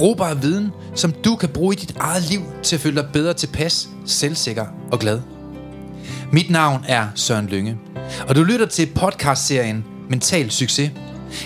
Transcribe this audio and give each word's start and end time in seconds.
Brugbar 0.00 0.34
viden, 0.34 0.72
som 0.94 1.12
du 1.12 1.36
kan 1.36 1.48
bruge 1.48 1.74
i 1.74 1.76
dit 1.76 1.96
eget 1.96 2.30
liv 2.30 2.40
til 2.62 2.76
at 2.76 2.80
føle 2.80 2.96
dig 2.96 3.10
bedre 3.12 3.34
tilpas, 3.34 3.88
selvsikker 4.04 4.66
og 4.92 4.98
glad. 4.98 5.20
Mit 6.32 6.50
navn 6.50 6.84
er 6.88 7.06
Søren 7.14 7.46
Lynge, 7.46 7.78
og 8.28 8.36
du 8.36 8.42
lytter 8.42 8.66
til 8.66 8.88
podcastserien 8.94 9.84
Mental 10.08 10.50
Succes. 10.50 10.90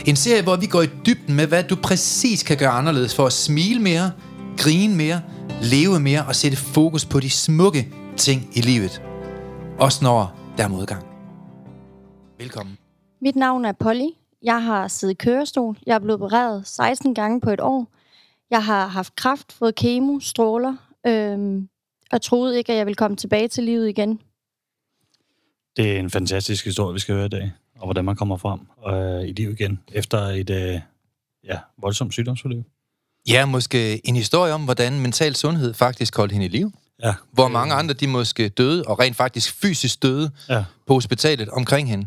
En 0.07 0.17
serie, 0.17 0.43
hvor 0.43 0.57
vi 0.57 0.67
går 0.67 0.83
i 0.83 0.87
dybden 1.07 1.35
med, 1.35 1.47
hvad 1.47 1.63
du 1.63 1.77
præcis 1.77 2.43
kan 2.43 2.57
gøre 2.57 2.71
anderledes 2.71 3.15
for 3.15 3.27
at 3.27 3.33
smile 3.33 3.81
mere, 3.81 4.11
grine 4.59 4.97
mere, 4.97 5.21
leve 5.63 6.01
mere 6.01 6.25
og 6.29 6.37
sætte 6.37 6.57
fokus 6.57 7.05
på 7.05 7.21
de 7.21 7.31
smukke 7.31 7.89
ting 8.17 8.51
i 8.53 8.61
livet. 8.61 9.03
Også 9.79 10.05
når 10.05 10.39
der 10.57 10.65
er 10.65 10.69
modgang. 10.69 11.05
Velkommen. 12.39 12.79
Mit 13.23 13.37
navn 13.37 13.65
er 13.65 13.73
Polly. 13.73 14.09
Jeg 14.43 14.65
har 14.65 14.89
siddet 14.89 15.15
i 15.15 15.17
kørestol. 15.17 15.79
Jeg 15.87 15.95
er 15.95 15.99
blevet 15.99 16.23
opereret 16.23 16.67
16 16.67 17.15
gange 17.15 17.41
på 17.41 17.51
et 17.51 17.61
år. 17.61 17.95
Jeg 18.51 18.65
har 18.65 18.87
haft 18.87 19.17
kraft, 19.17 19.53
fået 19.53 19.75
kemo, 19.75 20.21
stråler, 20.21 20.77
øhm, 21.07 21.69
og 22.13 22.23
troede 22.23 22.59
ikke, 22.59 22.73
at 22.73 22.79
jeg 22.79 22.87
ville 22.87 22.97
komme 22.97 23.17
tilbage 23.17 23.49
til 23.49 23.65
livet 23.65 23.89
igen. 23.89 24.21
Det 25.77 25.93
er 25.93 25.99
en 25.99 26.11
fantastisk 26.11 26.65
historie, 26.65 26.95
vi 26.95 27.01
skal 27.01 27.15
høre 27.15 27.27
i 27.27 27.29
dag, 27.29 27.53
og 27.79 27.87
hvordan 27.87 28.05
man 28.05 28.17
kommer 28.17 28.37
frem 28.37 28.61
øh, 28.95 29.29
i 29.29 29.33
liv 29.33 29.51
igen 29.51 29.81
efter 29.93 30.19
et 30.19 30.51
øh, 30.51 30.81
ja, 31.45 31.59
voldsomt 31.79 32.13
sygdomsforløb. 32.13 32.65
Ja, 33.29 33.47
måske 33.47 34.07
en 34.09 34.17
historie 34.17 34.53
om, 34.53 34.65
hvordan 34.65 35.01
mental 35.01 35.35
sundhed 35.37 35.75
faktisk 35.75 36.17
holdt 36.17 36.33
hende 36.33 36.47
i 36.47 36.49
liv. 36.49 36.73
Ja. 37.03 37.15
Hvor 37.33 37.49
mange 37.49 37.75
andre, 37.75 37.95
de 37.95 38.07
måske 38.07 38.49
døde, 38.49 38.85
og 38.87 38.99
rent 38.99 39.17
faktisk 39.17 39.55
fysisk 39.55 40.03
døde 40.03 40.31
Ja. 40.49 40.65
på 40.87 40.95
hospitalet 40.95 41.49
omkring 41.49 41.89
hende. 41.89 42.07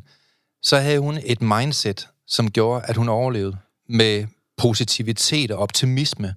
Så 0.61 0.77
havde 0.77 0.99
hun 0.99 1.19
et 1.25 1.41
mindset, 1.41 2.07
som 2.27 2.51
gjorde, 2.51 2.85
at 2.85 2.95
hun 2.97 3.09
overlevede 3.09 3.57
med 3.89 4.27
positivitet 4.57 5.51
og 5.51 5.59
optimisme. 5.59 6.35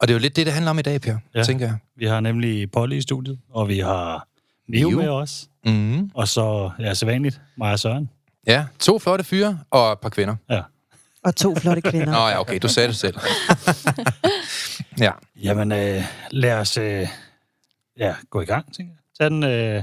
Og 0.00 0.08
det 0.08 0.14
er 0.14 0.18
jo 0.18 0.20
lidt 0.20 0.36
det, 0.36 0.46
det 0.46 0.54
handler 0.54 0.70
om 0.70 0.78
i 0.78 0.82
dag, 0.82 1.00
Per, 1.00 1.16
ja. 1.34 1.42
Tænker 1.42 1.66
jeg. 1.66 1.76
Vi 1.96 2.06
har 2.06 2.20
nemlig 2.20 2.70
Polly 2.70 2.96
i 2.96 3.00
studiet, 3.00 3.38
og 3.50 3.68
vi 3.68 3.78
har 3.78 4.28
Neo. 4.68 4.90
med 4.90 5.08
os. 5.08 5.48
Mm. 5.64 6.10
Og 6.14 6.28
så, 6.28 6.70
ja, 6.78 6.94
sædvanligt, 6.94 7.40
mig 7.56 7.72
og 7.72 7.78
Søren. 7.78 8.10
Ja, 8.46 8.66
to 8.78 8.98
flotte 8.98 9.24
fyre 9.24 9.60
og 9.70 9.92
et 9.92 9.98
par 9.98 10.08
kvinder. 10.08 10.36
Ja. 10.50 10.62
Og 11.24 11.36
to 11.36 11.54
flotte 11.54 11.82
kvinder. 11.82 12.12
Nå 12.20 12.28
ja, 12.28 12.40
okay, 12.40 12.58
du 12.62 12.68
sagde 12.68 12.88
det 12.88 12.96
selv. 12.96 13.16
ja. 15.04 15.12
Jamen, 15.42 15.72
øh, 15.72 16.04
lad 16.30 16.52
os 16.52 16.76
øh, 16.76 17.08
ja, 17.98 18.14
gå 18.30 18.40
i 18.40 18.44
gang, 18.44 18.74
tænker 18.74 18.92
jeg. 18.92 18.98
Tag 19.20 19.30
den 19.30 19.42
øh, 19.42 19.82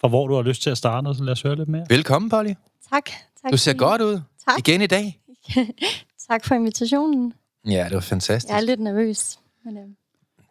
fra, 0.00 0.08
hvor 0.08 0.26
du 0.26 0.34
har 0.34 0.42
lyst 0.42 0.62
til 0.62 0.70
at 0.70 0.78
starte, 0.78 1.06
og 1.06 1.14
så 1.14 1.24
lad 1.24 1.32
os 1.32 1.42
høre 1.42 1.56
lidt 1.56 1.68
mere. 1.68 1.86
Velkommen, 1.88 2.28
Polly. 2.30 2.52
Tak. 2.92 3.10
tak 3.42 3.52
Du 3.52 3.56
ser 3.56 3.72
godt 3.72 4.02
ud. 4.02 4.20
Tak. 4.48 4.58
Igen 4.58 4.82
i 4.82 4.86
dag. 4.86 5.20
Tak 6.28 6.44
for 6.44 6.54
invitationen. 6.54 7.32
Ja, 7.66 7.84
det 7.84 7.94
var 7.94 8.00
fantastisk. 8.00 8.50
Jeg 8.50 8.56
er 8.56 8.60
lidt 8.60 8.80
nervøs. 8.80 9.38
Men, 9.64 9.76
øhm, 9.78 9.96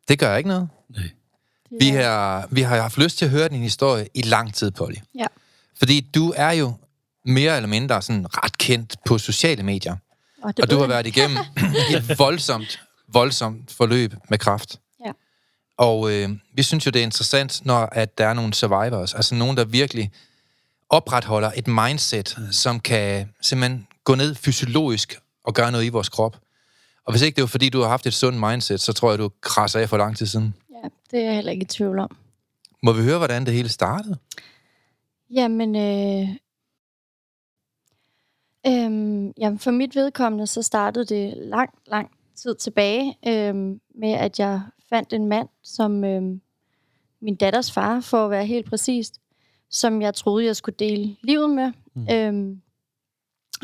Det 0.08 0.20
gør 0.20 0.36
ikke 0.36 0.50
noget. 0.50 0.70
Nej. 0.90 1.10
Vi 1.80 1.90
er- 1.90 2.10
har, 2.10 2.48
vi 2.52 2.62
har 2.62 2.82
haft 2.82 2.98
lyst 2.98 3.18
til 3.18 3.26
at 3.26 3.32
høre 3.32 3.50
din 3.50 3.62
historie 3.62 4.08
i 4.14 4.22
lang 4.22 4.54
tid, 4.54 4.72
Polly. 4.72 4.96
Ja. 5.16 5.26
Fordi 5.78 6.02
du 6.16 6.34
er 6.36 6.52
jo 6.52 6.74
mere 7.26 7.56
eller 7.56 7.68
mindre 7.70 8.02
sådan 8.02 8.26
ret 8.44 8.58
kendt 8.58 8.96
på 9.06 9.18
sociale 9.18 9.64
medier. 9.64 9.96
Og, 10.44 10.54
Og 10.62 10.70
du 10.72 10.78
har 10.78 10.88
været 10.88 11.08
igennem 11.08 11.38
et 11.96 12.20
voldsomt, 12.20 12.82
voldsomt 13.08 13.72
forløb 13.72 14.14
med 14.30 14.38
kraft. 14.38 14.80
Ja. 15.06 15.12
Og 15.78 16.12
øh, 16.12 16.30
vi 16.54 16.64
synes 16.64 16.86
jo, 16.86 16.92
det 16.92 17.00
er 17.00 17.04
interessant, 17.04 17.66
når 17.66 17.78
at 17.92 18.18
der 18.18 18.28
er 18.28 18.34
nogle 18.34 18.54
survivors, 18.54 19.14
altså 19.14 19.36
nogen, 19.36 19.58
der 19.58 19.66
virkelig 19.66 20.12
opretholder 20.90 21.52
et 21.56 21.68
mindset, 21.68 22.38
som 22.52 22.80
kan 22.80 23.30
simpelthen 23.42 23.88
gå 24.04 24.16
ned 24.16 24.36
fysiologisk 24.36 25.20
og 25.46 25.54
gøre 25.54 25.72
noget 25.72 25.86
i 25.86 25.90
vores 25.90 26.10
krop. 26.10 26.38
Og 27.06 27.14
hvis 27.14 27.22
ikke 27.22 27.36
det 27.36 27.42
var 27.42 27.48
fordi, 27.48 27.70
du 27.70 27.82
har 27.82 27.90
haft 27.90 28.06
et 28.06 28.14
sundt 28.14 28.40
mindset, 28.40 28.82
så 28.82 28.94
tror 28.94 29.10
jeg, 29.10 29.20
du 29.20 29.32
krasser 29.42 29.80
af 29.80 29.90
for 29.90 29.98
lang 29.98 30.18
tid 30.18 30.26
siden. 30.26 30.56
Ja, 30.72 30.90
det 31.12 31.20
er 31.20 31.26
jeg 31.26 31.36
heller 31.36 31.52
ikke 31.52 31.64
i 31.64 31.68
tvivl 31.68 32.00
om. 32.00 32.18
Må 32.84 32.94
vi 32.94 33.04
høre, 33.04 33.18
hvordan 33.18 33.46
det 33.46 33.54
hele 33.54 33.70
startede? 33.70 34.18
Jamen, 35.30 35.76
øh, 35.76 36.30
øhm, 38.68 39.34
jamen, 39.38 39.60
for 39.60 39.72
mit 39.72 39.96
vedkommende, 39.96 40.48
så 40.48 40.62
startede 40.62 41.06
det 41.06 41.34
lang, 41.38 41.70
lang 41.88 42.12
tid 42.36 42.56
tilbage 42.56 43.18
øhm, 43.28 43.82
med, 43.96 44.12
at 44.12 44.40
jeg 44.40 44.62
fandt 44.90 45.14
en 45.14 45.28
mand, 45.28 45.50
som 45.64 46.04
øhm, 46.04 46.42
min 47.22 47.36
datters 47.36 47.72
far, 47.72 48.00
for 48.00 48.26
at 48.26 48.32
være 48.32 48.46
helt 48.46 48.70
præcist, 48.70 49.22
som 49.70 50.02
jeg 50.02 50.16
troede, 50.16 50.46
jeg 50.46 50.56
skulle 50.56 50.76
dele 50.80 51.16
livet 51.24 51.50
med. 51.50 51.72
Mm. 51.94 52.08
Øhm, 52.12 52.62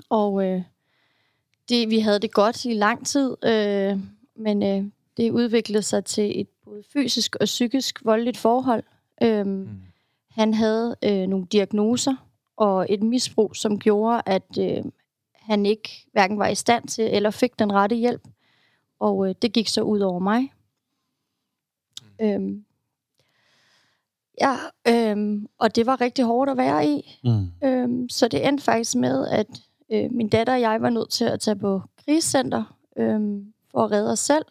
og 0.09 0.45
øh, 0.45 0.61
det, 1.69 1.89
vi 1.89 1.99
havde 1.99 2.19
det 2.19 2.31
godt 2.33 2.65
i 2.65 2.73
lang 2.73 3.05
tid, 3.07 3.37
øh, 3.45 3.99
men 4.35 4.63
øh, 4.63 4.91
det 5.17 5.31
udviklede 5.31 5.83
sig 5.83 6.05
til 6.05 6.41
et 6.41 6.47
både 6.65 6.83
fysisk 6.93 7.35
og 7.35 7.45
psykisk 7.45 8.05
voldeligt 8.05 8.37
forhold. 8.37 8.83
Øhm, 9.23 9.47
Mm. 9.49 9.67
han 10.29 10.53
havde 10.53 10.95
øh, 11.03 11.27
nogle 11.27 11.45
diagnoser 11.51 12.15
og 12.57 12.85
et 12.89 13.03
misbrug, 13.03 13.55
som 13.55 13.79
gjorde, 13.79 14.21
at 14.25 14.57
øh, 14.59 14.83
han 15.35 15.65
ikke 15.65 15.89
hverken 16.11 16.39
var 16.39 16.47
i 16.47 16.55
stand 16.55 16.87
til 16.87 17.03
eller 17.15 17.29
fik 17.31 17.59
den 17.59 17.73
rette 17.73 17.95
hjælp. 17.95 18.21
Og 18.99 19.29
øh, 19.29 19.35
det 19.41 19.53
gik 19.53 19.67
så 19.67 19.81
ud 19.81 19.99
over 19.99 20.19
mig. 20.19 20.53
Mm. 22.19 22.25
Øhm, 22.25 22.65
ja, 24.41 24.55
øhm, 24.87 25.47
og 25.57 25.75
det 25.75 25.85
var 25.85 26.01
rigtig 26.01 26.25
hårdt 26.25 26.51
at 26.51 26.57
være 26.57 26.87
i. 26.87 27.19
Mm. 27.23 27.67
Øhm, 27.67 28.09
så 28.09 28.27
det 28.27 28.47
endte 28.47 28.63
faktisk 28.63 28.95
med, 28.95 29.27
at 29.27 29.47
øh, 29.91 30.11
min 30.11 30.29
datter 30.29 30.53
og 30.53 30.61
jeg 30.61 30.81
var 30.81 30.89
nødt 30.89 31.09
til 31.09 31.25
at 31.25 31.39
tage 31.39 31.55
på 31.55 31.81
krisecenter 32.05 32.77
øhm, 32.97 33.53
for 33.71 33.83
at 33.83 33.91
redde 33.91 34.11
os 34.11 34.19
selv. 34.19 34.45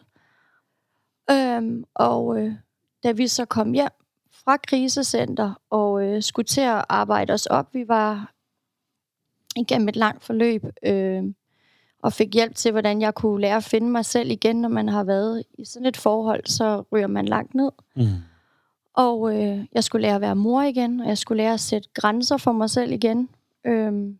Øhm, 1.31 1.83
og 1.93 2.39
øh, 2.39 2.53
da 3.03 3.11
vi 3.11 3.27
så 3.27 3.45
kom 3.45 3.71
hjem 3.71 3.89
fra 4.45 4.57
krisecenter 4.57 5.53
og 5.69 6.03
øh, 6.03 6.21
skulle 6.21 6.45
til 6.45 6.61
at 6.61 6.85
arbejde 6.89 7.33
os 7.33 7.45
op, 7.45 7.73
vi 7.73 7.87
var 7.87 8.33
igennem 9.55 9.89
et 9.89 9.95
langt 9.95 10.23
forløb 10.23 10.65
øh, 10.83 11.23
og 12.03 12.13
fik 12.13 12.33
hjælp 12.33 12.55
til, 12.55 12.71
hvordan 12.71 13.01
jeg 13.01 13.13
kunne 13.15 13.41
lære 13.41 13.55
at 13.55 13.63
finde 13.63 13.89
mig 13.89 14.05
selv 14.05 14.31
igen, 14.31 14.61
når 14.61 14.69
man 14.69 14.89
har 14.89 15.03
været 15.03 15.43
i 15.57 15.65
sådan 15.65 15.85
et 15.85 15.97
forhold, 15.97 16.45
så 16.45 16.83
ryger 16.91 17.07
man 17.07 17.25
langt 17.25 17.55
ned. 17.55 17.71
Mm. 17.95 18.03
Og 18.93 19.35
øh, 19.35 19.65
jeg 19.73 19.83
skulle 19.83 20.01
lære 20.01 20.15
at 20.15 20.21
være 20.21 20.35
mor 20.35 20.61
igen, 20.61 20.99
og 20.99 21.07
jeg 21.07 21.17
skulle 21.17 21.43
lære 21.43 21.53
at 21.53 21.59
sætte 21.59 21.89
grænser 21.93 22.37
for 22.37 22.51
mig 22.51 22.69
selv 22.69 22.91
igen. 22.91 23.29
Øhm, 23.65 24.17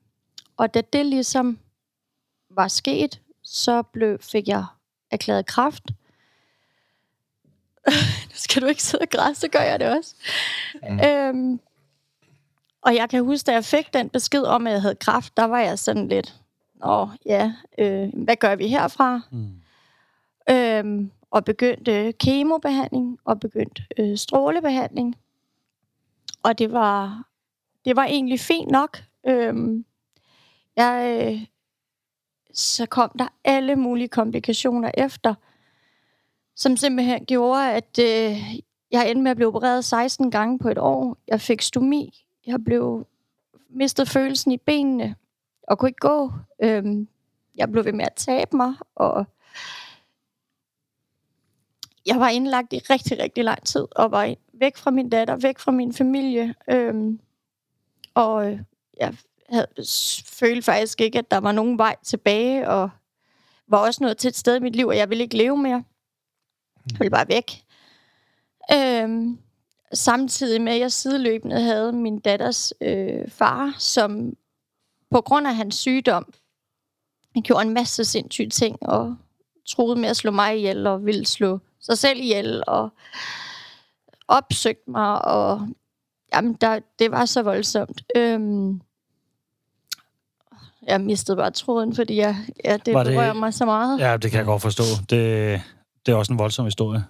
og 0.57 0.73
da 0.73 0.81
det 0.81 1.05
ligesom 1.05 1.59
var 2.49 2.67
sket, 2.67 3.21
så 3.43 3.81
blev, 3.81 4.19
fik 4.19 4.47
jeg 4.47 4.65
erklæret 5.11 5.45
kraft. 5.45 5.83
nu 8.29 8.35
skal 8.35 8.61
du 8.61 8.67
ikke 8.67 8.83
sidde 8.83 9.01
og 9.01 9.09
græde, 9.09 9.35
så 9.35 9.47
gør 9.47 9.59
jeg 9.59 9.79
det 9.79 9.97
også. 9.97 10.15
Mm. 10.89 10.99
Øhm, 10.99 11.59
og 12.81 12.95
jeg 12.95 13.09
kan 13.09 13.23
huske, 13.23 13.47
da 13.47 13.51
jeg 13.51 13.65
fik 13.65 13.93
den 13.93 14.09
besked 14.09 14.43
om, 14.43 14.67
at 14.67 14.73
jeg 14.73 14.81
havde 14.81 14.95
kraft, 14.95 15.37
der 15.37 15.43
var 15.43 15.59
jeg 15.59 15.79
sådan 15.79 16.07
lidt, 16.07 16.41
åh 16.83 17.09
ja, 17.25 17.53
øh, 17.77 18.09
hvad 18.13 18.35
gør 18.35 18.55
vi 18.55 18.67
herfra? 18.67 19.21
Mm. 19.31 19.61
øhm, 20.49 21.11
og 21.31 21.45
begyndte 21.45 22.11
kemobehandling 22.11 23.19
og 23.25 23.39
begyndte 23.39 23.83
øh, 23.97 24.17
strålebehandling. 24.17 25.15
Og 26.43 26.59
det 26.59 26.71
var, 26.71 27.23
det 27.85 27.95
var 27.95 28.05
egentlig 28.05 28.39
fint 28.39 28.71
nok. 28.71 29.03
Øhm, 29.27 29.85
jeg, 30.85 31.27
øh, 31.33 31.45
så 32.53 32.85
kom 32.85 33.11
der 33.19 33.27
alle 33.43 33.75
mulige 33.75 34.07
komplikationer 34.07 34.91
efter, 34.97 35.33
som 36.55 36.77
simpelthen 36.77 37.25
gjorde, 37.25 37.71
at 37.71 37.99
øh, 37.99 38.59
jeg 38.91 39.09
endte 39.09 39.21
med 39.21 39.31
at 39.31 39.37
blive 39.37 39.47
opereret 39.47 39.85
16 39.85 40.31
gange 40.31 40.59
på 40.59 40.69
et 40.69 40.77
år. 40.77 41.17
Jeg 41.27 41.41
fik 41.41 41.61
stomi. 41.61 42.25
Jeg 42.45 42.63
blev 42.63 43.07
mistet 43.69 44.09
følelsen 44.09 44.51
i 44.51 44.57
benene 44.57 45.15
og 45.63 45.79
kunne 45.79 45.89
ikke 45.89 45.99
gå. 45.99 46.31
Øhm, 46.63 47.07
jeg 47.55 47.71
blev 47.71 47.85
ved 47.85 47.93
med 47.93 48.05
at 48.05 48.13
tabe 48.15 48.57
mig, 48.57 48.73
og 48.95 49.25
jeg 52.05 52.19
var 52.19 52.29
indlagt 52.29 52.73
i 52.73 52.79
rigtig, 52.79 53.19
rigtig 53.19 53.43
lang 53.43 53.65
tid, 53.65 53.87
og 53.91 54.11
var 54.11 54.35
væk 54.53 54.77
fra 54.77 54.91
min 54.91 55.09
datter, 55.09 55.35
væk 55.35 55.59
fra 55.59 55.71
min 55.71 55.93
familie. 55.93 56.55
Øhm, 56.69 57.19
og 58.13 58.51
øh, 58.51 58.59
jeg 58.97 59.15
havde, 59.51 59.67
følte 60.25 60.61
faktisk 60.61 61.01
ikke, 61.01 61.19
at 61.19 61.31
der 61.31 61.37
var 61.37 61.51
nogen 61.51 61.77
vej 61.77 61.95
tilbage, 62.03 62.69
og 62.69 62.89
var 63.67 63.77
også 63.77 64.03
nået 64.03 64.17
til 64.17 64.27
et 64.27 64.35
sted 64.35 64.55
i 64.55 64.59
mit 64.59 64.75
liv, 64.75 64.87
og 64.87 64.97
jeg 64.97 65.09
ville 65.09 65.23
ikke 65.23 65.37
leve 65.37 65.57
mere. 65.57 65.83
Jeg 66.91 66.99
ville 66.99 67.11
bare 67.11 67.27
væk. 67.27 67.63
Øhm, 68.73 69.37
samtidig 69.93 70.61
med, 70.61 70.73
at 70.73 70.79
jeg 70.79 70.91
sideløbende 70.91 71.61
havde 71.61 71.93
min 71.93 72.19
datters 72.19 72.73
øh, 72.81 73.29
far, 73.29 73.75
som 73.77 74.33
på 75.11 75.21
grund 75.21 75.47
af 75.47 75.55
hans 75.55 75.75
sygdom 75.75 76.33
gjorde 77.43 77.67
en 77.67 77.73
masse 77.73 78.05
sindssyge 78.05 78.49
ting, 78.49 78.77
og 78.81 79.15
troede 79.67 79.99
med 79.99 80.09
at 80.09 80.17
slå 80.17 80.31
mig 80.31 80.57
ihjel, 80.57 80.87
og 80.87 81.05
ville 81.05 81.25
slå 81.25 81.59
sig 81.79 81.97
selv 81.97 82.19
ihjel, 82.19 82.63
og 82.67 82.89
opsøgte 84.27 84.91
mig, 84.91 85.25
og 85.25 85.67
jamen, 86.33 86.53
der, 86.53 86.79
det 86.99 87.11
var 87.11 87.25
så 87.25 87.43
voldsomt. 87.43 88.03
Øhm, 88.15 88.81
jeg 90.87 91.01
mistede 91.01 91.37
bare 91.37 91.51
tråden, 91.51 91.95
fordi 91.95 92.15
jeg, 92.17 92.35
ja, 92.65 92.77
det, 92.85 92.93
Var 92.93 93.03
det- 93.03 93.13
berører 93.13 93.33
mig 93.33 93.53
så 93.53 93.65
meget. 93.65 93.99
Ja, 93.99 94.17
det 94.17 94.31
kan 94.31 94.37
jeg 94.37 94.45
godt 94.45 94.61
forstå. 94.61 94.83
Det, 95.09 95.61
det 96.05 96.11
er 96.11 96.15
også 96.15 96.33
en 96.33 96.39
voldsom 96.39 96.65
historie. 96.65 97.03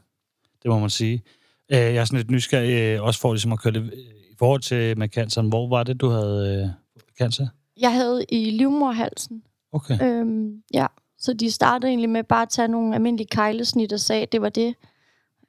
Det 0.63 0.69
må 0.71 0.79
man 0.79 0.89
sige. 0.89 1.23
Øh, 1.71 1.77
Jeg 1.77 1.95
er 1.95 2.05
sådan 2.05 2.17
lidt 2.17 2.31
nysgerrig, 2.31 2.71
øh, 2.97 3.03
også 3.03 3.19
for 3.19 3.33
ligesom 3.33 3.51
at 3.51 3.59
køre 3.59 3.73
det 3.73 3.93
i 4.31 4.35
forhold 4.39 4.61
til 4.61 4.97
med 4.97 5.07
canceren. 5.09 5.49
Hvor 5.49 5.67
var 5.69 5.83
det, 5.83 6.01
du 6.01 6.09
havde 6.09 6.61
øh, 6.63 7.03
cancer? 7.19 7.47
Jeg 7.79 7.93
havde 7.93 8.25
i 8.29 8.49
livmorhalsen. 8.49 9.43
Okay. 9.71 9.97
Øhm, 10.03 10.63
ja, 10.73 10.87
så 11.17 11.33
de 11.33 11.51
startede 11.51 11.89
egentlig 11.89 12.09
med 12.09 12.23
bare 12.23 12.41
at 12.41 12.49
tage 12.49 12.67
nogle 12.67 12.95
almindelige 12.95 13.27
kejlesnit 13.27 13.93
og 13.93 13.99
sagde, 13.99 14.21
at 14.21 14.31
det 14.31 14.41
var 14.41 14.49
det. 14.49 14.75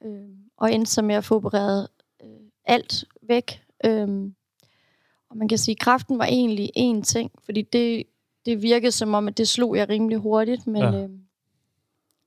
Øhm, 0.05 0.35
og 0.57 0.73
endte 0.73 0.91
så 0.91 1.01
med 1.01 1.15
at 1.15 1.23
få 1.25 1.35
opereret 1.35 1.87
øh, 2.23 2.29
alt 2.65 3.05
væk. 3.27 3.61
Øhm, 3.85 4.35
og 5.29 5.37
man 5.37 5.47
kan 5.47 5.57
sige, 5.57 5.73
at 5.75 5.79
kræften 5.79 6.17
var 6.19 6.25
egentlig 6.25 6.71
én 6.77 7.01
ting, 7.01 7.31
fordi 7.45 7.61
det, 7.61 8.03
det 8.45 8.61
virkede 8.61 8.91
som 8.91 9.13
om, 9.13 9.27
at 9.27 9.37
det 9.37 9.47
slog 9.47 9.75
jeg 9.77 9.89
rimelig 9.89 10.17
hurtigt, 10.17 10.67
men 10.67 10.81
Ja. 10.81 10.93
øhm, 11.03 11.19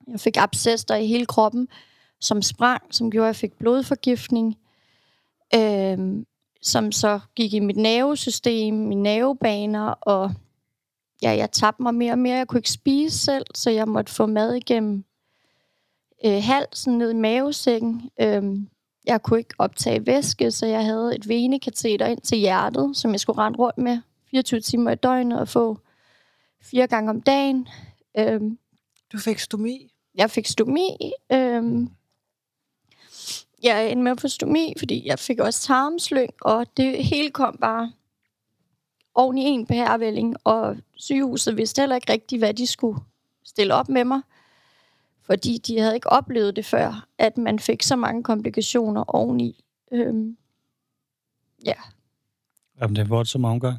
jeg 0.09 0.21
fik 0.21 0.37
abscesser 0.37 0.95
i 0.95 1.07
hele 1.07 1.27
kroppen, 1.27 1.69
som 2.21 2.43
sprang, 2.43 2.83
som 2.91 3.11
gjorde, 3.11 3.25
at 3.27 3.29
jeg 3.29 3.37
fik 3.37 3.53
blodforgiftning, 3.59 4.57
øhm, 5.55 6.27
som 6.63 6.93
så 6.93 7.21
gik 7.35 7.55
i 7.55 7.59
mit 7.61 7.77
nervesystem, 7.77 8.75
mine 8.75 9.03
nervebaner, 9.03 9.87
og 9.89 10.33
ja, 11.23 11.31
jeg 11.31 11.51
tabte 11.51 11.83
mig 11.83 11.95
mere 11.95 12.13
og 12.13 12.19
mere. 12.19 12.37
Jeg 12.37 12.49
kunne 12.49 12.59
ikke 12.59 12.71
spise 12.71 13.19
selv, 13.19 13.47
så 13.55 13.71
jeg 13.71 13.89
måtte 13.89 14.13
få 14.13 14.27
mad 14.27 14.55
igennem 14.55 15.05
øh, 16.25 16.43
halsen 16.43 16.99
ned 16.99 17.11
i 17.11 17.15
mavesækken. 17.15 18.11
Øhm, 18.21 18.69
jeg 19.07 19.23
kunne 19.23 19.39
ikke 19.39 19.55
optage 19.59 20.07
væske, 20.07 20.51
så 20.51 20.67
jeg 20.67 20.85
havde 20.85 21.17
et 21.17 21.29
venekateter 21.29 22.07
ind 22.07 22.21
til 22.21 22.39
hjertet, 22.39 22.97
som 22.97 23.13
jeg 23.13 23.21
skulle 23.21 23.39
rende 23.39 23.59
rundt 23.59 23.79
med 23.79 23.99
24 24.31 24.61
timer 24.61 24.91
i 24.91 24.95
døgnet 24.95 25.41
og 25.41 25.49
få 25.49 25.79
fire 26.71 26.87
gange 26.87 27.11
om 27.11 27.21
dagen. 27.23 27.69
Øhm, 28.19 28.59
Du 29.13 29.19
fik 29.19 29.39
stomi. 29.39 29.93
jeg 30.15 30.31
fik 30.31 30.47
stomi. 30.47 31.13
Øhm, 31.33 31.89
jeg 33.63 33.91
endte 33.91 34.03
med 34.05 34.13
at 34.13 34.21
få 34.21 34.29
stomi, 34.29 34.75
fordi 34.79 35.07
jeg 35.07 35.19
fik 35.19 35.39
også 35.39 35.63
tarmslyng, 35.63 36.31
og 36.43 36.67
det 36.77 37.05
hele 37.05 37.31
kom 37.31 37.59
bare 37.61 37.93
oven 39.15 39.39
i 39.39 39.43
en 39.43 39.67
pærevælling, 39.67 40.37
og 40.45 40.77
sygehuset 40.97 41.57
vidste 41.57 41.83
heller 41.83 41.97
ikke 41.97 42.13
rigtigt, 42.13 42.41
hvad 42.41 42.55
de 42.55 42.67
skulle 42.67 43.01
stille 43.45 43.75
op 43.75 43.89
med 43.89 44.05
mig, 44.05 44.21
fordi 45.23 45.59
de 45.59 45.79
havde 45.79 45.95
ikke 45.95 46.11
oplevet 46.13 46.57
det 46.57 46.65
før, 46.67 47.07
at 47.19 47.39
man 47.39 47.59
fik 47.59 47.83
så 47.83 47.97
mange 47.97 48.23
komplikationer 48.23 49.05
oveni. 49.15 49.65
Øhm, 49.93 50.37
ja, 51.65 51.75
Jamen, 52.81 52.97
det 52.97 53.03
er 53.03 53.09
voldsom 53.09 53.45
omgang. 53.45 53.79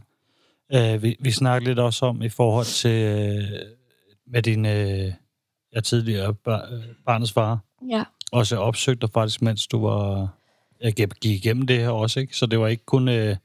Øh, 0.74 1.04
vi, 1.04 1.16
vi 1.19 1.31
snakkede 1.31 1.69
lidt 1.69 1.80
også 1.80 2.06
om 2.06 2.22
i 2.22 2.30
forhold 2.30 2.66
til 2.66 3.04
øh, 3.04 3.44
med 4.28 4.42
din 4.42 4.66
øh, 4.66 5.14
ja, 5.75 5.80
tidligere 5.80 6.34
bar, 6.34 6.68
øh, 6.72 6.84
barnets 7.06 7.31
far. 7.31 7.60
ja. 7.90 8.04
Også 8.31 8.58
opsøgt 8.58 9.02
dig 9.02 9.10
faktisk, 9.14 9.42
mens 9.42 9.68
du 9.68 9.88
var 9.88 10.30
jeg 10.81 10.94
gik 10.94 11.19
gik 11.22 11.46
igennem 11.46 11.68
det 11.68 11.80
her 11.80 11.90
også, 11.90 12.19
ikke? 12.19 12.38
Så 12.38 12.46
det 12.46 12.60
var 12.60 12.68
ikke 12.68 12.86
kun 12.86 13.08
øh, 13.08 13.36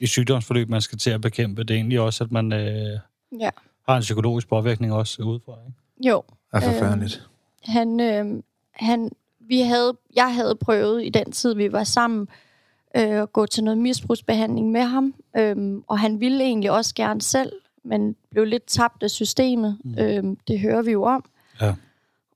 i 0.00 0.06
sygdomsforløb, 0.06 0.68
man 0.68 0.80
skal 0.80 0.98
til 0.98 1.10
at 1.10 1.20
bekæmpe. 1.20 1.64
Det 1.64 1.70
er 1.70 1.74
egentlig 1.78 2.00
også, 2.00 2.24
at 2.24 2.32
man 2.32 2.52
øh, 2.52 2.98
ja. 3.40 3.50
har 3.88 3.96
en 3.96 4.00
psykologisk 4.00 4.48
påvirkning 4.48 4.92
også 4.92 5.22
udefra, 5.22 5.52
ikke? 5.66 6.08
Jo, 6.08 6.22
er 6.52 6.60
forfærdeligt. 6.60 7.28
han, 7.64 8.00
øh, 8.00 8.42
han, 8.72 9.10
vi 9.40 9.60
havde, 9.60 9.92
jeg 10.16 10.34
havde 10.34 10.56
prøvet 10.56 11.04
i 11.06 11.08
den 11.08 11.32
tid, 11.32 11.54
vi 11.54 11.72
var 11.72 11.84
sammen, 11.84 12.22
øh, 12.22 12.49
at 12.90 13.32
gå 13.32 13.46
til 13.46 13.64
noget 13.64 13.78
misbrugsbehandling 13.78 14.70
med 14.70 14.80
ham. 14.80 15.14
Øh, 15.36 15.82
og 15.86 15.98
han 15.98 16.20
ville 16.20 16.44
egentlig 16.44 16.70
også 16.70 16.94
gerne 16.94 17.22
selv, 17.22 17.52
men 17.84 18.16
blev 18.30 18.44
lidt 18.44 18.66
tabt 18.66 19.02
af 19.02 19.10
systemet. 19.10 19.78
Mm. 19.84 19.98
Øh, 19.98 20.36
det 20.48 20.60
hører 20.60 20.82
vi 20.82 20.90
jo 20.90 21.02
om. 21.02 21.24
Ja. 21.60 21.74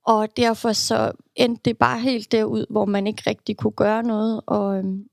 Og 0.05 0.37
derfor 0.37 0.73
så 0.73 1.13
endte 1.37 1.61
det 1.65 1.79
bare 1.79 2.01
helt 2.01 2.33
derud, 2.33 2.67
hvor 2.71 2.85
man 2.85 3.07
ikke 3.07 3.23
rigtig 3.27 3.57
kunne 3.57 3.73
gøre 3.73 4.03
noget. 4.03 4.41
Og 4.47 4.79
øhm, 4.79 5.09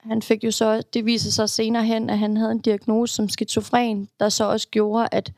han 0.00 0.22
fik 0.22 0.44
jo 0.44 0.50
så, 0.50 0.82
det 0.94 1.06
viser 1.06 1.30
sig 1.30 1.48
senere 1.48 1.84
hen, 1.84 2.10
at 2.10 2.18
han 2.18 2.36
havde 2.36 2.52
en 2.52 2.60
diagnose 2.60 3.14
som 3.14 3.28
skizofren, 3.28 4.08
der 4.20 4.28
så 4.28 4.44
også 4.44 4.68
gjorde, 4.68 5.08
at 5.12 5.32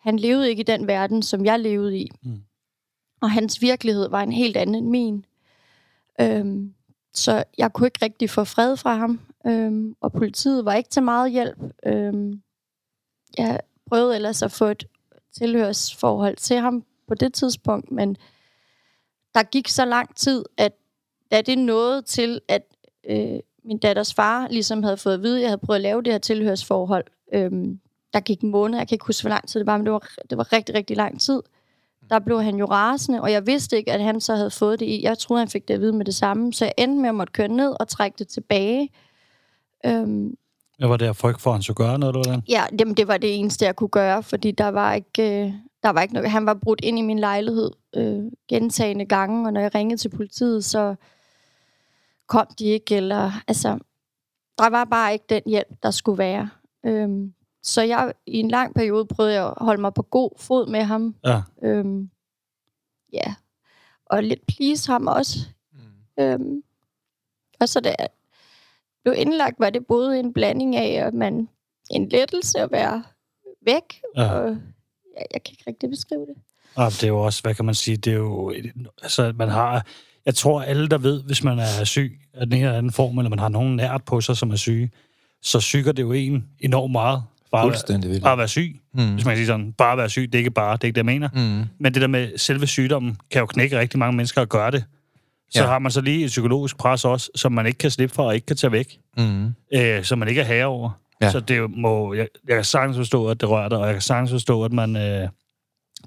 han 0.00 0.18
levede 0.18 0.50
ikke 0.50 0.60
i 0.60 0.64
den 0.64 0.86
verden, 0.86 1.22
som 1.22 1.44
jeg 1.44 1.60
levede 1.60 1.98
i. 1.98 2.10
Mm. 2.22 2.42
Og 3.20 3.30
hans 3.30 3.62
virkelighed 3.62 4.08
var 4.08 4.22
en 4.22 4.32
helt 4.32 4.56
anden 4.56 4.74
end 4.74 4.86
min. 4.86 5.24
Øhm, 6.20 6.73
så 7.14 7.44
jeg 7.58 7.72
kunne 7.72 7.86
ikke 7.86 8.04
rigtig 8.04 8.30
få 8.30 8.44
fred 8.44 8.76
fra 8.76 8.94
ham. 8.96 9.20
Øhm, 9.46 9.96
og 10.00 10.12
politiet 10.12 10.64
var 10.64 10.74
ikke 10.74 10.90
til 10.90 11.02
meget 11.02 11.32
hjælp. 11.32 11.58
Øhm, 11.86 12.42
jeg 13.38 13.60
prøvede 13.86 14.14
ellers 14.14 14.42
at 14.42 14.52
få 14.52 14.64
et 14.64 14.84
tilhørsforhold 15.38 16.36
til 16.36 16.56
ham 16.56 16.84
på 17.08 17.14
det 17.14 17.34
tidspunkt, 17.34 17.90
men 17.90 18.16
der 19.34 19.42
gik 19.42 19.68
så 19.68 19.84
lang 19.84 20.16
tid, 20.16 20.44
at 20.56 20.72
da 21.30 21.42
det 21.42 21.58
nåede 21.58 22.02
til, 22.02 22.40
at 22.48 22.62
øh, 23.08 23.38
min 23.64 23.78
datters 23.78 24.14
far 24.14 24.48
ligesom 24.48 24.82
havde 24.82 24.96
fået 24.96 25.14
at 25.14 25.22
vide, 25.22 25.36
at 25.36 25.42
jeg 25.42 25.50
havde 25.50 25.60
prøvet 25.66 25.78
at 25.78 25.82
lave 25.82 26.02
det 26.02 26.12
her 26.12 26.18
tilhørsforhold, 26.18 27.04
øhm, 27.34 27.80
der 28.12 28.20
gik 28.20 28.40
en 28.40 28.50
måned, 28.50 28.78
jeg 28.78 28.88
kan 28.88 28.94
ikke 28.94 29.06
huske, 29.06 29.22
hvor 29.22 29.28
lang 29.28 29.48
tid 29.48 29.60
det 29.60 29.66
var, 29.66 29.76
men 29.76 29.86
det 29.86 29.92
var, 29.92 30.08
det 30.30 30.38
var 30.38 30.52
rigtig, 30.52 30.74
rigtig 30.74 30.96
lang 30.96 31.20
tid. 31.20 31.42
Der 32.10 32.18
blev 32.18 32.42
han 32.42 32.56
jo 32.56 32.64
rasende, 32.64 33.22
og 33.22 33.32
jeg 33.32 33.46
vidste 33.46 33.76
ikke, 33.76 33.92
at 33.92 34.00
han 34.02 34.20
så 34.20 34.34
havde 34.36 34.50
fået 34.50 34.80
det 34.80 34.86
i. 34.86 35.02
Jeg 35.02 35.18
troede, 35.18 35.40
han 35.40 35.48
fik 35.48 35.68
det 35.68 35.74
at 35.74 35.80
vide 35.80 35.92
med 35.92 36.04
det 36.04 36.14
samme, 36.14 36.52
så 36.52 36.64
jeg 36.64 36.74
endte 36.78 37.00
med 37.00 37.08
at 37.08 37.14
måtte 37.14 37.32
køre 37.32 37.48
ned 37.48 37.74
og 37.80 37.88
trække 37.88 38.14
det 38.18 38.28
tilbage. 38.28 38.88
Øhm, 39.86 40.34
Jeg 40.78 40.90
var 40.90 40.96
der 40.96 41.12
frygt 41.12 41.40
for, 41.40 41.50
at 41.50 41.54
han 41.56 41.62
skulle 41.62 41.76
gøre 41.76 41.98
noget, 41.98 42.14
eller 42.16 42.26
hvordan? 42.26 42.42
Ja, 42.48 42.64
jamen, 42.78 42.94
det 42.94 43.08
var 43.08 43.16
det 43.16 43.38
eneste, 43.38 43.64
jeg 43.64 43.76
kunne 43.76 43.88
gøre, 43.88 44.22
fordi 44.22 44.50
der 44.50 44.68
var 44.68 44.92
ikke, 44.94 45.44
øh, 45.44 45.52
der 45.82 45.90
var 45.90 46.02
ikke 46.02 46.14
noget. 46.14 46.30
Han 46.30 46.46
var 46.46 46.54
brudt 46.54 46.80
ind 46.82 46.98
i 46.98 47.02
min 47.02 47.18
lejlighed 47.18 47.70
øh, 47.96 48.22
gentagende 48.48 49.04
gange, 49.04 49.48
og 49.48 49.52
når 49.52 49.60
jeg 49.60 49.74
ringede 49.74 50.00
til 50.00 50.08
politiet, 50.08 50.64
så 50.64 50.94
kom 52.26 52.46
de 52.58 52.64
ikke, 52.64 52.96
eller 52.96 53.32
altså, 53.48 53.78
der 54.58 54.70
var 54.70 54.84
bare 54.84 55.12
ikke 55.12 55.24
den 55.28 55.42
hjælp, 55.46 55.68
der 55.82 55.90
skulle 55.90 56.18
være. 56.18 56.48
Øhm, 56.86 57.32
så 57.64 57.82
jeg 57.82 58.12
i 58.26 58.38
en 58.38 58.48
lang 58.48 58.74
periode 58.74 59.06
prøvede 59.06 59.34
jeg 59.34 59.46
at 59.46 59.54
holde 59.56 59.80
mig 59.80 59.94
på 59.94 60.02
god 60.02 60.30
fod 60.38 60.66
med 60.66 60.82
ham. 60.82 61.14
Ja. 61.24 61.42
Øhm, 61.62 62.10
ja, 63.12 63.34
og 64.06 64.22
lidt 64.22 64.46
please 64.46 64.92
ham 64.92 65.06
også. 65.06 65.38
Mm. 65.72 66.24
Øhm, 66.24 66.62
og 67.60 67.68
så 67.68 67.80
da 67.80 67.94
jeg 67.98 68.08
blev 69.04 69.14
indlagt, 69.18 69.54
var 69.58 69.70
det 69.70 69.86
både 69.86 70.20
en 70.20 70.32
blanding 70.32 70.76
af, 70.76 71.06
at 71.06 71.14
man 71.14 71.48
en 71.90 72.08
lettelse 72.08 72.58
at 72.58 72.70
være 72.72 73.04
væk, 73.66 74.00
Ja. 74.16 74.32
og 74.32 74.48
ja, 75.16 75.22
jeg 75.34 75.42
kan 75.44 75.52
ikke 75.52 75.64
rigtig 75.66 75.90
beskrive 75.90 76.26
det. 76.26 76.34
Og 76.76 76.90
det 76.90 77.02
er 77.04 77.08
jo 77.08 77.22
også, 77.24 77.42
hvad 77.42 77.54
kan 77.54 77.64
man 77.64 77.74
sige, 77.74 77.96
det 77.96 78.12
er 78.12 78.16
jo, 78.16 78.52
altså 79.02 79.32
man 79.36 79.48
har, 79.48 79.86
jeg 80.26 80.34
tror 80.34 80.62
alle, 80.62 80.88
der 80.88 80.98
ved, 80.98 81.22
hvis 81.22 81.44
man 81.44 81.58
er 81.58 81.84
syg 81.84 82.20
af 82.34 82.46
den 82.46 82.52
ene 82.56 82.64
eller 82.66 82.78
anden 82.78 82.92
form, 82.92 83.18
eller 83.18 83.30
man 83.30 83.38
har 83.38 83.48
nogen 83.48 83.76
nært 83.76 84.04
på 84.04 84.20
sig, 84.20 84.36
som 84.36 84.50
er 84.50 84.56
syge, 84.56 84.90
så 85.42 85.60
syger 85.60 85.92
det 85.92 86.02
jo 86.02 86.12
en 86.12 86.48
enormt 86.60 86.92
meget. 86.92 87.22
Bare, 87.54 87.64
Fuldstændig 87.64 88.10
vildt. 88.10 88.22
bare 88.22 88.38
være 88.38 88.48
syg, 88.48 88.80
Mm. 88.94 89.12
hvis 89.12 89.24
man 89.24 89.32
kan 89.32 89.36
sige 89.36 89.46
sådan. 89.46 89.72
Bare 89.72 89.96
være 89.96 90.08
syg, 90.08 90.22
det 90.22 90.34
er 90.34 90.38
ikke 90.38 90.50
bare, 90.50 90.72
det 90.76 90.82
er 90.84 90.86
ikke 90.86 90.94
det, 90.94 90.98
jeg 90.98 91.04
mener. 91.06 91.28
Mm. 91.34 91.68
Men 91.80 91.94
det 91.94 92.02
der 92.02 92.08
med 92.08 92.38
selve 92.38 92.66
sygdommen, 92.66 93.16
kan 93.30 93.40
jo 93.40 93.46
knække 93.46 93.78
rigtig 93.78 93.98
mange 93.98 94.16
mennesker 94.16 94.42
at 94.42 94.48
gøre 94.48 94.70
det. 94.70 94.84
Så 95.50 95.60
Ja. 95.62 95.66
har 95.66 95.78
man 95.78 95.92
så 95.92 96.00
lige 96.00 96.24
et 96.24 96.28
psykologisk 96.28 96.76
pres 96.78 97.04
også, 97.04 97.30
som 97.34 97.52
man 97.52 97.66
ikke 97.66 97.78
kan 97.78 97.90
slippe 97.90 98.14
for 98.14 98.22
og 98.22 98.34
ikke 98.34 98.46
kan 98.46 98.56
tage 98.56 98.72
væk, 98.72 98.98
Mm. 99.18 99.54
øh, 99.74 100.04
som 100.04 100.18
man 100.18 100.28
ikke 100.28 100.40
er 100.40 100.44
herre 100.44 100.66
over. 100.66 100.90
Ja. 101.22 101.30
Så 101.30 101.40
det 101.40 101.70
må, 101.76 102.14
jeg, 102.14 102.28
jeg 102.48 102.56
kan 102.56 102.64
sagtens 102.64 102.96
forstå, 102.96 103.28
at 103.28 103.40
det 103.40 103.48
rører 103.48 103.68
dig, 103.68 103.78
og 103.78 103.86
jeg 103.86 103.94
kan 103.94 104.02
sagtens 104.02 104.30
forstå, 104.30 104.64
at 104.64 104.72
man 104.72 104.96
øh, 104.96 105.28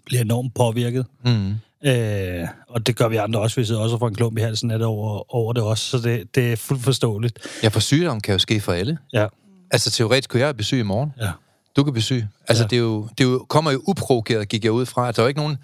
bliver 0.05 0.21
enormt 0.21 0.53
påvirket. 0.55 1.05
Mm. 1.25 1.53
Øh, 1.85 2.47
og 2.69 2.87
det 2.87 2.95
gør 2.95 3.07
vi 3.07 3.15
andre 3.15 3.39
også. 3.39 3.59
Vi 3.61 3.65
sidder 3.65 3.81
også 3.81 3.93
og 3.95 3.99
får 3.99 4.07
en 4.07 4.15
klump 4.15 4.37
i 4.37 4.41
halsen 4.41 4.71
af 4.71 4.79
det 4.79 4.87
over, 4.87 5.35
over 5.35 5.53
det 5.53 5.63
også. 5.63 5.83
Så 5.89 6.09
det, 6.09 6.35
det 6.35 6.51
er 6.51 6.55
fuldt 6.55 6.83
forståeligt. 6.83 7.39
Ja, 7.63 7.67
for 7.67 7.79
sygdom 7.79 8.21
kan 8.21 8.31
jo 8.33 8.39
ske 8.39 8.59
for 8.59 8.73
alle. 8.73 8.97
Ja. 9.13 9.27
Altså 9.71 9.91
teoretisk 9.91 10.29
kunne 10.29 10.41
jeg 10.41 10.55
syg 10.59 10.79
i 10.79 10.83
morgen. 10.83 11.13
Ja. 11.19 11.31
Du 11.75 11.83
kan 11.83 12.01
syg. 12.01 12.23
Altså 12.47 12.63
Ja. 12.63 12.67
det, 12.67 12.75
er 12.75 12.79
jo, 12.81 13.07
det 13.17 13.23
er 13.25 13.29
jo, 13.29 13.45
kommer 13.49 13.71
jo 13.71 13.81
uprovokeret, 13.87 14.49
gik 14.49 14.63
jeg 14.63 14.71
ud 14.71 14.85
fra. 14.85 15.11
Der 15.11 15.19
er 15.19 15.23
jo 15.23 15.27
ikke 15.27 15.39
nogen 15.39 15.57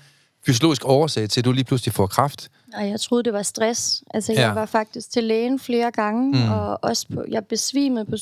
fysiologisk 0.45 0.81
årsag 0.85 1.29
til, 1.29 1.41
at 1.41 1.45
du 1.45 1.51
lige 1.51 1.63
pludselig 1.63 1.93
får 1.93 2.07
kraft. 2.07 2.49
Nej, 2.71 2.87
jeg 2.87 2.99
troede, 2.99 3.23
det 3.23 3.33
var 3.33 3.41
stress. 3.41 4.03
Altså, 4.13 4.33
Ja. 4.33 4.41
jeg 4.41 4.55
var 4.55 4.65
faktisk 4.65 5.11
til 5.11 5.23
lægen 5.23 5.59
flere 5.59 5.91
gange, 5.91 6.31
Mm. 6.31 6.45
mm. 6.45 6.51
og 6.51 6.79
også 6.83 7.07
på, 7.13 7.23
jeg 7.29 7.45
besvimede 7.45 8.05
på, 8.05 8.15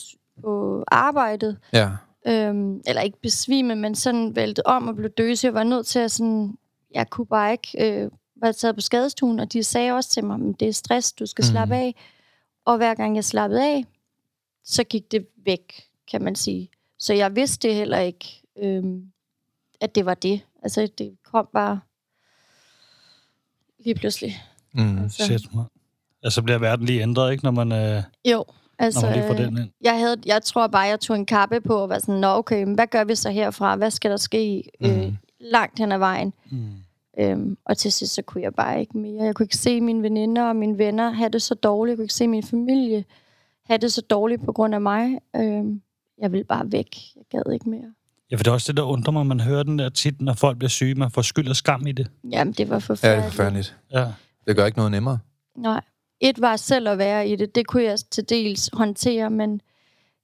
på 0.44 0.84
arbejdet. 0.88 1.58
Ja. 1.74 1.90
Øhm, 2.28 2.82
eller 2.88 3.02
ikke 3.02 3.22
besvime, 3.22 3.76
men 3.76 3.96
sådan 3.96 4.36
væltet 4.36 4.64
om 4.66 4.88
og 4.88 4.96
blev 4.96 5.10
døse. 5.10 5.48
Jeg 5.48 5.54
var 5.54 5.64
nødt 5.64 5.88
til 5.88 6.00
at 6.00 6.12
sådan... 6.12 6.54
Jeg 6.96 7.10
kunne 7.10 7.26
bare 7.28 7.52
ikke 7.52 8.02
øh, 8.04 8.10
var 8.42 8.52
taget 8.52 8.76
på 8.76 8.82
skadestuen, 8.82 9.40
og 9.40 9.54
de 9.54 9.64
sagde 9.64 9.92
også 9.92 10.10
til 10.10 10.24
mig, 10.26 10.36
at 10.50 10.60
det 10.60 10.68
er 10.68 10.74
stress, 10.74 11.12
du 11.14 11.26
skal 11.26 11.44
Mhm. 11.44 11.52
slappe 11.52 11.76
af. 11.76 11.96
Og 12.66 12.78
hver 12.78 12.94
gang 12.94 13.16
jeg 13.16 13.24
slappede 13.26 13.64
af, 13.64 13.86
så 14.66 14.84
gik 14.84 15.12
det 15.12 15.28
væk, 15.46 15.84
kan 16.12 16.24
man 16.24 16.36
sige. 16.36 16.70
Så 17.00 17.14
jeg 17.14 17.36
vidste 17.36 17.74
heller 17.74 17.98
ikke, 18.00 18.42
øhm, 18.58 19.04
at 19.82 19.96
det 19.96 20.06
var 20.06 20.14
det. 20.14 20.42
Altså, 20.64 20.88
det 20.98 21.18
kom 21.24 21.48
bare 21.54 21.80
lige 23.80 23.96
pludselig. 23.96 24.44
Mm. 24.74 24.98
Altså, 25.04 25.24
Shit, 25.24 25.56
man. 25.56 25.66
Altså, 26.24 26.36
så 26.36 26.42
bliver 26.42 26.58
verden 26.60 26.86
lige 26.86 27.02
ændret, 27.02 27.32
ikke, 27.32 27.44
når 27.44 27.52
man, 27.52 27.72
øh, 27.72 28.04
Jo, 28.26 28.46
altså... 28.80 29.02
når 29.02 29.08
man 29.10 29.18
lige 29.18 29.28
får 29.28 29.34
øh, 29.34 29.40
den 29.40 29.58
ind. 29.58 29.70
jeg, 29.82 30.00
havde, 30.00 30.18
jeg 30.26 30.42
tror 30.44 30.68
bare, 30.68 30.82
jeg 30.82 31.00
tog 31.00 31.16
en 31.16 31.26
kappe 31.26 31.62
på 31.62 31.76
og 31.76 31.90
var 31.90 32.00
sådan, 32.00 32.16
nå 32.22 32.28
okay, 32.28 32.64
men 32.64 32.74
hvad 32.76 32.88
gør 32.88 33.04
vi 33.04 33.16
så 33.16 33.30
herfra? 33.30 33.76
Hvad 33.76 33.92
skal 33.92 34.12
der 34.12 34.18
ske 34.18 34.64
øh, 34.82 34.98
Mhm. 34.98 35.18
langt 35.40 35.80
hen 35.80 35.92
ad 35.92 35.98
vejen? 35.98 36.34
Mm. 36.52 36.70
Øhm, 37.20 37.58
og 37.66 37.78
til 37.78 37.92
sidst, 37.92 38.14
så 38.14 38.22
kunne 38.22 38.44
jeg 38.44 38.54
bare 38.56 38.80
ikke 38.80 38.98
mere. 38.98 39.24
Jeg 39.24 39.36
kunne 39.36 39.44
ikke 39.44 39.58
se 39.58 39.82
mine 39.82 40.04
veninder 40.04 40.44
og 40.44 40.56
mine 40.56 40.78
venner 40.78 41.10
have 41.10 41.30
det 41.30 41.42
så 41.42 41.56
dårligt. 41.56 41.92
Jeg 41.92 41.98
kunne 41.98 42.04
ikke 42.06 42.14
se 42.14 42.28
min 42.28 42.44
familie 42.44 43.06
have 43.72 43.78
det 43.78 43.94
så 43.94 44.02
dårligt 44.02 44.46
på 44.46 44.52
grund 44.52 44.76
af 44.76 44.82
mig. 44.82 45.18
Øhm, 45.36 45.82
jeg 46.18 46.32
ville 46.32 46.44
bare 46.44 46.72
væk. 46.72 46.98
Jeg 47.16 47.24
gad 47.30 47.54
ikke 47.54 47.70
mere. 47.70 47.94
Ja, 48.32 48.36
for 48.36 48.44
det 48.44 48.48
er 48.48 48.54
også 48.54 48.72
det, 48.72 48.78
der 48.78 48.84
undrer 48.84 49.12
mig. 49.14 49.26
Man 49.26 49.40
hører 49.40 49.64
den 49.64 49.80
der 49.80 49.90
tit, 49.90 50.22
når 50.22 50.34
folk 50.34 50.58
bliver 50.58 50.70
syge. 50.70 50.96
Man 50.96 51.12
får 51.12 51.22
skyld 51.22 51.48
og 51.50 51.56
skam 51.56 51.88
i 51.88 51.92
det. 51.92 52.08
Jamen, 52.32 52.54
det 52.54 52.70
var 52.70 52.76
Ja, 52.76 52.80
forfærdeligt. 52.80 53.24
det 53.24 53.28
er 53.28 53.32
forfærdeligt. 53.32 53.78
Ja. 53.92 54.06
Det 54.48 54.56
gør 54.56 54.66
ikke 54.66 54.78
noget 54.78 54.92
nemmere. 54.92 55.20
Nej. 55.58 55.82
Et 56.20 56.42
var 56.42 56.56
selv 56.56 56.88
at 56.90 56.98
være 56.98 57.28
i 57.30 57.36
det. 57.36 57.56
Det 57.56 57.68
kunne 57.68 57.84
jeg 57.84 58.00
til 58.12 58.30
dels 58.30 58.70
håndtere, 58.74 59.30
men 59.30 59.62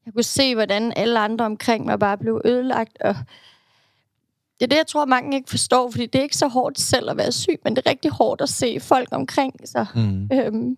jeg 0.05 0.13
kunne 0.13 0.23
se, 0.23 0.55
hvordan 0.55 0.93
alle 0.95 1.19
andre 1.19 1.45
omkring 1.45 1.85
mig 1.85 1.99
bare 1.99 2.17
blev 2.17 2.41
ødelagt. 2.45 2.97
Og 3.01 3.15
det 4.59 4.65
er 4.65 4.67
det, 4.67 4.75
jeg 4.77 4.87
tror, 4.87 5.05
mange 5.05 5.37
ikke 5.37 5.49
forstår, 5.49 5.91
fordi 5.91 6.05
det 6.05 6.19
er 6.19 6.23
ikke 6.23 6.37
så 6.37 6.47
hårdt 6.47 6.79
selv 6.79 7.09
at 7.09 7.17
være 7.17 7.31
syg, 7.31 7.59
men 7.63 7.75
det 7.75 7.83
er 7.85 7.89
rigtig 7.89 8.11
hårdt 8.11 8.41
at 8.41 8.49
se 8.49 8.79
folk 8.79 9.07
omkring 9.11 9.53
sig 9.69 9.85
Mm. 9.95 10.29
øhm, 10.33 10.77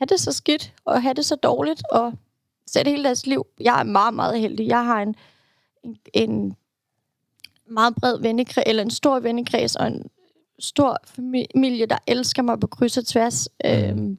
have 0.00 0.06
det 0.06 0.20
så 0.20 0.32
skidt, 0.32 0.72
og 0.84 1.02
have 1.02 1.14
det 1.14 1.24
så 1.24 1.36
dårligt, 1.36 1.82
og 1.90 2.12
sætte 2.66 2.90
hele 2.90 3.04
deres 3.04 3.26
liv. 3.26 3.46
Jeg 3.60 3.80
er 3.80 3.84
meget, 3.84 4.14
meget 4.14 4.40
heldig. 4.40 4.68
Jeg 4.68 4.84
har 4.84 5.02
en, 5.02 5.14
en, 5.84 5.96
en 6.12 6.56
meget 7.66 7.94
bred 7.94 8.20
vennekreds, 8.20 8.64
eller 8.66 8.82
en 8.82 8.90
stor 8.90 9.20
vennekreds, 9.20 9.76
og 9.76 9.86
en 9.86 10.10
stor 10.58 10.98
familie, 11.04 11.86
der 11.86 11.98
elsker 12.06 12.42
mig 12.42 12.60
på 12.60 12.66
kryds 12.66 12.98
og 12.98 13.06
tværs. 13.06 13.48
Mm. 13.64 13.70
Øhm, 13.70 14.18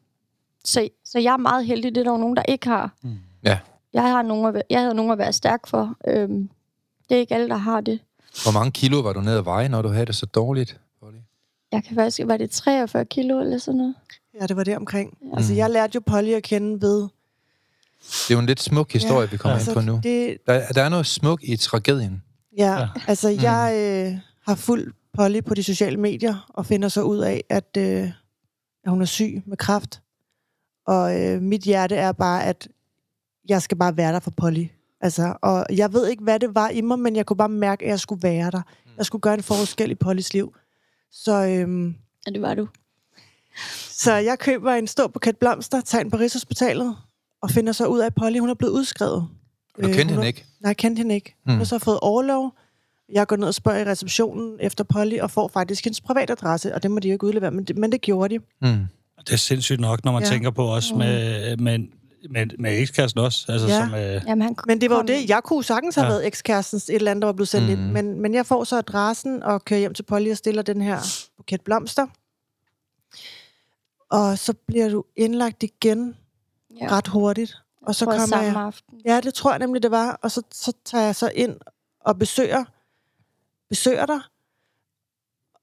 så, 0.65 0.89
så 1.05 1.19
jeg 1.19 1.33
er 1.33 1.37
meget 1.37 1.65
heldig. 1.65 1.95
Det 1.95 2.07
er 2.07 2.11
der 2.11 2.17
nogen, 2.17 2.35
der 2.35 2.43
ikke 2.43 2.67
har. 2.67 2.93
Mm. 3.01 3.19
Ja. 3.43 3.59
Jeg 3.93 4.01
har 4.01 4.21
nogen 4.21 4.55
at, 4.55 4.63
jeg 4.69 4.81
havde 4.81 4.93
nogen 4.93 5.11
at 5.11 5.17
være 5.17 5.33
stærk 5.33 5.67
for. 5.67 5.95
Øhm, 6.07 6.49
det 7.09 7.15
er 7.15 7.19
ikke 7.19 7.35
alle, 7.35 7.49
der 7.49 7.57
har 7.57 7.81
det. 7.81 7.99
Hvor 8.43 8.51
mange 8.51 8.71
kilo 8.71 8.99
var 8.99 9.13
du 9.13 9.21
nede 9.21 9.37
at 9.37 9.45
veje, 9.45 9.69
når 9.69 9.81
du 9.81 9.89
havde 9.89 10.05
det 10.05 10.15
så 10.15 10.25
dårligt? 10.25 10.79
Jeg 11.71 11.83
kan 11.83 11.95
faktisk, 11.95 12.27
var 12.27 12.37
det 12.37 12.51
43 12.51 13.05
kilo 13.05 13.39
eller 13.39 13.57
sådan 13.57 13.77
noget? 13.77 13.95
Ja, 14.39 14.45
det 14.47 14.55
var 14.55 14.63
det 14.63 14.75
omkring. 14.77 15.17
Ja. 15.21 15.27
Ja. 15.27 15.35
Altså, 15.37 15.53
jeg 15.53 15.69
lærte 15.69 15.91
jo 15.95 16.01
Polly 16.05 16.29
at 16.29 16.43
kende 16.43 16.81
ved... 16.81 17.01
Det 18.01 18.29
er 18.29 18.33
jo 18.33 18.39
en 18.39 18.45
lidt 18.45 18.59
smuk 18.61 18.91
historie, 18.93 19.29
vi 19.31 19.37
kommer 19.37 19.55
Altså, 19.55 19.71
ind 19.71 19.75
på 19.79 19.85
nu. 19.85 19.99
Det, 20.03 20.37
Der, 20.47 20.67
der 20.67 20.83
er 20.83 20.89
noget 20.89 21.05
smuk 21.05 21.39
i 21.43 21.55
tragedien. 21.57 22.23
ja, 22.57 22.71
Ja. 22.73 22.79
ja, 22.79 22.87
altså, 23.07 23.29
jeg 23.29 23.73
øh, 24.13 24.19
har 24.47 24.55
fulgt 24.55 24.95
Polly 25.13 25.41
på 25.43 25.53
de 25.53 25.63
sociale 25.63 25.97
medier, 25.97 26.45
og 26.49 26.65
finder 26.65 26.89
så 26.89 27.01
ud 27.01 27.17
af, 27.17 27.43
at, 27.49 27.77
øh, 27.77 28.03
at 28.83 28.89
hun 28.89 29.01
er 29.01 29.05
syg 29.05 29.41
med 29.45 29.57
kræft. 29.57 30.01
Og 30.87 31.21
øh, 31.21 31.41
mit 31.41 31.61
hjerte 31.61 31.95
er 31.95 32.11
bare, 32.11 32.45
at 32.45 32.67
jeg 33.49 33.61
skal 33.61 33.77
bare 33.77 33.97
være 33.97 34.13
der 34.13 34.19
for 34.19 34.31
Polly. 34.31 34.65
Altså, 35.01 35.35
og 35.41 35.65
jeg 35.75 35.93
ved 35.93 36.07
ikke, 36.07 36.23
hvad 36.23 36.39
det 36.39 36.55
var 36.55 36.69
i 36.69 36.81
mig, 36.81 36.99
men 36.99 37.15
jeg 37.15 37.25
kunne 37.25 37.37
bare 37.37 37.49
mærke, 37.49 37.83
at 37.85 37.89
jeg 37.89 37.99
skulle 37.99 38.23
være 38.23 38.51
der. 38.51 38.61
Jeg 38.97 39.05
skulle 39.05 39.21
gøre 39.21 39.33
en 39.33 39.43
forskel 39.43 39.91
i 39.91 39.95
Pollys 39.95 40.33
liv. 40.33 40.55
Så, 41.11 41.45
øhm, 41.45 41.95
Ja, 42.27 42.31
det 42.31 42.41
var 42.41 42.53
du. 42.53 42.67
Så 44.03 44.13
jeg 44.13 44.39
køber 44.39 44.71
en 44.73 44.87
stor 44.87 45.07
buket 45.07 45.37
blomster, 45.37 45.81
tager 45.81 46.03
ind 46.03 46.11
på 46.11 46.17
Rigshospitalet, 46.17 46.95
og 47.41 47.49
finder 47.51 47.73
så 47.73 47.85
ud 47.85 47.99
af, 47.99 48.05
at 48.05 48.15
Polly 48.15 48.39
hun 48.39 48.49
er 48.49 48.53
blevet 48.53 48.73
udskrevet. 48.73 49.27
Du 49.81 49.87
kendte 49.87 50.03
hun 50.03 50.09
hende 50.09 50.27
ikke? 50.27 50.45
Nej, 50.61 50.69
jeg 50.69 50.77
kendte 50.77 50.99
hende 50.99 51.15
ikke. 51.15 51.35
Hun 51.45 51.53
Mm. 51.53 51.57
har 51.57 51.65
så 51.65 51.79
fået 51.79 51.99
overlov. 51.99 52.53
Jeg 53.13 53.27
går 53.27 53.35
ned 53.35 53.47
og 53.47 53.53
spørger 53.53 53.79
i 53.79 53.83
receptionen 53.85 54.57
efter 54.59 54.83
Polly, 54.83 55.19
og 55.19 55.31
får 55.31 55.47
faktisk 55.47 55.83
hendes 55.83 56.01
privatadresse, 56.01 56.75
og 56.75 56.83
det 56.83 56.91
må 56.91 56.99
de 56.99 57.07
jo 57.07 57.13
ikke 57.13 57.23
udlevere, 57.27 57.51
men 57.51 57.63
det, 57.63 57.77
men 57.77 57.91
det 57.91 58.01
gjorde 58.01 58.35
de. 58.35 58.39
Mm. 58.61 58.85
Det 59.19 59.33
er 59.33 59.37
sindssygt 59.37 59.79
nok, 59.79 60.05
når 60.05 60.11
man 60.11 60.23
ja. 60.23 60.29
Tænker 60.29 60.51
på 60.51 60.65
også 60.65 60.95
med, 60.95 61.57
med, 61.57 61.79
med, 62.29 62.45
med 62.59 62.79
ekskæresten 62.79 63.21
også. 63.21 63.45
Altså, 63.51 63.67
Ja. 63.67 63.79
som, 63.85 63.93
øh, 63.95 64.21
Jamen, 64.27 64.41
han 64.41 64.55
Men 64.67 64.81
det 64.81 64.89
var 64.89 64.95
jo 64.95 65.01
det. 65.01 65.29
Jeg 65.29 65.41
kunne 65.43 65.63
sagtens 65.63 65.95
have 65.95 66.05
Ja. 66.05 66.11
været 66.11 66.27
ekskærestens 66.27 66.89
et 66.89 66.95
eller 66.95 67.11
andet, 67.11 67.21
der 67.21 67.27
var 67.27 67.33
blevet 67.33 67.49
sendt 67.49 67.65
mm. 67.65 67.71
ind. 67.71 67.79
Men, 67.91 68.21
men 68.21 68.33
jeg 68.33 68.45
får 68.45 68.63
så 68.63 68.77
adressen 68.77 69.43
og 69.43 69.65
kører 69.65 69.79
hjem 69.79 69.93
til 69.93 70.03
Polly 70.03 70.31
og 70.31 70.37
stiller 70.37 70.61
den 70.61 70.81
her 70.81 70.97
buket 71.37 71.61
blomster. 71.61 72.07
Og 74.11 74.37
så 74.37 74.53
bliver 74.53 74.89
du 74.89 75.03
indlagt 75.15 75.63
igen 75.63 76.17
ja. 76.81 76.87
ret 76.91 77.07
hurtigt. 77.07 77.57
Og 77.81 77.95
så 77.95 78.05
kommer 78.05 78.25
samme 78.25 78.45
jeg... 78.45 78.55
aften. 78.55 79.01
Ja, 79.05 79.19
det 79.21 79.33
tror 79.33 79.51
jeg 79.51 79.59
nemlig, 79.59 79.83
det 79.83 79.91
var. 79.91 80.19
Og 80.21 80.31
så, 80.31 80.41
så 80.51 80.73
tager 80.85 81.03
jeg 81.03 81.15
så 81.15 81.31
ind 81.35 81.59
og 81.99 82.19
besøger, 82.19 82.63
besøger 83.69 84.05
dig. 84.05 84.19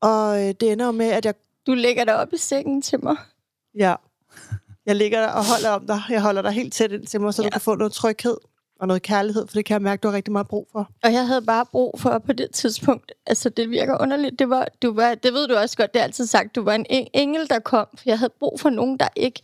Og 0.00 0.42
øh, 0.42 0.54
det 0.60 0.72
ender 0.72 0.86
jo 0.86 0.92
med, 0.92 1.06
at 1.06 1.24
jeg, 1.24 1.34
Du 1.66 1.74
ligger 1.74 2.04
der 2.04 2.14
op 2.14 2.32
i 2.32 2.36
sengen 2.36 2.82
til 2.82 3.04
mig. 3.04 3.16
ja, 3.74 3.94
jeg 4.86 4.96
ligger 4.96 5.20
der 5.20 5.28
og 5.28 5.44
holder 5.46 5.70
om 5.70 5.86
dig. 5.86 6.02
Jeg 6.08 6.22
holder 6.22 6.42
dig 6.42 6.52
helt 6.52 6.72
tæt 6.72 6.92
ind 6.92 7.06
til 7.06 7.20
mig, 7.20 7.34
så. 7.34 7.42
Ja. 7.42 7.46
du 7.46 7.50
kan 7.50 7.60
få 7.60 7.74
noget 7.74 7.92
tryghed 7.92 8.36
og 8.78 8.86
noget 8.86 9.02
kærlighed, 9.02 9.46
for 9.46 9.54
det 9.54 9.64
kan 9.64 9.74
jeg 9.74 9.82
mærke, 9.82 10.00
du 10.00 10.08
har 10.08 10.14
rigtig 10.16 10.32
meget 10.32 10.48
brug 10.48 10.68
for. 10.72 10.90
Og 11.04 11.12
jeg 11.12 11.26
havde 11.26 11.42
bare 11.42 11.66
brug 11.66 12.00
for 12.00 12.18
på 12.18 12.32
det 12.32 12.50
tidspunkt, 12.50 13.12
altså 13.26 13.48
det 13.48 13.70
virker 13.70 14.02
underligt, 14.02 14.38
det 14.38 14.50
var, 14.50 14.68
du 14.82 14.92
var, 14.92 15.14
det 15.14 15.32
ved 15.32 15.48
du 15.48 15.54
også 15.56 15.76
godt, 15.76 15.94
det 15.94 16.00
er 16.00 16.04
altid 16.04 16.26
sagt, 16.26 16.54
du 16.54 16.62
var 16.62 16.72
en 16.74 16.86
en- 16.90 17.08
engel, 17.14 17.48
der 17.50 17.58
kom, 17.58 17.86
for 17.96 18.02
jeg 18.06 18.18
havde 18.18 18.32
brug 18.40 18.60
for 18.60 18.70
nogen, 18.70 18.98
der 18.98 19.08
ikke 19.16 19.42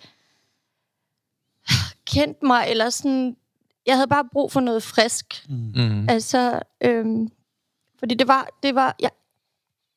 kendte 2.07 2.47
mig, 2.47 2.64
eller 2.69 2.91
sådan, 2.91 3.37
jeg 3.87 3.95
havde 3.95 4.09
bare 4.09 4.29
brug 4.33 4.53
for 4.53 4.61
noget 4.61 4.83
frisk. 4.83 5.47
Mm. 5.49 6.09
Altså, 6.09 6.61
øhm, 6.81 7.29
fordi 7.99 8.14
det 8.14 8.29
var, 8.29 8.49
det 8.62 8.75
var, 8.75 8.97
jeg 9.00 9.11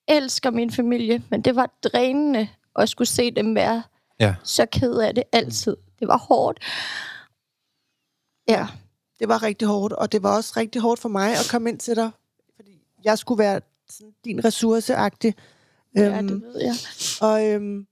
elsker 0.08 0.52
min 0.52 0.72
familie, 0.72 1.24
men 1.30 1.42
det 1.42 1.56
var 1.56 1.70
drænende 1.84 2.50
at 2.76 2.90
skulle 2.90 3.08
se 3.08 3.32
dem 3.32 3.56
være 3.56 3.84
Ja. 4.20 4.36
så 4.44 4.66
ked 4.72 4.94
af 4.98 5.16
det 5.16 5.24
altid. 5.32 5.78
Det 6.00 6.08
var 6.08 6.18
hårdt. 6.18 6.60
Ja, 8.48 8.68
Det 9.20 9.28
var 9.28 9.44
rigtig 9.44 9.68
hårdt, 9.68 9.94
og 9.94 10.12
det 10.12 10.24
var 10.24 10.36
også 10.36 10.54
rigtig 10.58 10.82
hårdt 10.82 11.00
for 11.00 11.10
mig 11.10 11.32
at 11.32 11.48
komme 11.52 11.70
ind 11.70 11.80
til 11.80 11.96
dig, 11.96 12.12
fordi 12.56 12.82
jeg 13.04 13.18
skulle 13.18 13.40
være 13.40 13.62
sådan 13.90 14.14
din 14.26 14.46
ressourceagtig. 14.46 15.36
ja 15.96 16.18
Øhm, 16.18 16.28
det 16.28 16.42
ved 16.42 16.62
jeg. 16.62 16.76
Og 17.22 17.46
øhm, 17.46 17.88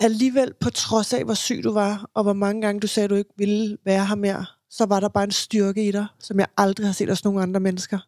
alligevel, 0.00 0.54
på 0.54 0.70
trods 0.70 1.12
af, 1.12 1.24
hvor 1.24 1.34
syg 1.34 1.60
du 1.64 1.72
var, 1.72 2.10
og 2.14 2.22
hvor 2.22 2.32
mange 2.32 2.62
gange 2.62 2.80
du 2.80 2.86
sagde, 2.86 3.08
du 3.08 3.14
ikke 3.14 3.30
ville 3.36 3.78
være 3.84 4.06
her 4.06 4.14
mere, 4.14 4.46
så 4.70 4.86
var 4.86 5.00
der 5.00 5.08
bare 5.08 5.24
en 5.24 5.30
styrke 5.30 5.88
i 5.88 5.92
dig, 5.92 6.06
som 6.18 6.38
jeg 6.38 6.46
aldrig 6.56 6.86
har 6.86 6.92
set 6.92 7.08
hos 7.08 7.24
nogen 7.24 7.42
andre 7.42 7.60
mennesker. 7.60 7.98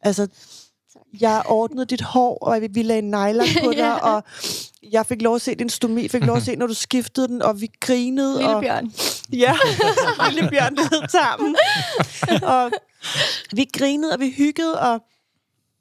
Altså, 0.00 0.28
jeg 1.20 1.42
ordnede 1.46 1.86
dit 1.86 2.00
hår, 2.00 2.38
og 2.38 2.60
vi 2.70 2.82
lagde 2.82 3.02
nejler 3.02 3.44
på 3.64 3.70
dig, 3.72 3.76
Ja. 3.78 3.94
og 3.98 4.22
jeg 4.82 5.06
fik 5.06 5.22
lov 5.22 5.34
at 5.34 5.42
se 5.42 5.54
din 5.54 5.68
stomi, 5.68 6.08
fik 6.08 6.24
lov 6.24 6.36
at 6.36 6.42
se, 6.42 6.56
når 6.56 6.66
du 6.66 6.74
skiftede 6.74 7.28
den, 7.28 7.42
og 7.42 7.60
vi 7.60 7.70
grinede. 7.80 8.36
Lille 8.38 8.54
og, 8.56 8.62
Bjørn. 8.62 8.92
Ja, 9.32 9.54
lille 10.32 10.50
bjørn, 10.50 10.76
det 10.76 10.88
hed 10.90 11.08
tarmen. 11.08 11.56
og 12.54 12.70
vi 13.52 13.66
grinede, 13.78 14.12
og 14.12 14.20
vi 14.20 14.30
hyggede, 14.30 14.80
og 14.80 15.00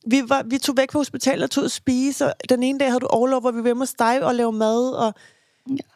vi, 0.07 0.21
var, 0.29 0.43
vi 0.45 0.57
tog 0.57 0.77
væk 0.77 0.91
fra 0.91 0.99
hospitalet 0.99 1.43
og 1.43 1.51
tog 1.51 1.63
at 1.63 1.71
spise, 1.71 2.25
og 2.25 2.33
den 2.49 2.63
ene 2.63 2.79
dag 2.79 2.87
havde 2.87 2.99
du 2.99 3.07
overlov, 3.07 3.41
hvor 3.41 3.51
vi 3.51 3.57
var 3.57 3.65
hjemme 3.65 3.81
hos 3.81 3.93
dig 3.99 4.23
og 4.23 4.35
lave 4.35 4.51
mad, 4.51 4.89
og 4.91 5.13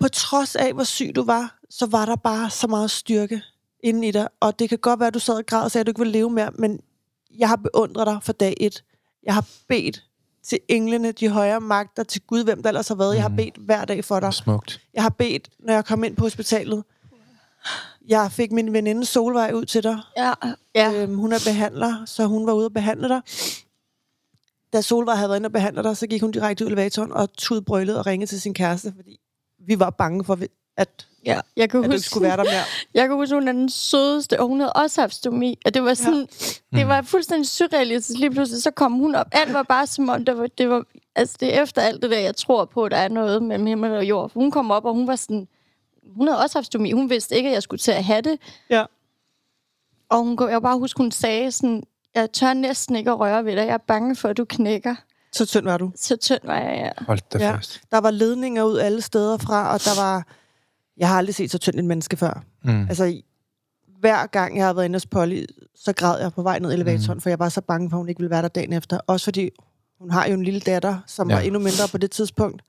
på 0.02 0.08
trods 0.08 0.56
af, 0.56 0.74
hvor 0.74 0.84
syg 0.84 1.12
du 1.16 1.24
var, 1.24 1.56
så 1.70 1.86
var 1.86 2.06
der 2.06 2.16
bare 2.16 2.50
så 2.50 2.68
meget 2.68 2.92
styrke 2.92 3.42
inde 3.84 4.08
i 4.08 4.12
dig, 4.12 4.28
og 4.40 4.60
det 4.60 4.70
kan 4.70 4.78
godt 4.78 5.00
være, 5.00 5.08
at 5.08 5.14
du 5.14 5.20
sad 5.20 5.36
og 5.36 5.46
græd 5.46 5.64
og 5.64 5.72
sagde, 5.72 5.82
at 5.82 5.86
du 5.88 5.90
ikke 5.90 6.00
ville 6.00 6.12
leve 6.14 6.30
mere, 6.30 6.50
men 6.56 6.80
jeg 7.38 7.50
har 7.50 7.56
beundret 7.56 8.08
dig 8.08 8.18
for 8.24 8.34
dag 8.34 8.54
et. 8.60 8.84
Jeg 9.24 9.34
har 9.34 9.48
bedt 9.68 10.04
til 10.44 10.60
englene, 10.68 11.12
de 11.12 11.30
højere 11.30 11.60
magter, 11.62 12.04
til 12.04 12.22
Gud, 12.22 12.44
hvem 12.44 12.62
der 12.64 12.70
ellers 12.70 12.88
har 12.88 12.96
været. 12.96 13.14
Jeg 13.16 13.22
har 13.24 13.30
Mhm. 13.30 13.38
bedt 13.38 13.58
hver 13.58 13.86
dag 13.86 14.06
for 14.06 14.20
dig. 14.20 14.34
Smukt. 14.34 14.82
Jeg 14.94 15.04
har 15.04 15.10
bedt, 15.10 15.50
når 15.60 15.74
jeg 15.74 15.86
kom 15.86 16.04
ind 16.04 16.16
på 16.16 16.24
hospitalet. 16.26 16.84
Jeg 18.08 18.32
fik 18.32 18.52
min 18.52 18.74
veninde 18.74 19.06
Solvej 19.06 19.52
ud 19.54 19.66
til 19.66 19.84
dig. 19.84 19.98
Ja, 20.18 20.34
ja. 20.76 20.94
Øhm, 21.04 21.16
hun 21.16 21.32
er 21.34 21.40
behandler, 21.46 22.06
så 22.06 22.26
hun 22.26 22.48
var 22.48 22.54
ude 22.54 22.66
og 22.66 22.74
behandle 22.74 23.10
dig. 23.10 23.22
Da 24.74 24.82
Solvej 24.82 25.16
havde 25.16 25.30
været 25.30 25.38
inde 25.40 25.48
og 25.48 25.52
behandle 25.52 25.84
dig, 25.84 25.98
så 25.98 26.08
gik 26.08 26.22
hun 26.22 26.32
direkte 26.32 26.66
ud 26.66 26.70
i 26.70 26.72
elevatoren 26.74 27.12
og 27.12 27.34
tudbrølede 27.34 28.00
og 28.00 28.06
ringede 28.06 28.32
til 28.32 28.42
sin 28.42 28.54
kæreste, 28.54 28.94
fordi 28.96 29.20
vi 29.60 29.80
var 29.80 29.90
bange 29.90 30.24
for, 30.24 30.36
at, 30.82 31.08
ja. 31.26 31.40
Jeg 31.58 31.70
kan 31.70 31.80
at 31.80 31.84
du 31.86 31.92
huske, 31.92 31.96
ikke 31.96 32.10
skulle 32.10 32.28
være 32.28 32.38
der 32.38 32.44
mere. 32.44 32.64
Jeg 33.02 33.08
kan 33.08 33.16
huske, 33.16 33.36
hun 33.36 33.48
er 33.48 33.52
den 33.52 33.70
sødeste, 33.70 34.40
og 34.40 34.48
hun 34.48 34.60
havde 34.60 34.74
også 34.74 35.02
haft 35.02 35.14
stomi. 35.14 35.60
Og 35.66 35.74
det 35.74 35.84
var 35.84 35.94
sådan, 35.94 36.28
ja. 36.74 36.78
det 36.78 36.88
var 36.88 37.02
fuldstændig 37.02 37.48
surrealistisk. 37.50 38.20
Lige 38.20 38.32
pludselig, 38.32 38.64
så 38.64 38.72
kom 38.72 38.92
hun 38.94 39.16
op. 39.16 39.28
Alt 39.32 39.54
var 39.54 39.64
bare 39.64 39.88
som 39.88 40.10
om, 40.10 40.26
det 40.26 40.38
var, 40.38 40.48
det 40.58 40.70
var, 40.70 40.84
altså 41.16 41.38
det 41.40 41.56
er 41.58 41.64
efter 41.64 41.82
alt 41.82 42.02
det 42.02 42.12
der, 42.12 42.20
jeg 42.20 42.36
tror 42.36 42.66
på, 42.66 42.90
der 42.90 42.98
er 42.98 43.08
noget 43.08 43.44
mellem 43.44 43.66
himmel 43.68 43.92
og 43.92 44.06
jord. 44.06 44.30
For 44.30 44.40
hun 44.40 44.52
kom 44.52 44.72
op, 44.72 44.86
og 44.86 44.94
hun 44.94 45.08
var 45.08 45.16
sådan, 45.16 45.48
hun 46.18 46.28
havde 46.28 46.42
også 46.42 46.58
haft 46.58 46.66
stomi. 46.66 46.92
Hun 46.92 47.10
vidste 47.10 47.36
ikke, 47.36 47.50
at 47.50 47.54
jeg 47.54 47.64
skulle 47.64 47.80
til 47.80 47.92
at 47.92 48.04
have 48.04 48.22
det. 48.22 48.40
Ja. 48.70 48.86
Og 50.10 50.18
hun, 50.20 50.38
jeg 50.40 50.50
kan 50.50 50.62
bare 50.62 50.78
huske, 50.80 50.98
hun 50.98 51.12
sagde 51.12 51.52
sådan, 51.52 51.84
jeg 52.16 52.32
tør 52.32 52.54
næsten 52.54 52.96
ikke 52.96 53.12
at 53.12 53.20
røre 53.20 53.46
ved 53.46 53.52
dig. 53.56 53.66
Jeg 53.66 53.74
er 53.74 53.78
bange 53.78 54.16
for, 54.16 54.30
at 54.30 54.38
du 54.38 54.46
knækker. 54.46 54.96
Så 55.32 55.46
tynd 55.46 55.64
var 55.66 55.78
du. 55.78 55.92
Så 55.96 56.16
tynd 56.16 56.40
var 56.44 56.58
jeg, 56.60 56.78
ja. 56.98 57.04
Hold 57.06 57.20
da 57.34 57.38
Ja. 57.38 57.52
fast. 57.56 57.82
Der 57.92 57.98
var 57.98 58.12
ledninger 58.12 58.64
ud 58.64 58.78
alle 58.78 59.02
steder 59.02 59.38
fra, 59.38 59.74
og 59.74 59.80
der 59.80 60.02
var... 60.02 60.28
Jeg 61.02 61.10
har 61.10 61.18
aldrig 61.18 61.36
set 61.36 61.52
så 61.52 61.58
tynd 61.58 61.76
et 61.80 61.86
menneske 61.86 62.18
før. 62.18 62.44
Mm. 62.64 62.82
Altså, 62.90 63.22
hver 64.00 64.26
gang 64.26 64.58
jeg 64.58 64.66
har 64.66 64.74
været 64.74 64.86
inde 64.86 64.96
hos 64.96 65.06
Polly, 65.06 65.46
så 65.76 65.94
græd 65.94 66.22
jeg 66.22 66.32
på 66.34 66.42
vej 66.42 66.60
ned 66.60 66.74
elevatoren, 66.74 67.18
mm. 67.18 67.22
for 67.22 67.30
jeg 67.30 67.40
var 67.40 67.50
så 67.50 67.62
bange 67.62 67.90
for, 67.90 67.98
at 67.98 68.00
hun 68.00 68.10
ikke 68.10 68.20
ville 68.20 68.30
være 68.30 68.42
der 68.42 68.48
dagen 68.48 68.74
efter. 68.74 69.00
Også 69.08 69.24
fordi 69.24 69.50
hun 70.00 70.12
har 70.12 70.28
jo 70.28 70.34
en 70.34 70.44
lille 70.44 70.60
datter, 70.60 70.98
som 71.08 71.30
Ja. 71.30 71.36
var 71.36 71.42
endnu 71.42 71.60
mindre 71.60 71.88
på 71.92 71.98
det 71.98 72.12
tidspunkt. 72.12 72.62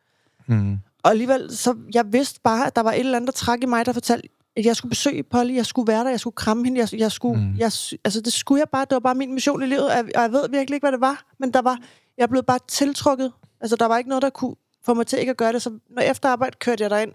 Mm. 0.46 0.78
Og 1.02 1.10
alligevel, 1.10 1.56
så 1.56 1.76
jeg 1.94 2.12
vidste 2.12 2.40
bare, 2.44 2.66
at 2.66 2.76
der 2.76 2.82
var 2.82 2.92
et 2.92 2.98
eller 3.00 3.16
andet, 3.16 3.26
der 3.26 3.32
trak 3.32 3.62
i 3.62 3.66
mig, 3.66 3.86
der 3.86 3.92
fortalte, 3.92 4.28
at 4.56 4.64
jeg 4.66 4.76
skulle 4.76 4.90
besøge 4.90 5.22
Polly, 5.22 5.54
jeg 5.54 5.66
skulle 5.66 5.92
være 5.92 6.04
der, 6.04 6.10
jeg 6.10 6.20
skulle 6.20 6.34
kramme 6.34 6.64
hende, 6.64 6.80
jeg, 6.80 6.94
jeg 7.00 7.12
skulle, 7.12 7.40
Mm. 7.40 7.54
jeg, 7.58 7.72
altså 8.04 8.20
det 8.24 8.32
skulle 8.32 8.58
jeg 8.60 8.68
bare, 8.72 8.84
det 8.84 8.92
var 8.92 9.00
bare 9.00 9.14
min 9.14 9.34
mission 9.34 9.62
i 9.62 9.66
livet, 9.66 9.84
og 9.90 9.96
jeg, 9.96 10.04
og 10.16 10.22
jeg 10.22 10.32
ved 10.32 10.48
virkelig 10.50 10.74
ikke, 10.76 10.84
hvad 10.84 10.92
det 10.92 11.00
var, 11.00 11.24
men 11.38 11.50
der 11.52 11.62
var, 11.62 11.78
jeg 12.18 12.28
blev 12.28 12.42
bare 12.42 12.58
tiltrukket, 12.68 13.32
altså 13.60 13.76
der 13.76 13.86
var 13.86 13.98
ikke 13.98 14.08
noget, 14.08 14.22
der 14.22 14.30
kunne 14.30 14.54
få 14.84 14.94
mig 14.94 15.06
til 15.06 15.18
ikke 15.18 15.30
at 15.30 15.36
gøre 15.36 15.52
det, 15.52 15.62
så 15.62 15.70
når 15.90 16.02
efter 16.02 16.28
arbejde 16.28 16.56
kørte 16.60 16.82
jeg 16.82 16.90
derind, 16.90 17.12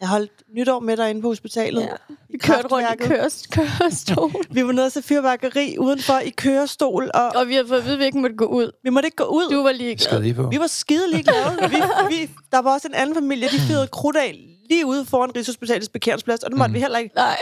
jeg 0.00 0.08
holdt 0.08 0.32
nytår 0.56 0.80
med 0.80 0.96
derinde 0.96 1.22
på 1.22 1.28
hospitalet, 1.28 1.82
ja. 1.82 2.14
Vi 2.28 2.38
kørte 2.38 2.68
rundt 2.68 2.88
i 2.92 3.08
køres, 3.08 3.46
kørestol. 3.46 4.32
vi 4.54 4.66
var 4.66 4.72
nede 4.72 4.86
og 4.86 4.92
se 4.92 5.02
fyrværkeri 5.02 5.78
udenfor 5.78 6.18
i 6.18 6.30
kørestol, 6.30 7.10
og, 7.14 7.28
og 7.34 7.48
vi 7.48 7.54
har 7.54 7.64
fået 7.68 7.78
at 7.78 7.84
vide, 7.84 7.94
at 7.94 8.00
vi 8.00 8.04
ikke 8.04 8.18
måtte 8.18 8.36
gå 8.36 8.44
ud. 8.44 8.70
vi 8.84 8.90
måtte 8.90 9.06
ikke 9.06 9.16
gå 9.16 9.24
ud. 9.24 9.50
Du 9.50 9.62
var 9.62 9.72
lige 9.72 10.34
på. 10.34 10.48
Vi 10.48 10.58
var 10.58 10.66
skide 10.66 11.10
ligeglade. 11.10 11.56
vi, 11.70 11.76
vi, 12.08 12.30
der 12.52 12.58
var 12.58 12.72
også 12.72 12.88
en 12.88 12.94
anden 12.94 13.14
familie, 13.14 13.48
de 13.48 13.58
fyrede 13.68 13.86
krudt 13.86 14.16
af 14.16 14.50
lige 14.70 14.86
ude 14.86 15.04
foran 15.04 15.36
Rigshospitalets 15.36 15.88
parkeringsplads, 15.88 16.42
og 16.42 16.50
det 16.50 16.58
måtte 16.58 16.68
mm. 16.68 16.74
vi 16.74 16.80
heller 16.80 16.98
ikke. 16.98 17.14
Nej. 17.14 17.36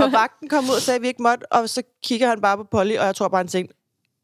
Og 0.00 0.12
vagten 0.12 0.48
kom 0.48 0.64
ud 0.64 0.74
og 0.74 0.82
sagde, 0.82 0.96
at 0.96 1.02
vi 1.02 1.08
ikke 1.08 1.22
måtte, 1.22 1.52
og 1.52 1.68
så 1.68 1.82
kigger 2.04 2.28
han 2.28 2.40
bare 2.40 2.56
på 2.56 2.64
Polly, 2.64 2.96
og 2.96 3.06
jeg 3.06 3.14
tror 3.14 3.28
bare, 3.28 3.38
han 3.38 3.48
tænkte, 3.48 3.74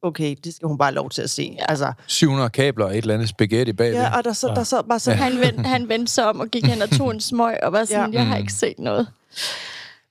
okay, 0.02 0.36
det 0.44 0.54
skal 0.54 0.68
hun 0.68 0.78
bare 0.78 0.86
have 0.86 0.94
lov 0.94 1.10
til 1.10 1.22
at 1.22 1.30
se. 1.30 1.56
Ja. 1.58 1.64
Altså, 1.68 1.92
700 2.06 2.50
kabler 2.50 2.84
og 2.84 2.90
et 2.92 2.96
eller 2.96 3.14
andet 3.14 3.28
spaghetti 3.28 3.72
bagved. 3.72 3.96
ja 4.00 4.16
og 4.16 4.24
der, 4.24 4.32
så, 4.32 4.48
der 4.48 4.62
sad 4.64 4.82
bare 4.84 4.98
sådan, 4.98 5.18
ja. 5.18 5.24
Han 5.24 5.40
vendte, 5.40 5.62
han 5.62 5.88
vendte 5.88 6.12
sig 6.12 6.24
om 6.28 6.40
og 6.40 6.48
gik 6.48 6.64
hen 6.66 6.82
og 6.82 6.90
tog 6.90 7.10
en 7.10 7.20
smøg 7.20 7.56
og 7.62 7.72
var 7.72 7.84
sådan, 7.84 8.12
Ja. 8.12 8.18
jeg 8.18 8.26
har 8.28 8.34
Mm. 8.36 8.40
ikke 8.40 8.52
set 8.52 8.78
noget. 8.78 9.08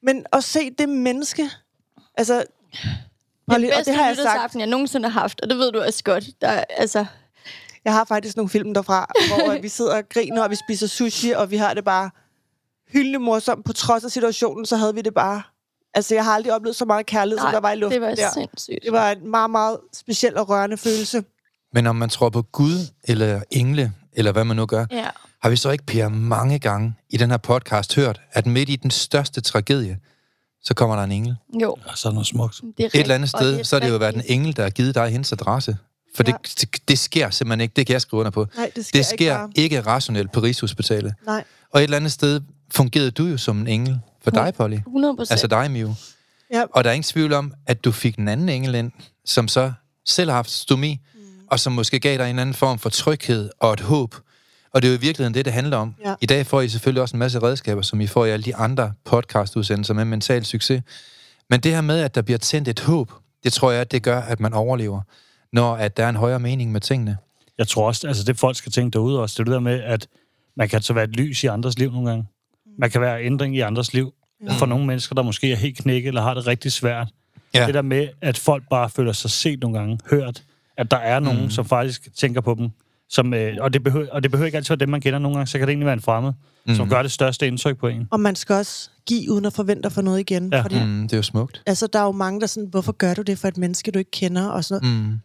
Men 0.03 0.25
at 0.33 0.43
se 0.43 0.69
det 0.77 0.89
menneske, 0.89 1.49
altså, 2.17 2.33
Den 2.35 2.43
Polly, 3.51 3.65
og 3.65 3.71
bedste 3.75 3.91
det 3.91 3.99
har 3.99 4.07
jeg 4.07 4.15
sagt, 4.15 4.25
nytårsaften, 4.27 4.59
jeg 4.59 4.67
nogensinde 4.67 5.09
har 5.09 5.19
haft, 5.21 5.41
og 5.41 5.49
det 5.49 5.57
ved 5.57 5.71
du 5.71 5.81
også 5.81 6.03
godt. 6.03 6.25
Der, 6.41 6.47
er- 6.47 6.63
altså, 6.77 7.05
jeg 7.85 7.93
har 7.93 8.05
faktisk 8.05 8.35
nogle 8.37 8.49
film 8.49 8.73
derfra, 8.73 9.11
hvor 9.27 9.53
øh, 9.53 9.63
vi 9.63 9.67
sidder 9.69 9.97
og 9.97 10.09
griner, 10.09 10.43
og 10.43 10.49
vi 10.49 10.55
spiser 10.55 10.87
sushi, 10.87 11.31
og 11.31 11.51
vi 11.51 11.57
har 11.57 11.73
det 11.73 11.83
bare 11.85 12.09
hyldende 12.93 13.19
morsomt. 13.19 13.65
På 13.65 13.73
trods 13.73 14.03
af 14.05 14.11
situationen, 14.11 14.65
så 14.65 14.75
havde 14.77 14.95
vi 14.95 15.01
det 15.01 15.13
bare... 15.13 15.41
Altså, 15.93 16.15
jeg 16.15 16.23
har 16.23 16.31
aldrig 16.31 16.53
oplevet 16.53 16.75
så 16.75 16.85
meget 16.85 17.05
kærlighed, 17.05 17.39
som 17.39 17.51
der 17.51 17.59
var 17.59 17.71
i 17.71 17.75
luften 17.75 18.01
det 18.01 18.09
var 18.09 18.15
der. 18.15 18.29
sindssygt. 18.33 18.79
Det 18.83 18.91
var 18.91 19.11
en 19.11 19.31
meget, 19.31 19.49
meget 19.49 19.77
speciel 19.93 20.37
og 20.37 20.49
rørende 20.49 20.77
følelse. 20.77 21.23
Men 21.73 21.87
om 21.87 21.95
man 21.95 22.09
tror 22.09 22.29
på 22.29 22.41
Gud 22.41 22.87
eller 23.03 23.41
engle, 23.51 23.91
eller 24.13 24.31
hvad 24.31 24.43
man 24.43 24.55
nu 24.57 24.65
gør, 24.65 24.85
Ja. 24.91 25.07
har 25.41 25.49
vi 25.49 25.55
så 25.55 25.69
ikke, 25.71 25.85
Per, 25.85 26.07
mange 26.09 26.59
gange 26.59 26.93
i 27.09 27.17
den 27.17 27.29
her 27.29 27.37
podcast 27.37 27.95
hørt, 27.95 28.21
at 28.31 28.45
midt 28.45 28.69
i 28.69 28.75
den 28.75 28.91
største 28.91 29.41
tragedie, 29.41 29.97
så 30.63 30.73
kommer 30.73 30.95
der 30.95 31.03
en 31.03 31.11
engel. 31.11 31.35
Jo, 31.61 31.77
Ja, 31.87 31.95
så 31.95 32.07
er 32.09 32.13
noget 32.13 32.27
smukt. 32.27 32.61
det 32.77 32.83
er 32.83 32.87
Et 32.87 33.01
eller 33.01 33.15
andet 33.15 33.29
sted, 33.29 33.63
så 33.63 33.75
har 33.75 33.79
det 33.85 33.89
jo 33.93 33.97
været 33.97 34.15
en 34.15 34.23
engel, 34.25 34.55
der 34.57 34.63
har 34.63 34.69
givet 34.69 34.95
dig 34.95 35.09
hendes 35.09 35.31
adresse. 35.31 35.77
For 36.15 36.23
Ja. 36.27 36.31
det, 36.31 36.61
det, 36.61 36.87
det 36.89 36.99
sker 36.99 37.29
simpelthen 37.29 37.61
ikke. 37.61 37.73
Det 37.75 37.85
kan 37.87 37.93
jeg 37.93 38.01
skrive 38.01 38.19
under 38.19 38.31
på. 38.31 38.47
Nej, 38.55 38.71
det 38.75 38.85
sker, 38.85 38.99
Det 38.99 39.05
sker 39.05 39.13
ikke 39.13 39.31
bare. 39.31 39.49
ikke 39.55 39.81
rationelt 39.81 40.31
på 40.31 40.39
Rigshospitalet. 40.39 41.13
Nej. 41.25 41.43
Og 41.73 41.79
et 41.79 41.83
eller 41.83 41.97
andet 41.97 42.11
sted 42.11 42.41
fungerede 42.71 43.11
du 43.11 43.25
jo 43.25 43.37
som 43.37 43.59
en 43.59 43.67
engel 43.67 43.99
for 44.33 44.43
dig, 44.43 44.53
Polly. 44.53 44.75
100 44.75 45.15
procent. 45.15 45.31
Altså 45.31 45.47
dig, 45.47 45.71
Miu. 45.71 45.93
Ja. 46.53 46.63
Og 46.71 46.83
der 46.83 46.89
er 46.89 46.93
ingen 46.93 47.03
tvivl 47.03 47.33
om, 47.33 47.53
at 47.65 47.85
du 47.85 47.91
fik 47.91 48.15
en 48.15 48.27
anden 48.27 48.49
engel 48.49 48.75
ind, 48.75 48.91
som 49.25 49.47
så 49.47 49.71
selv 50.05 50.29
har 50.29 50.35
haft 50.35 50.51
stomi, 50.51 50.99
mm. 51.13 51.19
og 51.47 51.59
som 51.59 51.73
måske 51.73 51.99
gav 51.99 52.17
dig 52.17 52.29
en 52.29 52.39
anden 52.39 52.55
form 52.55 52.79
for 52.79 52.89
tryghed 52.89 53.49
og 53.59 53.73
et 53.73 53.79
håb. 53.79 54.15
Og 54.73 54.81
det 54.81 54.87
er 54.87 54.91
jo 54.91 54.97
i 54.97 55.01
virkeligheden 55.01 55.33
det, 55.33 55.45
det 55.45 55.53
handler 55.53 55.77
om. 55.77 55.95
Ja. 56.05 56.15
I 56.21 56.25
dag 56.25 56.45
får 56.45 56.61
I 56.61 56.69
selvfølgelig 56.69 57.01
også 57.01 57.15
en 57.15 57.19
masse 57.19 57.39
redskaber, 57.39 57.81
som 57.81 58.01
I 58.01 58.07
får 58.07 58.25
i 58.25 58.29
alle 58.29 58.43
de 58.43 58.55
andre 58.55 58.93
podcastudsendelser 59.05 59.93
med 59.93 60.05
mental 60.05 60.45
succes. 60.45 60.81
Men 61.49 61.59
det 61.59 61.71
her 61.71 61.81
med, 61.81 61.99
at 61.99 62.15
der 62.15 62.21
bliver 62.21 62.37
tændt 62.37 62.67
et 62.67 62.79
håb, 62.79 63.11
det 63.43 63.53
tror 63.53 63.71
jeg, 63.71 63.81
at 63.81 63.91
det 63.91 64.03
gør, 64.03 64.21
at 64.21 64.39
man 64.39 64.53
overlever, 64.53 65.01
når 65.53 65.75
at 65.75 65.97
der 65.97 66.05
er 66.05 66.09
en 66.09 66.15
højere 66.15 66.39
mening 66.39 66.71
med 66.71 66.81
tingene. 66.81 67.17
Jeg 67.57 67.67
tror 67.67 67.87
også, 67.87 68.07
altså 68.07 68.23
det 68.23 68.37
folk 68.37 68.55
skal 68.55 68.71
tænke 68.71 68.93
derude 68.93 69.21
også, 69.21 69.33
det 69.33 69.39
er 69.39 69.43
det 69.43 69.53
der 69.53 69.59
med, 69.59 69.83
at 69.83 70.07
man 70.57 70.69
kan 70.69 70.81
så 70.81 70.93
være 70.93 71.03
et 71.03 71.15
lys 71.15 71.43
i 71.43 71.47
andres 71.47 71.79
liv 71.79 71.91
nogle 71.91 72.09
gange. 72.09 72.27
Man 72.79 72.89
kan 72.89 73.01
være 73.01 73.23
ændring 73.23 73.55
i 73.55 73.59
andres 73.59 73.93
liv. 73.93 74.13
Ja. 74.45 74.51
For 74.53 74.65
nogle 74.65 74.85
mennesker, 74.85 75.15
der 75.15 75.23
måske 75.23 75.51
er 75.51 75.55
helt 75.55 75.77
knækket, 75.77 76.07
eller 76.07 76.21
har 76.21 76.33
det 76.33 76.47
rigtig 76.47 76.71
svært. 76.71 77.07
Ja. 77.53 77.65
Det 77.65 77.73
der 77.73 77.81
med, 77.81 78.07
at 78.21 78.37
folk 78.37 78.63
bare 78.69 78.89
føler 78.89 79.11
sig 79.13 79.31
set 79.31 79.59
nogle 79.61 79.79
gange, 79.79 79.99
hørt, 80.09 80.43
at 80.77 80.91
der 80.91 80.97
er 80.97 81.19
nogen, 81.19 81.43
mm. 81.43 81.49
som 81.49 81.65
faktisk 81.65 82.15
tænker 82.15 82.41
på 82.41 82.55
dem. 82.57 82.69
Som, 83.09 83.33
øh, 83.33 83.57
og, 83.59 83.73
det 83.73 83.83
behøver, 83.83 84.07
og 84.11 84.23
det 84.23 84.31
behøver 84.31 84.45
ikke 84.45 84.55
altid 84.57 84.69
være 84.75 84.79
dem, 84.79 84.89
man 84.89 85.01
kender 85.01 85.19
nogle 85.19 85.37
gange, 85.37 85.47
så 85.47 85.57
kan 85.57 85.67
det 85.67 85.71
egentlig 85.71 85.85
være 85.85 85.93
en 85.93 86.01
fremmed, 86.01 86.33
mm. 86.67 86.75
som 86.75 86.89
gør 86.89 87.01
det 87.01 87.11
største 87.11 87.47
indtryk 87.47 87.77
på 87.77 87.87
en. 87.87 88.07
Og 88.11 88.19
man 88.19 88.35
skal 88.35 88.55
også 88.55 88.89
give 89.05 89.31
uden 89.31 89.45
at 89.45 89.53
forvente 89.53 89.89
for 89.89 90.01
noget 90.01 90.19
igen. 90.19 90.49
Ja. 90.53 90.61
Fordi 90.61 90.83
Mm, 90.83 91.01
det 91.01 91.13
er 91.13 91.17
jo 91.17 91.23
smukt. 91.23 91.61
altså, 91.65 91.87
der 91.87 91.99
er 91.99 92.03
jo 92.03 92.11
mange, 92.11 92.41
der 92.41 92.47
sådan, 92.47 92.69
hvorfor 92.69 92.91
gør 92.91 93.13
du 93.13 93.21
det 93.21 93.39
for 93.39 93.47
et 93.47 93.57
menneske, 93.57 93.91
du 93.91 93.99
ikke 93.99 94.11
kender? 94.11 94.47
Og 94.47 94.63
sådan 94.65 94.87
noget. 94.89 95.05
Mm. 95.07 95.19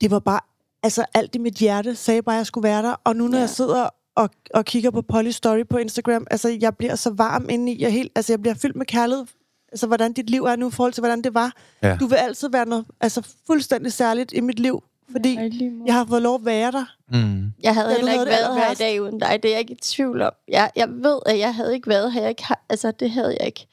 Det 0.00 0.10
var 0.10 0.18
bare, 0.18 0.40
altså 0.82 1.04
alt 1.14 1.34
i 1.34 1.38
mit 1.38 1.54
hjerte 1.54 1.94
sagde 1.94 2.22
bare, 2.22 2.34
at 2.34 2.38
jeg 2.38 2.46
skulle 2.46 2.68
være 2.68 2.82
der. 2.82 2.94
Og 3.04 3.16
nu 3.16 3.24
når 3.24 3.30
Ja. 3.30 3.36
ja. 3.36 3.40
jeg 3.40 3.50
sidder 3.50 3.88
og, 4.16 4.30
og 4.54 4.64
kigger 4.64 4.90
på 4.90 5.02
Polly 5.02 5.30
Story 5.30 5.66
på 5.70 5.76
Instagram, 5.76 6.26
altså 6.30 6.48
jeg 6.60 6.76
bliver 6.76 6.94
så 6.94 7.10
varm 7.10 7.48
indeni. 7.50 7.82
Jeg, 7.82 7.92
helt, 7.92 8.12
altså, 8.14 8.32
jeg 8.32 8.40
bliver 8.40 8.54
fyldt 8.54 8.76
med 8.76 8.86
kærlighed. 8.86 9.24
Altså 9.72 9.86
hvordan 9.86 10.12
dit 10.12 10.30
liv 10.30 10.44
er 10.44 10.56
nu 10.56 10.68
i 10.68 10.70
forhold 10.70 10.92
til, 10.92 11.00
hvordan 11.00 11.22
det 11.22 11.34
var. 11.34 11.52
Ja. 11.82 11.96
Du 12.00 12.06
vil 12.06 12.16
altid 12.16 12.48
være 12.50 12.66
noget 12.66 12.84
altså, 13.00 13.28
fuldstændig 13.46 13.92
særligt 13.92 14.32
i 14.32 14.40
mit 14.40 14.58
liv. 14.58 14.82
Fordi 15.12 15.34
Ja, 15.34 15.48
jeg 15.86 15.94
har 15.94 16.04
fået 16.04 16.22
lov 16.22 16.34
at 16.34 16.44
være 16.44 16.72
der. 16.72 16.84
Mm. 17.12 17.52
Jeg 17.62 17.74
havde 17.74 17.88
Ja, 17.88 17.92
du 17.94 17.96
heller 17.96 18.12
ikke 18.12 18.24
været 18.26 18.56
her 18.56 18.70
i 18.70 18.74
dag 18.74 19.02
uden 19.02 19.18
dig. 19.18 19.38
Det 19.42 19.48
er 19.48 19.52
jeg 19.52 19.60
ikke 19.60 19.72
i 19.72 19.76
tvivl 19.82 20.22
om. 20.22 20.32
Jeg, 20.48 20.70
jeg 20.76 20.88
ved, 20.88 21.18
at 21.26 21.38
jeg 21.38 21.54
havde 21.54 21.74
ikke 21.74 21.88
været 21.88 22.12
her. 22.12 22.20
Jeg 22.20 22.30
ikke 22.30 22.44
har, 22.44 22.60
altså, 22.68 22.90
det 22.90 23.10
havde 23.10 23.36
jeg 23.40 23.46
ikke. 23.46 23.66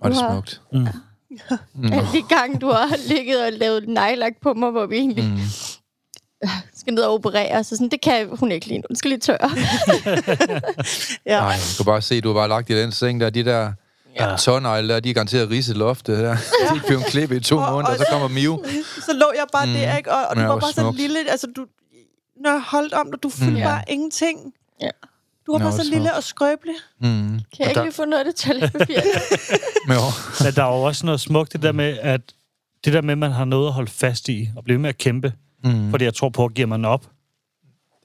Og 0.00 0.10
det 0.10 0.18
Du 0.18 0.22
er 0.22 0.26
har- 0.28 0.34
smukt. 0.34 0.62
Mm. 0.72 0.86
Mm. 1.74 1.92
Alle 1.92 2.08
de 2.12 2.22
gange, 2.28 2.58
du 2.58 2.66
har 2.66 3.08
ligget 3.08 3.42
og 3.46 3.52
lavet 3.52 3.88
nejlak 3.88 4.32
på 4.40 4.54
mig, 4.54 4.70
hvor 4.70 4.86
vi 4.86 4.96
egentlig 4.96 5.24
Mm. 5.24 5.36
skal 6.80 6.92
ned 6.94 7.02
og 7.02 7.14
operere. 7.14 7.64
Så 7.64 7.76
sådan, 7.76 7.88
det 7.88 8.00
kan 8.00 8.28
hun 8.36 8.52
ikke 8.52 8.66
lige 8.66 8.78
nu. 8.78 8.84
Den 8.88 8.96
skal 8.96 9.08
lige 9.08 9.20
tørre. 9.20 9.50
Ja. 11.26 11.40
Nej, 11.40 11.56
du 11.78 11.84
kan 11.84 11.90
bare 11.92 12.02
se, 12.02 12.20
du 12.20 12.28
har 12.28 12.34
bare 12.34 12.48
lagt 12.48 12.70
i 12.70 12.80
den 12.80 12.92
seng 12.92 13.20
der, 13.20 13.30
de 13.30 13.44
der 13.44 13.72
ja. 14.20 14.36
tårnegle 14.36 14.94
der, 14.94 15.00
de 15.00 15.10
er 15.10 15.14
garanteret 15.14 15.50
ridset 15.50 15.76
loftet 15.76 16.18
der. 16.18 16.36
De 16.74 16.80
blev 16.86 17.00
klippet 17.02 17.36
i 17.36 17.40
to 17.40 17.56
Og- 17.56 17.72
måneder, 17.72 17.84
og 17.84 17.90
og 17.92 17.98
så 17.98 18.06
kommer 18.10 18.28
Miu. 18.28 18.64
så 19.00 19.12
lå 19.12 19.32
jeg 19.36 19.44
bare 19.52 19.66
mm. 19.66 19.72
der, 19.72 19.96
ikke? 19.96 20.12
Og, 20.12 20.26
og 20.26 20.36
du 20.36 20.40
Ja, 20.40 20.46
var 20.46 20.58
bare 20.58 20.72
sådan 20.72 20.84
smukt. 20.84 20.96
lille, 20.96 21.30
altså 21.30 21.46
du, 21.56 21.66
når 22.44 22.50
jeg 22.50 22.62
holdt 22.66 22.92
om 22.94 23.10
dig, 23.12 23.22
du 23.22 23.28
fyldte 23.28 23.54
Mm. 23.56 23.62
bare 23.62 23.82
ingenting. 23.88 24.52
Ja. 24.80 24.88
Du 25.46 25.52
var 25.52 25.58
Nå, 25.58 25.64
bare 25.64 25.72
så 25.72 25.84
lille 25.84 26.14
og 26.14 26.24
skrøbelig. 26.24 26.74
Mm. 27.00 27.06
Kan 27.06 27.40
jeg 27.58 27.68
ikke 27.68 27.78
der- 27.78 27.84
lige 27.84 27.94
få 27.94 28.04
noget 28.04 28.18
af 28.18 28.24
det 28.24 28.34
toiletpapir? 28.34 29.00
Men 29.88 29.96
jo. 29.96 30.02
Men 30.44 30.54
der 30.54 30.64
er 30.64 30.76
jo 30.76 30.82
også 30.82 31.06
noget 31.06 31.20
smukt, 31.20 31.52
det 31.52 31.62
der 31.62 31.72
med, 31.72 31.98
at 32.02 32.20
det 32.84 32.92
der 32.92 33.00
med, 33.02 33.12
at 33.12 33.18
man 33.18 33.32
har 33.32 33.44
noget 33.44 33.66
at 33.66 33.72
holde 33.72 33.90
fast 33.90 34.28
i, 34.28 34.48
og 34.56 34.64
blive 34.64 34.78
med 34.78 34.88
at 34.88 34.98
kæmpe. 34.98 35.32
Mm. 35.74 35.90
Fordi 35.90 36.04
jeg 36.04 36.14
tror 36.14 36.28
på, 36.28 36.44
at 36.44 36.54
giver 36.54 36.68
man 36.68 36.84
op, 36.84 37.10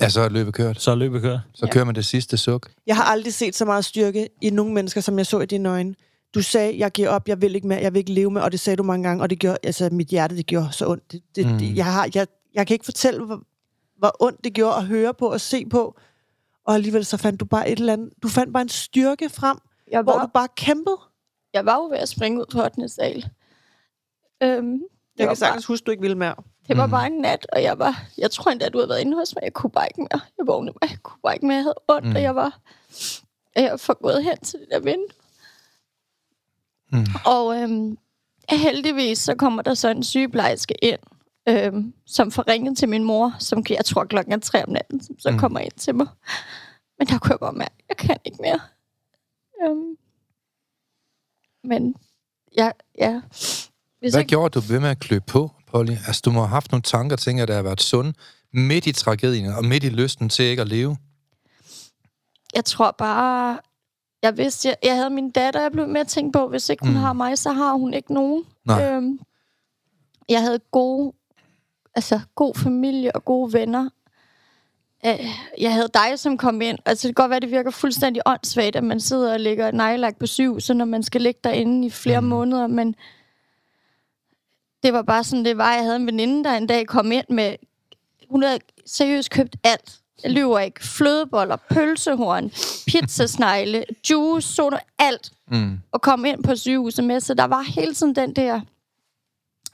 Ja, 0.02 0.10
så 0.10 0.22
er 0.22 0.30
løbet 0.30 0.54
kørt. 0.54 0.82
så 0.82 0.92
er 0.92 0.96
løbet 0.96 1.22
kørt. 1.22 1.40
Så 1.54 1.66
Ja. 1.66 1.72
kører 1.72 1.86
man 1.86 1.96
det 1.96 2.06
sidste 2.06 2.38
suk. 2.38 2.72
Jeg 2.88 2.96
har 2.96 3.04
aldrig 3.04 3.34
set 3.34 3.56
så 3.56 3.66
meget 3.66 3.86
styrke 3.86 4.30
i 4.42 4.50
nogle 4.50 4.74
mennesker, 4.74 5.02
som 5.02 5.18
jeg 5.18 5.26
så 5.26 5.40
i 5.40 5.46
dine 5.46 5.70
øjne. 5.70 5.96
Du 6.36 6.42
sagde, 6.42 6.78
jeg 6.80 6.92
giver 6.92 7.10
op, 7.10 7.28
jeg 7.28 7.42
vil 7.42 7.56
ikke 7.56 7.68
mere, 7.68 7.82
jeg 7.82 7.94
vil 7.94 8.00
ikke 8.00 8.12
leve 8.14 8.32
med, 8.32 8.42
og 8.42 8.52
det 8.52 8.60
sagde 8.60 8.78
du 8.78 8.84
mange 8.84 9.08
gange, 9.08 9.24
og 9.24 9.30
det 9.30 9.40
gjorde, 9.40 9.58
altså 9.64 9.90
mit 9.92 10.08
hjerte, 10.08 10.38
det 10.38 10.46
gjorde 10.46 10.68
så 10.72 10.88
ondt. 10.90 11.12
Det, 11.12 11.22
det, 11.36 11.46
Mm. 11.48 11.58
det, 11.58 11.76
jeg, 11.76 11.86
har, 11.94 12.10
jeg, 12.16 12.28
jeg 12.54 12.68
kan 12.68 12.74
ikke 12.76 12.86
fortælle, 12.86 13.26
hvor, 13.26 13.42
hvor 13.98 14.16
ondt 14.20 14.44
det 14.44 14.54
gjorde 14.54 14.76
at 14.76 14.86
høre 14.86 15.14
på 15.14 15.28
og 15.32 15.42
se 15.42 15.66
på, 15.66 16.00
og 16.66 16.74
alligevel 16.74 17.06
så 17.06 17.18
fandt 17.18 17.40
du 17.40 17.46
bare 17.46 17.70
et 17.70 17.80
eller 17.80 17.94
andet, 17.94 18.10
du 18.24 18.28
fandt 18.28 18.54
bare 18.54 18.62
en 18.62 18.70
styrke 18.70 19.30
frem, 19.30 19.58
Jeg 19.92 20.02
hvor 20.02 20.14
du 20.14 20.20
var, 20.20 20.26
bare 20.34 20.48
kæmpede. 20.58 20.98
jeg 21.54 21.66
var 21.66 21.76
jo 21.76 21.84
ved 21.84 21.98
at 21.98 22.10
springe 22.10 22.40
ud 22.40 22.46
på 22.52 22.64
8. 22.64 22.90
sal. 22.90 23.30
Øhm, 24.44 24.72
Jeg 25.18 25.28
var 25.28 25.28
kan 25.28 25.36
sagtens 25.36 25.66
huske, 25.66 25.86
du 25.86 25.92
ikke 25.92 26.02
ville 26.02 26.18
mere. 26.18 26.36
Det 26.68 26.78
var 26.78 26.86
Mm. 26.86 26.92
bare 26.92 27.08
en 27.08 27.14
nat, 27.22 27.46
og 27.54 27.64
jeg 27.64 27.80
var... 27.80 28.04
Jeg 28.18 28.32
tror 28.32 28.52
endda, 28.52 28.70
du 28.70 28.78
havde 28.78 28.90
været 28.90 29.02
inde 29.02 29.18
hos 29.18 29.36
mig. 29.36 29.44
Jeg 29.44 29.54
kunne 29.54 29.70
bare 29.72 29.88
ikke 29.88 30.02
mere. 30.02 30.22
Jeg 30.38 30.48
vågnede 30.48 30.76
mig. 30.82 30.90
Jeg 30.90 31.00
kunne 31.04 31.20
bare 31.24 31.34
ikke 31.36 31.46
mere. 31.46 31.56
Jeg 31.58 31.64
havde 31.64 31.76
ondt, 31.88 32.06
Mm. 32.10 32.16
og 32.16 32.22
jeg 32.22 32.36
var... 32.36 32.60
Jeg 33.56 33.72
var 33.88 33.94
gået 33.94 34.24
hen 34.24 34.38
til 34.38 34.60
det 34.60 34.68
der 34.72 34.80
vindue. 34.80 35.08
Mm. 36.92 37.06
Og 37.26 37.62
øhm, 37.62 37.98
heldigvis 38.50 39.18
så 39.20 39.36
kommer 39.36 39.62
der 39.62 39.74
så 39.74 39.90
en 39.90 40.04
sygeplejerske 40.04 40.76
ind, 40.86 41.00
øhm, 41.50 41.94
som 42.06 42.32
får 42.32 42.48
ringet 42.48 42.78
til 42.78 42.90
min 42.90 43.04
mor, 43.04 43.36
som 43.40 43.64
jeg 43.70 43.86
tror 43.86 44.04
klokken 44.06 44.34
er 44.34 44.38
tre 44.40 44.64
om 44.64 44.70
natten, 44.70 45.04
som 45.04 45.20
så 45.20 45.30
Mm. 45.30 45.34
mm. 45.36 45.40
kommer 45.40 45.60
ind 45.60 45.72
til 45.72 45.96
mig. 45.96 46.08
Men 47.00 47.08
der 47.08 47.20
kunne 47.20 47.32
jeg 47.32 47.40
bare 47.40 47.54
mærke, 47.54 47.76
jeg 47.90 47.98
kan 47.98 48.18
ikke 48.26 48.38
mere. 48.42 48.60
Øhm, 49.64 49.98
men 51.64 51.96
jeg, 52.58 52.74
ja... 52.98 53.22
Hvis 54.00 54.14
Hvad 54.14 54.22
ikke, 54.22 54.30
gjorde 54.30 54.50
du 54.50 54.60
ved 54.60 54.80
med 54.80 54.90
at 54.90 55.00
klø 55.00 55.20
på, 55.28 55.52
Polly? 55.74 55.92
Altså, 56.08 56.22
du 56.26 56.32
må 56.32 56.40
have 56.40 56.48
haft 56.50 56.72
nogle 56.72 56.82
tanker, 56.82 57.16
tænker, 57.16 57.46
der 57.46 57.56
har 57.56 57.62
været 57.62 57.82
sunde 57.82 58.14
midt 58.54 58.88
i 58.88 58.92
tragedien 58.92 59.46
og 59.54 59.66
midt 59.66 59.84
i 59.84 59.90
lysten 59.90 60.30
til 60.30 60.46
ikke 60.46 60.62
at 60.62 60.68
leve. 60.68 60.98
jeg 62.56 62.66
tror 62.66 62.92
bare... 62.98 63.60
Jeg 64.24 64.38
vidste, 64.38 64.68
jeg, 64.68 64.76
jeg 64.84 64.96
havde 64.96 65.10
min 65.10 65.32
datter, 65.32 65.62
jeg 65.62 65.72
blev 65.72 65.88
med 65.88 66.02
at 66.02 66.08
tænke 66.08 66.32
på, 66.32 66.48
hvis 66.48 66.70
ikke 66.70 66.86
hun 66.86 66.94
Mm. 66.96 67.00
har 67.00 67.14
mig, 67.14 67.38
så 67.38 67.52
har 67.52 67.74
hun 67.74 67.94
ikke 67.94 68.14
nogen. 68.14 68.44
Nej. 68.66 68.92
Øhm, 68.92 69.20
jeg 70.30 70.42
havde 70.42 70.60
gode 70.72 71.14
altså, 71.96 72.20
god 72.36 72.56
familie 72.56 73.16
og 73.16 73.26
gode 73.26 73.54
venner. 73.54 73.90
Øh, 75.06 75.20
Jeg 75.62 75.74
havde 75.74 75.88
dig, 75.94 76.20
som 76.20 76.38
kom 76.38 76.62
ind. 76.62 76.78
Altså, 76.86 77.08
det 77.08 77.16
kan 77.16 77.24
godt 77.24 77.30
være, 77.30 77.40
det 77.40 77.52
virker 77.52 77.72
fuldstændig 77.72 78.22
åndssvagt, 78.26 78.76
at 78.76 78.84
man 78.84 79.00
sidder 79.00 79.34
og 79.34 79.40
lægger 79.40 79.72
nejlagt 79.72 80.20
på 80.20 80.26
syv, 80.28 80.60
så 80.60 80.74
når 80.74 80.86
man 80.86 81.04
skal 81.04 81.22
ligge 81.22 81.40
derinde 81.44 81.88
i 81.88 81.90
flere 81.90 82.22
mm. 82.22 82.28
måneder, 82.28 82.68
men 82.68 82.96
det 84.84 84.94
var 84.94 85.02
bare 85.02 85.24
sådan, 85.24 85.46
det 85.46 85.58
var. 85.58 85.74
Jeg 85.74 85.84
havde 85.84 85.96
en 85.96 86.06
veninde, 86.06 86.44
der 86.44 86.58
en 86.58 86.68
dag 86.68 86.88
kom 86.88 87.12
ind 87.12 87.26
med... 87.30 87.56
Hun 88.30 88.44
havde 88.44 88.60
seriøst 88.86 89.30
købt 89.30 89.56
alt. 89.64 90.00
Jeg 90.24 90.32
lyver 90.32 90.60
ikke. 90.60 90.84
Flødeboller, 90.84 91.58
pølsehorn, 91.70 92.50
pizzasnegle, 92.88 93.86
juice, 94.10 94.48
soda, 94.48 94.78
alt. 95.00 95.32
Mm. 95.48 95.80
Og 95.92 96.02
kom 96.02 96.26
ind 96.26 96.44
på 96.44 96.56
sygehuset 96.56 97.06
med. 97.06 97.20
Så 97.20 97.34
der 97.34 97.44
var 97.44 97.62
hele 97.62 97.94
tiden 97.94 98.16
den 98.16 98.36
der... 98.36 98.62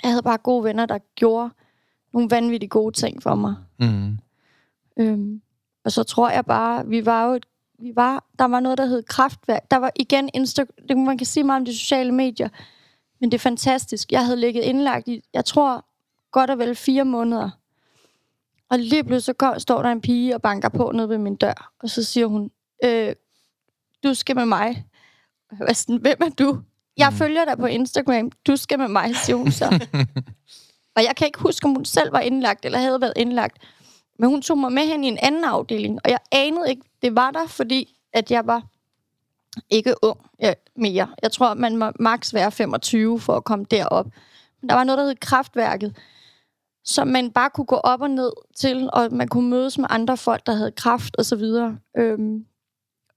Jeg 0.03 0.11
havde 0.11 0.23
bare 0.23 0.37
gode 0.37 0.63
venner, 0.63 0.85
der 0.85 0.97
gjorde 1.15 1.49
nogle 2.13 2.29
vanvittigt 2.29 2.71
gode 2.71 2.95
ting 2.95 3.23
for 3.23 3.35
mig. 3.35 3.55
Mm. 3.79 4.17
Øhm, 4.99 5.41
og 5.85 5.91
så 5.91 6.03
tror 6.03 6.29
jeg 6.29 6.45
bare, 6.45 6.87
vi 6.87 7.05
var 7.05 7.25
jo 7.25 7.33
et, 7.33 7.45
vi 7.79 7.91
var, 7.95 8.23
der 8.39 8.45
var 8.45 8.59
noget, 8.59 8.77
der 8.77 8.85
hed 8.85 9.03
kraftværk. 9.03 9.71
Der 9.71 9.77
var 9.77 9.91
igen 9.95 10.29
Insta, 10.33 10.63
det, 10.89 10.97
man 10.97 11.17
kan 11.17 11.27
sige 11.27 11.43
meget 11.43 11.59
om 11.59 11.65
de 11.65 11.77
sociale 11.77 12.11
medier, 12.11 12.49
men 13.19 13.31
det 13.31 13.37
er 13.37 13.39
fantastisk. 13.39 14.11
Jeg 14.11 14.25
havde 14.25 14.39
ligget 14.39 14.63
indlagt 14.63 15.07
i, 15.07 15.23
jeg 15.33 15.45
tror, 15.45 15.85
godt 16.31 16.49
og 16.49 16.59
vel 16.59 16.75
fire 16.75 17.05
måneder. 17.05 17.49
Og 18.69 18.79
lige 18.79 19.03
pludselig 19.03 19.23
så 19.23 19.33
kom, 19.33 19.59
står 19.59 19.81
der 19.81 19.89
en 19.89 20.01
pige 20.01 20.35
og 20.35 20.41
banker 20.41 20.69
på 20.69 20.91
nede 20.91 21.09
ved 21.09 21.17
min 21.17 21.35
dør. 21.35 21.71
Og 21.79 21.89
så 21.89 22.03
siger 22.03 22.27
hun, 22.27 22.51
øh, 22.83 23.15
du 24.03 24.13
skal 24.13 24.35
med 24.35 24.45
mig. 24.45 24.85
Og 25.51 25.57
jeg 25.59 25.67
var 25.67 25.73
sådan, 25.73 26.01
hvem 26.01 26.17
er 26.21 26.29
du? 26.29 26.59
Jeg 26.97 27.13
følger 27.13 27.45
dig 27.45 27.57
på 27.57 27.65
Instagram. 27.65 28.31
Du 28.47 28.55
skal 28.55 28.79
med 28.79 28.87
mig, 28.87 29.15
siger 29.15 29.35
hun 29.35 29.51
så. 29.51 29.65
og 30.95 31.03
jeg 31.03 31.15
kan 31.17 31.27
ikke 31.27 31.39
huske, 31.39 31.65
om 31.65 31.71
hun 31.71 31.85
selv 31.85 32.13
var 32.13 32.19
indlagt, 32.19 32.65
eller 32.65 32.79
havde 32.79 33.01
været 33.01 33.13
indlagt. 33.15 33.57
Men 34.19 34.29
hun 34.29 34.41
tog 34.41 34.57
mig 34.57 34.71
med 34.71 34.83
hen 34.83 35.03
i 35.03 35.07
en 35.07 35.17
anden 35.21 35.43
afdeling, 35.43 35.99
og 36.03 36.09
jeg 36.09 36.19
anede 36.31 36.69
ikke, 36.69 36.81
det 37.01 37.15
var 37.15 37.31
der, 37.31 37.47
fordi 37.47 37.95
at 38.13 38.31
jeg 38.31 38.47
var 38.47 38.63
ikke 39.69 39.93
ung 40.01 40.17
ja, 40.39 40.53
mere. 40.75 41.07
Jeg 41.23 41.31
tror, 41.31 41.53
man 41.53 41.77
må 41.77 41.91
maks 41.99 42.33
være 42.33 42.51
25 42.51 43.19
for 43.19 43.33
at 43.33 43.43
komme 43.43 43.65
derop. 43.71 44.05
Men 44.61 44.69
der 44.69 44.75
var 44.75 44.83
noget, 44.83 44.97
der 44.97 45.05
hed 45.05 45.15
kraftværket, 45.15 45.97
som 46.83 47.07
man 47.07 47.31
bare 47.31 47.49
kunne 47.49 47.65
gå 47.65 47.75
op 47.75 48.01
og 48.01 48.09
ned 48.09 48.31
til, 48.57 48.89
og 48.93 49.07
man 49.11 49.27
kunne 49.27 49.49
mødes 49.49 49.77
med 49.77 49.87
andre 49.89 50.17
folk, 50.17 50.45
der 50.45 50.53
havde 50.53 50.71
kraft 50.71 51.15
og 51.15 51.25
så 51.25 51.35
videre. 51.35 51.77
Øhm, 51.97 52.45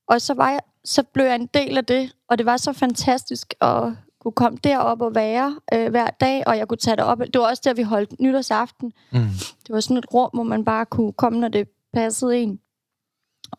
og 0.09 0.21
så, 0.21 0.35
var 0.35 0.51
jeg, 0.51 0.61
så 0.85 1.03
blev 1.03 1.25
jeg 1.25 1.35
en 1.35 1.49
del 1.55 1.79
af 1.79 1.85
det, 1.85 2.13
og 2.29 2.39
det 2.39 2.47
var 2.47 2.57
så 2.57 2.73
fantastisk 2.73 3.55
at 3.61 3.93
kunne 4.21 4.33
komme 4.33 4.59
derop 4.65 5.01
og 5.01 5.15
være 5.15 5.61
øh, 5.75 5.91
hver 5.91 6.07
dag, 6.07 6.43
og 6.47 6.59
jeg 6.59 6.69
kunne 6.69 6.79
tage 6.79 6.97
det 6.97 7.05
op. 7.05 7.19
Det 7.19 7.39
var 7.41 7.49
også 7.49 7.63
der, 7.65 7.75
vi 7.75 7.83
holdt 7.83 8.21
nytårsaften. 8.21 8.93
Mm. 9.13 9.19
Det 9.67 9.71
var 9.71 9.81
sådan 9.81 9.97
et 9.97 10.15
rum, 10.15 10.31
hvor 10.35 10.43
man 10.43 10.65
bare 10.65 10.87
kunne 10.87 11.13
komme, 11.13 11.41
når 11.41 11.49
det 11.49 11.69
passede 11.95 12.39
en. 12.39 12.61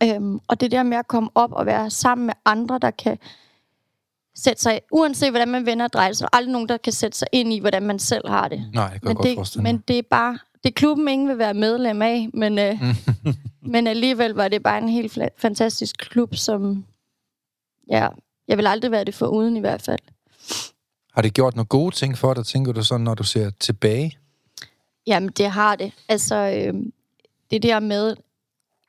Øhm, 0.03 0.39
og 0.47 0.61
det 0.61 0.71
der 0.71 0.83
med 0.83 0.97
at 0.97 1.07
komme 1.07 1.29
op 1.35 1.51
og 1.51 1.65
være 1.65 1.89
sammen 1.89 2.25
med 2.25 2.33
andre, 2.45 2.79
der 2.79 2.91
kan 2.91 3.17
sætte 4.35 4.61
sig, 4.61 4.81
uanset 4.91 5.29
hvordan 5.29 5.47
man 5.47 5.65
vender 5.65 5.85
og 5.85 5.93
drejer, 5.93 6.13
så 6.13 6.25
er 6.25 6.27
der 6.27 6.37
aldrig 6.37 6.51
nogen, 6.51 6.69
der 6.69 6.77
kan 6.77 6.93
sætte 6.93 7.17
sig 7.17 7.27
ind 7.31 7.53
i, 7.53 7.59
hvordan 7.59 7.83
man 7.83 7.99
selv 7.99 8.29
har 8.29 8.47
det. 8.47 8.69
Nej, 8.73 8.93
det 8.93 9.01
kan 9.01 9.07
Men 9.07 9.35
godt 9.35 9.53
det, 9.53 9.63
men 9.63 9.77
det 9.87 9.97
er 9.97 10.03
bare, 10.09 10.39
det 10.63 10.69
er 10.69 10.73
klubben, 10.73 11.07
ingen 11.07 11.27
vil 11.27 11.37
være 11.37 11.53
medlem 11.53 12.01
af, 12.01 12.29
men, 12.33 12.59
øh, 12.59 12.79
men 13.73 13.87
alligevel 13.87 14.31
var 14.31 14.47
det 14.47 14.63
bare 14.63 14.77
en 14.77 14.89
helt 14.89 15.19
fantastisk 15.37 15.95
klub, 15.97 16.35
som, 16.35 16.85
ja, 17.89 18.07
jeg 18.47 18.57
vil 18.57 18.67
aldrig 18.67 18.91
være 18.91 19.03
det 19.03 19.15
for 19.15 19.27
uden 19.27 19.57
i 19.57 19.59
hvert 19.59 19.81
fald. 19.81 19.99
Har 21.13 21.21
det 21.21 21.33
gjort 21.33 21.55
nogle 21.55 21.67
gode 21.67 21.95
ting 21.95 22.17
for 22.17 22.33
dig, 22.33 22.45
tænker 22.45 22.71
du 22.71 22.83
sådan, 22.83 23.03
når 23.03 23.15
du 23.15 23.23
ser 23.23 23.49
tilbage? 23.59 24.17
Jamen, 25.07 25.29
det 25.29 25.49
har 25.49 25.75
det. 25.75 25.91
Altså, 26.09 26.35
øh, 26.35 26.73
det 27.51 27.63
der 27.63 27.79
med, 27.79 28.15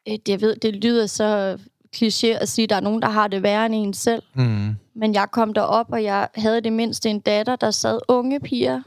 jeg 0.07 0.41
ved, 0.41 0.57
det 0.57 0.77
lyder 0.77 1.07
så 1.07 1.59
kliché 1.97 2.27
at 2.27 2.49
sige, 2.49 2.65
at 2.65 2.71
der 2.71 2.77
er 2.77 2.81
nogen, 2.81 3.03
der 3.03 3.09
har 3.09 3.29
det 3.29 3.43
værre 3.43 3.67
end 3.67 3.75
en 3.75 3.95
selv. 3.95 4.23
Mm. 4.35 4.77
Men 4.95 5.15
jeg 5.15 5.31
kom 5.31 5.55
derop, 5.55 5.93
og 5.93 6.03
jeg 6.03 6.29
havde 6.35 6.61
det 6.61 6.73
mindste 6.73 7.11
en 7.11 7.21
datter, 7.21 7.57
der 7.57 7.71
sad 7.71 8.01
unge 8.09 8.41
piger. 8.41 8.83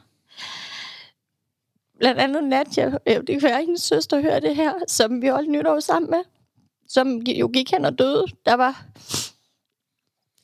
Blandt 2.00 2.22
andet 2.22 2.44
Nadja, 2.44 2.86
øh, 2.86 3.16
det 3.16 3.28
kan 3.28 3.42
være, 3.42 3.60
at 3.60 3.66
hendes 3.66 3.82
søster 3.82 4.22
hører 4.22 4.40
det 4.40 4.56
her, 4.56 4.74
som 4.88 5.22
vi 5.22 5.28
holdt 5.28 5.50
nytår 5.50 5.80
sammen 5.80 6.12
med, 6.12 6.20
som 6.88 7.18
jo 7.18 7.50
gik 7.54 7.72
hen 7.72 7.86
og 7.86 8.00
døde. 8.00 8.26
Der 8.46 8.54
var 8.54 8.86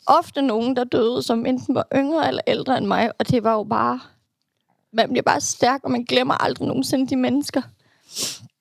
ofte 0.06 0.42
nogen, 0.42 0.76
der 0.76 0.84
døde, 0.84 1.24
som 1.24 1.46
enten 1.46 1.76
var 1.76 1.88
yngre 1.96 2.28
eller 2.28 2.42
ældre 2.48 2.78
end 2.78 2.86
mig, 2.86 3.12
og 3.20 3.30
det 3.30 3.44
var 3.44 3.54
jo 3.54 3.64
bare... 3.64 4.00
Man 4.96 5.10
bliver 5.10 5.24
bare 5.24 5.42
stærk, 5.42 5.84
og 5.84 5.92
man 5.92 6.04
glemmer 6.04 6.34
aldrig 6.34 6.68
nogensinde 6.68 7.08
de 7.08 7.16
mennesker. 7.16 7.62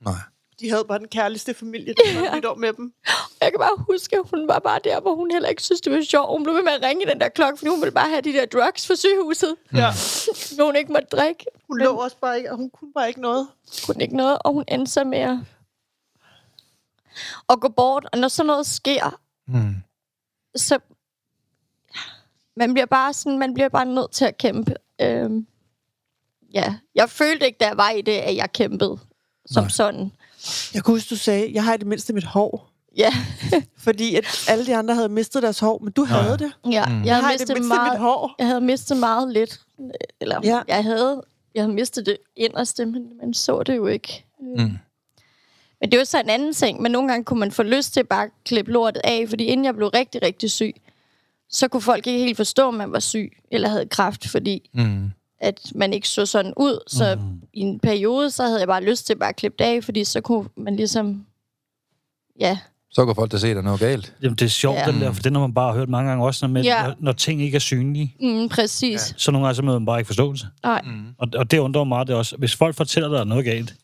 Nej. 0.00 0.14
De 0.62 0.70
havde 0.70 0.84
bare 0.84 0.98
den 0.98 1.08
kærligste 1.08 1.54
familie, 1.54 1.94
der 1.98 2.20
var 2.30 2.36
nytår 2.36 2.54
med 2.54 2.72
dem. 2.72 2.94
Jeg 3.40 3.50
kan 3.52 3.58
bare 3.58 3.84
huske, 3.88 4.16
at 4.16 4.22
hun 4.30 4.48
var 4.48 4.58
bare 4.58 4.80
der, 4.84 5.00
hvor 5.00 5.14
hun 5.14 5.30
heller 5.30 5.48
ikke 5.48 5.62
synes, 5.62 5.80
det 5.80 5.92
var 5.92 6.02
sjovt. 6.02 6.28
Hun 6.30 6.42
blev 6.42 6.54
ved 6.54 6.62
med 6.62 6.72
at 6.72 6.82
ringe 6.82 7.06
den 7.06 7.20
der 7.20 7.28
klokke, 7.28 7.58
fordi 7.58 7.68
hun 7.70 7.80
ville 7.80 7.92
bare 7.92 8.08
have 8.08 8.20
de 8.20 8.32
der 8.32 8.46
drugs 8.46 8.86
for 8.86 8.94
sygehuset. 8.94 9.56
Ja. 9.74 9.90
Når 10.56 10.64
hun 10.64 10.76
ikke 10.76 10.92
måtte 10.92 11.08
drikke. 11.12 11.44
Hun 11.68 11.76
Men- 11.78 11.84
lå 11.84 11.92
også 11.96 12.16
bare 12.20 12.36
ikke, 12.38 12.50
og 12.50 12.56
hun 12.56 12.70
kunne 12.70 12.92
bare 12.92 13.08
ikke 13.08 13.20
noget. 13.20 13.48
kunne 13.86 14.02
ikke 14.02 14.16
noget, 14.16 14.38
og 14.44 14.52
hun 14.52 14.64
endte 14.68 14.92
så 14.92 15.04
med 15.04 15.18
at, 15.18 15.38
at 17.48 17.60
gå 17.60 17.68
bort. 17.68 18.06
Og 18.12 18.18
når 18.18 18.28
sådan 18.28 18.46
noget 18.46 18.66
sker, 18.66 19.18
Mm. 19.46 19.74
så 20.56 20.78
man 22.56 22.72
bliver 22.74 22.86
bare 22.86 23.12
sådan, 23.12 23.38
man 23.38 23.54
bliver 23.54 23.68
bare 23.68 23.86
nødt 23.86 24.10
til 24.12 24.24
at 24.24 24.38
kæmpe. 24.38 24.74
Øhm, 25.00 25.46
ja, 26.54 26.74
jeg 26.94 27.10
følte 27.10 27.46
ikke, 27.46 27.58
da 27.60 27.66
jeg 27.66 27.76
var 27.76 27.90
i 27.90 28.02
det, 28.02 28.12
at 28.12 28.36
jeg 28.36 28.52
kæmpede 28.52 28.98
som 29.46 29.62
Nej. 29.62 29.70
sådan. 29.70 30.12
Jeg 30.74 30.82
kunne 30.84 30.94
huske, 30.94 31.10
du 31.10 31.16
sagde, 31.16 31.50
jeg 31.54 31.64
har 31.64 31.74
i 31.74 31.76
det 31.76 31.86
mindste 31.86 32.12
mit 32.12 32.24
hår. 32.24 32.68
Ja, 32.96 33.12
Fordi 33.78 34.14
at 34.14 34.44
alle 34.48 34.66
de 34.66 34.76
andre 34.76 34.94
havde 34.94 35.08
mistet 35.08 35.42
deres 35.42 35.58
hår, 35.58 35.78
men 35.78 35.92
du 35.92 36.06
Ja. 36.10 36.14
havde 36.14 36.38
det. 36.38 36.52
ja 36.72 36.86
Mm. 36.86 36.92
jeg, 36.98 37.02
Jeg 37.06 37.14
havde 37.14 37.24
har 37.24 37.30
i 37.30 37.32
det 37.32 37.40
mistet 37.40 37.54
mindste 37.56 37.62
mit 37.62 37.68
meget, 37.68 37.98
hår. 37.98 38.34
jeg 38.38 38.46
havde 38.46 38.60
mistet 38.60 38.96
meget 38.96 39.32
lidt. 39.32 39.60
Eller, 40.20 40.40
Ja. 40.44 40.60
jeg, 40.68 40.84
havde, 40.84 41.22
jeg 41.54 41.62
havde 41.62 41.74
mistet 41.74 42.06
det 42.06 42.16
inderste, 42.36 42.86
men 42.86 43.02
man 43.22 43.34
så 43.34 43.62
det 43.62 43.76
jo 43.76 43.86
ikke. 43.86 44.24
Mm. 44.40 44.56
Men 45.80 45.90
det 45.90 45.94
er 45.94 45.98
jo 45.98 46.04
så 46.04 46.20
en 46.20 46.28
anden 46.30 46.52
ting, 46.54 46.82
men 46.82 46.92
nogle 46.92 47.08
gange 47.08 47.24
kunne 47.24 47.40
man 47.40 47.52
få 47.52 47.62
lyst 47.62 47.94
til 47.94 48.04
bare 48.04 48.24
at 48.24 48.30
klippe 48.44 48.72
lortet 48.72 49.00
af, 49.04 49.24
fordi 49.28 49.44
inden 49.44 49.64
jeg 49.64 49.74
blev 49.76 49.88
rigtig, 49.88 50.22
rigtig 50.22 50.50
syg, 50.50 50.74
så 51.50 51.68
kunne 51.68 51.80
folk 51.82 52.06
ikke 52.06 52.18
helt 52.18 52.36
forstå, 52.36 52.68
at 52.68 52.74
man 52.74 52.92
var 52.92 53.00
syg 53.00 53.32
eller 53.50 53.68
havde 53.68 53.86
kræft, 53.88 54.28
fordi 54.28 54.70
Mm. 54.74 55.10
At 55.42 55.72
man 55.74 55.92
ikke 55.92 56.08
så 56.08 56.26
sådan 56.26 56.52
ud. 56.56 56.78
Så 56.86 57.14
mm. 57.14 57.40
i 57.52 57.60
en 57.60 57.80
periode, 57.80 58.30
så 58.30 58.42
havde 58.42 58.58
jeg 58.58 58.68
bare 58.68 58.84
lyst 58.84 59.06
til 59.06 59.16
bare 59.18 59.28
at 59.28 59.36
klippe 59.36 59.56
det 59.58 59.64
af, 59.64 59.84
fordi 59.84 60.04
så 60.04 60.20
kunne 60.20 60.48
man 60.56 60.76
ligesom... 60.76 61.26
Ja, 62.40 62.58
Så 62.90 63.06
kan 63.06 63.14
folk 63.14 63.32
da 63.32 63.38
se, 63.38 63.48
at 63.48 63.56
der 63.56 63.60
er 63.62 63.64
noget 63.64 63.80
galt. 63.80 64.14
Jamen, 64.22 64.36
det 64.36 64.44
er 64.44 64.48
sjovt, 64.48 64.78
Ja. 64.78 64.84
den 64.92 65.00
der, 65.00 65.12
for 65.12 65.22
den 65.22 65.34
har 65.34 65.40
man 65.40 65.54
bare 65.54 65.74
hørt 65.74 65.88
mange 65.88 66.08
gange 66.10 66.24
også, 66.24 66.46
når, 66.46 66.52
man, 66.52 66.64
Ja. 66.64 66.80
ja. 66.82 66.86
når, 66.88 66.94
når 67.00 67.12
ting 67.12 67.42
ikke 67.42 67.54
er 67.56 67.58
synlige. 67.60 68.16
mm, 68.20 68.48
præcis. 68.48 68.92
Ja. 69.10 69.14
Så 69.16 69.30
nogle 69.30 69.46
gange 69.46 69.56
så 69.56 69.62
møder 69.62 69.78
man 69.78 69.86
bare 69.86 69.98
ikke 70.00 70.06
forståelse. 70.06 70.46
Nej. 70.62 70.82
Mm. 70.84 71.06
Og, 71.18 71.28
og 71.36 71.50
det 71.50 71.58
undrer 71.58 71.80
mig 71.84 71.88
meget 71.88 72.06
det 72.08 72.16
også. 72.16 72.36
Hvis 72.36 72.56
folk 72.56 72.76
fortæller 72.76 73.08
dig, 73.08 73.14
at 73.14 73.18
der 73.18 73.24
er 73.24 73.28
noget 73.28 73.44
galt, 73.44 73.74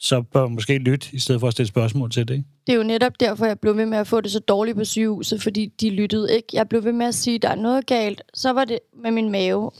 så 0.00 0.22
bør 0.22 0.42
man 0.42 0.52
måske 0.52 0.78
lytte, 0.78 1.06
i 1.12 1.18
stedet 1.18 1.40
for 1.40 1.46
at 1.46 1.52
stille 1.52 1.68
spørgsmål 1.68 2.10
til 2.10 2.28
det. 2.28 2.34
Ikke? 2.34 2.46
Det 2.66 2.72
er 2.72 2.76
jo 2.76 2.82
netop 2.82 3.12
derfor, 3.20 3.46
jeg 3.46 3.58
blev 3.60 3.76
ved 3.76 3.86
med 3.86 3.98
at 3.98 4.06
få 4.06 4.20
det 4.20 4.30
så 4.32 4.38
dårligt 4.40 4.76
på 4.76 4.84
sygehuset, 4.84 5.42
fordi 5.42 5.66
de 5.80 5.90
lyttede 5.90 6.34
ikke. 6.36 6.46
Jeg 6.52 6.68
blev 6.68 6.84
ved 6.84 6.92
med 6.92 7.06
at 7.06 7.14
sige, 7.14 7.34
at 7.34 7.42
der 7.42 7.48
er 7.48 7.54
noget 7.54 7.86
galt. 7.86 8.22
Så 8.34 8.52
var 8.52 8.64
det 8.64 8.78
med 9.02 9.10
min 9.10 9.30
mave, 9.32 9.70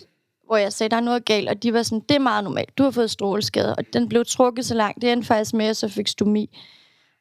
hvor 0.49 0.57
jeg 0.57 0.73
sagde, 0.73 0.91
der 0.91 0.97
er 0.97 1.01
noget 1.01 1.25
galt, 1.25 1.49
og 1.49 1.63
de 1.63 1.73
var 1.73 1.83
sådan, 1.83 2.05
det 2.09 2.15
er 2.15 2.19
meget 2.19 2.45
normalt. 2.45 2.79
Du 2.79 2.83
har 2.83 2.91
fået 2.91 3.11
stråleskade, 3.11 3.75
og 3.75 3.85
den 3.93 4.09
blev 4.09 4.25
trukket 4.25 4.67
så 4.67 4.75
langt. 4.75 5.03
Det 5.03 5.13
endte 5.13 5.27
faktisk 5.27 5.55
med, 5.55 5.65
at 5.65 5.67
jeg 5.67 5.77
så 5.77 5.89
fik 5.89 6.09
stomi. 6.09 6.59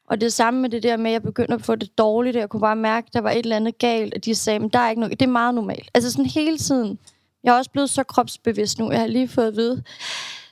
Og 0.09 0.21
det 0.21 0.33
samme 0.33 0.61
med 0.61 0.69
det 0.69 0.83
der 0.83 0.97
med, 0.97 1.05
at 1.05 1.13
jeg 1.13 1.23
begyndte 1.23 1.53
at 1.53 1.61
få 1.61 1.75
det 1.75 1.97
dårligt, 1.97 2.35
og 2.35 2.39
jeg 2.39 2.49
kunne 2.49 2.61
bare 2.61 2.75
mærke, 2.75 3.05
at 3.07 3.13
der 3.13 3.21
var 3.21 3.31
et 3.31 3.37
eller 3.37 3.55
andet 3.55 3.77
galt, 3.77 4.13
og 4.13 4.25
de 4.25 4.35
sagde, 4.35 4.59
men 4.59 4.69
der 4.69 4.79
er 4.79 4.89
ikke 4.89 4.99
noget, 4.99 5.19
det 5.19 5.25
er 5.25 5.31
meget 5.31 5.55
normalt. 5.55 5.91
Altså 5.93 6.11
sådan 6.11 6.25
hele 6.25 6.57
tiden. 6.57 6.99
Jeg 7.43 7.53
er 7.53 7.57
også 7.57 7.71
blevet 7.71 7.89
så 7.89 8.03
kropsbevidst 8.03 8.79
nu. 8.79 8.91
Jeg 8.91 8.99
har 8.99 9.07
lige 9.07 9.27
fået 9.27 9.47
at 9.47 9.55
vide, 9.55 9.83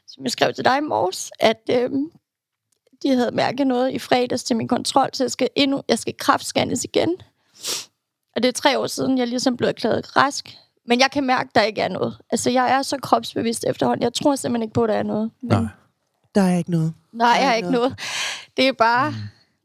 som 0.08 0.24
jeg 0.24 0.32
skrev 0.32 0.54
til 0.54 0.66
dig 0.66 0.78
i 0.78 0.82
morges, 0.82 1.32
at 1.40 1.70
øhm, 1.72 2.12
de 3.04 3.16
havde 3.16 3.32
mærket 3.32 3.68
noget 3.68 3.92
i 3.92 4.00
fredags 4.00 4.44
til 4.44 4.56
min 4.56 4.68
kontrol, 4.68 5.10
så 5.14 5.24
jeg 5.24 5.32
skal, 5.32 5.50
endnu, 5.56 5.82
jeg 5.88 6.00
skal 6.00 6.14
kraftscannes 6.18 6.84
igen. 6.84 7.16
Og 8.36 8.44
det 8.44 8.48
er 8.48 8.52
tre 8.54 8.80
år 8.80 8.88
siden, 8.88 9.18
jeg 9.18 9.28
ligesom 9.28 9.58
blev 9.58 9.70
erklæret 9.70 10.16
rask. 10.16 10.58
Men 10.88 11.00
jeg 11.00 11.12
kan 11.12 11.24
mærke, 11.24 11.48
at 11.50 11.56
der 11.56 11.62
ikke 11.62 11.82
er 11.82 11.88
noget. 11.88 12.18
Altså, 12.32 12.50
jeg 12.50 12.72
er 12.72 12.82
så 12.82 12.98
kropsbevidst 12.98 13.66
efterhånden. 13.68 14.04
Jeg 14.04 14.14
tror 14.14 14.36
simpelthen 14.36 14.64
ikke 14.64 14.74
på, 14.74 14.84
at 14.84 14.90
der 14.90 14.96
er 14.96 15.04
noget. 15.04 15.32
Men, 15.42 15.50
Nej. 15.52 15.68
Der 16.36 16.42
er 16.42 16.58
ikke 16.58 16.72
noget. 16.72 16.94
Nej, 17.12 17.28
jeg 17.28 17.50
er 17.50 17.54
ikke 17.54 17.72
noget. 17.72 17.90
noget. 17.90 18.00
Det 18.58 18.68
er 18.68 18.74
bare 18.74 19.10
mm. 19.10 19.16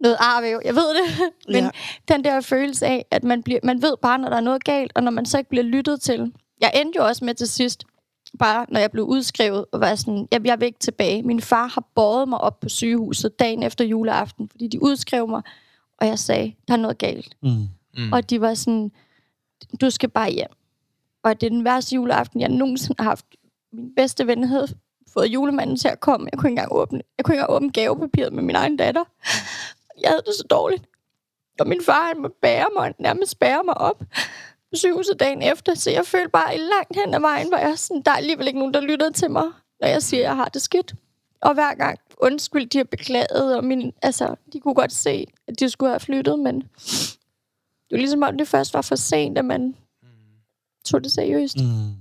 noget 0.00 0.16
arvæv. 0.20 0.60
Jeg 0.64 0.74
ved 0.74 0.88
det. 0.94 1.30
Men 1.54 1.64
ja. 1.64 1.70
den 2.08 2.24
der 2.24 2.40
følelse 2.40 2.86
af, 2.86 3.06
at 3.10 3.24
man, 3.24 3.42
bliver, 3.42 3.60
man 3.62 3.82
ved 3.82 3.96
bare, 4.02 4.18
når 4.18 4.28
der 4.28 4.36
er 4.36 4.40
noget 4.40 4.64
galt, 4.64 4.92
og 4.94 5.02
når 5.02 5.10
man 5.10 5.26
så 5.26 5.38
ikke 5.38 5.50
bliver 5.50 5.64
lyttet 5.64 6.00
til. 6.00 6.32
Jeg 6.60 6.72
endte 6.74 6.96
jo 6.96 7.06
også 7.06 7.24
med 7.24 7.34
til 7.34 7.48
sidst, 7.48 7.84
bare 8.38 8.66
når 8.68 8.80
jeg 8.80 8.90
blev 8.90 9.04
udskrevet, 9.04 9.64
og 9.72 9.80
var 9.80 9.94
sådan, 9.94 10.28
jeg, 10.32 10.46
jeg 10.46 10.60
vil 10.60 10.66
ikke 10.66 10.78
tilbage. 10.78 11.22
Min 11.22 11.40
far 11.40 11.66
har 11.66 11.84
båret 11.94 12.28
mig 12.28 12.40
op 12.40 12.60
på 12.60 12.68
sygehuset 12.68 13.38
dagen 13.38 13.62
efter 13.62 13.84
juleaften, 13.84 14.48
fordi 14.48 14.66
de 14.66 14.82
udskrev 14.82 15.28
mig, 15.28 15.42
og 15.98 16.06
jeg 16.06 16.18
sagde, 16.18 16.54
der 16.68 16.74
er 16.74 16.78
noget 16.78 16.98
galt. 16.98 17.36
Mm. 17.42 17.68
Mm. 17.96 18.12
Og 18.12 18.30
de 18.30 18.40
var 18.40 18.54
sådan, 18.54 18.92
du 19.80 19.90
skal 19.90 20.08
bare 20.08 20.30
hjem. 20.30 20.50
Og 21.22 21.40
det 21.40 21.46
er 21.46 21.50
den 21.50 21.64
værste 21.64 21.94
juleaften, 21.94 22.40
jeg 22.40 22.48
nogensinde 22.48 22.94
har 22.98 23.10
haft. 23.10 23.26
Min 23.72 23.94
bedste 23.94 24.26
ven 24.26 24.44
havde 24.44 24.68
fået 25.12 25.26
julemanden 25.26 25.76
til 25.76 25.88
at 25.88 26.00
komme. 26.00 26.28
Jeg 26.32 26.38
kunne 26.38 26.50
ikke 26.50 26.60
engang 26.60 26.72
åbne, 26.72 27.02
jeg 27.18 27.24
kunne 27.24 27.34
ikke 27.34 27.40
engang 27.40 27.56
åbne 27.56 27.72
gavepapiret 27.72 28.32
med 28.32 28.42
min 28.42 28.56
egen 28.56 28.76
datter. 28.76 29.04
Jeg 30.02 30.10
havde 30.10 30.22
det 30.26 30.34
så 30.34 30.46
dårligt. 30.50 30.84
Og 31.60 31.68
min 31.68 31.82
far, 31.82 32.06
han 32.06 32.22
må 32.22 32.28
bære 32.42 32.66
mig, 32.76 32.94
nærmest 32.98 33.38
bære 33.38 33.64
mig 33.64 33.78
op 33.78 33.98
på 34.70 34.76
sygehuset 34.76 35.20
dagen 35.20 35.42
efter. 35.42 35.74
Så 35.74 35.90
jeg 35.90 36.06
følte 36.06 36.30
bare 36.30 36.56
langt 36.56 36.96
hen 36.96 37.14
ad 37.14 37.20
vejen, 37.20 37.48
hvor 37.48 37.58
jeg 37.58 37.78
sådan, 37.78 38.02
der 38.02 38.10
er 38.10 38.16
alligevel 38.16 38.46
ikke 38.46 38.58
nogen, 38.58 38.74
der 38.74 38.80
lytter 38.80 39.10
til 39.10 39.30
mig, 39.30 39.44
når 39.80 39.88
jeg 39.88 40.02
siger, 40.02 40.20
at 40.20 40.24
jeg 40.24 40.36
har 40.36 40.48
det 40.48 40.62
skidt. 40.62 40.94
Og 41.40 41.54
hver 41.54 41.74
gang 41.74 41.98
undskyld, 42.18 42.66
de 42.66 42.78
har 42.78 42.84
beklaget, 42.84 43.56
og 43.56 43.64
min, 43.64 43.92
altså, 44.02 44.34
de 44.52 44.60
kunne 44.60 44.74
godt 44.74 44.92
se, 44.92 45.26
at 45.46 45.60
de 45.60 45.70
skulle 45.70 45.90
have 45.90 46.00
flyttet, 46.00 46.38
men 46.38 46.60
det 46.60 47.90
var 47.90 47.98
ligesom 47.98 48.22
om, 48.22 48.38
det 48.38 48.48
først 48.48 48.74
var 48.74 48.82
for 48.82 48.96
sent, 48.96 49.38
at 49.38 49.44
man 49.44 49.76
tog 50.84 51.04
det 51.04 51.12
seriøst. 51.12 51.56
Mm. 51.56 51.94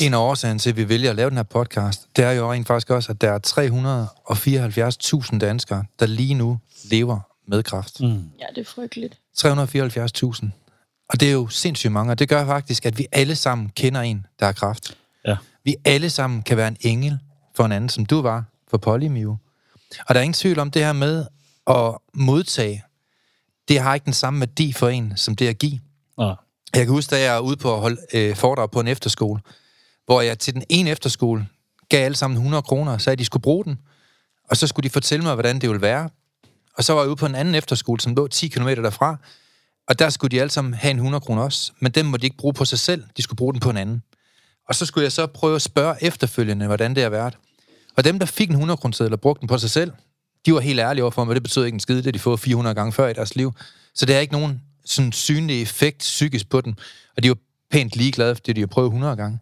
En 0.00 0.14
af 0.14 0.18
årsagen 0.18 0.58
til, 0.58 0.70
at 0.70 0.76
vi 0.76 0.88
vælger 0.88 1.10
at 1.10 1.16
lave 1.16 1.30
den 1.30 1.36
her 1.36 1.42
podcast, 1.42 2.08
det 2.16 2.24
er 2.24 2.30
jo 2.30 2.52
rent 2.52 2.66
faktisk 2.66 2.90
også, 2.90 3.12
at 3.12 3.20
der 3.20 3.32
er 3.32 3.38
374.000 5.32 5.38
danskere, 5.38 5.84
der 5.98 6.06
lige 6.06 6.34
nu 6.34 6.58
lever 6.84 7.20
med 7.46 7.62
kræft. 7.62 8.00
Mm. 8.00 8.30
Ja, 8.40 8.46
det 8.54 8.60
er 8.60 8.64
frygteligt. 8.64 9.18
374.000. 9.38 10.46
Og 11.08 11.20
det 11.20 11.28
er 11.28 11.32
jo 11.32 11.48
sindssygt 11.48 11.92
mange, 11.92 12.12
og 12.12 12.18
det 12.18 12.28
gør 12.28 12.46
faktisk, 12.46 12.86
at 12.86 12.98
vi 12.98 13.06
alle 13.12 13.36
sammen 13.36 13.68
kender 13.68 14.00
en, 14.00 14.26
der 14.40 14.46
har 14.46 14.52
kræft. 14.52 14.98
Ja. 15.26 15.36
Vi 15.64 15.76
alle 15.84 16.10
sammen 16.10 16.42
kan 16.42 16.56
være 16.56 16.68
en 16.68 16.76
engel 16.80 17.18
for 17.54 17.64
en 17.64 17.72
anden, 17.72 17.88
som 17.88 18.06
du 18.06 18.20
var 18.20 18.44
for 18.68 18.78
Polymiu. 18.78 19.38
Og 20.06 20.14
der 20.14 20.20
er 20.20 20.22
ingen 20.22 20.34
tvivl 20.34 20.58
om 20.58 20.70
det 20.70 20.84
her 20.84 20.92
med 20.92 21.26
at 21.66 21.98
modtage. 22.14 22.84
Det 23.68 23.80
har 23.80 23.94
ikke 23.94 24.04
den 24.04 24.12
samme 24.12 24.40
værdi 24.40 24.72
for 24.72 24.88
en, 24.88 25.16
som 25.16 25.36
det 25.36 25.48
at 25.48 25.58
give. 25.58 25.80
Ja. 26.18 26.34
Jeg 26.74 26.86
kan 26.86 26.94
huske, 26.94 27.10
da 27.10 27.20
jeg 27.20 27.34
var 27.34 27.40
ude 27.40 27.56
på 27.56 27.74
at 27.74 27.80
holde 27.80 28.00
øh, 28.14 28.36
foredrag 28.36 28.70
på 28.70 28.80
en 28.80 28.88
efterskole, 28.88 29.40
hvor 30.06 30.20
jeg 30.20 30.38
til 30.38 30.54
den 30.54 30.64
ene 30.68 30.90
efterskole 30.90 31.48
gav 31.88 32.04
alle 32.04 32.16
sammen 32.16 32.36
100 32.36 32.62
kroner, 32.62 32.98
så 32.98 33.10
at 33.10 33.18
de 33.18 33.24
skulle 33.24 33.42
bruge 33.42 33.64
den. 33.64 33.78
Og 34.50 34.56
så 34.56 34.66
skulle 34.66 34.84
de 34.84 34.92
fortælle 34.92 35.22
mig, 35.22 35.34
hvordan 35.34 35.58
det 35.58 35.68
ville 35.68 35.82
være. 35.82 36.08
Og 36.76 36.84
så 36.84 36.92
var 36.92 37.00
jeg 37.00 37.08
ude 37.08 37.16
på 37.16 37.26
en 37.26 37.34
anden 37.34 37.54
efterskole, 37.54 38.00
som 38.00 38.14
lå 38.14 38.28
10 38.28 38.48
km 38.48 38.68
derfra, 38.68 39.16
og 39.88 39.98
der 39.98 40.10
skulle 40.10 40.30
de 40.30 40.40
alle 40.40 40.50
sammen 40.50 40.74
have 40.74 40.90
en 40.90 40.96
100 40.96 41.20
kroner 41.20 41.42
også, 41.42 41.72
men 41.80 41.92
dem 41.92 42.06
må 42.06 42.16
de 42.16 42.26
ikke 42.26 42.36
bruge 42.36 42.54
på 42.54 42.64
sig 42.64 42.78
selv, 42.78 43.04
de 43.16 43.22
skulle 43.22 43.36
bruge 43.36 43.52
den 43.52 43.60
på 43.60 43.70
en 43.70 43.76
anden. 43.76 44.02
Og 44.68 44.74
så 44.74 44.86
skulle 44.86 45.04
jeg 45.04 45.12
så 45.12 45.26
prøve 45.26 45.56
at 45.56 45.62
spørge 45.62 45.94
efterfølgende, 46.00 46.66
hvordan 46.66 46.94
det 46.94 47.02
har 47.02 47.10
været. 47.10 47.38
Og 47.96 48.04
dem, 48.04 48.18
der 48.18 48.26
fik 48.26 48.48
en 48.48 48.54
100 48.54 48.76
kroner 48.76 49.08
og 49.12 49.20
brugte 49.20 49.40
den 49.40 49.48
på 49.48 49.58
sig 49.58 49.70
selv, 49.70 49.92
de 50.46 50.54
var 50.54 50.60
helt 50.60 50.80
ærlige 50.80 51.04
overfor 51.04 51.24
mig, 51.24 51.34
det 51.34 51.42
betød 51.42 51.64
ikke 51.64 51.76
en 51.76 51.80
skid, 51.80 52.02
det 52.02 52.14
de 52.14 52.18
fået 52.18 52.40
400 52.40 52.74
gange 52.74 52.92
før 52.92 53.08
i 53.08 53.12
deres 53.12 53.36
liv. 53.36 53.52
Så 53.94 54.06
det 54.06 54.16
er 54.16 54.20
ikke 54.20 54.32
nogen 54.32 54.62
sådan 54.84 55.12
synlig 55.12 55.62
effekt 55.62 55.98
psykisk 55.98 56.48
på 56.48 56.60
den. 56.60 56.78
Og 57.16 57.22
de 57.22 57.28
var 57.28 57.36
pænt 57.70 57.96
ligeglade, 57.96 58.34
fordi 58.34 58.52
de 58.52 58.60
har 58.60 58.66
prøvet 58.66 58.88
100 58.88 59.16
gange. 59.16 59.38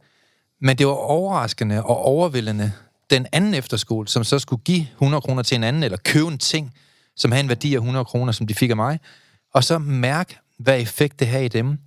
Men 0.61 0.79
det 0.79 0.87
var 0.87 0.93
overraskende 0.93 1.83
og 1.83 1.97
overvældende, 1.97 2.73
den 3.11 3.27
anden 3.33 3.55
efterskole, 3.55 4.09
som 4.09 4.25
så 4.25 4.39
skulle 4.39 4.63
give 4.65 4.87
100 4.93 5.21
kroner 5.21 5.43
til 5.43 5.55
en 5.55 5.65
anden, 5.65 5.83
eller 5.83 5.99
købe 5.99 6.29
en 6.29 6.39
ting, 6.39 6.75
som 7.17 7.33
havde 7.33 7.43
en 7.43 7.49
værdi 7.49 7.75
af 7.75 7.79
100 7.79 8.05
kroner, 8.05 8.33
som 8.33 8.47
de 8.47 8.55
fik 8.55 8.71
af 8.71 8.77
mig, 8.77 8.99
og 9.55 9.65
så 9.65 9.79
mærke, 9.79 10.39
hvad 10.59 10.81
effekt 10.81 11.21
det 11.21 11.29
havde 11.29 11.45
i 11.45 11.49
dem. 11.49 11.79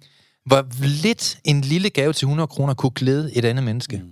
Hvor 0.45 0.65
lidt 1.03 1.37
en 1.43 1.61
lille 1.61 1.89
gave 1.89 2.13
til 2.13 2.25
100 2.25 2.47
kroner 2.47 2.73
kunne 2.73 2.91
glæde 2.95 3.35
et 3.35 3.45
andet 3.45 3.63
menneske. 3.63 3.97
Mm. 3.97 4.09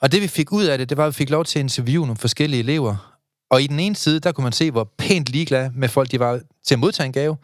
Og 0.00 0.12
det 0.12 0.22
vi 0.22 0.28
fik 0.28 0.52
ud 0.52 0.64
af 0.64 0.78
det, 0.78 0.88
det 0.88 0.96
var, 0.96 1.04
at 1.06 1.08
vi 1.08 1.16
fik 1.16 1.30
lov 1.30 1.44
til 1.44 1.58
at 1.58 1.62
interviewe 1.62 2.06
nogle 2.06 2.16
forskellige 2.16 2.60
elever. 2.60 3.18
Og 3.50 3.62
i 3.62 3.66
den 3.66 3.80
ene 3.80 3.96
side, 3.96 4.20
der 4.20 4.32
kunne 4.32 4.42
man 4.42 4.52
se, 4.52 4.70
hvor 4.70 4.92
pænt 4.98 5.28
ligeglade 5.28 5.72
med 5.74 5.88
folk, 5.88 6.10
de 6.10 6.20
var 6.20 6.40
til 6.66 6.74
at 6.74 6.78
modtage 6.78 7.06
en 7.06 7.12
gave. 7.12 7.36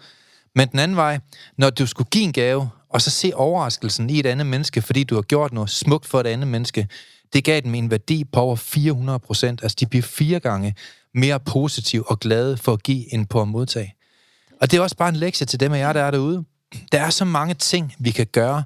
Men 0.54 0.68
den 0.68 0.78
anden 0.78 0.96
vej, 0.96 1.18
når 1.56 1.70
du 1.70 1.86
skulle 1.86 2.08
give 2.10 2.24
en 2.24 2.32
gave, 2.32 2.70
og 2.88 3.02
så 3.02 3.10
se 3.10 3.32
overraskelsen 3.34 4.10
i 4.10 4.18
et 4.18 4.26
andet 4.26 4.46
menneske, 4.46 4.82
fordi 4.82 5.04
du 5.04 5.14
har 5.14 5.22
gjort 5.22 5.52
noget 5.52 5.70
smukt 5.70 6.06
for 6.06 6.20
et 6.20 6.26
andet 6.26 6.48
menneske, 6.48 6.88
det 7.32 7.44
gav 7.44 7.60
dem 7.60 7.74
en 7.74 7.90
værdi 7.90 8.24
på 8.24 8.40
over 8.40 8.56
400 8.56 9.18
procent. 9.18 9.62
Altså, 9.62 9.76
de 9.80 9.86
bliver 9.86 10.02
fire 10.02 10.40
gange 10.40 10.74
mere 11.14 11.40
positiv 11.40 12.04
og 12.06 12.20
glade 12.20 12.56
for 12.56 12.72
at 12.72 12.82
give, 12.82 13.14
end 13.14 13.26
på 13.26 13.40
at 13.40 13.48
modtage. 13.48 13.94
Og 14.60 14.70
det 14.70 14.76
er 14.76 14.80
også 14.80 14.96
bare 14.96 15.08
en 15.08 15.16
lektie 15.16 15.46
til 15.46 15.60
dem 15.60 15.72
af 15.72 15.78
jer, 15.78 15.92
der 15.92 16.02
er 16.02 16.10
derude. 16.10 16.44
Der 16.92 17.00
er 17.00 17.10
så 17.10 17.24
mange 17.24 17.54
ting, 17.54 17.94
vi 17.98 18.10
kan 18.10 18.26
gøre 18.26 18.62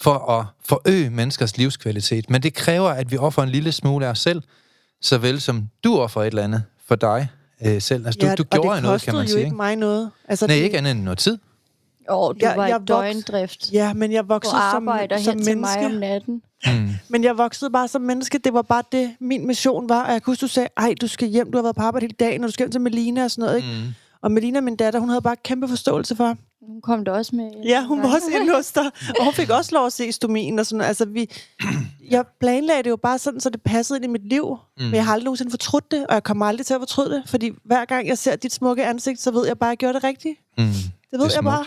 for 0.00 0.30
at 0.30 0.46
forøge 0.64 1.10
menneskers 1.10 1.56
livskvalitet, 1.56 2.30
men 2.30 2.42
det 2.42 2.54
kræver, 2.54 2.90
at 2.90 3.10
vi 3.10 3.16
offer 3.16 3.42
en 3.42 3.48
lille 3.48 3.72
smule 3.72 4.06
af 4.06 4.10
os 4.10 4.18
selv, 4.18 4.42
såvel 5.00 5.40
som 5.40 5.68
du 5.84 5.98
offer 5.98 6.22
et 6.22 6.26
eller 6.26 6.44
andet 6.44 6.64
for 6.86 6.94
dig 6.94 7.28
øh, 7.66 7.82
selv. 7.82 8.06
Altså, 8.06 8.18
du, 8.20 8.26
ja, 8.26 8.34
du 8.34 8.42
og 8.42 8.48
gjorde 8.60 8.74
det 8.76 8.82
noget, 8.82 9.02
kan 9.02 9.14
man 9.14 9.22
kostede 9.22 9.32
sige. 9.32 9.40
jo 9.40 9.44
ikke 9.44 9.56
mig 9.56 9.76
noget. 9.76 10.10
Altså, 10.28 10.46
Nej, 10.46 10.56
det, 10.56 10.62
ikke 10.62 10.78
andet 10.78 10.90
end 10.90 11.00
noget 11.02 11.18
tid. 11.18 11.38
Og 12.08 12.34
du 12.34 12.38
Jeg- 12.46 12.56
var 12.56 12.66
jeg 12.66 12.80
i 12.82 12.84
døgndrift. 12.84 13.72
Ja, 13.72 13.92
men 13.94 14.12
jeg 14.12 14.22
Du 14.22 14.26
voksede 14.28 14.54
som, 14.72 14.88
som 15.24 15.36
menneske. 15.36 15.60
mig 15.60 15.86
om 15.86 15.92
natten. 15.92 16.42
Mm. 16.66 16.90
Men 17.08 17.24
jeg 17.24 17.38
voksede 17.38 17.70
bare 17.70 17.88
som 17.88 18.02
menneske. 18.02 18.38
Det 18.38 18.52
var 18.54 18.62
bare 18.62 18.82
det, 18.92 19.14
min 19.20 19.46
mission 19.46 19.88
var. 19.88 20.04
Og 20.06 20.12
jeg 20.12 20.22
kunne 20.22 20.30
huske, 20.32 20.40
du 20.42 20.48
sagde, 20.48 20.68
ej, 20.76 20.94
du 21.00 21.06
skal 21.06 21.28
hjem, 21.28 21.52
du 21.52 21.58
har 21.58 21.62
været 21.62 21.76
på 21.76 21.82
arbejde 21.82 22.04
hele 22.04 22.14
dagen, 22.20 22.44
og 22.44 22.48
du 22.48 22.52
skal 22.52 22.64
hjem 22.64 22.70
til 22.70 22.80
Melina 22.80 23.24
og 23.24 23.30
sådan 23.30 23.42
noget. 23.44 23.56
Ikke? 23.56 23.68
Mm. 23.68 23.94
Og 24.22 24.30
Melina, 24.32 24.60
min 24.60 24.76
datter, 24.76 25.00
hun 25.00 25.08
havde 25.08 25.22
bare 25.22 25.36
kæmpe 25.44 25.68
forståelse 25.68 26.16
for. 26.16 26.36
Hun 26.68 26.80
kom 26.80 27.04
der 27.04 27.12
også 27.12 27.36
med. 27.36 27.50
Ja, 27.64 27.84
hun 27.84 28.02
var 28.02 28.14
også 28.14 28.26
inde 28.40 28.54
hos 28.54 28.72
dig, 28.72 28.90
og 29.18 29.24
hun 29.24 29.34
fik 29.34 29.50
også 29.50 29.74
lov 29.74 29.86
at 29.86 29.92
se 29.92 30.12
stomien 30.12 30.58
og 30.58 30.66
sådan. 30.66 30.80
Altså, 30.80 31.04
vi, 31.04 31.30
jeg 32.10 32.24
planlagde 32.40 32.82
det 32.82 32.90
jo 32.90 32.96
bare 32.96 33.18
sådan, 33.18 33.40
så 33.40 33.50
det 33.50 33.62
passede 33.62 33.96
ind 33.96 34.04
i 34.04 34.08
mit 34.08 34.28
liv. 34.28 34.56
Mm. 34.78 34.84
Men 34.84 34.94
jeg 34.94 35.04
har 35.04 35.12
aldrig 35.12 35.24
nogensinde 35.24 35.50
fortrudt 35.50 35.90
det, 35.90 36.06
og 36.06 36.14
jeg 36.14 36.22
kommer 36.22 36.46
aldrig 36.46 36.66
til 36.66 36.74
at 36.74 36.80
fortryde 36.80 37.14
det. 37.14 37.22
Fordi 37.26 37.50
hver 37.64 37.84
gang 37.84 38.08
jeg 38.08 38.18
ser 38.18 38.36
dit 38.36 38.52
smukke 38.52 38.86
ansigt, 38.86 39.20
så 39.20 39.30
ved 39.30 39.46
jeg 39.46 39.58
bare, 39.58 39.68
at 39.68 39.72
jeg 39.72 39.78
gjorde 39.78 39.94
det 39.94 40.04
rigtigt. 40.04 40.38
Mm. 40.58 40.64
Det 40.64 40.82
ved 41.12 41.20
er 41.20 41.24
jeg 41.24 41.30
smukt. 41.30 41.44
bare. 41.44 41.64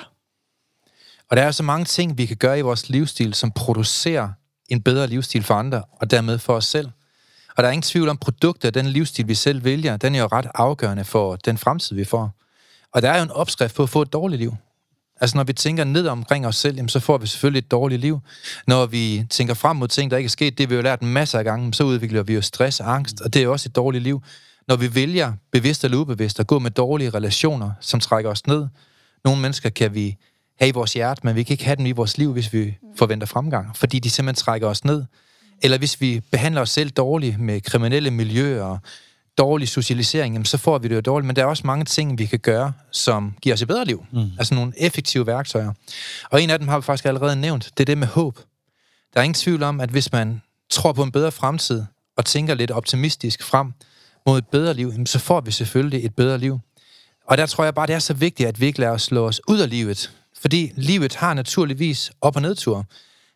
Og 1.30 1.38
der 1.38 1.44
er 1.44 1.52
så 1.52 1.64
mange 1.64 1.86
ting, 1.86 2.18
vi 2.18 2.26
kan 2.26 2.38
gøre 2.38 2.60
i 2.60 2.62
vores 2.62 2.90
livsstil, 2.90 3.34
som 3.34 3.52
producerer 3.52 4.30
en 4.70 4.82
bedre 4.82 5.08
livsstil 5.08 5.44
for 5.44 5.54
andre, 5.54 5.84
og 5.92 6.12
dermed 6.12 6.40
for 6.40 6.54
os 6.54 6.66
selv. 6.66 6.90
Og 7.58 7.64
der 7.64 7.70
er 7.70 7.72
ingen 7.72 7.82
tvivl 7.82 8.10
om, 8.10 8.18
produkter 8.18 8.70
den 8.70 8.86
livsstil, 8.86 9.28
vi 9.28 9.36
selv 9.36 9.64
vælger, 9.64 9.98
den 9.98 10.16
er 10.16 10.20
jo 10.20 10.28
ret 10.32 10.48
afgørende 10.56 11.06
for 11.06 11.36
den 11.36 11.58
fremtid, 11.58 11.96
vi 11.96 12.06
får. 12.06 12.32
Og 12.94 13.02
der 13.02 13.12
er 13.12 13.18
jo 13.18 13.24
en 13.24 13.32
opskrift 13.32 13.76
på 13.76 13.84
at 13.84 13.90
få 13.90 14.02
et 14.02 14.14
dårligt 14.14 14.40
liv. 14.40 14.56
Altså 15.22 15.38
når 15.38 15.44
vi 15.44 15.54
tænker 15.54 15.84
ned 15.84 16.08
omkring 16.08 16.48
os 16.48 16.56
selv, 16.56 16.76
jamen, 16.76 16.90
så 16.90 17.00
får 17.00 17.18
vi 17.18 17.28
selvfølgelig 17.28 17.60
et 17.60 17.72
dårligt 17.72 18.02
liv. 18.02 18.20
Når 18.68 18.86
vi 18.86 19.26
tænker 19.30 19.54
frem 19.54 19.76
mod 19.76 19.88
ting, 19.88 20.12
der 20.12 20.18
ikke 20.18 20.28
er 20.28 20.30
sket, 20.30 20.58
det 20.58 20.66
har 20.66 20.70
vi 20.70 20.76
jo 20.76 20.82
lært 20.82 21.02
masser 21.02 21.40
af 21.40 21.46
gange, 21.46 21.74
så 21.74 21.84
udvikler 21.84 22.24
vi 22.24 22.34
jo 22.34 22.42
stress 22.42 22.80
og 22.80 22.94
angst, 22.94 23.22
og 23.22 23.34
det 23.34 23.40
er 23.40 23.44
jo 23.44 23.52
også 23.52 23.70
et 23.70 23.76
dårligt 23.76 24.04
liv. 24.04 24.22
Når 24.68 24.76
vi 24.76 24.96
vælger, 24.96 25.34
bevidst 25.52 25.84
eller 25.84 25.98
ubevidst, 25.98 26.40
at 26.40 26.48
gå 26.48 26.60
med 26.60 26.72
dårlige 26.72 27.10
relationer, 27.10 27.72
som 27.80 28.00
trækker 28.00 28.30
os 28.30 28.48
ned. 28.48 28.68
Nogle 29.26 29.42
mennesker 29.42 29.70
kan 29.70 29.94
vi 29.94 30.16
have 30.60 30.70
i 30.70 30.72
vores 30.72 30.94
hjerte, 30.94 31.22
men 31.24 31.36
vi 31.36 31.44
kan 31.44 31.54
ikke 31.54 31.66
have 31.66 31.76
dem 31.76 31.86
i 31.86 31.92
vores 31.92 32.18
liv, 32.18 32.34
hvis 32.34 32.54
vi 32.54 32.78
forventer 32.98 33.28
fremgang, 33.28 33.78
fordi 33.78 34.00
de 34.00 34.10
simpelthen 34.10 34.44
trækker 34.44 34.68
os 34.68 34.86
ned. 34.86 35.04
Eller 35.64 35.78
hvis 35.78 36.02
vi 36.02 36.22
behandler 36.32 36.62
os 36.62 36.70
selv 36.70 36.90
dårligt 36.90 37.40
med 37.40 37.62
kriminelle 37.62 38.12
miljøer, 38.12 38.78
dårlig 39.42 39.68
socialisering, 39.68 40.36
jamen, 40.36 40.46
så 40.46 40.58
får 40.58 40.78
vi 40.78 40.88
det 40.88 40.96
jo 40.96 41.02
dårligt. 41.02 41.28
Men 41.28 41.36
der 41.36 41.42
er 41.42 41.46
også 41.46 41.68
mange 41.68 41.86
ting, 41.86 42.20
vi 42.20 42.26
kan 42.26 42.40
gøre, 42.40 42.74
som 42.92 43.34
giver 43.42 43.54
os 43.54 43.62
et 43.62 43.68
bedre 43.68 43.86
liv. 43.86 44.06
Mm. 44.12 44.32
Altså 44.40 44.56
nogle 44.56 44.74
effektive 44.78 45.28
værktøjer. 45.28 45.72
Og 46.32 46.42
en 46.42 46.50
af 46.50 46.60
dem 46.60 46.68
har 46.68 46.80
vi 46.80 46.84
faktisk 46.84 47.06
allerede 47.06 47.36
nævnt. 47.36 47.72
Det 47.78 47.84
er 47.84 47.86
det 47.86 47.98
med 47.98 48.08
håb. 48.08 48.38
Der 49.14 49.20
er 49.20 49.24
ingen 49.24 49.34
tvivl 49.34 49.64
om, 49.64 49.80
at 49.80 49.90
hvis 49.90 50.12
man 50.12 50.42
tror 50.70 50.94
på 50.94 51.04
en 51.04 51.12
bedre 51.12 51.32
fremtid, 51.32 51.84
og 52.18 52.26
tænker 52.26 52.54
lidt 52.54 52.72
optimistisk 52.72 53.44
frem 53.44 53.74
mod 54.26 54.38
et 54.38 54.48
bedre 54.48 54.74
liv, 54.74 54.90
jamen, 54.92 55.06
så 55.06 55.20
får 55.20 55.42
vi 55.42 55.52
selvfølgelig 55.52 56.06
et 56.06 56.16
bedre 56.16 56.38
liv. 56.38 56.60
Og 57.28 57.38
der 57.38 57.46
tror 57.46 57.64
jeg 57.64 57.76
bare, 57.76 57.88
det 57.88 57.96
er 57.96 58.00
så 58.00 58.14
vigtigt, 58.14 58.50
at 58.50 58.60
vi 58.60 58.66
ikke 58.66 58.80
lader 58.80 58.94
os 58.94 59.02
slå 59.02 59.28
os 59.28 59.42
ud 59.48 59.60
af 59.60 59.70
livet. 59.70 60.12
Fordi 60.42 60.72
livet 60.76 61.16
har 61.16 61.34
naturligvis 61.34 62.12
op- 62.22 62.36
og 62.36 62.42
nedtur. 62.42 62.86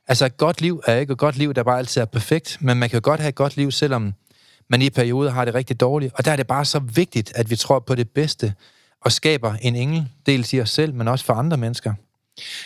Altså 0.08 0.26
et 0.26 0.38
godt 0.38 0.62
liv 0.62 0.82
er 0.86 0.96
ikke 0.96 1.12
et 1.12 1.18
godt 1.18 1.38
liv, 1.38 1.54
der 1.54 1.63
bare 1.63 1.78
altid 1.78 2.02
er 2.02 2.06
perfekt, 2.06 2.58
men 2.62 2.78
man 2.78 2.89
kan 2.89 3.02
godt 3.02 3.20
have 3.20 3.30
et 3.30 3.36
godt 3.36 3.58
liv, 3.58 3.72
selvom 3.72 4.13
man 4.69 4.82
i 4.82 4.89
perioder 4.89 5.32
har 5.32 5.45
det 5.45 5.56
rigtig 5.56 5.80
dårligt. 5.80 6.13
Og 6.17 6.25
der 6.25 6.32
er 6.32 6.36
det 6.36 6.47
bare 6.47 6.65
så 6.65 6.80
vigtigt, 6.80 7.32
at 7.36 7.49
vi 7.49 7.56
tror 7.56 7.80
på 7.80 7.95
det 7.95 8.10
bedste, 8.10 8.54
og 9.01 9.12
skaber 9.12 9.54
en 9.62 9.75
engel, 9.75 10.08
dels 10.25 10.54
i 10.54 10.62
os 10.62 10.69
selv, 10.69 10.93
men 10.93 11.08
også 11.08 11.25
for 11.25 11.34
andre 11.34 11.58
mennesker. 11.58 11.93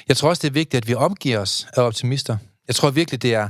Jeg 0.08 0.18
tror 0.18 0.30
også, 0.30 0.42
det 0.42 0.48
er 0.48 0.54
vigtigt, 0.54 0.84
at 0.84 0.88
vi 0.88 0.94
omgiver 0.94 1.40
os 1.40 1.68
af 1.74 1.82
optimister. 1.82 2.38
Jeg 2.68 2.76
tror 2.76 2.90
virkelig, 2.90 3.22
det 3.22 3.34
er, 3.34 3.50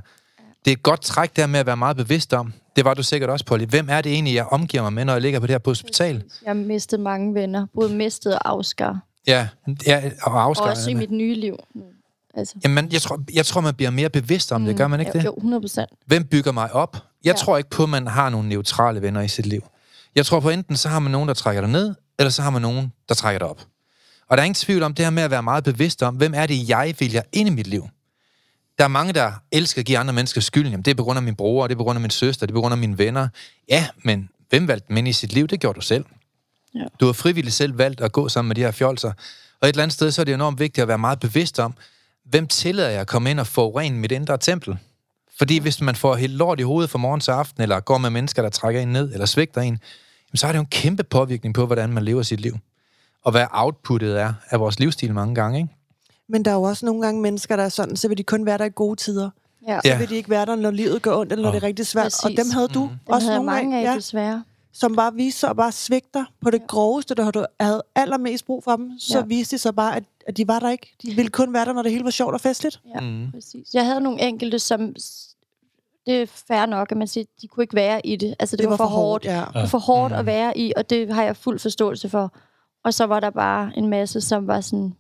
det 0.66 0.72
er 0.72 0.76
et 0.76 0.84
godt 0.84 1.02
træk 1.02 1.36
der 1.36 1.48
med 1.48 1.60
at 1.60 1.66
være 1.66 1.78
meget 1.78 1.98
bevidst 1.98 2.34
om. 2.34 2.54
Det 2.76 2.86
var 2.86 2.94
du 2.94 3.04
sikkert 3.04 3.30
også, 3.30 3.46
Polly. 3.46 3.66
Hvem 3.66 3.88
er 3.90 4.02
det 4.02 4.12
egentlig, 4.12 4.36
jeg 4.36 4.46
omgiver 4.46 4.84
mig 4.84 4.94
med, 4.94 5.06
når 5.06 5.14
jeg 5.14 5.22
ligger 5.22 5.40
på 5.40 5.48
det 5.48 5.54
her 5.54 5.60
på 5.60 5.70
hospital? 5.70 6.16
Jeg 6.16 6.50
har 6.50 6.54
mistet 6.54 7.00
mange 7.00 7.34
venner. 7.34 7.66
Både 7.76 7.94
mistet 7.96 8.34
og 8.36 8.50
afskar. 8.50 9.00
Ja, 9.28 9.48
ja 9.88 10.12
og 10.22 10.32
Og 10.32 10.44
afskar. 10.44 10.64
også 10.70 10.90
i 10.90 10.94
mit 10.94 11.12
nye 11.12 11.36
liv. 11.36 11.56
Altså, 12.34 12.56
Jamen, 12.64 12.92
jeg 12.92 13.02
tror, 13.02 13.20
jeg 13.34 13.46
tror, 13.46 13.62
man 13.62 13.76
bliver 13.76 13.90
mere 13.90 14.10
bevidst 14.10 14.52
om 14.52 14.66
det. 14.66 14.78
Gør 14.78 14.88
man 14.88 15.00
ikke 15.00 15.12
det? 15.12 15.26
Jo, 15.26 15.34
100 15.38 15.62
procent. 15.62 15.90
Hvem 16.06 16.24
bygger 16.24 16.52
mig 16.52 16.74
op? 16.74 16.98
Jeg 17.24 17.34
Ja. 17.34 17.38
tror 17.38 17.58
ikke 17.58 17.70
på, 17.70 17.84
at 17.84 17.90
man 17.90 18.08
har 18.08 18.30
nogle 18.30 18.50
neutrale 18.50 19.02
venner 19.02 19.22
i 19.22 19.28
sit 19.28 19.46
liv. 19.46 19.64
Jeg 20.16 20.26
tror 20.26 20.40
på, 20.40 20.50
enten 20.50 20.78
så 20.78 20.90
har 20.90 21.00
man 21.00 21.12
nogen, 21.12 21.28
der 21.28 21.34
trækker 21.34 21.62
dig 21.62 21.70
ned, 21.72 21.96
eller 22.20 22.30
så 22.30 22.42
har 22.42 22.50
man 22.50 22.62
nogen, 22.62 22.94
der 23.10 23.16
trækker 23.16 23.40
dig 23.40 23.48
op. 23.48 23.62
Og 24.28 24.38
der 24.38 24.42
er 24.44 24.46
ingen 24.46 24.56
tvivl 24.56 24.84
om 24.84 24.94
det 24.94 25.06
her 25.06 25.10
med 25.10 25.24
at 25.24 25.32
være 25.32 25.44
meget 25.44 25.64
bevidst 25.64 26.04
om, 26.04 26.16
hvem 26.16 26.34
er 26.36 26.46
det, 26.46 26.70
jeg 26.70 26.96
vælger 27.00 27.22
ind 27.34 27.50
i 27.50 27.52
mit 27.52 27.68
liv. 27.68 27.88
Der 28.78 28.84
er 28.84 28.88
mange, 28.88 29.14
der 29.14 29.32
elsker 29.52 29.80
at 29.82 29.86
give 29.86 29.98
andre 29.98 30.14
mennesker 30.14 30.42
skylden. 30.42 30.72
Jamen, 30.72 30.84
det 30.84 30.92
er 30.92 30.96
på 30.96 31.04
grund 31.04 31.18
af 31.18 31.24
min 31.24 31.36
bror, 31.36 31.68
det 31.68 31.74
er 31.74 31.78
på 31.78 31.84
grund 31.84 31.98
af 31.98 32.02
min 32.02 32.10
søster, 32.10 32.46
det 32.46 32.52
er 32.54 32.56
på 32.56 32.62
grund 32.62 32.72
af 32.72 32.78
mine 32.78 32.98
venner. 32.98 33.28
Ja, 33.70 33.88
men 34.04 34.30
hvem 34.50 34.68
valgte 34.68 34.88
dem 34.88 34.98
ind 34.98 35.08
i 35.08 35.14
sit 35.14 35.34
liv? 35.34 35.48
Det 35.48 35.60
gjorde 35.60 35.76
du 35.76 35.82
selv. 35.82 36.06
Ja. 36.76 36.84
Du 37.00 37.06
har 37.06 37.14
frivilligt 37.14 37.56
selv 37.56 37.78
valgt 37.78 38.02
at 38.02 38.12
gå 38.12 38.30
sammen 38.30 38.48
med 38.48 38.56
de 38.56 38.62
her 38.62 38.72
fjolser. 38.72 39.12
Og 39.62 39.68
et 39.70 39.74
eller 39.74 39.84
andet 39.84 39.94
sted, 39.94 40.12
så 40.12 40.22
er 40.22 40.24
det 40.26 40.34
enormt 40.34 40.60
vigtigt 40.60 40.82
at 40.82 40.88
være 40.88 40.98
meget 40.98 41.20
bevidst 41.20 41.60
om, 41.60 41.74
hvem 42.26 42.48
tillader 42.48 42.90
jeg 42.90 43.02
at 43.02 43.08
komme 43.08 43.32
ind 43.32 43.40
og 43.40 43.48
forurene 43.48 43.98
mit 43.98 44.12
indre 44.12 44.38
tempel? 44.38 44.78
Fordi 45.40 45.58
hvis 45.60 45.82
man 45.82 45.96
får 45.96 46.16
helt 46.16 46.34
lort 46.34 46.60
i 46.60 46.64
hovedet 46.64 46.90
fra 46.90 47.00
morgen 47.00 47.20
til 47.22 47.32
aften, 47.32 47.64
eller 47.64 47.80
går 47.80 47.98
med 47.98 48.10
mennesker, 48.10 48.42
der 48.42 48.50
trækker 48.50 48.82
en 48.82 48.88
ned, 48.88 49.14
eller 49.14 49.26
svigter 49.26 49.62
en, 49.62 49.68
jamen, 49.68 50.38
så 50.38 50.46
har 50.46 50.54
det 50.54 50.58
jo 50.58 50.62
en 50.62 50.68
kæmpe 50.72 51.04
påvirkning 51.04 51.56
på, 51.56 51.66
hvordan 51.66 51.90
man 51.94 52.04
lever 52.04 52.24
sit 52.24 52.40
liv. 52.40 52.58
Og 53.24 53.32
hvad 53.32 53.46
outputtet 53.52 54.20
er 54.20 54.34
af 54.50 54.60
vores 54.60 54.80
livsstil 54.80 55.14
mange 55.14 55.36
gange, 55.36 55.58
ikke? 55.60 55.74
Men 56.30 56.46
der 56.46 56.52
er 56.52 56.56
jo 56.56 56.62
også 56.64 56.86
nogle 56.86 57.02
gange 57.02 57.22
mennesker, 57.22 57.56
der 57.56 57.64
er 57.64 57.70
sådan, 57.70 57.96
så 57.96 58.08
vil 58.08 58.18
de 58.18 58.24
kun 58.24 58.46
være 58.46 58.58
der 58.58 58.66
i 58.66 58.70
gode 58.76 58.96
tider. 58.96 59.30
Ja. 59.68 59.80
Så 59.86 59.98
vil 59.98 60.10
de 60.10 60.16
ikke 60.16 60.30
være 60.30 60.46
der, 60.46 60.56
når 60.56 60.72
livet 60.72 61.02
går 61.02 61.20
ondt, 61.20 61.32
eller 61.32 61.44
når 61.44 61.50
Ja. 61.50 61.56
det 61.56 61.64
er 61.64 61.68
rigtig 61.68 61.88
svært. 61.88 62.04
Præcis. 62.04 62.24
Og 62.24 62.32
dem 62.32 62.52
havde 62.54 62.68
du 62.68 62.86
mm. 62.86 62.92
Også 63.08 63.28
havde 63.28 63.38
nogle 63.38 63.52
mange 63.52 63.80
af, 63.80 63.84
ja, 63.84 63.96
desværre. 63.96 64.44
Som 64.74 64.96
bare 64.96 65.14
viste 65.14 65.40
sig 65.40 65.50
at 65.50 65.56
bare 65.56 65.72
svigter 65.72 66.26
på 66.42 66.50
det 66.50 66.68
groveste, 66.68 67.16
der 67.16 67.32
du 67.32 67.46
havde 67.60 67.84
allermest 67.96 68.46
brug 68.46 68.64
for 68.64 68.76
dem. 68.76 69.00
Så 69.00 69.18
Ja. 69.18 69.24
viste 69.26 69.52
det 69.52 69.60
sig 69.62 69.76
bare, 69.76 69.96
at, 69.96 70.04
at 70.28 70.38
de 70.38 70.48
var 70.48 70.60
der 70.60 70.70
ikke. 70.70 70.96
De 71.02 71.12
ville 71.16 71.30
kun 71.32 71.54
være 71.54 71.66
der, 71.66 71.74
når 71.74 71.82
det 71.82 71.92
hele 71.92 72.04
var 72.04 72.10
sjovt 72.10 72.34
og 72.34 72.42
festligt. 72.42 72.82
Ja, 72.96 73.00
Mm. 73.00 73.32
præcis. 73.32 73.74
Jeg 73.74 73.86
havde 73.86 74.02
nogle 74.02 74.22
enkelte, 74.22 74.60
som... 74.60 74.96
Det 76.06 76.22
er 76.22 76.26
fair 76.26 76.66
nok, 76.66 76.92
at 76.92 76.98
man 76.98 77.08
siger, 77.08 77.26
de 77.42 77.48
kunne 77.48 77.64
ikke 77.64 77.76
være 77.76 78.06
i 78.06 78.16
det. 78.16 78.36
Altså, 78.40 78.56
det, 78.56 78.64
det 78.64 78.70
var, 78.70 78.78
for 78.78 78.86
hårdt. 78.86 79.26
Ja. 79.26 79.32
Det 79.54 79.56
var 79.56 79.66
for 79.66 79.78
hårdt 79.78 80.12
Mm. 80.14 80.20
at 80.20 80.26
være 80.26 80.58
i, 80.58 80.74
og 80.78 80.90
det 80.90 81.14
har 81.14 81.24
jeg 81.24 81.38
fuld 81.38 81.60
forståelse 81.60 82.10
for. 82.10 82.34
Og 82.84 82.94
så 82.94 83.04
var 83.06 83.20
der 83.20 83.30
bare 83.30 83.72
en 83.78 83.88
masse, 83.88 84.22
som 84.22 84.48
var 84.48 84.62
sådan... 84.62 84.96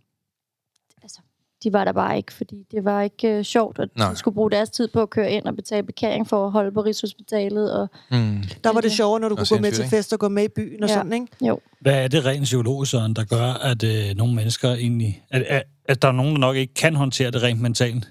De 1.63 1.73
var 1.73 1.83
der 1.85 1.91
bare 1.91 2.17
ikke, 2.17 2.33
fordi 2.33 2.55
det 2.71 2.85
var 2.85 3.01
ikke 3.01 3.27
øh, 3.27 3.43
sjovt, 3.43 3.79
og 3.79 3.87
Nej. 3.95 4.11
de 4.11 4.15
skulle 4.15 4.35
bruge 4.35 4.51
deres 4.51 4.69
tid 4.69 4.87
på 4.93 5.01
at 5.01 5.09
køre 5.09 5.31
ind 5.31 5.45
og 5.45 5.55
betale 5.55 5.83
parkering 5.83 6.27
for 6.29 6.45
at 6.45 6.51
holde 6.51 6.71
på 6.71 6.81
Rigshospitalet. 6.81 7.73
Og, 7.73 7.87
Mm. 8.11 8.43
Der 8.63 8.73
var 8.73 8.81
det 8.81 8.91
sjovere, 8.91 9.19
når 9.19 9.29
du 9.29 9.35
Og 9.35 9.47
kunne 9.47 9.57
gå 9.57 9.61
med 9.61 9.71
til 9.71 9.85
fest 9.89 10.13
og 10.13 10.19
gå 10.19 10.29
med 10.29 10.43
i 10.43 10.47
byen 10.55 10.83
og 10.83 10.89
Ja. 10.89 10.95
sådan, 10.95 11.13
ikke? 11.13 11.27
jo, 11.41 11.59
Hvad 11.81 12.03
er 12.03 12.07
det 12.07 12.25
rent 12.25 12.43
psykologisk, 12.43 12.91
Søren, 12.91 13.13
der 13.13 13.23
gør, 13.23 13.43
at 13.53 13.83
øh, 13.83 14.15
nogle 14.15 14.33
mennesker 14.35 14.69
egentlig... 14.73 15.23
At, 15.31 15.41
at, 15.41 15.63
at 15.85 16.01
der 16.01 16.07
er 16.07 16.11
nogen, 16.11 16.33
der 16.33 16.39
nok 16.39 16.55
ikke 16.55 16.73
kan 16.73 16.95
håndtere 16.95 17.31
det 17.31 17.43
rent 17.43 17.61
mentalt? 17.61 18.07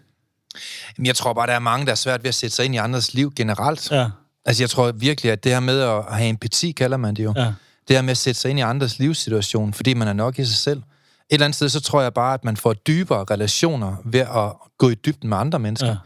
Jamen, 0.98 1.06
jeg 1.06 1.14
tror 1.16 1.32
bare, 1.32 1.46
der 1.46 1.52
er 1.52 1.58
mange, 1.58 1.86
der 1.86 1.92
er 1.92 1.96
svært 1.96 2.22
ved 2.22 2.28
at 2.28 2.34
sætte 2.34 2.56
sig 2.56 2.64
ind 2.64 2.74
i 2.74 2.78
andres 2.78 3.14
liv 3.14 3.32
generelt. 3.36 3.90
Ja, 3.90 4.06
Altså, 4.46 4.62
jeg 4.62 4.70
tror 4.70 4.92
virkelig, 4.92 5.32
at 5.32 5.44
det 5.44 5.52
her 5.52 5.60
med 5.60 5.80
at 5.80 6.04
have 6.04 6.28
empati, 6.28 6.72
kalder 6.72 6.96
man 6.96 7.14
det 7.14 7.24
jo. 7.24 7.32
ja. 7.36 7.52
Det 7.88 7.96
her 7.96 8.02
med 8.02 8.10
at 8.10 8.16
sætte 8.16 8.40
sig 8.40 8.50
ind 8.50 8.58
i 8.58 8.62
andres 8.62 8.98
livssituation, 8.98 9.72
fordi 9.74 9.94
man 9.94 10.08
er 10.08 10.12
nok 10.12 10.38
i 10.38 10.44
sig 10.44 10.56
selv. 10.56 10.82
Et 11.30 11.34
eller 11.34 11.44
andet 11.44 11.56
sted, 11.56 11.68
så 11.68 11.80
tror 11.80 12.02
jeg 12.02 12.14
bare, 12.14 12.34
at 12.34 12.44
man 12.44 12.56
får 12.56 12.72
dybere 12.72 13.24
relationer 13.30 13.96
ved 14.04 14.20
at 14.20 14.52
gå 14.78 14.88
i 14.88 14.94
dybden 14.94 15.28
med 15.28 15.38
andre 15.38 15.58
mennesker. 15.58 15.88
Ja. 15.88 15.96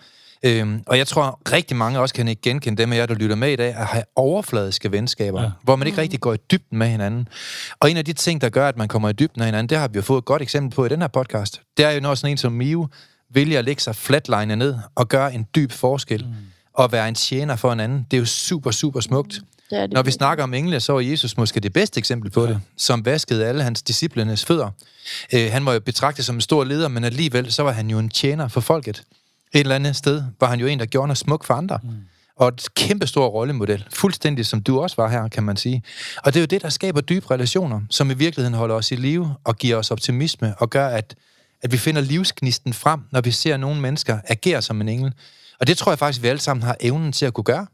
Øhm, 0.45 0.83
og 0.87 0.99
jeg 0.99 1.07
tror, 1.07 1.41
rigtig 1.53 1.77
mange 1.77 2.01
også 2.01 2.15
kan 2.15 2.29
ikke 2.29 2.43
genkende 2.43 2.83
dem 2.83 2.93
af 2.93 2.97
jer, 2.97 3.07
der 3.07 3.15
lytter 3.15 3.37
med 3.37 3.53
i 3.53 3.57
dag, 3.57 3.75
at 3.75 3.87
have 3.87 4.05
overfladiske 4.17 4.93
venskaber, 4.93 5.43
Ja. 5.43 5.51
hvor 5.63 5.77
man 5.77 5.87
ikke 5.87 6.01
rigtig 6.01 6.21
går 6.21 6.35
i 6.35 6.37
dybden 6.51 6.79
med 6.79 6.89
hinanden. 6.89 7.29
Og 7.81 7.91
en 7.91 7.97
af 7.97 8.05
de 8.05 8.13
ting, 8.13 8.41
der 8.41 8.49
gør, 8.49 8.69
at 8.69 8.77
man 8.77 8.89
kommer 8.89 9.09
i 9.09 9.13
dybden 9.13 9.41
med 9.41 9.47
hinanden, 9.47 9.69
det 9.69 9.79
har 9.79 9.89
vi 9.89 9.97
jo 9.97 10.03
fået 10.03 10.19
et 10.19 10.25
godt 10.25 10.43
eksempel 10.43 10.75
på 10.77 10.85
i 10.85 10.89
den 10.89 11.01
her 11.01 11.09
podcast. 11.09 11.61
Det 11.77 11.85
er 11.85 11.91
jo, 11.91 12.01
når 12.01 12.15
sådan 12.15 12.31
en 12.31 12.37
som 12.37 12.53
Miu 12.53 12.89
vælger 13.35 13.59
at 13.59 13.65
lægge 13.65 13.83
sig 13.83 13.97
flatline 13.97 14.57
ned 14.57 14.75
og 14.95 15.09
gøre 15.09 15.35
en 15.35 15.47
dyb 15.55 15.73
forskel, 15.73 16.25
mm. 16.27 16.35
og 16.75 16.93
være 16.93 17.09
en 17.09 17.15
tjener 17.15 17.57
for 17.57 17.73
en 17.73 17.81
anden. 17.81 18.07
Det 18.11 18.17
er 18.17 18.21
jo 18.21 18.27
super, 18.27 18.71
super 18.71 19.01
smukt. 19.01 19.41
Det 19.73 19.81
er 19.83 19.87
det. 19.87 19.93
Når 19.93 20.03
vi 20.03 20.11
snakker 20.11 20.45
om 20.45 20.55
engle, 20.55 20.81
så 20.81 20.93
var 20.93 21.01
Jesus 21.01 21.37
måske 21.37 21.61
det 21.61 21.73
bedste 21.73 21.99
eksempel 21.99 22.31
på 22.31 22.45
ja. 22.45 22.49
det, 22.49 22.61
som 22.77 23.05
vaskede 23.05 23.47
alle 23.47 23.63
hans 23.63 23.83
disciplenes 23.83 24.45
fødder. 24.45 24.71
Øh, 25.35 25.53
han 25.53 25.67
var 25.67 25.73
jo 25.73 25.81
betragtet 25.81 26.25
som 26.25 26.35
en 26.35 26.41
stor 26.41 26.65
leder, 26.65 26.89
men 26.89 27.05
alligevel 27.05 27.53
så 27.53 27.63
var 27.63 27.73
han 27.73 27.91
jo 27.91 27.99
en 27.99 28.09
tjener 28.09 28.49
for 28.49 28.61
folket. 28.61 29.03
Et 29.53 29.61
eller 29.61 29.75
andet 29.75 29.97
sted 29.97 30.23
var 30.41 30.47
han 30.47 30.61
jo 30.61 30.67
en, 30.67 30.79
der 30.79 30.87
gjorde 30.87 31.07
noget 31.07 31.19
smuk 31.19 31.45
for 31.45 31.55
andre. 31.55 31.79
Mm. 31.83 31.91
Og 32.37 32.49
et 32.49 32.67
kæmpe 32.75 33.07
stor 33.07 33.27
rollemodel. 33.27 33.85
Fuldstændig 33.91 34.47
som 34.47 34.63
du 34.63 34.81
også 34.81 34.97
var 34.97 35.09
her, 35.09 35.29
kan 35.29 35.43
man 35.43 35.57
sige. 35.57 35.83
Og 36.17 36.35
det 36.35 36.41
er 36.41 36.43
jo 36.43 36.47
det, 36.47 36.63
der 36.63 36.69
skaber 36.69 37.01
dybe 37.01 37.31
relationer, 37.31 37.81
som 37.91 38.11
i 38.11 38.15
virkeligheden 38.15 38.55
holder 38.55 38.75
os 38.75 38.93
i 38.93 38.97
live 38.97 39.35
og 39.45 39.57
giver 39.57 39.77
os 39.77 39.91
optimisme 39.91 40.55
og 40.59 40.71
gør, 40.71 40.87
at, 40.87 41.15
at 41.63 41.73
vi 41.73 41.77
finder 41.77 42.01
livsgnisten 42.01 42.73
frem, 42.73 43.01
når 43.13 43.21
vi 43.21 43.31
ser 43.31 43.57
nogle 43.57 43.81
mennesker 43.81 44.19
agere 44.29 44.63
som 44.63 44.81
en 44.81 44.89
engel. 44.89 45.13
Og 45.61 45.67
det 45.67 45.79
tror 45.79 45.93
jeg 45.93 45.99
faktisk, 45.99 46.23
vi 46.23 46.29
alle 46.29 46.41
sammen 46.41 46.63
har 46.63 46.77
evnen 46.81 47.13
til 47.13 47.27
at 47.27 47.35
kunne 47.35 47.45
gøre. 47.45 47.67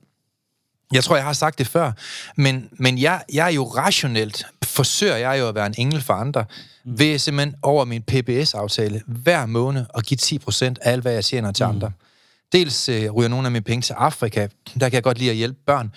Jeg 0.92 1.05
tror, 1.05 1.16
jeg 1.16 1.24
har 1.24 1.33
sagt 1.33 1.59
det 1.59 1.66
før, 1.66 1.92
men, 2.37 2.68
men 2.72 2.98
jeg, 2.98 3.22
jeg 3.33 3.46
er 3.46 3.53
jo 3.53 3.64
rationelt, 3.64 4.46
forsøger 4.64 5.16
jeg 5.16 5.38
jo 5.38 5.48
at 5.48 5.55
være 5.55 5.66
en 5.66 5.74
engel 5.79 6.03
for 6.03 6.14
andre, 6.14 6.44
ved 6.85 7.18
simpelthen 7.18 7.55
over 7.62 7.85
min 7.85 8.03
PBS-aftale 8.03 9.03
hver 9.07 9.46
måned 9.46 9.85
at 9.94 10.07
give 10.07 10.18
10% 10.48 10.64
af 10.64 10.74
alt, 10.83 11.03
hvad 11.03 11.12
jeg 11.12 11.24
tjener 11.24 11.53
til 11.53 11.64
andre. 11.64 11.92
Dels 12.53 12.88
øh, 12.88 13.11
ryger 13.11 13.29
nogle 13.29 13.46
af 13.46 13.53
mine 13.53 13.64
penge 13.64 13.83
til 13.83 13.92
Afrika, 13.92 14.46
der 14.81 14.88
kan 14.88 14.92
jeg 14.92 15.03
godt 15.03 15.18
lide 15.18 15.31
at 15.31 15.37
hjælpe 15.37 15.59
børn, 15.66 15.92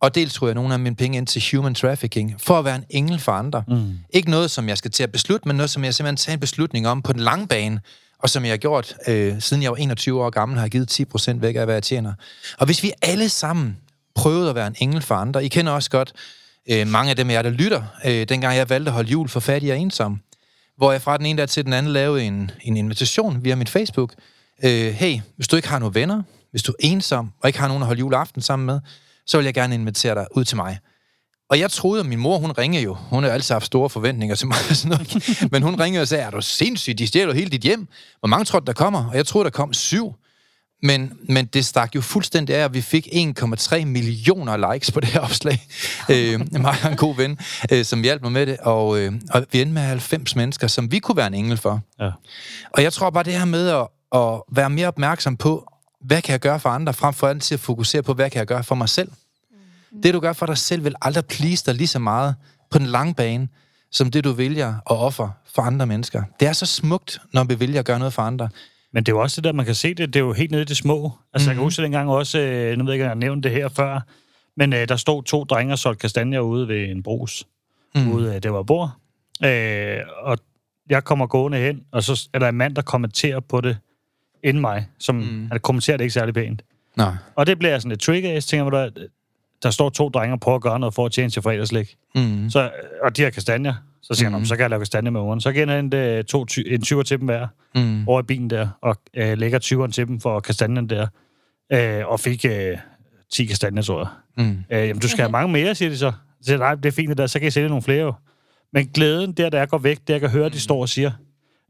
og 0.00 0.14
dels 0.14 0.42
ryger 0.42 0.54
nogle 0.54 0.74
af 0.74 0.80
mine 0.80 0.96
penge 0.96 1.18
ind 1.18 1.26
til 1.26 1.42
human 1.52 1.74
trafficking, 1.74 2.34
for 2.38 2.58
at 2.58 2.64
være 2.64 2.76
en 2.76 2.84
engel 2.90 3.18
for 3.18 3.32
andre. 3.32 3.64
Mm. 3.68 3.98
Ikke 4.10 4.30
noget, 4.30 4.50
som 4.50 4.68
jeg 4.68 4.78
skal 4.78 4.90
til 4.90 5.02
at 5.02 5.12
beslutte, 5.12 5.48
men 5.48 5.56
noget, 5.56 5.70
som 5.70 5.84
jeg 5.84 5.94
simpelthen 5.94 6.16
tager 6.16 6.34
en 6.34 6.40
beslutning 6.40 6.88
om 6.88 7.02
på 7.02 7.12
den 7.12 7.20
lange 7.20 7.46
bane, 7.46 7.80
og 8.18 8.30
som 8.30 8.44
jeg 8.44 8.52
har 8.52 8.56
gjort, 8.56 8.94
øh, 9.08 9.40
siden 9.40 9.62
jeg 9.62 9.70
var 9.70 9.76
21 9.76 10.24
år 10.24 10.30
gammel, 10.30 10.58
har 10.58 10.64
jeg 10.64 10.70
givet 10.70 11.00
10% 11.16 11.40
væk 11.40 11.56
af, 11.56 11.64
hvad 11.64 11.74
jeg 11.74 11.82
tjener. 11.82 12.12
Og 12.58 12.66
hvis 12.66 12.82
vi 12.82 12.92
alle 13.02 13.28
sammen 13.28 13.76
prøvet 14.16 14.48
at 14.48 14.54
være 14.54 14.66
en 14.66 14.76
engel 14.78 15.02
for 15.02 15.14
andre, 15.14 15.44
I 15.44 15.48
kender 15.48 15.72
også 15.72 15.90
godt 15.90 16.12
øh, 16.70 16.86
mange 16.86 17.10
af 17.10 17.16
dem 17.16 17.30
af 17.30 17.34
jer, 17.34 17.42
der 17.42 17.50
lytter, 17.50 17.82
øh, 18.06 18.28
dengang 18.28 18.56
jeg 18.56 18.70
valgte 18.70 18.88
at 18.88 18.94
holde 18.94 19.10
jul 19.10 19.28
for 19.28 19.40
fattige 19.40 19.72
og 19.72 19.78
ensomme, 19.78 20.18
hvor 20.76 20.92
jeg 20.92 21.02
fra 21.02 21.16
den 21.16 21.26
ene 21.26 21.38
dag 21.38 21.48
til 21.48 21.64
den 21.64 21.72
anden 21.72 21.92
lavede 21.92 22.24
en, 22.24 22.50
en 22.62 22.76
invitation 22.76 23.44
via 23.44 23.54
mit 23.54 23.68
Facebook. 23.68 24.14
Øh, 24.64 24.92
hey, 24.92 25.20
hvis 25.36 25.48
du 25.48 25.56
ikke 25.56 25.68
har 25.68 25.78
nogen 25.78 25.94
venner, 25.94 26.22
hvis 26.50 26.62
du 26.62 26.72
er 26.72 26.76
ensom, 26.80 27.32
og 27.42 27.48
ikke 27.48 27.58
har 27.58 27.68
nogen 27.68 27.82
at 27.82 27.86
holde 27.86 28.00
juleaften 28.00 28.42
sammen 28.42 28.66
med, 28.66 28.80
så 29.26 29.36
vil 29.38 29.44
jeg 29.44 29.54
gerne 29.54 29.74
invitere 29.74 30.14
dig 30.14 30.26
ud 30.36 30.44
til 30.44 30.56
mig. 30.56 30.78
Og 31.50 31.58
jeg 31.58 31.70
troede, 31.70 32.00
at 32.00 32.06
min 32.06 32.18
mor, 32.18 32.38
hun 32.38 32.50
ringede 32.50 32.82
jo. 32.84 32.94
Hun 32.94 33.24
har 33.24 33.30
altid 33.30 33.54
haft 33.54 33.66
store 33.66 33.90
forventninger 33.90 34.36
til 34.36 34.46
mig. 34.46 34.56
Og 34.70 34.76
sådan 34.76 34.98
noget. 34.98 35.28
Men 35.52 35.62
hun 35.62 35.80
ringede 35.80 36.02
og 36.02 36.08
sagde, 36.08 36.24
er 36.24 36.30
du 36.30 36.40
sindssyg, 36.40 36.98
de 36.98 37.06
stjæler 37.06 37.34
hele 37.34 37.50
dit 37.50 37.60
hjem. 37.60 37.88
Hvor 38.18 38.26
mange 38.26 38.44
tror 38.44 38.60
du, 38.60 38.64
der 38.64 38.72
kommer? 38.72 39.08
Og 39.08 39.16
jeg 39.16 39.26
troede, 39.26 39.44
der 39.44 39.50
kom 39.50 39.72
syv. 39.72 40.14
Men, 40.82 41.18
men 41.28 41.46
det 41.46 41.64
stak 41.64 41.94
jo 41.94 42.00
fuldstændig 42.00 42.56
af, 42.56 42.64
at 42.64 42.74
vi 42.74 42.80
fik 42.80 43.08
1,3 43.12 43.84
millioner 43.84 44.72
likes 44.72 44.90
på 44.90 45.00
det 45.00 45.08
her 45.08 45.20
opslag. 45.20 45.66
øh, 46.10 46.40
mig 46.52 46.74
og 46.84 46.90
en 46.90 46.96
god 46.96 47.16
ven, 47.16 47.38
øh, 47.72 47.84
som 47.84 48.02
hjalp 48.02 48.22
mig 48.22 48.32
med 48.32 48.46
det. 48.46 48.56
Og, 48.56 48.98
øh, 48.98 49.12
og 49.30 49.46
vi 49.52 49.60
endte 49.60 49.74
med 49.74 49.82
90 49.82 50.36
mennesker, 50.36 50.66
som 50.66 50.92
vi 50.92 50.98
kunne 50.98 51.16
være 51.16 51.26
en 51.26 51.34
engel 51.34 51.56
for. 51.56 51.80
Ja. 52.00 52.10
Og 52.70 52.82
jeg 52.82 52.92
tror 52.92 53.10
bare, 53.10 53.24
det 53.24 53.32
her 53.32 53.44
med 53.44 53.68
at, 53.68 53.88
at 54.12 54.42
være 54.52 54.70
mere 54.70 54.88
opmærksom 54.88 55.36
på, 55.36 55.72
hvad 56.00 56.22
kan 56.22 56.32
jeg 56.32 56.40
gøre 56.40 56.60
for 56.60 56.68
andre, 56.68 56.94
frem 56.94 57.14
for 57.14 57.28
alt 57.28 57.42
til 57.42 57.54
at 57.54 57.60
fokusere 57.60 58.02
på, 58.02 58.14
hvad 58.14 58.30
kan 58.30 58.38
jeg 58.38 58.46
gøre 58.46 58.64
for 58.64 58.74
mig 58.74 58.88
selv. 58.88 59.08
Mm. 59.12 60.02
Det, 60.02 60.14
du 60.14 60.20
gør 60.20 60.32
for 60.32 60.46
dig 60.46 60.58
selv, 60.58 60.84
vil 60.84 60.94
aldrig 61.02 61.24
please 61.24 61.66
dig 61.66 61.74
lige 61.74 61.88
så 61.88 61.98
meget 61.98 62.34
på 62.70 62.78
den 62.78 62.86
lange 62.86 63.14
bane, 63.14 63.48
som 63.90 64.10
det, 64.10 64.24
du 64.24 64.32
vælger 64.32 64.68
at 64.68 64.96
ofre 64.96 65.32
for 65.54 65.62
andre 65.62 65.86
mennesker. 65.86 66.22
Det 66.40 66.48
er 66.48 66.52
så 66.52 66.66
smukt, 66.66 67.20
når 67.32 67.44
vi 67.44 67.60
vælger 67.60 67.78
at 67.78 67.84
gøre 67.86 67.98
noget 67.98 68.14
for 68.14 68.22
andre. 68.22 68.48
Men 68.96 69.04
det 69.04 69.12
er 69.12 69.16
jo 69.16 69.22
også 69.22 69.36
det 69.40 69.44
der, 69.44 69.52
man 69.52 69.66
kan 69.66 69.74
se 69.74 69.94
det, 69.94 70.14
det 70.14 70.16
er 70.20 70.24
jo 70.24 70.32
helt 70.32 70.50
nede 70.50 70.62
i 70.62 70.64
det 70.64 70.76
små. 70.76 70.96
Altså, 71.04 71.10
mm-hmm. 71.34 71.48
jeg 71.48 71.54
kan 71.54 71.56
Mhm. 71.56 71.64
huske 71.64 71.82
dengang 71.82 72.10
også, 72.10 72.38
øh, 72.40 72.78
nu 72.78 72.84
ved 72.84 72.92
jeg 72.92 72.94
ikke, 72.94 73.04
om 73.04 73.06
jeg 73.06 73.08
har 73.10 73.14
nævnt 73.14 73.44
det 73.44 73.52
her 73.52 73.68
før, 73.68 74.00
men 74.56 74.72
øh, 74.72 74.88
der 74.88 74.96
stod 74.96 75.22
to 75.22 75.44
drenge 75.44 75.74
og 75.74 75.78
solgte 75.78 76.00
kastanjer 76.00 76.40
ude 76.40 76.68
ved 76.68 76.88
en 76.88 77.02
brus, 77.02 77.44
Mm. 77.94 78.00
mm. 78.00 78.12
ude 78.12 78.34
af 78.34 78.42
det 78.42 78.52
var 78.52 78.62
bord. 78.62 78.90
Øh, 79.44 79.98
og 80.22 80.38
jeg 80.90 81.04
kommer 81.04 81.26
gående 81.26 81.58
hen, 81.58 81.82
og 81.92 82.02
så 82.02 82.28
er 82.32 82.38
der 82.38 82.48
en 82.48 82.54
mand, 82.54 82.74
der 82.76 82.82
kommenterer 82.82 83.40
på 83.40 83.60
det 83.60 83.76
inden 84.44 84.60
mig, 84.60 84.86
som 84.98 85.14
Mm. 85.14 85.22
mm. 85.22 85.48
han 85.50 85.60
kommenterer 85.60 85.96
det 85.96 86.04
ikke 86.04 86.12
særlig 86.14 86.34
pænt. 86.34 86.62
Nej. 86.96 87.14
Og 87.34 87.46
det 87.46 87.58
bliver 87.58 87.78
sådan 87.78 87.88
lidt 87.88 88.00
trigger, 88.00 88.32
jeg 88.32 88.44
tænker, 88.44 88.70
der, 88.70 88.90
der 89.62 89.70
står 89.70 89.88
to 89.90 90.08
drenge 90.08 90.34
og 90.34 90.40
prøver 90.40 90.56
at 90.56 90.62
gøre 90.62 90.78
noget 90.80 90.94
for 90.94 91.06
at 91.06 91.12
tjene 91.12 91.30
til 91.30 91.42
fredagslæg. 91.42 91.96
Mm. 92.14 92.50
Så, 92.50 92.70
og 93.02 93.16
de 93.16 93.22
har 93.22 93.30
kastanjer. 93.30 93.74
Så 94.06 94.14
siger 94.14 94.28
mm. 94.28 94.34
Han, 94.34 94.46
så 94.46 94.56
kan 94.56 94.62
jeg 94.62 94.70
lave 94.70 94.80
kastanjer 94.80 95.10
med 95.10 95.20
ugerne. 95.20 95.40
Så 95.40 95.52
giver 95.52 95.66
han 95.66 95.92
en, 95.94 96.24
to, 96.24 96.44
ty- 96.44 96.62
en 96.66 96.82
20'er 96.82 97.02
til 97.02 97.18
dem 97.18 97.24
hver 97.24 97.46
Mm. 97.74 98.08
over 98.08 98.20
i 98.20 98.22
bilen 98.22 98.50
der, 98.50 98.68
og 98.82 98.96
øh, 99.16 99.38
lægger 99.38 99.58
20'eren 99.58 99.90
til 99.92 100.06
dem 100.06 100.20
for 100.20 100.40
kastanjen 100.40 100.88
der, 100.90 101.06
øh, 101.72 102.06
og 102.06 102.20
fik 102.20 102.44
øh, 102.44 102.76
10 103.32 103.44
kastanjer, 103.46 103.82
tror 103.82 103.98
jeg. 103.98 104.44
Mm. 104.46 104.58
Øh, 104.70 104.88
jamen, 104.88 104.98
du 105.00 105.08
skal 105.08 105.20
have 105.22 105.30
mange 105.32 105.52
mere, 105.52 105.74
siger 105.74 105.88
de 105.88 105.98
så. 105.98 106.10
Så 106.40 106.46
siger, 106.46 106.58
nej, 106.58 106.74
det 106.74 106.86
er 106.86 106.90
fint 106.90 107.08
det 107.08 107.18
der, 107.18 107.26
så 107.26 107.38
kan 107.38 107.44
jeg 107.44 107.52
sælge 107.52 107.68
nogle 107.68 107.82
flere 107.82 108.00
jo. 108.02 108.12
Men 108.72 108.86
glæden 108.86 109.32
der, 109.32 109.50
der 109.50 109.58
jeg 109.58 109.68
går 109.68 109.78
væk, 109.78 109.98
der 110.08 110.14
jeg 110.14 110.20
kan 110.20 110.30
høre, 110.30 110.48
de 110.48 110.60
står 110.60 110.80
og 110.80 110.88
siger, 110.88 111.10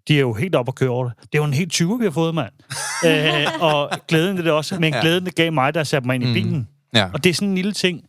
de 0.09 0.17
er 0.17 0.21
jo 0.21 0.33
helt 0.33 0.55
op 0.55 0.69
og 0.69 0.75
køre 0.75 0.91
over 0.91 1.05
det. 1.05 1.13
Det 1.23 1.29
er 1.39 1.39
jo 1.39 1.45
en 1.45 1.55
helt 1.55 1.73
20, 1.73 1.99
vi 1.99 2.05
har 2.05 2.11
fået, 2.11 2.35
mand. 2.35 2.53
øh, 3.07 3.63
og 3.63 3.91
glæden 4.09 4.37
det 4.37 4.47
er 4.47 4.53
også, 4.53 4.81
men 4.81 4.95
Ja. 4.95 5.01
glæden 5.01 5.25
det 5.27 5.35
gav 5.35 5.53
mig, 5.53 5.75
der 5.75 5.85
satte 5.85 6.07
mig 6.07 6.15
ind 6.15 6.25
i 6.25 6.27
Mm. 6.27 6.33
bilen. 6.33 6.69
Ja. 6.95 7.09
Og 7.15 7.25
det 7.25 7.31
er 7.31 7.35
sådan 7.35 7.49
en 7.49 7.55
lille 7.55 7.73
ting. 7.73 8.05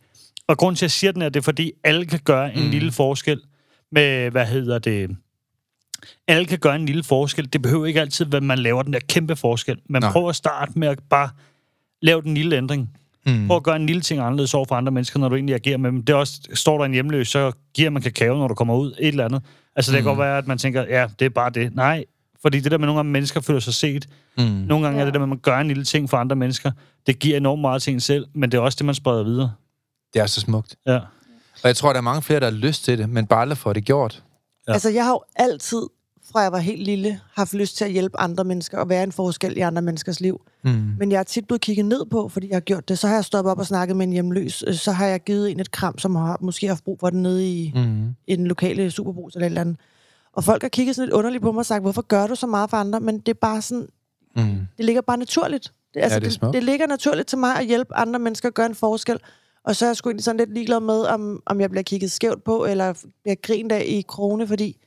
Og 0.47 0.57
grunden 0.57 0.75
til, 0.75 0.79
at 0.85 0.87
jeg 0.87 0.91
siger 0.91 1.11
den 1.11 1.21
er, 1.21 1.29
det 1.29 1.39
er, 1.39 1.43
fordi 1.43 1.71
alle 1.83 2.05
kan 2.05 2.19
gøre 2.23 2.53
en 2.53 2.59
Mm. 2.59 2.65
mm. 2.65 2.71
lille 2.71 2.91
forskel 2.91 3.41
med, 3.91 4.31
hvad 4.31 4.45
hedder 4.45 4.79
det... 4.79 5.15
Alle 6.27 6.45
kan 6.45 6.59
gøre 6.59 6.75
en 6.75 6.85
lille 6.85 7.03
forskel. 7.03 7.53
Det 7.53 7.61
behøver 7.61 7.85
ikke 7.85 8.01
altid, 8.01 8.33
at 8.33 8.43
man 8.43 8.59
laver 8.59 8.81
den 8.83 8.93
der 8.93 8.99
kæmpe 9.09 9.35
forskel. 9.35 9.77
Man 9.89 10.01
Nej. 10.01 10.11
prøver 10.11 10.29
at 10.29 10.35
starte 10.35 10.71
med 10.79 10.87
at 10.87 10.99
bare 11.09 11.29
lave 12.01 12.21
den 12.21 12.33
lille 12.33 12.57
ændring. 12.57 12.89
Mm. 13.25 13.47
Prøv 13.47 13.57
at 13.57 13.63
gøre 13.63 13.75
en 13.75 13.85
lille 13.85 14.01
ting 14.01 14.21
anderledes 14.21 14.53
over 14.53 14.65
for 14.65 14.75
andre 14.75 14.91
mennesker, 14.91 15.19
når 15.19 15.29
du 15.29 15.35
egentlig 15.35 15.55
agerer 15.55 15.77
med 15.77 15.91
dem. 15.91 16.03
Det 16.03 16.13
er 16.13 16.17
også, 16.17 16.41
står 16.53 16.77
der 16.77 16.85
en 16.85 16.93
hjemløs, 16.93 17.27
så 17.27 17.51
giver 17.73 17.89
man 17.89 18.01
kakao, 18.01 18.35
når 18.37 18.47
du 18.47 18.53
kommer 18.53 18.75
ud. 18.75 18.91
Et 18.99 19.07
eller 19.07 19.25
andet. 19.25 19.41
Altså, 19.75 19.91
det 19.91 19.97
kan 19.97 20.03
Mm. 20.03 20.15
godt 20.17 20.19
være, 20.19 20.37
at 20.37 20.47
man 20.47 20.57
tænker, 20.57 20.81
ja, 20.89 21.07
det 21.19 21.25
er 21.25 21.29
bare 21.29 21.49
det. 21.49 21.75
Nej, 21.75 22.05
fordi 22.41 22.59
det 22.59 22.71
der 22.71 22.77
med, 22.77 22.85
nogle 22.87 22.97
gange 22.99 23.11
mennesker 23.11 23.41
føler 23.41 23.59
sig 23.59 23.73
set. 23.73 24.07
Mm. 24.37 24.43
Nogle 24.43 24.85
gange 24.85 24.97
ja. 24.97 25.01
er 25.01 25.05
det 25.05 25.13
der 25.13 25.19
med, 25.19 25.25
at 25.25 25.29
man 25.29 25.37
gør 25.39 25.57
en 25.57 25.67
lille 25.67 25.83
ting 25.83 26.09
for 26.09 26.17
andre 26.17 26.35
mennesker. 26.35 26.71
Det 27.07 27.19
giver 27.19 27.37
enormt 27.37 27.61
meget 27.61 27.81
til 27.81 27.93
en 27.93 27.99
selv, 27.99 28.25
men 28.33 28.51
det 28.51 28.57
er 28.57 28.61
også 28.61 28.75
det, 28.75 28.85
man 28.85 28.95
spreder 28.95 29.23
videre. 29.23 29.51
Det 30.13 30.21
er 30.21 30.25
så 30.25 30.41
smukt. 30.41 30.75
Ja. 30.87 30.99
Og 31.63 31.67
jeg 31.67 31.75
tror, 31.75 31.89
der 31.93 31.97
er 31.97 32.01
mange 32.01 32.21
flere, 32.21 32.39
der 32.39 32.45
har 32.45 32.51
lyst 32.57 32.83
til 32.83 32.97
det, 32.97 33.09
men 33.09 33.25
bare 33.27 33.41
aldrig 33.41 33.57
får 33.57 33.73
det 33.73 33.85
gjort. 33.85 34.23
Ja. 34.67 34.71
Ja. 34.71 34.73
Altså, 34.73 34.89
jeg 34.89 35.03
har 35.05 35.11
jo 35.11 35.21
altid 35.35 35.81
fra 36.31 36.39
jeg 36.39 36.51
var 36.51 36.57
helt 36.57 36.83
lille, 36.83 37.19
haft 37.33 37.53
lyst 37.53 37.77
til 37.77 37.85
at 37.85 37.91
hjælpe 37.91 38.19
andre 38.19 38.43
mennesker 38.43 38.77
og 38.77 38.89
være 38.89 39.03
en 39.03 39.11
forskel 39.11 39.57
i 39.57 39.59
andre 39.59 39.81
menneskers 39.81 40.19
liv. 40.19 40.41
Mm. 40.63 40.69
Men 40.99 41.11
jeg 41.11 41.19
er 41.19 41.23
tit 41.23 41.47
blevet 41.47 41.61
kigget 41.61 41.85
ned 41.85 42.05
på, 42.11 42.29
fordi 42.29 42.47
jeg 42.49 42.55
har 42.55 42.59
gjort 42.61 42.89
det. 42.89 42.99
Så 42.99 43.07
har 43.07 43.15
jeg 43.15 43.25
stoppet 43.25 43.51
op 43.51 43.59
og 43.59 43.65
snakket 43.65 43.97
med 43.97 44.07
en 44.07 44.13
hjemløs. 44.13 44.63
Øh, 44.67 44.73
Så 44.75 44.91
har 44.91 45.05
jeg 45.05 45.23
givet 45.23 45.51
en 45.51 45.59
et 45.59 45.71
kram, 45.71 45.97
som 45.97 46.15
har 46.15 46.37
måske 46.41 46.67
haft 46.67 46.83
brug 46.83 46.99
for 46.99 47.09
det 47.09 47.19
nede 47.19 47.49
i, 47.49 47.71
Mm. 47.75 48.15
i 48.27 48.35
den 48.35 48.47
lokale 48.47 48.91
superbrus 48.91 49.33
eller 49.35 49.45
et 49.45 49.49
eller 49.49 49.61
andet. 49.61 49.77
Og 50.33 50.43
folk 50.43 50.61
har 50.61 50.69
kigget 50.69 50.95
sådan 50.95 51.05
lidt 51.07 51.13
underligt 51.13 51.41
på 51.41 51.51
mig 51.51 51.59
og 51.59 51.65
sagt, 51.65 51.81
hvorfor 51.81 52.01
gør 52.01 52.27
du 52.27 52.35
så 52.35 52.47
meget 52.47 52.69
for 52.69 52.77
andre? 52.77 52.99
Men 52.99 53.19
det 53.19 53.29
er 53.29 53.33
bare 53.41 53.61
sådan, 53.61 53.87
Mm. 54.35 54.43
det 54.77 54.85
ligger 54.85 55.01
bare 55.01 55.17
naturligt. 55.17 55.73
Det, 55.93 55.99
altså, 56.03 56.19
det 56.19 56.25
er 56.25 56.29
det, 56.29 56.33
smukt. 56.33 56.53
det 56.53 56.63
ligger 56.63 56.87
naturligt 56.87 57.27
til 57.27 57.37
mig 57.37 57.55
at 57.59 57.65
hjælpe 57.65 57.95
andre 57.95 58.19
mennesker 58.19 58.47
at 58.47 58.53
gøre 58.53 58.65
en 58.65 58.75
forskel. 58.75 59.19
Og 59.67 59.75
så 59.75 59.85
er 59.85 59.89
jeg 59.89 59.95
sgu 59.95 60.09
egentlig 60.09 60.23
sådan 60.23 60.37
lidt 60.37 60.53
ligeglad 60.53 60.79
med, 60.79 60.99
om, 60.99 61.41
om 61.45 61.61
jeg 61.61 61.69
bliver 61.69 61.83
kigget 61.83 62.11
skævt 62.11 62.43
på, 62.43 62.65
eller 62.65 62.93
bliver 63.23 63.35
grint 63.41 63.71
af 63.71 63.83
i 63.87 64.03
krone, 64.07 64.47
fordi 64.47 64.77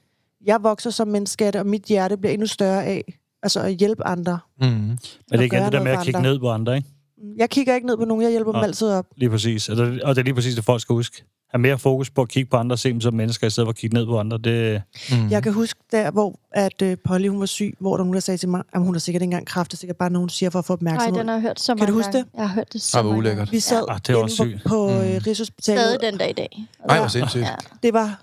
jeg 0.44 0.62
vokser 0.62 0.90
som 0.90 1.08
menneske 1.08 1.52
og 1.58 1.66
mit 1.66 1.82
hjerte 1.82 2.16
bliver 2.16 2.32
endnu 2.32 2.46
større 2.46 2.84
af 2.84 3.04
altså 3.42 3.60
at 3.60 3.72
hjælpe 3.72 4.06
andre. 4.06 4.38
Mm. 4.60 4.66
Men 4.66 4.98
det 5.32 5.38
er 5.38 5.40
igen 5.40 5.50
gøre 5.50 5.64
det 5.64 5.72
der 5.72 5.82
med 5.82 5.92
at 5.92 6.04
kigge 6.04 6.22
ned 6.22 6.38
på 6.38 6.50
andre, 6.50 6.76
ikke? 6.76 6.88
Jeg 7.36 7.50
kigger 7.50 7.74
ikke 7.74 7.86
ned 7.86 7.96
på 7.96 8.04
nogen, 8.04 8.22
jeg 8.22 8.30
hjælper 8.30 8.52
dem 8.52 8.58
Nå. 8.58 8.64
altid 8.64 8.88
op. 8.88 9.06
Lige 9.16 9.30
præcis. 9.30 9.68
Og 9.68 9.76
det 9.76 10.02
er 10.04 10.22
lige 10.22 10.34
præcis 10.34 10.54
det, 10.54 10.64
folk 10.64 10.80
skal 10.80 10.92
huske. 10.92 11.24
Have 11.50 11.60
mere 11.60 11.78
fokus 11.78 12.10
på 12.10 12.22
at 12.22 12.28
kigge 12.28 12.50
på 12.50 12.56
andre, 12.56 12.76
se 12.76 12.88
dem 12.92 13.00
som 13.00 13.14
mennesker, 13.14 13.46
i 13.46 13.50
stedet 13.50 13.66
for 13.66 13.70
at 13.70 13.76
kigge 13.76 13.94
ned 13.96 14.06
på 14.06 14.18
andre. 14.20 14.38
Det, 14.38 14.82
Mm. 15.12 15.30
Jeg 15.30 15.42
kan 15.42 15.52
huske 15.52 15.80
der, 15.92 16.10
hvor 16.10 16.38
at, 16.52 16.82
uh, 16.82 16.92
Polly 17.04 17.28
hun 17.28 17.40
var 17.40 17.46
syg, 17.46 17.74
hvor 17.80 17.90
der 17.90 17.96
var 17.96 18.04
nogen, 18.04 18.14
der 18.14 18.20
sagde 18.20 18.38
til 18.38 18.48
mig, 18.48 18.62
at 18.72 18.80
hun 18.80 18.94
har 18.94 18.98
sikkert 18.98 19.22
ikke 19.22 19.24
engang 19.32 19.46
kraft, 19.46 19.70
det 19.70 19.76
er 19.76 19.78
sikkert 19.78 19.96
bare 19.96 20.10
nogen, 20.10 20.28
siger 20.28 20.50
for 20.50 20.58
at 20.58 20.64
få 20.64 20.72
Nej, 20.72 20.76
opmærksomhed. 20.76 21.18
den 21.20 21.28
har 21.28 21.34
jeg 21.34 21.42
hørt 21.42 21.60
så 21.60 21.74
Kan 21.74 21.78
mange 21.80 21.92
du 21.92 21.96
huske 21.96 22.12
gange. 22.12 22.30
Jeg 22.34 22.48
har 22.48 22.54
hørt 22.54 22.72
det 22.72 22.82
så 22.82 22.98
Ah, 22.98 23.04
mange 23.04 23.18
ulækkert. 23.18 23.38
gange. 23.38 23.50
Vi 23.50 23.60
sad 23.60 23.84
Ja, 23.88 23.94
det 24.06 24.08
er 24.12 24.16
også 24.16 24.36
sygt. 24.36 24.62
på, 24.64 24.68
på 24.68 24.88
Mm. 24.88 24.94
mm. 24.94 25.18
Rigshospitalet. 25.26 25.80
Stadig 25.80 26.00
den 26.12 26.18
dag 26.18 26.30
i 26.30 26.32
dag. 26.32 26.64
Ej, 26.88 26.98
hvor 26.98 27.08
sindssygt. 27.08 27.42
Ja. 27.42 27.54
Det 27.82 27.92
var 27.94 28.22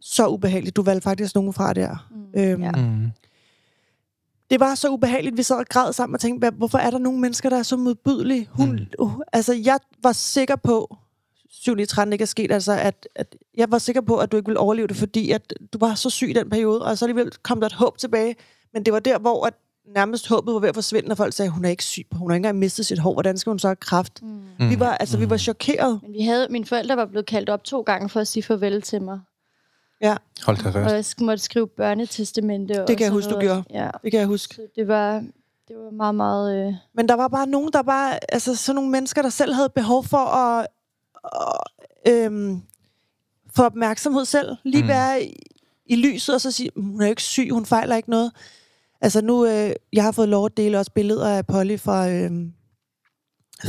så 0.00 0.28
ubehageligt. 0.28 0.76
Du 0.76 0.82
valgte 0.82 1.02
faktisk 1.04 1.34
nogen 1.34 1.52
fra 1.52 1.72
der. 1.72 2.06
Mm. 2.34 2.40
Øhm, 2.42 2.62
Ja. 2.62 2.70
Mm. 2.72 3.10
Det 4.50 4.60
var 4.60 4.74
så 4.74 4.88
ubehageligt. 4.88 5.36
Vi 5.36 5.42
sad 5.42 5.56
og 5.56 5.66
græd 5.68 5.92
sammen 5.92 6.14
og 6.14 6.20
tænkte, 6.20 6.38
"Hvad- 6.38 6.58
hvorfor 6.58 6.78
er 6.78 6.90
der 6.90 6.98
nogle 6.98 7.20
mennesker, 7.20 7.48
der 7.48 7.58
er 7.58 7.62
så 7.62 7.76
modbydelige? 7.76 8.48
Hun, 8.50 8.70
mm. 8.70 8.78
uh, 8.98 9.12
altså, 9.32 9.52
jeg 9.64 9.78
var 10.02 10.12
sikker 10.12 10.56
på, 10.56 10.96
7. 11.64 11.78
i 11.78 11.86
13 11.86 12.12
ikke 12.12 12.22
er 12.22 12.26
sket, 12.26 12.52
altså, 12.52 12.72
at, 12.72 13.08
at 13.14 13.36
jeg 13.56 13.70
var 13.70 13.78
sikker 13.78 14.00
på, 14.00 14.16
at 14.18 14.32
du 14.32 14.36
ikke 14.36 14.46
ville 14.48 14.58
overleve 14.60 14.86
det, 14.86 14.96
fordi 14.96 15.30
at 15.30 15.54
du 15.72 15.78
var 15.78 15.94
så 15.94 16.10
syg 16.10 16.28
i 16.30 16.32
den 16.32 16.50
periode, 16.50 16.82
og 16.84 16.98
så 16.98 17.04
alligevel 17.04 17.32
kom 17.42 17.60
der 17.60 17.66
et 17.66 17.72
håb 17.72 17.98
tilbage. 17.98 18.36
Men 18.74 18.82
det 18.82 18.92
var 18.92 19.00
der, 19.00 19.18
hvor 19.18 19.46
at 19.46 19.54
nærmest 19.94 20.28
håbet 20.28 20.54
var 20.54 20.60
ved 20.60 20.68
at 20.68 20.74
forsvinde, 20.74 21.10
og 21.10 21.16
folk 21.16 21.32
sagde, 21.34 21.48
hun 21.50 21.64
er 21.64 21.68
ikke 21.70 21.84
syg, 21.84 22.06
hun 22.12 22.30
har 22.30 22.34
ikke 22.34 22.38
engang 22.38 22.58
mistet 22.58 22.86
sit 22.86 22.98
hår, 22.98 23.12
hvordan 23.12 23.38
skal 23.38 23.50
hun 23.50 23.58
så 23.58 23.68
have 23.68 23.76
kræft? 23.76 24.22
Mm. 24.22 24.28
Mm. 24.58 24.70
Vi 24.70 24.80
var, 24.80 24.94
altså, 24.94 25.18
vi 25.18 25.30
var 25.30 25.36
chokeret. 25.36 26.00
Men 26.02 26.12
vi 26.12 26.20
havde, 26.20 26.46
mine 26.50 26.64
forældre 26.66 26.96
var 26.96 27.04
blevet 27.06 27.26
kaldt 27.26 27.48
op 27.50 27.64
to 27.64 27.80
gange 27.80 28.08
for 28.08 28.20
at 28.20 28.28
sige 28.28 28.42
farvel 28.42 28.82
til 28.82 29.02
mig. 29.02 29.20
Ja, 30.00 30.16
Hold 30.46 30.56
da 30.56 30.66
Og 30.68 30.72
fast. 30.72 30.94
jeg 30.94 31.00
sk- 31.20 31.24
måtte 31.24 31.42
skrive 31.44 31.66
børnetestamente. 31.66 32.82
og 32.82 32.88
Det 32.88 32.96
kan 32.98 33.04
jeg 33.04 33.12
huske, 33.12 33.30
du 33.30 33.40
gjorde. 33.40 33.62
Ja. 33.70 33.90
det 34.02 34.10
kan 34.10 34.20
jeg 34.20 34.26
huske. 34.26 34.54
Så 34.54 34.62
det 34.76 34.88
var, 34.88 35.12
det 35.68 35.76
var 35.76 35.90
meget, 35.90 36.14
meget... 36.14 36.66
Øh, 36.68 36.74
Men 36.94 37.08
der 37.08 37.14
var 37.14 37.28
bare 37.28 37.46
nogen, 37.46 37.70
der 37.72 37.82
bare, 37.82 38.18
altså 38.34 38.56
sådan 38.56 38.74
nogle 38.74 38.90
mennesker, 38.90 39.22
der 39.22 39.28
selv 39.28 39.52
havde 39.54 39.68
behov 39.74 40.04
for 40.04 40.16
at, 40.18 40.66
at 41.24 42.12
øhm, 42.12 42.60
få 43.56 43.62
opmærksomhed 43.62 44.24
selv. 44.24 44.56
Lige 44.64 44.82
Mm. 44.82 44.88
være 44.88 45.24
i, 45.24 45.36
i 45.86 45.96
lyset 45.96 46.34
og 46.34 46.40
så 46.40 46.50
sige, 46.50 46.70
"Mm, 46.76 46.82
hun 46.90 47.00
er 47.00 47.06
jo 47.06 47.10
ikke 47.10 47.22
syg, 47.22 47.48
hun 47.52 47.66
fejler 47.66 47.96
ikke 47.96 48.10
noget. 48.10 48.32
Altså 49.00 49.20
nu, 49.20 49.46
øh, 49.46 49.72
jeg 49.92 50.04
har 50.04 50.12
fået 50.12 50.28
lov 50.28 50.46
at 50.46 50.56
dele 50.56 50.78
også 50.78 50.92
billeder 50.94 51.28
af 51.36 51.46
Polly 51.46 51.76
fra, 51.78 52.08
øhm, 52.10 52.52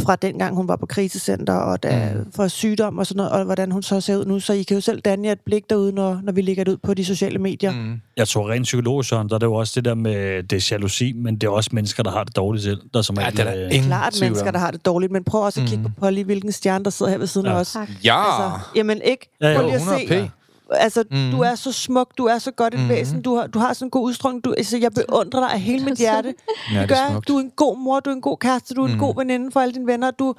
fra 0.05 0.15
dengang 0.15 0.55
hun 0.55 0.67
var 0.67 0.75
på 0.75 0.85
krisecenter, 0.85 1.53
og 1.53 1.83
da, 1.83 2.11
Mm. 2.15 2.31
fra 2.35 2.49
sygdom 2.49 2.97
og 2.97 3.05
sådan 3.07 3.17
noget, 3.17 3.31
og 3.31 3.43
hvordan 3.45 3.71
hun 3.71 3.83
så 3.83 4.01
ser 4.01 4.15
ud 4.17 4.25
nu. 4.25 4.39
Så 4.39 4.53
I 4.53 4.63
kan 4.63 4.75
jo 4.77 4.81
selv 4.81 4.99
danne 5.01 5.25
jer 5.27 5.31
et 5.31 5.39
blik 5.45 5.69
derude, 5.69 5.91
når, 5.91 6.19
når 6.23 6.31
vi 6.33 6.41
lægger 6.41 6.63
det 6.63 6.71
ud 6.71 6.77
på 6.77 6.93
de 6.93 7.05
sociale 7.05 7.39
medier. 7.39 7.71
Mm. 7.71 8.01
Jeg 8.17 8.27
tror 8.27 8.49
rent 8.51 8.63
psykologisk, 8.63 9.09
Søren, 9.09 9.29
der 9.29 9.35
er 9.35 9.39
det 9.39 9.45
jo 9.45 9.53
også 9.53 9.71
det 9.75 9.85
der 9.85 9.95
med 9.95 10.43
det 10.43 10.53
er 10.53 10.67
jalousi, 10.71 11.13
men 11.15 11.35
det 11.35 11.47
er 11.47 11.51
også 11.51 11.69
mennesker, 11.73 12.03
der 12.03 12.11
har 12.11 12.23
det 12.23 12.35
dårligt 12.35 12.63
selv. 12.63 12.81
Der 12.93 13.01
som 13.01 13.17
Ja, 13.19 13.29
det 13.29 13.39
er 13.39 13.43
der 13.43 13.65
øh, 13.65 13.75
ingen 13.75 13.83
Klart 13.89 14.17
mennesker, 14.21 14.51
der 14.51 14.59
har 14.59 14.71
det 14.71 14.85
dårligt, 14.85 15.11
men 15.11 15.23
prøv 15.23 15.41
også 15.41 15.61
at 15.61 15.67
kigge 15.67 15.83
Mm. 15.83 15.91
på 15.93 15.99
Polly, 15.99 16.23
hvilken 16.23 16.51
stjerne, 16.51 16.83
der 16.83 16.89
sidder 16.91 17.11
her 17.11 17.19
ved 17.19 17.27
siden 17.27 17.47
Ja. 17.47 17.53
af 17.53 17.59
os. 17.59 17.75
Ja! 18.03 18.25
Altså, 18.25 18.59
jamen 18.75 19.01
ikke. 19.05 19.29
Ja. 19.41 19.53
Prøv 19.55 19.65
lige 19.65 19.75
at 19.75 19.81
100 19.81 20.07
se. 20.07 20.29
Altså, 20.71 21.03
Mm. 21.11 21.31
du 21.31 21.39
er 21.41 21.55
så 21.55 21.71
smuk, 21.71 22.17
du 22.17 22.25
er 22.25 22.37
så 22.37 22.51
godt 22.51 22.73
et 22.73 22.79
Mhm. 22.79 22.87
mm. 22.87 22.95
væsen, 22.95 23.21
du 23.21 23.35
har, 23.35 23.47
du 23.47 23.59
har 23.59 23.73
sådan 23.73 23.85
en 23.85 23.89
god 23.91 24.03
udstråling. 24.03 24.43
Du, 24.43 24.53
altså, 24.57 24.77
jeg 24.77 24.91
beundrer 24.93 25.39
dig 25.39 25.51
af 25.51 25.59
hele 25.61 25.85
mit 25.85 25.97
hjerte. 25.97 26.33
Ja, 26.73 26.81
Det 26.81 26.91
er 26.91 27.11
gør, 27.11 27.19
du 27.19 27.35
er 27.37 27.41
en 27.41 27.49
god 27.55 27.77
mor, 27.77 27.99
du 27.99 28.09
er 28.09 28.13
en 28.13 28.21
god 28.21 28.37
kæreste, 28.37 28.73
du 28.73 28.81
er 28.83 28.87
en 28.87 28.93
Mm. 28.93 28.99
god 28.99 29.15
veninde 29.15 29.51
for 29.51 29.59
alle 29.59 29.73
dine 29.73 29.87
venner. 29.87 30.11
Du, 30.11 30.35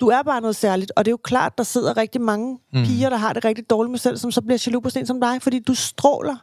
du 0.00 0.08
er 0.08 0.22
bare 0.22 0.40
noget 0.40 0.56
særligt. 0.56 0.92
Og 0.96 1.04
det 1.04 1.08
er 1.10 1.12
jo 1.12 1.16
klart, 1.24 1.58
der 1.58 1.64
sidder 1.64 1.96
rigtig 1.96 2.20
mange 2.20 2.58
Mm. 2.72 2.84
piger, 2.84 3.10
der 3.10 3.16
har 3.16 3.32
det 3.32 3.44
rigtig 3.44 3.70
dårligt 3.70 3.90
med 3.90 3.98
selv, 3.98 4.16
som 4.16 4.30
så 4.30 4.42
bliver 4.42 4.62
jaloux 4.66 4.82
på 4.82 4.90
sådan 4.90 5.06
som 5.06 5.20
dig, 5.20 5.42
fordi 5.42 5.58
du 5.58 5.74
stråler. 5.74 6.36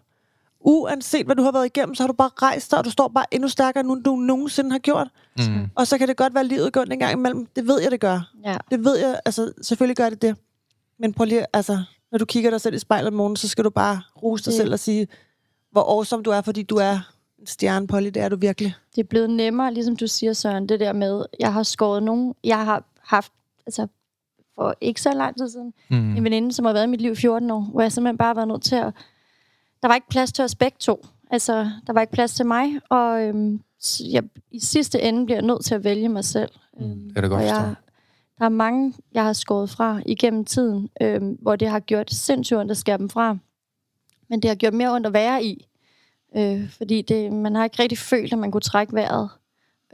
Uanset 0.68 1.26
hvad 1.26 1.36
du 1.36 1.44
har 1.44 1.52
været 1.52 1.66
igennem, 1.66 1.96
så 1.96 2.04
har 2.04 2.08
du 2.08 2.14
bare 2.14 2.30
rejst 2.42 2.72
dig, 2.72 2.80
og 2.80 2.86
du 2.86 2.90
står 2.90 3.08
bare 3.08 3.26
endnu 3.32 3.50
stærkere, 3.50 3.84
nu 3.84 3.94
end 3.94 4.04
du 4.04 4.16
nogensinde 4.16 4.72
har 4.72 4.80
gjort. 4.80 5.08
Mm. 5.38 5.70
Og 5.76 5.88
så 5.88 5.98
kan 5.98 6.08
det 6.08 6.18
godt 6.18 6.34
være, 6.34 6.42
at 6.42 6.48
livet 6.48 6.74
går 6.74 6.82
en 6.92 7.00
gang 7.00 7.12
imellem. 7.14 7.46
Det 7.56 7.68
ved 7.68 7.82
jeg, 7.82 7.92
det 7.92 8.00
gør. 8.00 8.30
Ja. 8.46 8.58
Det 8.72 8.84
ved 8.86 8.98
jeg, 8.98 9.20
altså 9.26 9.52
selvfølgelig 9.62 9.96
gør 9.98 10.10
det 10.10 10.22
det. 10.22 10.36
Men 11.00 11.14
prøv 11.14 11.26
lige, 11.26 11.46
altså, 11.54 11.84
når 12.12 12.18
du 12.18 12.26
kigger 12.26 12.50
dig 12.50 12.62
selv 12.62 12.76
i 12.76 12.80
spejlet 12.80 13.08
om 13.08 13.14
morgenen, 13.14 13.36
så 13.36 13.48
skal 13.48 13.64
du 13.64 13.70
bare 13.70 14.02
rose 14.24 14.44
dig 14.46 14.52
Det- 14.52 14.58
selv 14.58 14.74
og 14.74 14.80
sige, 14.80 15.08
hvor 15.72 15.82
awesome 15.82 16.24
du 16.24 16.30
er, 16.32 16.42
fordi 16.42 16.64
du 16.64 16.76
er 16.76 17.00
en 17.40 17.48
stjerne, 17.48 17.88
Polly, 17.88 18.08
det 18.08 18.18
er 18.18 18.30
du 18.30 18.36
virkelig. 18.36 18.76
det 18.96 19.02
er 19.02 19.08
blevet 19.08 19.30
nemmere, 19.30 19.74
ligesom 19.74 19.96
du 19.96 20.08
siger, 20.08 20.34
Søren, 20.34 20.70
det 20.70 20.80
der 20.80 20.94
med, 20.94 21.26
jeg 21.40 21.54
har 21.54 21.64
skåret 21.64 22.04
nogen, 22.04 22.36
jeg 22.44 22.66
har 22.66 22.84
haft, 23.02 23.32
altså 23.66 23.88
for 24.56 24.76
ikke 24.82 25.02
så 25.02 25.12
lang 25.14 25.38
tid 25.38 25.50
siden, 25.50 25.74
Mm. 25.90 26.16
en 26.18 26.24
veninde, 26.24 26.54
som 26.54 26.66
har 26.66 26.74
været 26.74 26.84
i 26.84 26.90
mit 26.90 27.02
liv 27.02 27.12
i 27.12 27.16
14 27.16 27.52
år, 27.52 27.62
hvor 27.62 27.82
jeg 27.82 27.92
simpelthen 27.92 28.18
bare 28.18 28.28
har 28.28 28.34
været 28.34 28.48
nødt 28.48 28.64
til 28.64 28.76
at... 28.76 28.94
Der 29.82 29.88
var 29.88 29.96
ikke 29.96 30.08
plads 30.10 30.32
til 30.32 30.44
os 30.44 30.56
begge 30.56 30.78
to. 30.80 31.06
Altså, 31.32 31.70
der 31.88 31.94
var 31.94 32.02
ikke 32.02 32.14
plads 32.14 32.36
til 32.36 32.46
mig, 32.46 32.80
og 32.90 33.22
øhm, 33.24 33.62
jeg, 34.12 34.24
i 34.52 34.60
sidste 34.60 35.02
ende 35.02 35.26
bliver 35.26 35.38
jeg 35.38 35.46
nødt 35.46 35.66
til 35.66 35.76
at 35.76 35.84
vælge 35.84 36.10
mig 36.10 36.26
selv. 36.26 36.50
Øhm, 36.82 36.90
Det 37.04 37.14
kan 37.14 37.24
jeg 37.24 37.30
godt 37.30 37.42
og 37.42 37.48
jeg, 37.48 37.76
der 38.40 38.46
er 38.46 38.50
mange, 38.50 38.94
jeg 39.14 39.24
har 39.24 39.34
skåret 39.34 39.70
fra 39.70 40.02
igennem 40.06 40.46
tiden, 40.46 40.90
øhm, 41.02 41.38
hvor 41.42 41.56
det 41.56 41.68
har 41.70 41.80
gjort 41.80 42.12
sindssygt 42.12 42.60
ondt 42.60 42.72
at 42.72 42.78
skære 42.78 42.98
dem 42.98 43.10
fra. 43.10 43.38
Men 44.30 44.42
det 44.42 44.50
har 44.50 44.56
gjort 44.56 44.74
mere 44.74 44.94
ondt 44.94 45.08
at 45.08 45.14
være 45.14 45.44
i. 45.44 45.68
Øh, 46.38 46.70
fordi 46.70 47.02
det, 47.02 47.34
man 47.34 47.56
har 47.56 47.64
ikke 47.64 47.80
rigtig 47.84 47.98
følt, 47.98 48.34
at 48.34 48.40
man 48.40 48.52
kunne 48.52 48.62
trække 48.62 48.94
vejret. 48.94 49.30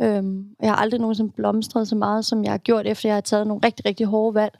Øhm, 0.02 0.48
og 0.60 0.66
jeg 0.66 0.72
har 0.72 0.78
aldrig 0.78 1.00
nogensinde 1.02 1.32
blomstret 1.32 1.88
så 1.88 1.96
meget, 1.96 2.26
som 2.26 2.44
jeg 2.44 2.52
har 2.52 2.58
gjort, 2.58 2.88
efter 2.88 3.10
jeg 3.10 3.16
har 3.16 3.22
taget 3.22 3.48
nogle 3.48 3.62
rigtig, 3.66 3.86
rigtig 3.86 4.06
hårde 4.06 4.36
valg. 4.36 4.54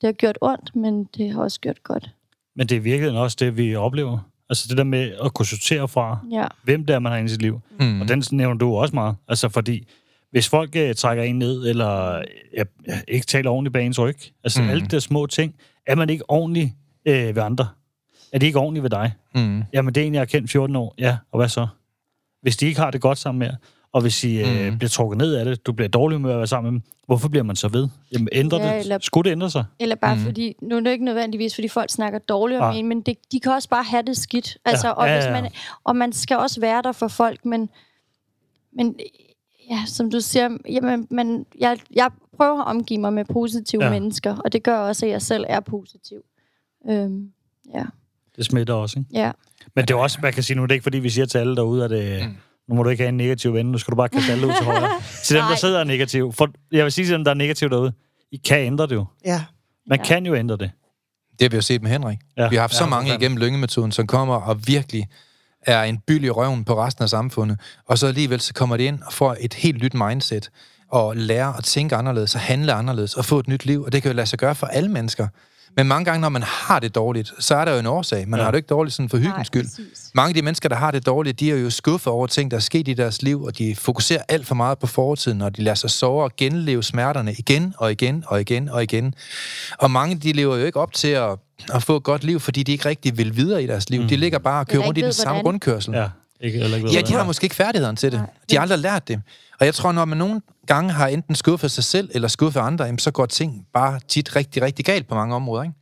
Det 0.00 0.06
har 0.06 0.12
gjort 0.12 0.38
ondt, 0.40 0.76
men 0.76 1.04
det 1.16 1.30
har 1.32 1.42
også 1.42 1.60
gjort 1.60 1.82
godt. 1.82 2.10
Men 2.56 2.66
det 2.66 2.76
er 2.76 2.80
virkelig 2.80 3.18
også 3.20 3.36
det, 3.40 3.56
vi 3.56 3.74
oplever. 3.76 4.18
Altså 4.48 4.66
det 4.68 4.76
der 4.76 4.84
med 4.84 5.12
at 5.24 5.34
kunne 5.34 5.46
sortere 5.46 5.88
fra, 5.88 6.18
Ja. 6.30 6.46
hvem 6.64 6.86
det 6.86 6.94
er, 6.94 6.98
man 6.98 7.12
har 7.12 7.18
i 7.18 7.28
sit 7.28 7.42
liv. 7.42 7.60
Mm. 7.80 8.00
Og 8.00 8.08
den 8.08 8.22
nævner 8.32 8.58
du 8.58 8.74
også 8.76 8.94
meget. 8.94 9.16
Altså 9.28 9.48
fordi, 9.48 9.86
hvis 10.34 10.48
folk 10.48 10.76
øh, 10.76 10.94
trækker 10.94 11.24
en 11.24 11.38
ned, 11.38 11.66
eller 11.68 12.22
øh, 12.58 12.64
ikke 13.08 13.26
taler 13.26 13.50
ordentligt 13.50 13.72
bag 13.72 13.86
ens 13.86 13.98
ryg, 14.00 14.16
altså 14.44 14.62
Mm. 14.62 14.68
alle 14.68 14.82
de 14.82 14.88
der 14.88 14.98
små 14.98 15.26
ting, 15.26 15.54
er 15.86 15.94
man 15.94 16.10
ikke 16.10 16.30
ordentlig 16.30 16.74
øh, 17.06 17.36
ved 17.36 17.42
andre? 17.42 17.68
Er 18.32 18.38
de 18.38 18.46
ikke 18.46 18.58
ordentlige 18.58 18.82
ved 18.82 18.90
dig? 18.90 19.12
Mm. 19.34 19.62
Jamen, 19.72 19.94
det 19.94 20.02
er 20.02 20.06
en, 20.06 20.14
jeg 20.14 20.20
har 20.20 20.26
kendt 20.26 20.50
14 20.50 20.76
år. 20.76 20.94
Ja, 20.98 21.16
og 21.32 21.38
hvad 21.38 21.48
så? 21.48 21.66
Hvis 22.42 22.56
de 22.56 22.66
ikke 22.66 22.80
har 22.80 22.90
det 22.90 23.00
godt 23.00 23.18
sammen 23.18 23.38
med 23.38 23.46
jer, 23.46 23.56
og 23.92 24.00
hvis 24.00 24.24
I 24.24 24.40
øh, 24.40 24.72
Mm. 24.72 24.78
bliver 24.78 24.88
trukket 24.88 25.18
ned 25.18 25.34
af 25.34 25.44
det, 25.44 25.66
du 25.66 25.72
bliver 25.72 25.88
dårlig 25.88 26.20
med 26.20 26.30
at 26.30 26.36
være 26.38 26.46
sammen 26.46 26.72
med 26.72 26.80
dem, 26.80 26.90
hvorfor 27.06 27.28
bliver 27.28 27.42
man 27.44 27.56
så 27.56 27.68
ved? 27.68 27.88
Jamen, 28.12 28.28
ændrer 28.32 28.58
Ja, 28.66 28.74
det? 28.74 28.80
eller- 28.80 28.98
Skulle 29.02 29.24
det 29.28 29.32
ændre 29.32 29.50
sig? 29.50 29.64
Eller 29.80 29.96
bare 29.96 30.14
mm. 30.14 30.20
fordi, 30.20 30.54
nu 30.62 30.76
er 30.76 30.80
det 30.80 30.90
ikke 30.90 31.04
nødvendigvis, 31.04 31.54
fordi 31.54 31.68
folk 31.68 31.90
snakker 31.90 32.18
dårligt 32.18 32.60
om 32.60 32.70
Nej. 32.70 32.78
en, 32.78 32.86
men 32.88 33.00
det, 33.02 33.16
de 33.32 33.40
kan 33.40 33.52
også 33.52 33.68
bare 33.68 33.84
have 33.84 34.02
det 34.02 34.16
skidt. 34.16 34.58
Altså, 34.64 34.90
og, 34.96 35.06
ja, 35.08 35.14
hvis 35.14 35.24
ja. 35.24 35.42
man, 35.42 35.50
og 35.84 35.96
man 35.96 36.12
skal 36.12 36.36
også 36.36 36.60
være 36.60 36.82
der 36.82 36.92
for 36.92 37.08
folk, 37.08 37.44
men, 37.44 37.68
men 38.76 38.94
ja, 39.70 39.82
som 39.86 40.10
du 40.10 40.20
siger, 40.20 40.48
jamen, 40.68 41.06
man, 41.10 41.46
jeg, 41.58 41.78
jeg 41.94 42.10
prøver 42.36 42.60
at 42.60 42.66
omgive 42.66 43.00
mig 43.00 43.12
med 43.12 43.24
positive 43.24 43.84
Ja. 43.84 43.90
mennesker, 43.90 44.36
og 44.36 44.52
det 44.52 44.62
gør 44.62 44.76
også, 44.78 45.06
at 45.06 45.12
jeg 45.12 45.22
selv 45.22 45.44
er 45.48 45.60
positiv. 45.60 46.20
Øhm, 46.90 47.28
ja, 47.74 47.84
Det 48.36 48.44
smitter 48.46 48.74
også, 48.74 48.98
ikke? 48.98 49.10
ja. 49.12 49.32
Men 49.76 49.84
det 49.84 49.94
er 49.94 49.98
også, 49.98 50.18
man 50.22 50.32
kan 50.32 50.42
sige, 50.42 50.56
nu 50.56 50.62
er 50.62 50.66
det 50.66 50.74
ikke, 50.74 50.82
fordi 50.82 50.98
vi 50.98 51.10
siger 51.10 51.26
til 51.26 51.38
alle 51.38 51.56
derude, 51.56 51.84
at 51.84 51.90
det, 51.90 52.28
mm. 52.28 52.36
nu 52.68 52.74
må 52.74 52.82
du 52.82 52.90
ikke 52.90 53.02
have 53.02 53.08
en 53.08 53.16
negativ 53.16 53.54
ven, 53.54 53.66
nu 53.72 53.78
skal 53.78 53.92
du 53.92 53.96
bare 53.96 54.08
kaste 54.08 54.32
alle 54.32 54.46
ud 54.46 54.52
til 54.52 54.64
højre. 54.64 54.88
Til 55.24 55.36
dem, 55.36 55.44
der 55.50 55.56
sidder 55.56 55.80
er 55.80 55.84
negativ. 55.84 56.32
For, 56.32 56.48
jeg 56.72 56.84
vil 56.84 56.92
sige 56.92 57.04
til 57.04 57.14
dem, 57.14 57.24
der 57.24 57.30
er 57.30 57.34
negativ 57.34 57.70
derude, 57.70 57.92
I 58.32 58.36
kan 58.36 58.58
ændre 58.66 58.86
det 58.86 58.94
jo. 58.94 59.04
Ja. 59.24 59.44
Man 59.86 59.98
Ja. 59.98 60.04
kan 60.04 60.26
jo 60.26 60.34
ændre 60.34 60.56
det. 60.56 60.70
Det 61.32 61.42
har 61.42 61.48
vi 61.48 61.56
jo 61.56 61.60
set 61.62 61.82
med 61.82 61.90
Henrik. 61.90 62.18
Ja. 62.36 62.48
Vi 62.48 62.54
har 62.56 62.60
haft 62.60 62.74
så 62.74 62.84
Ja, 62.84 62.90
mange 62.90 63.06
for 63.06 63.12
fanden. 63.12 63.22
igennem 63.22 63.36
lyngemetoden, 63.38 63.92
som 63.92 64.06
kommer 64.06 64.34
og 64.34 64.66
virkelig 64.66 65.08
er 65.66 65.82
en 65.82 65.98
byld 66.06 66.24
i 66.24 66.30
røven 66.30 66.64
på 66.64 66.82
resten 66.84 67.02
af 67.02 67.08
samfundet. 67.10 67.58
Og 67.88 67.98
så 67.98 68.06
alligevel 68.06 68.40
så 68.40 68.54
kommer 68.54 68.76
de 68.76 68.84
ind 68.84 68.98
og 69.06 69.12
får 69.12 69.36
et 69.40 69.54
helt 69.54 69.82
nyt 69.82 69.94
mindset 69.94 70.50
og 70.90 71.16
lærer 71.16 71.52
at 71.52 71.64
tænke 71.64 71.96
anderledes 71.96 72.34
og 72.34 72.40
handle 72.40 72.72
anderledes 72.72 73.14
og 73.14 73.24
få 73.24 73.38
et 73.38 73.48
nyt 73.48 73.64
liv. 73.66 73.82
Og 73.82 73.92
det 73.92 74.02
kan 74.02 74.10
jo 74.10 74.16
lade 74.16 74.26
sig 74.26 74.38
gøre 74.38 74.54
for 74.54 74.66
alle 74.66 74.88
mennesker. 74.88 75.28
Men 75.76 75.86
mange 75.88 76.04
gange, 76.04 76.20
når 76.20 76.28
man 76.28 76.42
har 76.42 76.78
det 76.80 76.94
dårligt, 76.94 77.32
så 77.38 77.54
er 77.54 77.64
der 77.64 77.72
jo 77.72 77.78
en 77.78 77.86
årsag. 77.86 78.28
Man 78.28 78.40
Ja. 78.40 78.44
har 78.44 78.50
det 78.50 78.58
ikke 78.58 78.66
dårligt 78.66 78.94
sådan 78.94 79.08
for 79.08 79.16
hyggens 79.16 79.46
skyld. 79.46 79.62
præcis. 79.64 80.10
Mange 80.14 80.28
af 80.28 80.34
de 80.34 80.42
mennesker, 80.42 80.68
der 80.68 80.76
har 80.76 80.90
det 80.90 81.06
dårligt, 81.06 81.40
de 81.40 81.50
er 81.52 81.56
jo 81.56 81.70
skuffet 81.70 82.06
over 82.12 82.26
ting, 82.26 82.50
der 82.50 82.56
er 82.56 82.60
sket 82.60 82.88
i 82.88 82.94
deres 82.94 83.22
liv, 83.22 83.42
og 83.42 83.58
de 83.58 83.76
fokuserer 83.76 84.22
alt 84.28 84.46
for 84.46 84.54
meget 84.54 84.78
på 84.78 84.86
fortiden, 84.86 85.40
og 85.42 85.56
de 85.56 85.62
lader 85.62 85.74
sig 85.74 85.90
sove 85.90 86.22
og 86.24 86.30
genleve 86.36 86.82
smerterne 86.82 87.32
igen 87.38 87.74
og 87.78 87.92
igen 87.92 88.24
og 88.26 88.40
igen 88.40 88.68
og 88.68 88.82
igen. 88.82 89.14
Og 89.78 89.90
mange, 89.90 90.16
de 90.16 90.32
lever 90.32 90.56
jo 90.56 90.64
ikke 90.64 90.80
op 90.80 90.92
til 90.92 91.08
at, 91.08 91.30
at 91.74 91.82
få 91.82 91.96
et 91.96 92.02
godt 92.02 92.24
liv, 92.24 92.40
fordi 92.40 92.62
de 92.62 92.72
ikke 92.72 92.88
rigtig 92.88 93.18
vil 93.18 93.36
videre 93.36 93.62
i 93.62 93.66
deres 93.66 93.90
liv. 93.90 94.02
Mm. 94.02 94.08
De 94.08 94.16
ligger 94.16 94.38
bare 94.38 94.60
og 94.60 94.66
kører 94.66 94.82
rundt 94.86 94.98
i 94.98 95.00
den 95.00 95.12
samme 95.12 95.32
hvordan. 95.32 95.46
rundkørsel. 95.46 95.94
Ja. 95.94 96.08
Ikke, 96.40 96.58
eller 96.58 96.76
ikke 96.76 96.88
ved, 96.88 96.94
Ja, 96.94 97.00
de 97.00 97.12
har 97.12 97.24
måske 97.24 97.44
ikke 97.44 97.56
færdigheden 97.56 97.96
til 97.96 98.12
det. 98.12 98.20
Nej. 98.20 98.30
De 98.50 98.56
har 98.56 98.62
aldrig 98.62 98.78
lært 98.78 99.08
det. 99.08 99.20
Og 99.60 99.66
jeg 99.66 99.74
tror, 99.74 99.92
når 99.92 100.04
man 100.04 100.18
nogle 100.18 100.40
gange 100.66 100.92
har 100.92 101.08
enten 101.08 101.34
skuffet 101.34 101.70
sig 101.70 101.84
selv 101.84 102.10
eller 102.14 102.28
skuffet 102.28 102.60
andre, 102.60 102.84
jamen, 102.84 102.98
så 102.98 103.10
går 103.10 103.26
ting 103.26 103.66
bare 103.74 104.00
tit 104.08 104.36
rigtig, 104.36 104.62
rigtig 104.62 104.84
galt 104.84 105.08
på 105.08 105.14
mange 105.14 105.34
områder. 105.34 105.62
Ikke? 105.62 105.74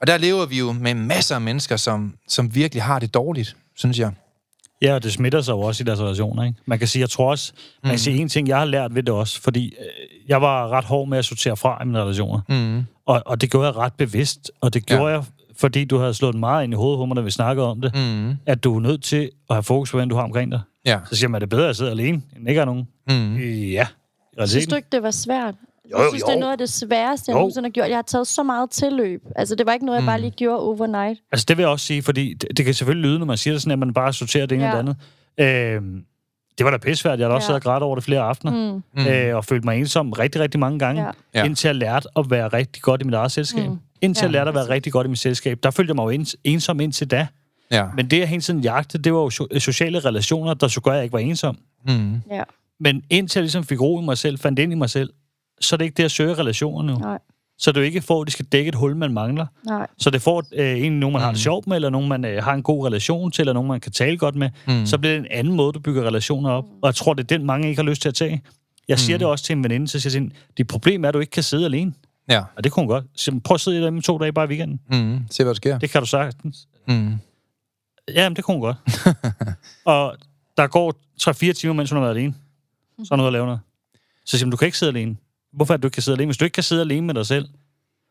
Og 0.00 0.06
der 0.06 0.18
lever 0.18 0.46
vi 0.46 0.58
jo 0.58 0.72
med 0.72 0.94
masser 0.94 1.34
af 1.34 1.40
mennesker, 1.40 1.76
som, 1.76 2.14
som 2.28 2.54
virkelig 2.54 2.82
har 2.82 2.98
det 2.98 3.14
dårligt, 3.14 3.56
synes 3.76 3.98
jeg. 3.98 4.10
Ja, 4.82 4.94
og 4.94 5.02
det 5.02 5.12
smitter 5.12 5.40
sig 5.40 5.52
jo 5.52 5.60
også 5.60 5.82
i 5.82 5.84
deres 5.84 6.00
relationer, 6.00 6.44
ikke? 6.44 6.58
Man 6.66 6.78
kan 6.78 6.88
sige, 6.88 7.00
jeg 7.00 7.10
tror 7.10 7.30
også, 7.30 7.52
man 7.82 7.90
kan 7.90 7.98
sige 7.98 8.16
en 8.16 8.28
ting, 8.28 8.48
jeg 8.48 8.58
har 8.58 8.64
lært 8.64 8.94
ved 8.94 9.02
det 9.02 9.14
også, 9.14 9.40
fordi 9.40 9.66
øh, 9.66 9.84
jeg 10.28 10.42
var 10.42 10.68
ret 10.68 10.84
hård 10.84 11.08
med 11.08 11.18
at 11.18 11.24
sortere 11.24 11.56
fra 11.56 11.82
i 11.82 11.86
mine 11.86 12.00
relationer. 12.02 12.40
Mm. 12.48 12.84
Og, 13.06 13.22
og 13.26 13.40
det 13.40 13.50
gjorde 13.50 13.66
jeg 13.66 13.76
ret 13.76 13.92
bevidst, 13.98 14.50
og 14.60 14.74
det 14.74 14.86
gjorde 14.86 15.02
Ja. 15.04 15.08
jeg, 15.08 15.24
fordi 15.56 15.84
du 15.84 15.98
havde 15.98 16.14
slået 16.14 16.34
meget 16.34 16.64
ind 16.64 16.72
i 16.72 16.76
hovedet 16.76 16.98
på 16.98 17.06
mig, 17.06 17.16
da 17.16 17.20
vi 17.22 17.30
snakkede 17.30 17.66
om 17.70 17.80
det, 17.80 17.92
Mm. 17.94 18.34
at 18.46 18.64
du 18.64 18.76
er 18.76 18.80
nødt 18.80 19.02
til 19.02 19.30
at 19.50 19.56
have 19.56 19.62
fokus 19.62 19.90
på, 19.90 19.96
hvem 19.96 20.08
du 20.08 20.14
har 20.16 20.22
omkring 20.22 20.52
dig. 20.52 20.60
Ja. 20.86 20.98
Så 21.10 21.16
siger 21.16 21.28
man, 21.28 21.34
er 21.34 21.38
det 21.40 21.48
bedre 21.48 21.68
at 21.68 21.76
sidde 21.76 21.90
alene, 21.90 22.22
end 22.36 22.48
ikke 22.48 22.60
at 22.60 22.66
have 22.68 22.84
nogen? 23.06 23.28
Mm. 23.30 23.36
Øh, 23.36 23.72
Ja, 23.72 23.86
Synes 24.46 24.66
du 24.66 24.76
ikke, 24.76 24.88
det 24.92 25.02
var 25.02 25.10
svært? 25.10 25.54
Jo, 25.92 25.98
jeg 25.98 26.06
synes, 26.10 26.22
jo. 26.22 26.26
det 26.26 26.34
er 26.34 26.38
noget 26.40 26.52
af 26.52 26.58
det 26.58 26.68
sværeste, 26.70 27.30
jeg 27.30 27.38
nogensinde 27.38 27.66
har 27.66 27.70
gjort. 27.70 27.88
Jeg 27.88 27.96
har 27.96 28.02
taget 28.02 28.26
så 28.26 28.42
meget 28.42 28.70
tilløb. 28.70 29.22
Altså, 29.36 29.54
det 29.54 29.66
var 29.66 29.72
ikke 29.72 29.86
noget, 29.86 29.98
jeg 29.98 30.06
bare 30.06 30.20
lige 30.20 30.30
gjorde 30.30 30.60
overnight. 30.60 31.20
Altså, 31.32 31.44
det 31.48 31.56
vil 31.56 31.62
jeg 31.62 31.70
også 31.70 31.86
sige, 31.86 32.02
fordi 32.02 32.34
det, 32.34 32.56
det 32.56 32.64
kan 32.64 32.74
selvfølgelig 32.74 33.10
lyde, 33.10 33.18
når 33.18 33.26
man 33.26 33.36
siger 33.36 33.54
det 33.54 33.62
sådan, 33.62 33.72
at 33.72 33.78
man 33.78 33.94
bare 33.94 34.12
sorterer 34.12 34.46
det 34.46 34.54
ene 34.56 34.64
Ja. 34.64 34.70
og 34.78 34.84
det 34.84 34.96
andet. 35.38 35.74
Øhm, 35.76 36.04
det 36.58 36.64
var 36.64 36.70
da 36.70 36.76
pissvært. 36.78 37.18
Jeg 37.18 37.24
har 37.24 37.28
da 37.30 37.34
også 37.34 37.44
Ja. 37.44 37.46
siddet 37.46 37.60
og 37.60 37.62
grædt 37.62 37.82
over 37.82 37.94
det 37.94 38.04
flere 38.04 38.20
aftener. 38.20 38.72
Mm. 38.72 38.82
Mm. 39.02 39.06
øh, 39.06 39.36
og 39.36 39.44
følte 39.44 39.64
mig 39.64 39.78
ensom 39.80 40.12
rigtig, 40.12 40.40
rigtig 40.40 40.60
mange 40.60 40.78
gange, 40.78 41.06
Ja. 41.34 41.44
indtil 41.44 41.68
jeg 41.68 41.74
lærte 41.74 42.08
at 42.16 42.30
være 42.30 42.48
rigtig 42.48 42.82
godt 42.82 43.00
i 43.00 43.04
mit 43.04 43.14
eget 43.14 43.32
selskab. 43.32 43.70
Mm. 43.70 43.78
Indtil 44.00 44.22
Ja, 44.22 44.26
jeg 44.26 44.32
lærte 44.32 44.48
at 44.48 44.54
være 44.54 44.68
rigtig 44.68 44.92
godt 44.92 45.06
i 45.06 45.10
mit 45.10 45.18
selskab. 45.18 45.58
Der 45.62 45.70
følte 45.70 45.90
jeg 45.90 45.96
mig 45.96 46.04
jo 46.04 46.08
ens, 46.10 46.36
ensom 46.44 46.80
indtil 46.80 47.10
da. 47.10 47.26
Ja. 47.70 47.86
Men 47.96 48.10
det, 48.10 48.18
jeg 48.18 48.28
hele 48.28 48.42
tiden 48.42 48.60
jagtede, 48.60 49.02
det 49.02 49.12
var 49.14 49.18
jo 49.20 49.28
so- 49.28 49.58
sociale 49.58 50.00
relationer, 50.00 50.54
der 50.54 50.68
så 50.68 50.80
gør, 50.80 50.90
at 50.90 50.96
jeg 50.96 51.04
ikke 51.04 51.12
var 51.12 51.18
ensom. 51.18 51.58
Mm. 51.88 52.14
Ja. 52.30 52.42
Men 52.80 53.02
indtil 53.10 53.38
jeg 53.40 53.42
ligesom 53.42 53.64
fik 53.64 53.80
ro 53.80 54.00
i 54.00 54.04
mig 54.04 54.18
selv, 54.18 54.38
fandt 54.38 54.58
ind 54.58 54.72
i 54.72 54.74
mig 54.74 54.90
selv, 54.90 55.10
så 55.60 55.74
er 55.74 55.78
det 55.78 55.84
ikke 55.84 55.96
det 55.96 56.04
at 56.04 56.10
søge 56.10 56.34
relationer 56.34 56.82
nu. 56.82 56.98
Nej. 56.98 57.18
Så 57.58 57.72
det 57.72 57.80
jo 57.80 57.84
ikke 57.84 58.02
for, 58.02 58.20
at 58.20 58.26
de 58.26 58.32
skal 58.32 58.44
dække 58.44 58.68
et 58.68 58.74
hul, 58.74 58.96
man 58.96 59.12
mangler. 59.12 59.46
Nej. 59.66 59.86
Så 59.98 60.10
det 60.10 60.22
får 60.22 60.44
øh, 60.52 60.82
en, 60.82 60.92
nogen, 61.00 61.12
man 61.12 61.22
har 61.22 61.30
Mm. 61.30 61.34
det 61.34 61.42
sjovt 61.42 61.66
med, 61.66 61.76
eller 61.76 61.90
nogen, 61.90 62.08
man 62.08 62.24
øh, 62.24 62.42
har 62.44 62.54
en 62.54 62.62
god 62.62 62.86
relation 62.86 63.30
til, 63.30 63.42
eller 63.42 63.52
nogen, 63.52 63.68
man 63.68 63.80
kan 63.80 63.92
tale 63.92 64.18
godt 64.18 64.34
med. 64.34 64.50
Mm. 64.68 64.86
Så 64.86 64.98
bliver 64.98 65.12
det 65.12 65.20
en 65.20 65.26
anden 65.30 65.54
måde, 65.56 65.72
du 65.72 65.80
bygger 65.80 66.02
relationer 66.06 66.50
op. 66.50 66.64
Og 66.82 66.86
jeg 66.86 66.94
tror, 66.94 67.14
det 67.14 67.22
er 67.32 67.38
den, 67.38 67.46
mange 67.46 67.68
ikke 67.68 67.82
har 67.82 67.88
lyst 67.90 68.02
til 68.02 68.08
at 68.08 68.14
tage. 68.14 68.42
Jeg 68.88 68.98
siger 68.98 69.16
Mm. 69.16 69.18
det 69.18 69.28
også 69.28 69.44
til 69.44 69.52
en 69.56 69.64
veninde, 69.64 69.88
så 69.88 70.00
siger 70.00 70.20
jeg 70.20 70.30
til 70.30 70.38
dit 70.58 70.66
problem 70.66 71.04
er, 71.04 71.08
at 71.08 71.14
du 71.14 71.18
ikke 71.20 71.30
kan 71.30 71.42
sidde 71.42 71.64
alene. 71.64 71.92
Ja. 72.28 72.42
Og 72.56 72.64
det 72.64 72.72
kunne 72.72 72.80
hun 72.82 72.88
godt. 72.88 73.04
Så 73.16 73.40
prøv 73.44 73.54
at 73.54 73.60
sidde 73.60 73.76
derhjemme 73.76 74.02
to 74.02 74.18
dage 74.18 74.32
bare 74.32 74.44
i 74.44 74.48
weekenden. 74.48 74.80
Mm. 74.90 75.18
Se, 75.30 75.42
hvad 75.44 75.50
der 75.54 75.56
sker. 75.56 75.78
Det 75.78 75.90
kan 75.90 76.00
du 76.00 76.06
sagtens. 76.06 76.68
Mm. 76.88 77.12
Jamen, 78.14 78.36
det 78.36 78.44
kunne 78.44 78.54
hun 78.54 78.60
godt. 78.60 78.76
og 79.84 80.16
der 80.56 80.66
går 80.66 80.94
3-4 81.50 81.52
timer, 81.52 81.72
mens 81.74 81.90
hun 81.90 81.96
har 81.96 82.04
været 82.06 82.16
alene. 82.16 82.34
Så 83.04 83.14
er 83.14 83.16
hun 83.16 83.20
ude 83.20 83.26
at 83.26 83.32
lave 83.32 83.46
noget. 83.46 83.60
Så 84.26 84.38
siger 84.38 84.46
hun, 84.46 84.50
du 84.50 84.56
kan 84.56 84.66
ikke 84.66 84.78
sidde 84.78 84.92
alene. 84.92 85.16
Hvorfor 85.56 85.74
er 85.74 85.76
det, 85.76 85.82
du 85.82 85.86
ikke 85.86 85.94
kan 85.94 86.02
sidde 86.02 86.16
alene? 86.16 86.28
Hvis 86.28 86.36
du 86.36 86.44
ikke 86.44 86.54
kan 86.54 86.62
sidde 86.62 86.80
alene 86.80 87.06
med 87.06 87.14
dig 87.14 87.26
selv, 87.26 87.48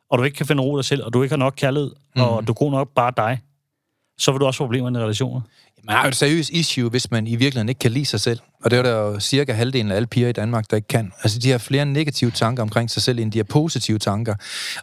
og 0.10 0.18
du 0.18 0.24
ikke 0.24 0.38
kan 0.38 0.46
finde 0.46 0.64
ro 0.64 0.78
dig 0.78 0.86
selv, 0.86 1.04
og 1.04 1.14
du 1.14 1.24
ikke 1.24 1.34
har 1.34 1.38
nok 1.38 1.54
kærlighed, 1.58 1.92
mm. 2.16 2.22
og 2.22 2.48
du 2.48 2.52
er 2.52 2.56
god 2.56 2.72
nok 2.72 2.90
bare 2.96 3.14
dig, 3.18 3.40
så 4.18 4.32
vil 4.32 4.40
du 4.40 4.46
også 4.46 4.58
få 4.58 4.64
problemer 4.64 5.00
i 5.00 5.04
relationer. 5.04 5.42
Man 5.84 5.96
har 5.96 6.04
jo 6.04 6.08
et 6.08 6.16
seriøst 6.16 6.50
issue, 6.50 6.90
hvis 6.90 7.12
man 7.12 7.28
i 7.28 7.36
virkeligheden 7.36 7.70
ikke 7.70 7.80
kan 7.80 7.92
lide 7.92 8.06
sig 8.06 8.22
selv. 8.22 8.40
Og 8.64 8.72
det 8.72 8.80
er 8.80 8.84
der 8.84 8.92
jo 8.92 9.20
cirka 9.20 9.54
halvdelen 9.54 9.92
af 9.92 9.96
alle 9.96 10.08
piger 10.08 10.30
i 10.30 10.32
Danmark, 10.32 10.70
der 10.70 10.76
ikke 10.76 10.88
kan. 10.88 11.12
Altså, 11.24 11.40
de 11.40 11.52
har 11.52 11.58
flere 11.58 11.86
negative 11.86 12.32
tanker 12.32 12.64
omkring 12.64 12.92
sig 12.92 13.02
selv, 13.02 13.20
end 13.20 13.32
de 13.32 13.38
har 13.38 13.44
positive 13.44 14.00
tanker. 14.00 14.36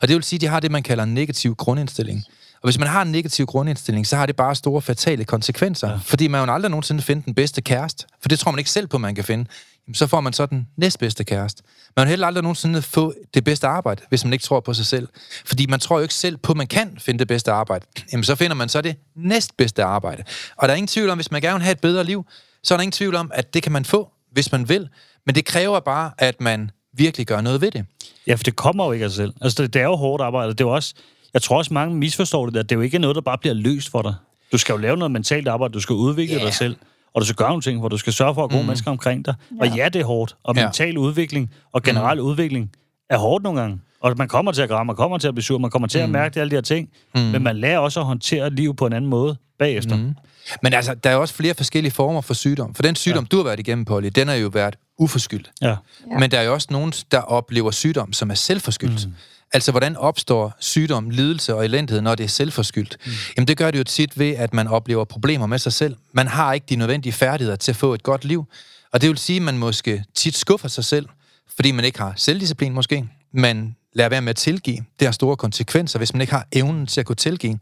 Og 0.03 0.09
det 0.09 0.17
vil 0.17 0.23
sige, 0.23 0.37
at 0.37 0.41
de 0.41 0.47
har 0.47 0.61
det, 0.61 0.71
man 0.71 0.83
kalder 0.83 1.05
en 1.05 1.15
negativ 1.15 1.55
grundindstilling. 1.55 2.25
Og 2.63 2.67
hvis 2.67 2.79
man 2.79 2.89
har 2.89 3.03
en 3.03 3.13
negativ 3.13 3.47
grundindstilling, 3.47 4.07
så 4.07 4.17
har 4.17 4.27
det 4.27 4.37
bare 4.37 4.55
store 4.55 4.83
fatale 4.83 5.25
konsekvenser. 5.25 5.91
Ja. 5.91 5.99
Fordi 6.05 6.29
man 6.29 6.47
jo 6.47 6.55
aldrig 6.55 6.71
nogensinde 6.71 7.03
finde 7.03 7.23
den 7.25 7.35
bedste 7.35 7.63
kæreste. 7.63 8.07
For 8.23 8.29
det 8.29 8.39
tror 8.39 8.51
man 8.51 8.59
ikke 8.59 8.71
selv 8.71 8.87
på, 8.87 8.99
man 8.99 9.15
kan 9.15 9.25
finde. 9.25 9.47
Så 9.95 10.07
får 10.07 10.21
man 10.21 10.33
så 10.33 10.47
den 10.47 10.69
næstbedste 10.77 11.25
kæreste. 11.25 11.63
Man 11.97 12.03
vil 12.07 12.09
heller 12.09 12.27
aldrig 12.27 12.43
nogensinde 12.43 12.83
få 12.83 13.15
det 13.35 13.45
bedste 13.45 13.67
arbejde, 13.67 14.03
hvis 14.09 14.25
man 14.25 14.33
ikke 14.33 14.43
tror 14.43 14.61
på 14.61 14.75
sig 14.75 14.87
selv. 14.87 15.09
Fordi 15.45 15.67
man 15.67 15.81
tror 15.81 15.97
jo 15.97 16.03
ikke 16.03 16.15
selv 16.15 16.37
på, 16.37 16.53
at 16.53 16.57
man 16.57 16.67
kan 16.67 16.97
finde 16.99 17.19
det 17.19 17.29
bedste 17.29 17.53
arbejde. 17.53 17.87
Jamen, 18.13 18.25
så 18.25 18.35
finder 18.35 18.55
man 18.57 18.69
så 18.69 18.81
det 18.81 18.97
næstbedste 19.17 19.85
arbejde. 19.85 20.23
Og 20.57 20.69
der 20.69 20.75
er 20.75 20.77
ingen 20.77 20.89
tvivl 20.89 21.11
om, 21.11 21.19
hvis 21.19 21.31
man 21.31 21.41
gerne 21.43 21.55
vil 21.55 21.63
have 21.63 21.73
et 21.73 21.81
bedre 21.81 22.05
liv, 22.05 22.27
så 22.63 22.75
er 22.75 22.79
der 22.79 22.83
ingen 22.83 22.93
tvivl 22.93 23.15
om, 23.15 23.31
at 23.35 23.55
det 23.55 23.63
kan 23.63 23.73
man 23.73 23.85
få, 23.85 24.11
hvis 24.33 24.53
man 24.53 24.69
vil. 24.69 24.89
Men 25.27 25.35
det 25.35 25.45
kræver 25.45 25.81
bare, 25.81 26.11
at 26.19 26.41
man 26.41 26.71
virkelig 26.95 27.27
gør 27.27 27.41
noget 27.41 27.61
ved 27.61 27.71
det. 27.71 27.85
Ja, 28.27 28.35
for 28.35 28.43
det 28.43 28.57
kommer 28.57 28.85
jo 28.87 28.93
ikke 28.93 29.05
af 29.05 29.11
sig 29.11 29.17
selv. 29.17 29.33
Altså, 29.41 29.63
det, 29.63 29.75
det 29.75 29.81
er 29.83 29.87
jo 29.87 29.97
hårdt 29.97 30.23
arbejde. 30.23 30.49
Det 30.53 30.61
er 30.61 30.65
jo 30.65 30.75
også, 30.75 30.95
jeg 31.35 31.43
tror 31.43 31.59
også, 31.59 31.75
mange 31.75 31.95
misforstår 31.97 32.47
det 32.47 32.55
der. 32.55 32.63
Det 32.63 32.73
er 32.73 32.77
jo 32.77 32.83
ikke 32.83 32.99
noget, 32.99 33.15
der 33.15 33.21
bare 33.23 33.39
bliver 33.39 33.55
løst 33.55 33.91
for 33.91 34.03
dig. 34.03 34.15
Du 34.53 34.59
skal 34.59 34.73
jo 34.73 34.79
lave 34.79 34.97
noget 34.97 35.11
mentalt 35.11 35.49
arbejde, 35.49 35.73
du 35.75 35.81
skal 35.81 35.93
udvikle 35.95 36.37
Ja. 36.37 36.45
dig 36.45 36.55
selv, 36.55 36.77
og 37.15 37.21
du 37.21 37.27
skal 37.27 37.37
gøre 37.37 37.49
nogle 37.49 37.63
ting, 37.63 37.79
hvor 37.79 37.89
du 37.89 37.97
skal 37.97 38.13
sørge 38.13 38.35
for 38.35 38.45
at 38.45 38.51
gode 38.51 38.65
mennesker 38.65 38.91
omkring 38.91 39.27
dig. 39.27 39.35
Ja. 39.51 39.61
Og 39.61 39.77
ja, 39.77 39.89
det 39.89 40.01
er 40.01 40.05
hårdt. 40.05 40.37
Og 40.45 40.57
Ja. 40.57 40.65
mental 40.65 40.99
udvikling 40.99 41.51
og 41.73 41.83
generel 41.83 42.19
mm. 42.19 42.25
udvikling 42.27 42.71
er 43.11 43.19
hårdt 43.19 43.45
nogle 43.45 43.61
gange. 43.61 43.81
Og 44.01 44.15
man 44.17 44.29
kommer 44.29 44.53
til 44.53 44.63
at 44.63 44.69
græde, 44.69 44.85
man 44.85 44.97
kommer 44.97 45.19
til 45.19 45.29
at 45.29 45.35
blive 45.35 45.45
sur, 45.45 45.59
man 45.59 45.71
kommer 45.71 45.89
til 45.89 45.99
at 45.99 46.11
mærke 46.11 46.41
alle 46.41 46.51
de 46.51 46.57
her 46.57 46.61
ting. 46.61 46.89
Mm. 47.15 47.21
Men 47.21 47.43
man 47.43 47.57
lærer 47.57 47.79
også 47.79 48.01
at 48.01 48.07
håndtere 48.07 48.51
liv 48.51 48.77
på 48.77 48.87
en 48.87 48.93
anden 48.93 49.11
måde 49.11 49.37
bagefter. 49.59 49.97
Mm. 49.97 50.15
Men 50.63 50.73
altså, 50.75 50.95
der 50.95 51.11
er 51.11 51.17
også 51.17 51.35
flere 51.35 51.55
forskellige 51.55 51.93
former 51.93 52.21
for 52.21 52.35
sygdom. 52.35 52.75
For 52.75 52.83
den 52.83 52.97
sygdom, 52.97 53.25
ja. 53.25 53.29
du 53.31 53.37
har 53.37 53.45
været 53.45 53.61
igennem, 53.61 53.85
Polly, 53.85 54.11
den 54.15 54.29
har 54.29 54.35
jo 54.35 54.49
været 54.49 54.77
uforskyldt. 54.99 55.51
Ja. 55.63 55.69
Ja. 55.69 55.77
Men 56.19 56.31
der 56.31 56.39
er 56.39 56.43
jo 56.43 56.53
også 56.53 56.69
nogen, 56.71 56.93
der 57.13 57.19
oplever 57.19 57.71
sygdom, 57.71 58.13
som 58.13 58.31
er 58.31 58.35
selvforskyldt. 58.35 59.07
Mm. 59.07 59.15
Altså, 59.53 59.71
hvordan 59.71 59.97
opstår 59.97 60.57
sygdom, 60.59 61.11
lidelse 61.11 61.55
og 61.55 61.65
elendighed, 61.65 62.01
når 62.03 62.15
det 62.15 62.25
er 62.25 62.29
selvforskyldt? 62.29 62.97
Mm. 63.07 63.13
Jamen, 63.37 63.49
det 63.49 63.57
gør 63.57 63.71
det 63.71 63.79
jo 63.79 63.85
tit 63.85 64.19
ved, 64.19 64.31
at 64.37 64.55
man 64.55 64.69
oplever 64.69 65.05
problemer 65.05 65.47
med 65.47 65.59
sig 65.59 65.73
selv. 65.73 65.97
Man 66.13 66.27
har 66.27 66.53
ikke 66.53 66.67
de 66.69 66.77
nødvendige 66.77 67.13
færdigheder 67.13 67.57
til 67.57 67.73
at 67.73 67.77
få 67.77 67.95
et 67.95 68.03
godt 68.03 68.25
liv. 68.25 68.45
Og 68.93 69.01
det 69.01 69.09
vil 69.09 69.19
sige, 69.19 69.37
at 69.37 69.43
man 69.43 69.59
måske 69.59 70.05
tit 70.15 70.37
skuffer 70.37 70.69
sig 70.69 70.85
selv, 70.85 71.09
fordi 71.57 71.71
man 71.71 71.85
ikke 71.85 71.99
har 71.99 72.13
selvdisciplin 72.17 72.73
måske. 72.73 73.09
Man 73.33 73.77
lader 73.93 74.09
være 74.09 74.23
med 74.23 74.31
at 74.31 74.37
tilgive. 74.37 74.85
Det 74.99 75.07
har 75.07 75.13
store 75.13 75.37
konsekvenser, 75.37 75.99
hvis 75.99 76.13
man 76.15 76.21
ikke 76.21 76.33
har 76.33 76.47
evnen 76.53 76.87
til 76.87 77.01
at 77.01 77.07
kunne 77.07 77.17
tilgive. 77.17 77.59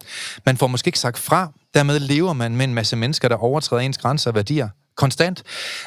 Man 0.47 0.57
får 0.57 0.67
måske 0.67 0.89
ikke 0.89 0.99
sagt 0.99 1.19
fra. 1.19 1.53
Dermed 1.75 2.01
lever 2.01 2.33
man 2.33 2.57
med 2.57 2.65
en 2.65 2.75
masse 2.75 2.97
mennesker, 2.97 3.29
der 3.29 3.37
overtræder 3.37 3.83
ens 3.83 3.99
grænser 3.99 4.31
og 4.31 4.35
værdier 4.35 4.69
konstant. 4.99 5.43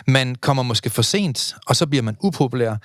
Man 0.07 0.35
kommer 0.35 0.63
måske 0.63 0.89
for 0.89 1.01
sent, 1.01 1.55
og 1.67 1.75
så 1.75 1.87
bliver 1.87 2.01
man 2.01 2.17
upopulær. 2.19 2.75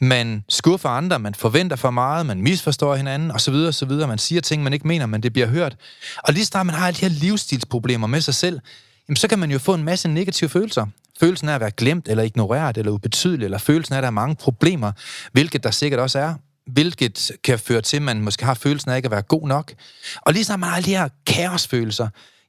Man 0.00 0.44
skuffer 0.48 0.88
andre, 0.88 1.18
man 1.18 1.34
forventer 1.34 1.76
for 1.76 1.90
meget, 1.90 2.26
man 2.26 2.42
misforstår 2.42 2.94
hinanden, 2.94 3.30
osv. 3.30 3.54
osv. 3.54 3.90
Man 3.90 4.18
siger 4.18 4.40
ting, 4.40 4.62
man 4.62 4.72
ikke 4.72 4.88
mener, 4.88 5.06
men 5.06 5.22
det 5.22 5.32
bliver 5.32 5.48
hørt. 5.48 5.76
Og 6.18 6.32
lige 6.32 6.44
snart 6.44 6.66
man 6.66 6.74
har 6.74 6.86
alle 6.86 6.96
de 6.96 7.00
her 7.00 7.20
livsstilsproblemer 7.20 8.06
med 8.06 8.20
sig 8.20 8.34
selv, 8.34 8.60
jamen, 9.08 9.16
så 9.16 9.28
kan 9.28 9.38
man 9.38 9.50
jo 9.50 9.58
få 9.58 9.74
en 9.74 9.84
masse 9.84 10.08
negative 10.08 10.50
følelser. 10.50 10.86
Følelsen 11.20 11.48
af 11.48 11.54
at 11.54 11.60
være 11.60 11.70
glemt, 11.70 12.08
eller 12.08 12.22
ignoreret, 12.22 12.78
eller 12.78 12.92
ubetydelig, 12.92 13.44
eller 13.44 13.58
følelsen 13.58 13.94
af, 13.94 13.98
at 13.98 14.02
der 14.02 14.06
er 14.06 14.10
mange 14.10 14.34
problemer, 14.34 14.92
hvilket 15.32 15.64
der 15.64 15.70
sikkert 15.70 16.00
også 16.00 16.18
er, 16.18 16.34
hvilket 16.66 17.30
kan 17.44 17.58
føre 17.58 17.80
til, 17.80 17.96
at 17.96 18.02
man 18.02 18.20
måske 18.20 18.44
har 18.44 18.54
følelsen 18.54 18.90
af 18.90 18.96
ikke 18.96 19.06
at 19.06 19.12
være 19.12 19.22
god 19.22 19.48
nok. 19.48 19.74
Og 20.16 20.32
lige 20.32 20.44
snart 20.44 20.60
man 20.60 20.68
har 20.68 20.76
alle 20.76 20.86
de 20.86 20.96
her 20.96 21.08
kaosfølelser, 21.26 22.08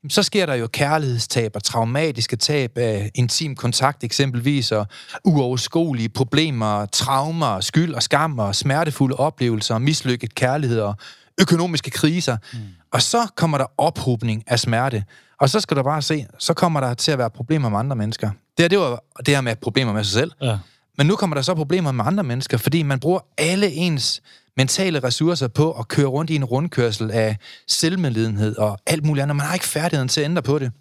så 0.09 0.23
sker 0.23 0.45
der 0.45 0.53
jo 0.53 0.67
kærlighedstab 0.67 1.51
og 1.55 1.63
traumatiske 1.63 2.35
tab 2.35 2.77
af 2.77 3.11
intim 3.15 3.55
kontakt 3.55 4.03
eksempelvis, 4.03 4.71
og 4.71 4.87
uoverskuelige 5.25 6.09
problemer, 6.09 6.85
traumer, 6.85 7.59
skyld 7.59 7.93
og 7.93 8.03
skam 8.03 8.39
og 8.39 8.55
smertefulde 8.55 9.15
oplevelser, 9.15 9.77
mislykket 9.77 10.35
kærlighed 10.35 10.79
og 10.79 10.95
økonomiske 11.41 11.91
kriser. 11.91 12.37
Mm. 12.53 12.59
Og 12.91 13.01
så 13.01 13.27
kommer 13.35 13.57
der 13.57 13.65
ophobning 13.77 14.43
af 14.47 14.59
smerte. 14.59 15.03
Og 15.39 15.49
så 15.49 15.59
skal 15.59 15.77
du 15.77 15.83
bare 15.83 16.01
se, 16.01 16.25
så 16.39 16.53
kommer 16.53 16.79
der 16.79 16.93
til 16.93 17.11
at 17.11 17.17
være 17.17 17.29
problemer 17.29 17.69
med 17.69 17.79
andre 17.79 17.95
mennesker. 17.95 18.29
Det 18.57 18.63
her, 18.63 18.67
det 18.67 18.79
var 18.79 19.03
det 19.19 19.27
her 19.27 19.41
med 19.41 19.55
problemer 19.55 19.93
med 19.93 20.03
sig 20.03 20.13
selv. 20.13 20.31
Ja. 20.41 20.57
Men 20.97 21.07
nu 21.07 21.15
kommer 21.15 21.33
der 21.33 21.41
så 21.41 21.55
problemer 21.55 21.91
med 21.91 22.05
andre 22.05 22.23
mennesker, 22.23 22.57
fordi 22.57 22.83
man 22.83 22.99
bruger 22.99 23.19
alle 23.37 23.71
ens 23.71 24.21
mentale 24.57 24.99
ressourcer 24.99 25.47
på 25.47 25.71
at 25.71 25.87
køre 25.87 26.05
rundt 26.07 26.31
i 26.31 26.35
en 26.35 26.45
rundkørsel 26.45 27.11
af 27.11 27.37
selvmedlidenhed 27.67 28.57
og 28.57 28.79
alt 28.85 29.05
muligt 29.05 29.23
andet. 29.23 29.35
Man 29.35 29.45
har 29.45 29.53
ikke 29.53 29.65
færdigheden 29.65 30.07
til 30.07 30.21
at 30.21 30.25
ændre 30.25 30.41
på 30.41 30.59
det. 30.59 30.71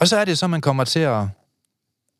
Og 0.00 0.08
så 0.08 0.16
er 0.16 0.24
det 0.24 0.38
så, 0.38 0.46
man 0.46 0.60
kommer 0.60 0.84
til 0.84 1.00
at 1.00 1.24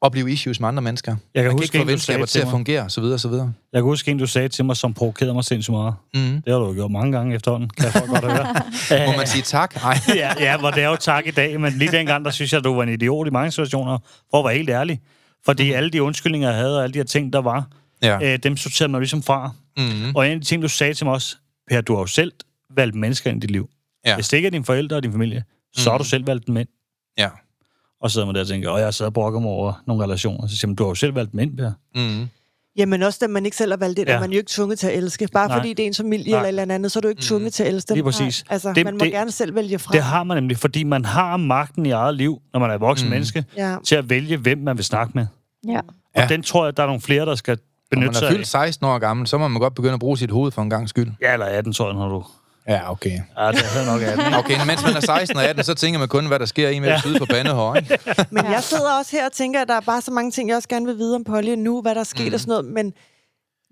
opleve 0.03 0.32
issues 0.32 0.61
med 0.61 0.68
andre 0.68 0.82
mennesker. 0.82 1.16
Jeg 1.34 1.42
kan 1.42 1.51
man 1.51 1.59
huske 1.59 1.72
kan 1.72 1.80
en, 1.80 1.88
ikke 1.88 1.90
få 1.90 1.92
venskaber 1.92 2.26
til 2.26 2.40
til 2.40 2.46
at 2.46 2.51
fungere, 2.51 2.90
så 2.90 3.01
videre, 3.01 3.18
så 3.18 3.28
videre. 3.28 3.53
Jeg 3.72 3.78
kan 3.78 3.84
huske 3.84 4.11
en, 4.11 4.18
du 4.18 4.26
sagde 4.26 4.48
til 4.48 4.64
mig, 4.64 4.76
som 4.76 4.94
provokerede 4.94 5.34
mig 5.34 5.44
sindssygt 5.44 5.72
meget. 5.72 5.94
Mm. 6.14 6.20
Det 6.20 6.53
har 6.53 6.61
du 6.61 6.66
jo 6.66 6.72
gjort 6.72 6.90
mange 6.90 7.12
gange 7.12 7.34
efterhånden, 7.34 7.70
kan 7.70 7.90
jeg 7.94 8.03
godt 8.09 8.32
høre. 8.32 9.07
Må 9.11 9.16
man 9.16 9.26
sige 9.26 9.42
tak? 9.42 9.76
Nej. 9.82 9.98
ja, 10.22 10.32
ja, 10.40 10.59
hvor 10.59 10.70
det 10.70 10.82
er 10.82 10.88
jo 10.88 10.96
tak 10.96 11.26
i 11.26 11.30
dag, 11.30 11.61
men 11.61 11.72
lige 11.72 11.92
dengang, 11.92 12.24
der 12.24 12.30
synes 12.30 12.53
jeg, 12.53 12.59
at 12.59 12.64
du 12.64 12.74
var 12.74 12.82
en 12.82 12.88
idiot 12.88 13.26
i 13.26 13.30
mange 13.30 13.51
situationer, 13.51 13.98
for 14.30 14.38
at 14.38 14.44
være 14.44 14.55
helt 14.55 14.70
ærlig. 14.70 15.01
Fordi 15.44 15.72
alle 15.72 15.90
de 15.90 16.03
undskyldninger, 16.03 16.48
jeg 16.48 16.59
havde, 16.59 16.76
og 16.76 16.82
alle 16.82 16.94
de 16.94 16.98
her 16.98 17.05
ting, 17.05 17.32
der 17.32 17.40
var, 17.40 17.66
Ja. 18.03 18.32
øh, 18.32 18.38
dem 18.38 18.57
sorterede 18.57 18.92
man 18.92 19.01
ligesom 19.01 19.22
fra. 19.22 19.51
Mm. 19.76 20.14
Og 20.16 20.26
en 20.26 20.32
af 20.32 20.40
de 20.40 20.46
ting, 20.46 20.62
du 20.62 20.68
sagde 20.68 20.94
til 20.94 21.07
mig 21.07 21.14
også, 21.14 21.36
Per, 21.70 21.80
du 21.80 21.94
har 21.94 22.01
jo 22.01 22.07
selv 22.07 22.32
valgt 22.76 22.94
mennesker 22.94 23.30
ind 23.30 23.36
i 23.44 23.46
dit 23.46 23.51
liv. 23.51 23.68
Ja. 24.07 24.14
Hvis 24.14 24.28
det 24.28 24.36
ikke 24.36 24.46
er 24.46 24.51
dine 24.51 24.64
forældre 24.64 24.96
og 24.96 25.03
din 25.03 25.12
familie, 25.12 25.44
så 25.76 25.90
har 25.90 25.98
du 25.98 26.05
selv 26.05 26.26
valgt 26.26 26.46
dem 26.46 26.57
ind. 26.57 26.68
Ja. 27.18 27.28
Og 28.03 28.11
så 28.11 28.12
sidder 28.14 28.26
man 28.26 28.34
der 28.34 28.40
og 28.40 28.46
tænker, 28.48 28.70
og 28.70 28.80
jeg 28.80 28.94
sad 28.94 29.07
og 29.07 29.12
brokker 29.12 29.40
mig 29.40 29.51
over 29.51 29.82
nogle 29.86 30.03
relationer. 30.05 30.46
Så 30.46 30.57
siger 30.57 30.66
man, 30.68 30.74
du 30.76 30.82
har 30.82 30.88
jo 30.90 30.94
selv 30.94 31.14
valgt 31.14 31.32
dem 31.32 31.40
ind, 31.40 31.57
Per. 31.57 31.72
Mm. 31.94 32.28
Jamen 32.76 33.03
også, 33.03 33.18
da 33.22 33.26
man 33.26 33.44
ikke 33.44 33.57
selv 33.57 33.72
har 33.72 33.76
valgt 33.76 33.98
ind, 33.98 34.09
ja. 34.09 34.14
Og 34.14 34.20
man 34.20 34.30
er 34.30 34.34
jo 34.34 34.38
ikke 34.38 34.51
tvunget 34.51 34.78
til 34.78 34.86
at 34.86 34.96
elske. 34.98 35.28
Bare 35.32 35.48
Nej. 35.48 35.57
fordi 35.59 35.72
det 35.72 35.82
er 35.82 35.86
ens 35.86 35.96
familie 35.96 36.30
Nej. 36.30 36.38
eller 36.38 36.44
et 36.59 36.62
eller 36.62 36.74
andet, 36.74 36.92
så 36.92 36.98
er 36.98 37.01
du 37.01 37.09
ikke 37.09 37.22
tvunget 37.22 37.53
til 37.53 37.62
at 37.62 37.74
elske 37.74 37.88
dem. 37.88 37.94
Lige 37.96 38.05
præcis. 38.05 38.44
Nej. 38.48 38.53
Altså, 38.55 38.68
Det- 38.68 38.76
det, 38.76 38.84
man 38.84 38.94
må 38.94 38.98
det- 38.98 39.05
det, 39.05 39.12
gerne 39.12 39.30
selv 39.30 39.55
vælge 39.55 39.78
fra. 39.78 39.92
Det 39.92 40.03
har 40.03 40.24
man 40.24 40.36
nemlig, 40.36 40.57
fordi 40.57 40.84
man 40.84 41.05
har 41.05 41.36
magten 41.36 41.86
i 41.86 41.90
eget 41.90 42.14
liv, 42.14 42.42
når 42.53 42.61
man 42.61 42.70
er 42.70 42.78
voksen 42.78 43.07
mm. 43.09 43.11
menneske, 43.11 43.44
Ja. 43.57 43.76
til 43.84 43.96
at 43.96 44.11
vælge, 44.11 44.36
hvem 44.36 44.59
man 44.59 44.76
vil 44.76 44.84
snakke 44.84 45.12
med. 45.14 45.26
Ja. 45.68 45.78
Og 45.78 45.84
Ja. 46.16 46.26
den 46.28 46.42
tror 46.42 46.64
jeg, 46.64 46.76
der 46.76 46.82
er 46.82 46.86
nogle 46.86 47.01
flere, 47.01 47.26
der 47.26 47.34
skal 47.34 47.59
Når 47.93 47.97
benytte 47.97 48.07
man 48.07 48.14
sig 48.14 48.26
er 48.26 48.30
fyldt 48.30 48.49
16 48.49 48.86
år 48.86 48.99
gammel, 48.99 49.26
så 49.26 49.38
må 49.38 49.49
man 49.49 49.61
godt 49.61 49.74
begynde 49.74 49.95
at 49.95 50.01
bruge 50.01 50.18
sit 50.18 50.30
hoved 50.30 50.53
for 50.53 50.62
en 50.62 50.70
gang 50.70 50.88
skyld. 50.88 51.11
Ja, 51.20 51.32
eller 51.32 51.47
18, 51.47 51.72
tror 51.72 51.86
jeg, 51.86 51.95
når 51.95 52.09
du... 52.09 52.24
Ja, 52.68 52.91
okay. 52.91 53.11
Ja, 53.11 53.49
det 53.53 53.61
er 53.76 53.93
nok 53.93 54.03
18. 54.03 54.26
ikke? 54.26 54.38
Okay, 54.41 54.66
mens 54.66 54.82
man 54.84 54.97
er 54.97 55.01
16 55.01 55.36
og 55.36 55.45
18, 55.45 55.64
så 55.64 55.74
tænker 55.74 55.99
man 55.99 56.09
kun, 56.09 56.26
hvad 56.26 56.38
der 56.38 56.47
sker 56.47 56.68
i 56.68 56.78
med 56.78 56.88
at 56.88 57.01
skyde 57.01 57.18
på 57.18 57.26
bandehår, 57.26 57.74
ikke? 57.74 57.99
Men 58.30 58.45
jeg 58.45 58.62
sidder 58.62 58.93
også 58.99 59.16
her 59.16 59.26
og 59.26 59.32
tænker, 59.32 59.62
at 59.62 59.68
der 59.68 59.74
er 59.74 59.80
bare 59.80 60.01
så 60.01 60.11
mange 60.11 60.30
ting, 60.30 60.49
jeg 60.49 60.57
også 60.57 60.68
gerne 60.68 60.86
vil 60.86 60.99
vide 60.99 61.14
om 61.14 61.24
Polly 61.24 61.55
nu, 61.55 61.82
hvad 61.82 61.95
der 61.95 62.01
er 62.01 62.05
sket 62.05 62.28
mm. 62.28 62.34
og 62.34 62.41
sådan 62.41 62.51
noget, 62.51 62.64
men, 62.64 62.93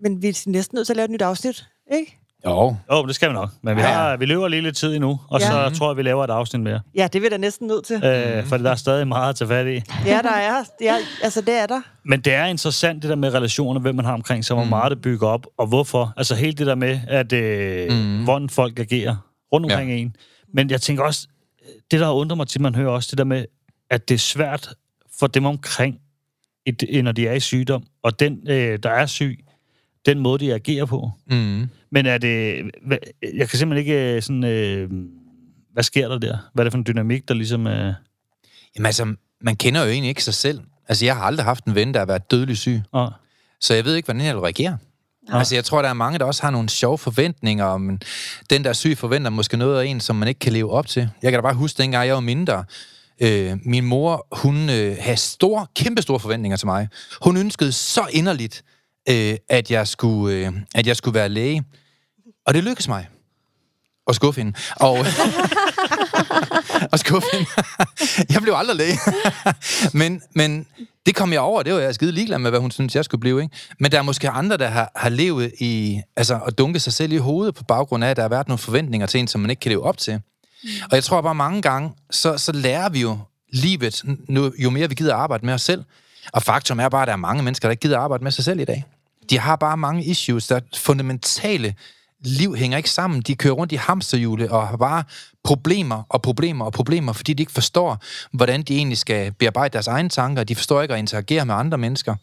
men 0.03 0.23
vi 0.23 0.29
er 0.29 0.43
næsten 0.47 0.77
nødt 0.77 0.87
til 0.87 0.93
at 0.93 0.97
lave 0.97 1.05
et 1.05 1.11
nyt 1.11 1.23
afsnit, 1.23 1.65
ikke? 1.93 2.19
Jo. 2.47 2.77
Jo, 2.93 3.07
det 3.07 3.15
skal 3.15 3.29
vi 3.29 3.35
nok. 3.35 3.51
Men 3.63 3.77
vi, 3.77 3.81
Ja, 3.83 3.89
har, 3.89 4.17
vi 4.17 4.25
løber 4.27 4.49
lige 4.49 4.63
lidt 4.63 4.77
tid 4.77 4.95
endnu, 4.95 5.21
og 5.31 5.41
så 5.41 5.61
Ja. 5.61 5.69
tror 5.71 5.91
jeg, 5.91 5.97
vi 5.97 6.03
laver 6.03 6.25
et 6.25 6.31
afsnit 6.31 6.63
mere. 6.63 6.81
Ja, 6.95 7.05
det 7.13 7.15
er 7.15 7.21
vi 7.21 7.29
da 7.29 7.37
næsten 7.37 7.67
nødt 7.67 7.85
til. 7.85 8.05
Øh, 8.05 8.45
for 8.47 8.57
der 8.57 8.71
er 8.71 8.75
stadig 8.75 9.09
meget 9.09 9.29
at 9.29 9.37
tage 9.37 9.49
fat 9.49 9.67
i. 9.67 9.83
Ja, 10.07 10.21
der 10.23 10.31
er. 10.31 10.65
Ja, 10.81 10.97
altså, 11.23 11.41
det 11.41 11.55
er 11.55 11.67
der. 11.67 11.81
Men 12.05 12.21
det 12.21 12.33
er 12.35 12.45
interessant, 12.45 13.03
det 13.03 13.11
der 13.11 13.17
med 13.17 13.35
relationer, 13.35 13.81
hvem 13.81 13.95
man 13.95 14.05
har 14.05 14.13
omkring 14.13 14.45
sig, 14.45 14.57
hvor 14.57 14.65
meget 14.65 14.91
det 14.91 15.01
bygger 15.03 15.29
op, 15.29 15.47
og 15.59 15.67
hvorfor. 15.67 16.13
Altså 16.17 16.35
helt 16.35 16.59
det 16.59 16.67
der 16.67 16.75
med, 16.75 17.01
at 17.09 17.33
øh, 17.33 17.91
mm. 17.93 18.25
hvordan 18.25 18.49
folk 18.51 18.79
agerer 18.79 19.17
rundt 19.53 19.65
omkring 19.73 19.91
ja. 19.91 19.97
en. 19.97 20.17
Men 20.55 20.71
jeg 20.71 20.81
tænker 20.81 21.03
også, 21.05 21.29
det 21.91 22.01
der 22.01 22.09
undrer 22.11 22.37
mig 22.37 22.47
til, 22.49 22.61
man 22.63 22.75
hører 22.75 22.91
også 22.91 23.09
det 23.11 23.19
der 23.19 23.25
med, 23.25 23.45
at 23.91 24.09
det 24.09 24.15
er 24.15 24.19
svært 24.19 24.75
for 25.19 25.27
dem 25.27 25.45
omkring, 25.45 25.99
et, 26.67 27.05
når 27.05 27.13
de 27.13 27.27
er 27.29 27.33
i 27.33 27.41
sygdom, 27.41 27.83
og 28.03 28.21
den, 28.21 28.39
øh, 28.49 28.79
der 28.83 28.91
er 28.91 29.07
syg, 29.07 29.39
den 30.07 30.19
måde, 30.19 30.39
de 30.45 30.55
agerer 30.55 30.85
på. 30.85 31.11
Mm. 31.31 31.69
Men 31.93 32.07
er 32.07 32.19
det... 32.19 32.63
hvad- 32.87 32.99
Jeg 33.35 33.49
kan 33.49 33.59
simpelthen 33.59 33.87
ikke 33.87 34.15
øh, 34.17 34.23
sådan... 34.23 34.45
Øh, 34.45 34.91
hvad 35.73 35.83
sker 35.83 36.09
der 36.09 36.19
der? 36.19 36.37
Hvad 36.55 36.63
er 36.63 36.65
det 36.65 36.73
for 36.73 36.79
en 36.79 36.87
dynamik, 36.87 37.29
der 37.29 37.35
ligesom... 37.35 37.67
Øh, 37.67 37.95
Jamen 38.77 38.87
altså, 38.87 39.15
man 39.41 39.57
kender 39.57 39.83
jo 39.85 39.91
egentlig 39.91 40.09
ikke 40.09 40.25
sig 40.25 40.35
selv. 40.35 40.61
Altså, 40.89 41.05
jeg 41.05 41.17
har 41.17 41.23
aldrig 41.23 41.45
haft 41.45 41.65
en 41.65 41.75
ven, 41.75 41.95
der 41.95 42.01
har 42.01 42.07
været 42.07 42.31
dødelig 42.31 42.57
syg. 42.59 42.81
åh, 42.93 43.09
Så 43.61 43.75
jeg 43.75 43.85
ved 43.85 43.95
ikke, 43.97 44.07
hvordan 44.07 44.23
jeg 44.27 44.35
vil 44.35 44.41
reagere. 44.43 44.79
Ja. 45.29 45.39
Altså, 45.39 45.55
jeg 45.55 45.65
tror, 45.65 45.83
der 45.83 45.89
er 45.89 45.93
mange, 45.95 46.19
der 46.19 46.25
også 46.25 46.43
har 46.43 46.51
nogle 46.51 46.69
sjove 46.69 46.99
forventninger, 46.99 47.65
om 47.65 47.99
den, 48.51 48.65
der 48.65 48.69
er 48.71 48.75
syg, 48.75 48.99
forventer 48.99 49.31
måske 49.31 49.57
noget 49.57 49.81
af 49.81 49.85
en, 49.87 50.01
som 50.01 50.17
man 50.17 50.29
ikke 50.29 50.39
kan 50.39 50.53
leve 50.53 50.71
op 50.71 50.87
til. 50.87 51.09
Jeg 51.23 51.33
kan 51.33 51.39
da 51.39 51.43
bare 51.43 51.55
huske, 51.55 51.79
dengang 51.83 52.07
jeg 52.07 52.15
var 52.15 52.21
mindre, 52.21 52.65
øh, 53.23 53.57
min 53.65 53.85
mor, 53.85 54.27
hun 54.33 54.71
øh, 54.71 54.97
havde 55.01 55.17
store, 55.17 55.67
kæmpe 55.77 56.03
store 56.03 56.21
forventninger 56.21 56.57
til 56.57 56.67
mig. 56.67 56.89
Hun 57.23 57.37
ønskede 57.37 57.73
så 57.73 58.07
inderligt, 58.13 58.63
øh, 59.11 59.37
at, 59.49 59.71
jeg 59.71 59.89
skulle, 59.89 60.37
øh, 60.37 60.53
at 60.75 60.87
jeg 60.87 60.97
skulle 60.97 61.15
være 61.15 61.29
læge. 61.29 61.65
Og 62.47 62.55
det 62.55 62.65
lykkedes 62.65 62.89
mig 62.89 63.09
at 64.09 64.15
skuffe 64.15 64.41
hende. 64.41 64.59
Og, 64.77 64.99
og 66.93 66.99
skuffe 66.99 67.29
hende. 67.33 67.51
jeg 68.35 68.43
blev 68.43 68.55
aldrig 68.57 68.77
læge. 68.77 68.99
men, 69.93 70.23
men 70.35 70.67
det 71.07 71.15
kom 71.15 71.33
jeg 71.33 71.41
over, 71.41 71.63
det 71.63 71.75
var 71.75 71.81
jeg 71.81 71.95
skide 71.95 72.13
ligeglad 72.13 72.39
med, 72.39 72.51
hvad 72.51 72.61
hun 72.61 72.71
synes, 72.71 72.97
jeg 72.97 73.05
skulle 73.05 73.21
blive. 73.21 73.43
Ikke? 73.43 73.57
Men 73.81 73.93
der 73.93 73.99
er 73.99 74.03
måske 74.03 74.31
andre, 74.31 74.57
der 74.57 74.69
har, 74.69 74.93
har 74.97 75.09
levet 75.09 75.53
i, 75.61 76.01
altså 76.17 76.41
at 76.47 76.59
dunke 76.59 76.81
sig 76.81 76.93
selv 76.93 77.13
i 77.13 77.17
hovedet 77.17 77.55
på 77.55 77.65
baggrund 77.65 78.05
af, 78.05 78.11
at 78.11 78.17
der 78.17 78.23
har 78.23 78.29
været 78.29 78.49
nogle 78.49 78.59
forventninger 78.59 79.07
til 79.07 79.21
en, 79.21 79.29
som 79.29 79.41
man 79.41 79.51
ikke 79.51 79.61
kan 79.61 79.71
leve 79.71 79.83
op 79.83 79.99
til. 79.99 80.15
Mm. 80.15 80.69
Og 80.91 80.95
jeg 80.95 81.05
tror 81.05 81.21
bare 81.21 81.35
mange 81.35 81.63
gange, 81.63 81.91
så, 82.11 82.39
så 82.39 82.53
lærer 82.53 82.89
vi 82.89 83.01
jo 83.01 83.19
livet, 83.53 84.03
nu, 84.29 84.53
jo 84.59 84.71
mere 84.71 84.89
vi 84.89 84.95
gider 84.95 85.15
arbejde 85.15 85.47
med 85.47 85.55
os 85.55 85.63
selv. 85.63 85.85
Og 86.33 86.43
faktum 86.43 86.81
er 86.81 86.89
bare, 86.89 87.03
at 87.03 87.07
der 87.07 87.13
er 87.13 87.17
mange 87.17 87.43
mennesker, 87.43 87.69
der 87.69 87.71
ikke 87.71 87.81
gider 87.81 87.99
arbejde 87.99 88.25
med 88.25 88.33
sig 88.33 88.45
selv 88.45 88.61
i 88.61 88.65
dag. 88.65 88.85
De 89.31 89.39
har 89.39 89.57
bare 89.57 89.77
mange 89.77 90.05
issues, 90.05 90.47
der 90.47 90.57
er 90.57 90.61
fundamentale 90.77 91.75
liv 92.21 92.57
hænger 92.57 92.77
ikke 92.77 92.91
sammen. 92.91 93.21
De 93.21 93.35
kører 93.35 93.55
rundt 93.55 93.73
i 93.73 93.77
hamsterhjule 93.77 94.53
og 94.53 94.69
har 94.69 94.77
bare 94.77 95.05
problemer 95.45 96.03
og 96.09 96.23
problemer 96.23 96.65
og 96.65 96.73
problemer, 96.73 97.13
fordi 97.13 97.33
de 97.35 97.43
ikke 97.43 97.53
forstår, 97.53 97.99
hvordan 98.33 98.63
de 98.63 98.77
egentlig 98.77 98.99
skal 98.99 99.33
bearbejde 99.33 99.73
deres 99.73 99.87
egne 99.87 100.09
tanker. 100.09 100.45
De 100.45 100.55
forstår 100.55 100.83
ikke 100.83 100.95
at 100.95 101.01
interagere 101.01 101.47
med 101.47 101.55
andre 101.55 101.79
mennesker. 101.79 102.15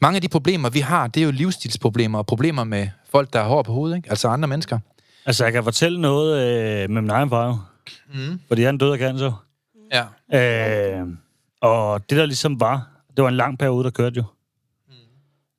Mange 0.00 0.16
af 0.16 0.22
de 0.22 0.28
problemer, 0.28 0.70
vi 0.70 0.80
har, 0.80 1.06
det 1.06 1.20
er 1.20 1.24
jo 1.24 1.30
livsstilsproblemer 1.30 2.18
og 2.18 2.26
problemer 2.26 2.64
med 2.64 2.88
folk, 3.10 3.32
der 3.32 3.42
har 3.42 3.48
hår 3.48 3.62
på 3.62 3.72
hovedet, 3.72 3.96
ikke? 3.96 4.10
altså 4.10 4.28
andre 4.28 4.48
mennesker. 4.48 4.78
altså, 5.26 5.44
jeg 5.44 5.52
kan 5.52 5.64
fortælle 5.64 6.00
noget 6.00 6.42
øh, 6.42 6.90
med 6.90 7.02
min 7.02 7.10
egen 7.10 7.30
far, 7.30 7.70
mm. 8.14 8.40
fordi 8.48 8.62
han 8.62 8.78
døde 8.78 8.92
af 8.92 8.98
cancer. 8.98 9.44
Ja. 9.92 10.04
Øh, 10.98 11.06
og 11.60 12.10
det, 12.10 12.18
der 12.18 12.26
ligesom 12.26 12.60
var, 12.60 12.88
det 13.16 13.22
var 13.22 13.28
en 13.28 13.36
lang 13.36 13.58
periode, 13.58 13.84
der 13.84 13.90
kørte 13.90 14.16
jo. 14.16 14.24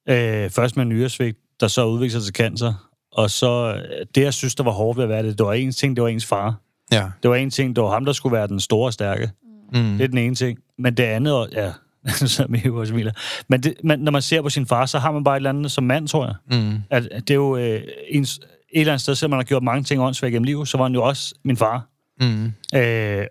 Øh, 0.10 0.50
først 0.50 0.76
med 0.76 0.84
en 0.84 0.90
nyresvigt, 0.90 1.38
der 1.60 1.68
så 1.68 1.86
udviklede 1.86 2.24
sig 2.24 2.34
til 2.34 2.44
cancer. 2.44 2.90
Og 3.12 3.30
så 3.30 3.74
øh, 3.76 4.06
det, 4.16 4.22
jeg 4.22 4.34
synes, 4.34 4.56
der 4.56 4.64
var 4.64 4.72
hårdt 4.72 4.98
ved 4.98 5.04
at 5.04 5.10
være 5.10 5.24
det, 5.24 5.38
det 5.38 5.46
var 5.46 5.54
en 5.54 5.72
ting, 5.72 5.96
det 5.96 6.02
var 6.04 6.10
ens 6.10 6.26
far. 6.26 6.56
Ja. 6.92 7.10
Det 7.24 7.30
var 7.30 7.36
en 7.36 7.50
ting, 7.50 7.76
det 7.76 7.84
var 7.84 7.90
ham, 7.90 8.06
der 8.06 8.14
skulle 8.14 8.38
være 8.38 8.48
den 8.48 8.60
store 8.60 8.88
og 8.88 8.94
stærke. 8.94 9.32
Mm. 9.74 9.98
Det 9.98 10.04
er 10.04 10.08
den 10.08 10.18
ene 10.18 10.36
ting. 10.36 10.60
Men 10.78 10.98
det 10.98 11.04
andet, 11.04 11.50
ja, 11.52 11.72
så 12.28 12.44
er 12.44 12.72
og 12.72 12.88
smiler. 12.88 13.12
Men, 13.48 13.64
det, 13.64 13.74
men 13.84 14.00
når 14.00 14.12
man 14.12 14.22
ser 14.22 14.42
på 14.42 14.50
sin 14.50 14.66
far, 14.66 14.86
så 14.86 15.00
har 15.00 15.12
man 15.12 15.24
bare 15.24 15.36
et 15.36 15.40
eller 15.40 15.50
andet 15.50 15.72
som 15.72 15.84
mand, 15.84 16.08
tror 16.08 16.26
jeg. 16.26 16.62
Mm. 16.62 16.78
At, 16.90 17.08
at 17.12 17.28
det 17.28 17.30
er 17.30 17.36
jo 17.36 17.58
øh, 17.58 17.82
ens, 18.10 18.38
et 18.38 18.80
eller 18.80 18.94
andet 18.94 19.02
sted, 19.02 19.16
selvom 19.16 19.30
man 19.30 19.40
har 19.40 19.44
gjort 19.44 19.64
mange 19.64 19.84
ting 19.84 20.02
åndssvagt 20.02 20.32
gennem 20.32 20.44
livet, 20.44 20.68
så 20.68 20.78
var 20.78 20.86
han 20.86 20.94
jo 20.94 21.04
også 21.04 21.36
min 21.44 21.58
far. 21.58 21.88
Mm. 22.22 22.54
Øh, 22.76 23.26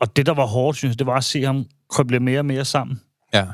og 0.00 0.16
det, 0.16 0.26
der 0.26 0.34
var 0.34 0.46
hårdt, 0.46 0.78
synes 0.78 0.92
jeg, 0.92 0.98
det 0.98 1.06
var 1.06 1.16
at 1.16 1.24
se 1.24 1.42
ham 1.42 1.66
krøble 1.90 2.20
mere 2.20 2.38
og 2.38 2.46
mere 2.46 2.64
sammen. 2.64 3.00
Ja. 3.34 3.44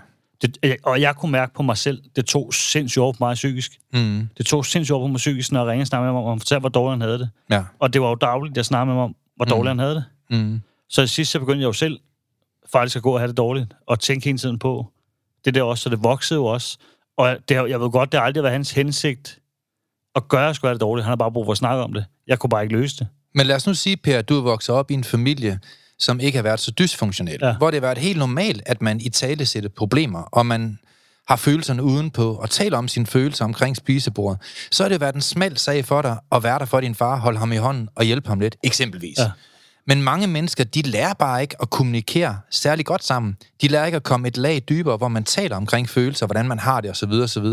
Det, 0.42 0.76
og 0.82 1.00
jeg 1.00 1.16
kunne 1.16 1.32
mærke 1.32 1.54
på 1.54 1.62
mig 1.62 1.76
selv, 1.76 2.02
det 2.16 2.26
tog 2.26 2.54
sindssygt 2.54 3.02
over 3.02 3.12
på 3.12 3.16
mig 3.20 3.34
psykisk. 3.34 3.78
Mm. 3.92 4.28
Det 4.38 4.46
tog 4.46 4.66
sindssygt 4.66 4.94
over 4.94 5.04
på 5.04 5.08
mig 5.08 5.16
psykisk, 5.16 5.52
når 5.52 5.60
jeg 5.60 5.68
ringede 5.68 5.82
og 5.82 5.86
snakkede 5.86 6.12
med 6.12 6.20
ham, 6.20 6.24
og 6.24 6.32
han 6.32 6.40
fortalte, 6.40 6.60
hvor 6.60 6.68
dårligt 6.68 6.92
han 6.92 7.00
havde 7.00 7.18
det. 7.18 7.30
Ja. 7.50 7.64
Og 7.78 7.92
det 7.92 8.00
var 8.00 8.08
jo 8.08 8.14
dagligt, 8.14 8.56
jeg 8.56 8.64
snakkede 8.64 8.86
med 8.86 8.94
ham 8.94 9.04
om, 9.04 9.16
hvor 9.36 9.44
dårligt 9.44 9.70
han 9.70 9.78
havde 9.78 9.94
det. 9.94 10.04
Mm. 10.30 10.60
Så 10.88 11.02
i 11.02 11.06
sidst 11.06 11.30
så 11.30 11.38
begyndte 11.38 11.60
jeg 11.60 11.66
jo 11.66 11.72
selv 11.72 12.00
faktisk 12.72 12.96
at 12.96 13.02
gå 13.02 13.12
og 13.12 13.20
have 13.20 13.28
det 13.28 13.36
dårligt, 13.36 13.74
og 13.86 14.00
tænke 14.00 14.24
hele 14.24 14.38
tiden 14.38 14.58
på 14.58 14.90
det 15.44 15.54
der 15.54 15.62
også, 15.62 15.82
så 15.82 15.90
det 15.90 16.02
voksede 16.02 16.38
jo 16.38 16.44
også. 16.44 16.78
Og 17.16 17.36
det, 17.48 17.54
jeg 17.54 17.80
ved 17.80 17.90
godt, 17.90 18.12
det 18.12 18.20
har 18.20 18.26
aldrig 18.26 18.42
været 18.42 18.52
hans 18.52 18.70
hensigt 18.70 19.38
at 20.14 20.28
gøre, 20.28 20.42
at 20.42 20.46
jeg 20.46 20.54
skulle 20.54 20.68
have 20.68 20.74
det 20.74 20.80
dårligt. 20.80 21.04
Han 21.04 21.10
har 21.10 21.16
bare 21.16 21.32
brug 21.32 21.44
for 21.46 21.52
at 21.52 21.58
snakke 21.58 21.82
om 21.82 21.92
det. 21.92 22.04
Jeg 22.26 22.38
kunne 22.38 22.50
bare 22.50 22.62
ikke 22.62 22.76
løse 22.76 22.96
det. 22.98 23.06
Men 23.34 23.46
lad 23.46 23.56
os 23.56 23.66
nu 23.66 23.74
sige, 23.74 23.96
Per, 23.96 24.18
at 24.18 24.28
du 24.28 24.38
er 24.38 24.42
vokset 24.42 24.74
op 24.74 24.90
i 24.90 24.94
en 24.94 25.04
familie, 25.04 25.60
som 25.98 26.20
ikke 26.20 26.38
har 26.38 26.42
været 26.42 26.60
så 26.60 26.70
dysfunktionel. 26.70 27.38
Ja. 27.42 27.56
Hvor 27.56 27.70
det 27.70 27.76
har 27.76 27.86
været 27.88 27.98
helt 27.98 28.18
normalt, 28.18 28.62
at 28.66 28.82
man 28.82 29.00
i 29.00 29.08
tale 29.08 29.46
sætter 29.46 29.70
problemer, 29.76 30.22
og 30.22 30.46
man 30.46 30.78
har 31.28 31.36
følelserne 31.36 31.82
udenpå, 31.82 32.34
og 32.34 32.50
taler 32.50 32.78
om 32.78 32.88
sine 32.88 33.06
følelser 33.06 33.44
omkring 33.44 33.76
spisebordet, 33.76 34.40
så 34.70 34.82
har 34.82 34.88
det 34.88 35.00
været 35.00 35.14
en 35.14 35.20
smal 35.20 35.58
sag 35.58 35.84
for 35.84 36.02
dig 36.02 36.16
at 36.32 36.42
være 36.42 36.58
der 36.58 36.64
for 36.64 36.80
din 36.80 36.94
far, 36.94 37.16
holde 37.16 37.38
ham 37.38 37.52
i 37.52 37.56
hånden 37.56 37.88
og 37.94 38.04
hjælpe 38.04 38.28
ham 38.28 38.40
lidt, 38.40 38.56
eksempelvis. 38.62 39.18
Ja. 39.18 39.30
Men 39.86 40.02
mange 40.02 40.26
mennesker, 40.26 40.64
de 40.64 40.82
lærer 40.82 41.14
bare 41.14 41.42
ikke 41.42 41.56
at 41.62 41.70
kommunikere 41.70 42.38
særlig 42.50 42.86
godt 42.86 43.04
sammen. 43.04 43.36
De 43.62 43.68
lærer 43.68 43.86
ikke 43.86 43.96
at 43.96 44.02
komme 44.02 44.28
et 44.28 44.36
lag 44.36 44.62
dybere, 44.68 44.96
hvor 44.96 45.08
man 45.08 45.24
taler 45.24 45.56
omkring 45.56 45.88
følelser, 45.88 46.26
hvordan 46.26 46.48
man 46.48 46.58
har 46.58 46.80
det 46.80 46.90
osv. 46.90 47.10
osv. 47.10 47.46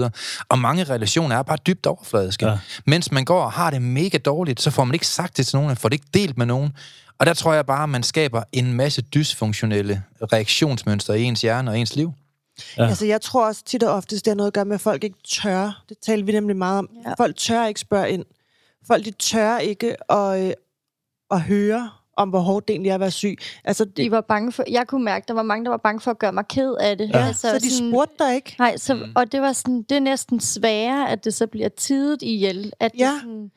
Og 0.50 0.60
mange 0.60 0.84
relationer 0.84 1.36
er 1.36 1.44
bare 1.44 1.58
dybt 1.68 1.86
overfladiske. 1.86 2.48
Ja. 2.48 2.58
Mens 2.86 3.12
man 3.12 3.26
går 3.26 3.44
og 3.44 3.52
har 3.52 3.70
det 3.70 3.82
mega 3.82 4.18
dårligt, 4.18 4.62
så 4.62 4.72
får 4.72 4.84
man 4.84 4.94
ikke 4.94 5.08
sagt 5.08 5.38
det 5.38 5.48
til 5.48 5.60
nogen, 5.60 5.76
får 5.76 5.90
det 5.90 5.94
ikke 5.94 6.08
delt 6.14 6.38
med 6.38 6.46
nogen. 6.46 6.72
Og 7.22 7.28
der 7.28 7.34
tror 7.34 7.54
jeg 7.54 7.66
bare, 7.66 7.84
at 7.84 7.90
man 7.90 8.04
skaber 8.04 8.44
en 8.52 8.74
masse 8.74 9.02
dysfunktionelle 9.02 10.04
reaktionsmønstre 10.34 11.20
i 11.20 11.24
ens 11.24 11.42
hjerne 11.42 11.72
og 11.72 11.80
ens 11.80 11.96
liv. 11.96 12.12
Ja. 12.78 12.88
Altså, 12.88 13.06
jeg 13.06 13.22
tror 13.22 13.46
også 13.48 13.64
tit 13.66 13.84
og 13.84 13.94
ofte, 13.94 14.16
det 14.16 14.28
har 14.28 14.36
noget 14.36 14.48
at 14.48 14.54
gøre 14.54 14.66
med, 14.66 14.76
at 14.76 14.82
folk 14.82 15.04
ikke 15.04 15.18
tør. 15.28 15.84
Det 15.90 15.98
taler 16.06 16.26
vi 16.26 16.32
nemlig 16.32 16.56
meget 16.58 16.80
om. 16.80 16.90
Ja. 17.04 17.10
Ja. 17.10 17.14
Folk 17.24 17.36
tør 17.36 17.66
ikke 17.66 17.80
spørge 17.80 18.10
ind. 18.12 18.26
Folk, 18.88 19.06
de 19.06 19.12
tør 19.12 19.58
ikke 19.58 20.12
at, 20.12 20.48
øh, 20.48 20.54
at 21.32 21.42
høre 21.42 21.90
om, 22.18 22.30
hvor 22.30 22.40
hårdt 22.40 22.68
det 22.68 22.74
egentlig 22.74 22.90
er 22.90 22.94
at 22.94 23.00
være 23.00 23.12
syg. 23.12 23.38
Altså, 23.64 23.86
det, 23.86 23.98
De 23.98 24.12
var 24.12 24.22
bange 24.22 24.52
for, 24.52 24.64
jeg 24.70 24.88
kunne 24.88 25.04
mærke, 25.06 25.26
der 25.28 25.34
var 25.34 25.44
mange, 25.44 25.64
der 25.66 25.70
var 25.70 25.78
bange 25.78 26.00
for 26.02 26.12
at 26.12 26.20
gøre 26.20 26.32
mig 26.34 26.48
ked 26.48 26.76
af 26.80 26.98
det. 26.98 27.10
ja, 27.14 27.26
altså, 27.28 27.42
så 27.50 27.60
de 27.60 27.72
sådan- 27.72 27.92
spurgte 27.92 28.16
dig 28.20 28.36
ikke. 28.36 28.56
Nej, 28.60 28.78
så, 28.78 28.94
mm. 28.94 29.02
og 29.16 29.32
det 29.32 29.42
var 29.42 29.54
sådan, 29.54 29.82
det 29.90 29.96
er 29.96 30.00
næsten 30.00 30.40
sværere, 30.40 31.10
at 31.10 31.24
det 31.26 31.34
så 31.34 31.48
bliver 31.48 31.70
tidet 31.70 32.22
ihjel. 32.22 32.74
At 32.80 32.92
Ja. 33.00 33.06
det 33.06 33.22
sådan, 33.22 33.52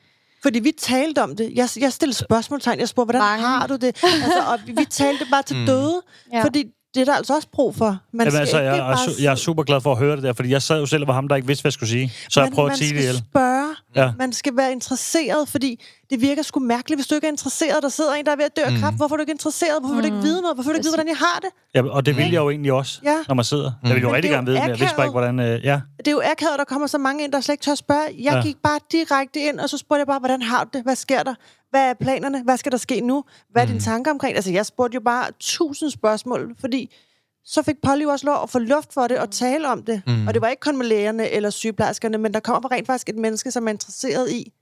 Fordi 0.45 0.59
vi 0.59 0.71
talte 0.71 1.23
om 1.23 1.35
det. 1.35 1.51
Jeg, 1.55 1.69
jeg 1.79 1.93
stillede 1.93 2.17
spørgsmålstegn. 2.17 2.79
Jeg 2.79 2.87
spurgte, 2.89 3.05
hvordan 3.05 3.21
Mange. 3.21 3.45
har 3.45 3.67
du 3.67 3.75
det? 3.75 3.85
Altså, 4.03 4.43
og 4.51 4.59
vi, 4.65 4.71
vi 4.71 4.85
talte 4.85 5.25
bare 5.31 5.43
til 5.43 5.67
døde. 5.67 6.01
Ja. 6.33 6.43
Fordi 6.43 6.63
det 6.95 7.01
er 7.01 7.05
der 7.05 7.13
altså 7.13 7.35
også 7.35 7.47
brug 7.53 7.75
for. 7.75 7.97
Man 8.11 8.27
Jamen, 8.27 8.39
altså, 8.39 8.57
ikke 8.59 8.69
jeg, 8.69 8.77
er, 8.77 8.81
bare 8.81 8.95
su- 8.95 9.23
jeg 9.23 9.31
er 9.31 9.35
super 9.35 9.63
glad 9.63 9.81
for 9.81 9.91
at 9.91 9.97
høre 9.97 10.15
det 10.15 10.23
der, 10.23 10.33
fordi 10.33 10.49
jeg 10.49 10.61
sad 10.61 10.79
jo 10.79 10.85
selv 10.85 11.03
og 11.03 11.07
var 11.07 11.13
ham, 11.13 11.27
der 11.27 11.35
ikke 11.35 11.47
vidste, 11.47 11.61
hvad 11.63 11.67
jeg 11.69 11.73
skulle 11.73 11.89
sige. 11.89 12.13
Så 12.29 12.39
jeg 12.39 12.47
Men 12.49 12.53
prøver 12.55 12.67
at 12.67 12.71
man 12.71 12.77
sige 12.77 12.89
det 12.93 12.97
skal 13.03 13.09
ihjel. 13.09 13.23
spørge. 13.29 13.75
Ja. 13.95 14.11
Man 14.17 14.33
skal 14.33 14.57
være 14.57 14.71
interesseret, 14.71 15.49
fordi 15.49 15.83
det 16.09 16.21
virker 16.21 16.41
sgu 16.43 16.59
mærkeligt, 16.59 16.97
hvis 16.99 17.07
du 17.07 17.15
ikke 17.15 17.27
er 17.27 17.31
interesseret. 17.31 17.83
Der 17.83 17.89
sidder 17.89 18.13
en, 18.13 18.25
der 18.25 18.31
er 18.31 18.35
ved 18.35 18.45
at 18.45 18.55
dø 18.57 18.61
af 18.61 18.71
kræft. 18.79 18.95
Hvorfor 18.95 19.15
er 19.15 19.17
du 19.17 19.21
ikke 19.21 19.31
interesseret? 19.31 19.77
Hvorfor 19.79 19.95
vil 19.95 20.03
du 20.03 20.05
ikke 20.07 20.17
vide 20.27 20.41
noget? 20.41 20.55
Hvorfor 20.55 20.69
vil 20.69 20.75
du 20.75 20.79
ikke 20.79 20.85
vide, 20.87 20.95
hvordan 20.95 21.07
jeg 21.07 21.17
har 21.17 21.39
det? 21.39 21.49
Ja, 21.75 21.81
og 21.95 22.05
det 22.05 22.17
vil 22.17 22.23
jeg 22.31 22.33
jo 22.45 22.49
egentlig 22.49 22.71
også, 22.73 22.99
Ja. 23.03 23.15
når 23.27 23.35
man 23.35 23.45
sidder. 23.45 23.71
Jeg 23.83 23.93
vil 23.95 24.01
jo 24.01 24.07
Men 24.07 24.15
rigtig 24.15 24.31
er 24.31 24.35
gerne 24.35 24.47
jo 24.47 24.51
vide, 24.51 24.61
men 24.61 24.69
jeg 24.69 24.79
vidste 24.79 24.95
bare 24.95 25.05
ikke, 25.05 25.11
hvordan... 25.19 25.39
Øh, 25.39 25.65
ja. 25.65 25.79
Det 25.97 26.07
er 26.07 26.11
jo 26.11 26.21
akavet, 26.31 26.55
der 26.57 26.63
kommer 26.63 26.87
så 26.87 26.97
mange 26.97 27.23
ind, 27.23 27.31
der 27.31 27.41
slet 27.41 27.53
ikke 27.53 27.63
tør 27.63 27.71
at 27.71 27.77
spørge. 27.77 28.05
Jeg 28.23 28.33
ja. 28.33 28.41
gik 28.41 28.57
bare 28.63 28.79
direkte 28.91 29.39
ind, 29.39 29.59
og 29.59 29.69
så 29.69 29.77
spurgte 29.77 29.99
jeg 29.99 30.07
bare, 30.07 30.19
hvordan 30.19 30.41
har 30.41 30.63
du 30.63 30.69
det? 30.73 30.83
Hvad 30.83 30.95
sker 30.95 31.23
der? 31.23 31.33
Hvad 31.75 31.89
er 31.89 31.93
planerne? 31.93 32.43
Hvad 32.43 32.57
skal 32.57 32.71
der 32.71 32.77
ske 32.77 33.01
nu? 33.01 33.23
Hvad 33.49 33.61
er 33.61 33.65
dine 33.65 33.79
tanker 33.79 34.11
omkring? 34.11 34.35
Altså, 34.35 34.51
jeg 34.51 34.65
spurgte 34.65 34.95
jo 34.95 35.01
bare 35.01 35.31
tusind 35.39 35.91
spørgsmål, 35.91 36.55
fordi 36.59 36.95
så 37.45 37.63
fik 37.63 37.75
Polly 37.83 38.03
jo 38.03 38.09
også 38.09 38.25
lov 38.25 38.43
at 38.43 38.49
få 38.49 38.59
luft 38.59 38.93
for 38.93 39.07
det 39.07 39.19
og 39.19 39.31
tale 39.31 39.67
om 39.67 39.83
det. 39.83 40.01
Mm. 40.07 40.27
Og 40.27 40.33
det 40.33 40.41
var 40.41 40.47
ikke 40.47 40.59
kun 40.59 40.77
med 40.77 40.85
lægerne 40.85 41.29
eller 41.29 41.49
sygeplejerskerne, 41.49 42.17
men 42.17 42.33
der 42.33 42.39
kommer 42.39 42.71
rent 42.71 42.87
faktisk 42.87 43.09
et 43.09 43.15
menneske, 43.15 43.51
som 43.51 43.67
er 43.67 43.71
interesseret 43.71 44.31
i. 44.31 44.53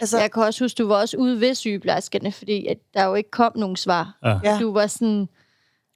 Altså, 0.00 0.18
Jeg 0.18 0.32
kan 0.32 0.42
også 0.42 0.64
huske, 0.64 0.76
du 0.76 0.88
var 0.88 0.96
også 0.96 1.16
ude 1.16 1.40
ved 1.40 1.54
sygeplejerskerne, 1.54 2.32
fordi 2.32 2.66
at 2.66 2.78
der 2.94 3.04
jo 3.04 3.14
ikke 3.14 3.30
kom 3.30 3.52
nogen 3.56 3.76
svar. 3.76 4.18
Ja. 4.44 4.58
Du 4.60 4.72
var 4.72 4.86
sådan... 4.86 5.28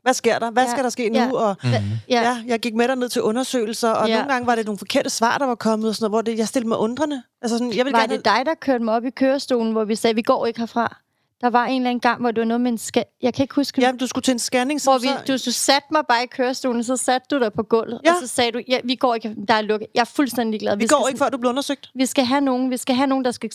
hvad 0.05 0.15
sker 0.15 0.39
der? 0.39 0.51
Hvad 0.51 0.65
Ja, 0.65 0.71
skal 0.71 0.85
der 0.85 0.91
ske 0.91 1.09
nu? 1.09 1.19
ja. 1.19 1.33
Og, 1.33 1.57
Ja. 1.65 1.83
ja. 2.09 2.23
ja, 2.23 2.37
jeg 2.47 2.61
gik 2.61 2.75
med 2.75 2.89
dig 2.89 2.97
ned 2.97 3.09
til 3.09 3.23
undersøgelser, 3.23 3.91
og 3.91 4.09
Ja. 4.09 4.15
nogle 4.15 4.33
gange 4.33 4.47
var 4.47 4.55
det 4.55 4.65
nogle 4.67 4.79
forkerte 4.79 5.11
svar, 5.11 5.39
der 5.39 5.47
var 5.47 5.55
kommet, 5.55 5.89
og 5.89 5.95
sådan 5.95 6.05
noget, 6.11 6.11
hvor 6.25 6.33
det, 6.33 6.39
jeg 6.39 6.49
stillede 6.49 6.69
mig 6.69 6.79
undrende. 6.79 7.23
Altså 7.43 7.59
sådan, 7.59 7.77
jeg 7.77 7.85
vil 7.85 7.93
Var 7.93 7.99
gerne... 8.01 8.17
det 8.17 8.25
dig, 8.25 8.43
der 8.47 8.55
kørte 8.55 8.85
mig 8.85 8.95
op 8.95 9.05
i 9.05 9.11
kørestolen, 9.11 9.73
hvor 9.73 9.85
vi 9.85 9.95
sagde, 9.95 10.15
vi 10.15 10.23
går 10.23 10.47
ikke 10.47 10.61
herfra? 10.61 10.97
Der 11.41 11.51
var 11.51 11.65
en 11.65 11.77
eller 11.83 11.91
anden 11.91 12.01
gang, 12.01 12.21
hvor 12.21 12.31
det 12.31 12.41
var 12.41 12.45
noget 12.47 12.61
med 12.61 12.73
en 12.73 12.79
ska- 12.79 13.19
Jeg 13.23 13.35
kan 13.35 13.43
ikke 13.45 13.55
huske, 13.55 13.81
Ja, 13.81 13.93
du 14.01 14.07
skulle 14.07 14.23
til 14.23 14.33
en 14.33 14.39
scanning, 14.39 14.81
som 14.81 14.93
hvor 14.93 14.99
vi, 14.99 15.07
så... 15.07 15.15
du, 15.27 15.33
du 15.33 15.53
satte 15.53 15.89
mig 15.93 16.03
bare 16.09 16.23
i 16.25 16.27
kørestolen, 16.27 16.85
så 16.85 16.97
satte 16.97 17.27
du 17.31 17.39
dig 17.45 17.53
på 17.53 17.63
gulvet, 17.63 18.01
Ja. 18.05 18.11
og 18.13 18.17
så 18.21 18.27
sagde 18.27 18.53
du, 18.53 18.61
ja, 18.69 18.79
vi 18.85 18.95
går 18.95 19.15
ikke, 19.15 19.35
der 19.49 19.55
er 19.55 19.61
lukket. 19.63 19.89
Jeg 19.95 20.01
er 20.01 20.05
fuldstændig 20.05 20.61
glad. 20.61 20.77
Vi 20.77 20.87
går 20.87 21.09
ikke, 21.09 21.19
før 21.19 21.29
du 21.29 21.39
bliver 21.39 21.51
undersøgt. 21.51 21.91
Vi 21.95 22.07
skal 22.07 22.25
have 22.25 22.41
nogen, 22.41 22.71
vi 22.71 22.77
skal 22.77 22.95
have 22.97 23.07
nogen 23.07 23.25
der, 23.25 23.31
skal, 23.31 23.51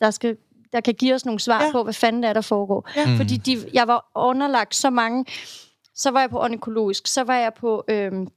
der, 0.00 0.10
skal, 0.10 0.36
der 0.72 0.80
kan 0.80 0.94
give 0.94 1.14
os 1.14 1.24
nogle 1.24 1.40
svar 1.40 1.64
ja. 1.64 1.72
På, 1.72 1.82
hvad 1.82 1.94
fanden 1.94 2.22
det 2.22 2.28
er, 2.28 2.32
der 2.32 2.40
foregår. 2.40 2.88
Ja. 2.96 3.14
Fordi 3.16 3.36
de, 3.36 3.64
jeg 3.74 3.88
var 3.88 4.10
underlagt 4.16 4.74
så 4.74 4.90
mange... 4.90 5.24
Så 5.98 6.10
var 6.10 6.20
jeg 6.20 6.30
på 6.30 6.42
onykologisk, 6.44 7.06
så 7.06 7.22
var 7.24 7.34
jeg 7.36 7.52
på, 7.60 7.84
øhm, 7.88 8.28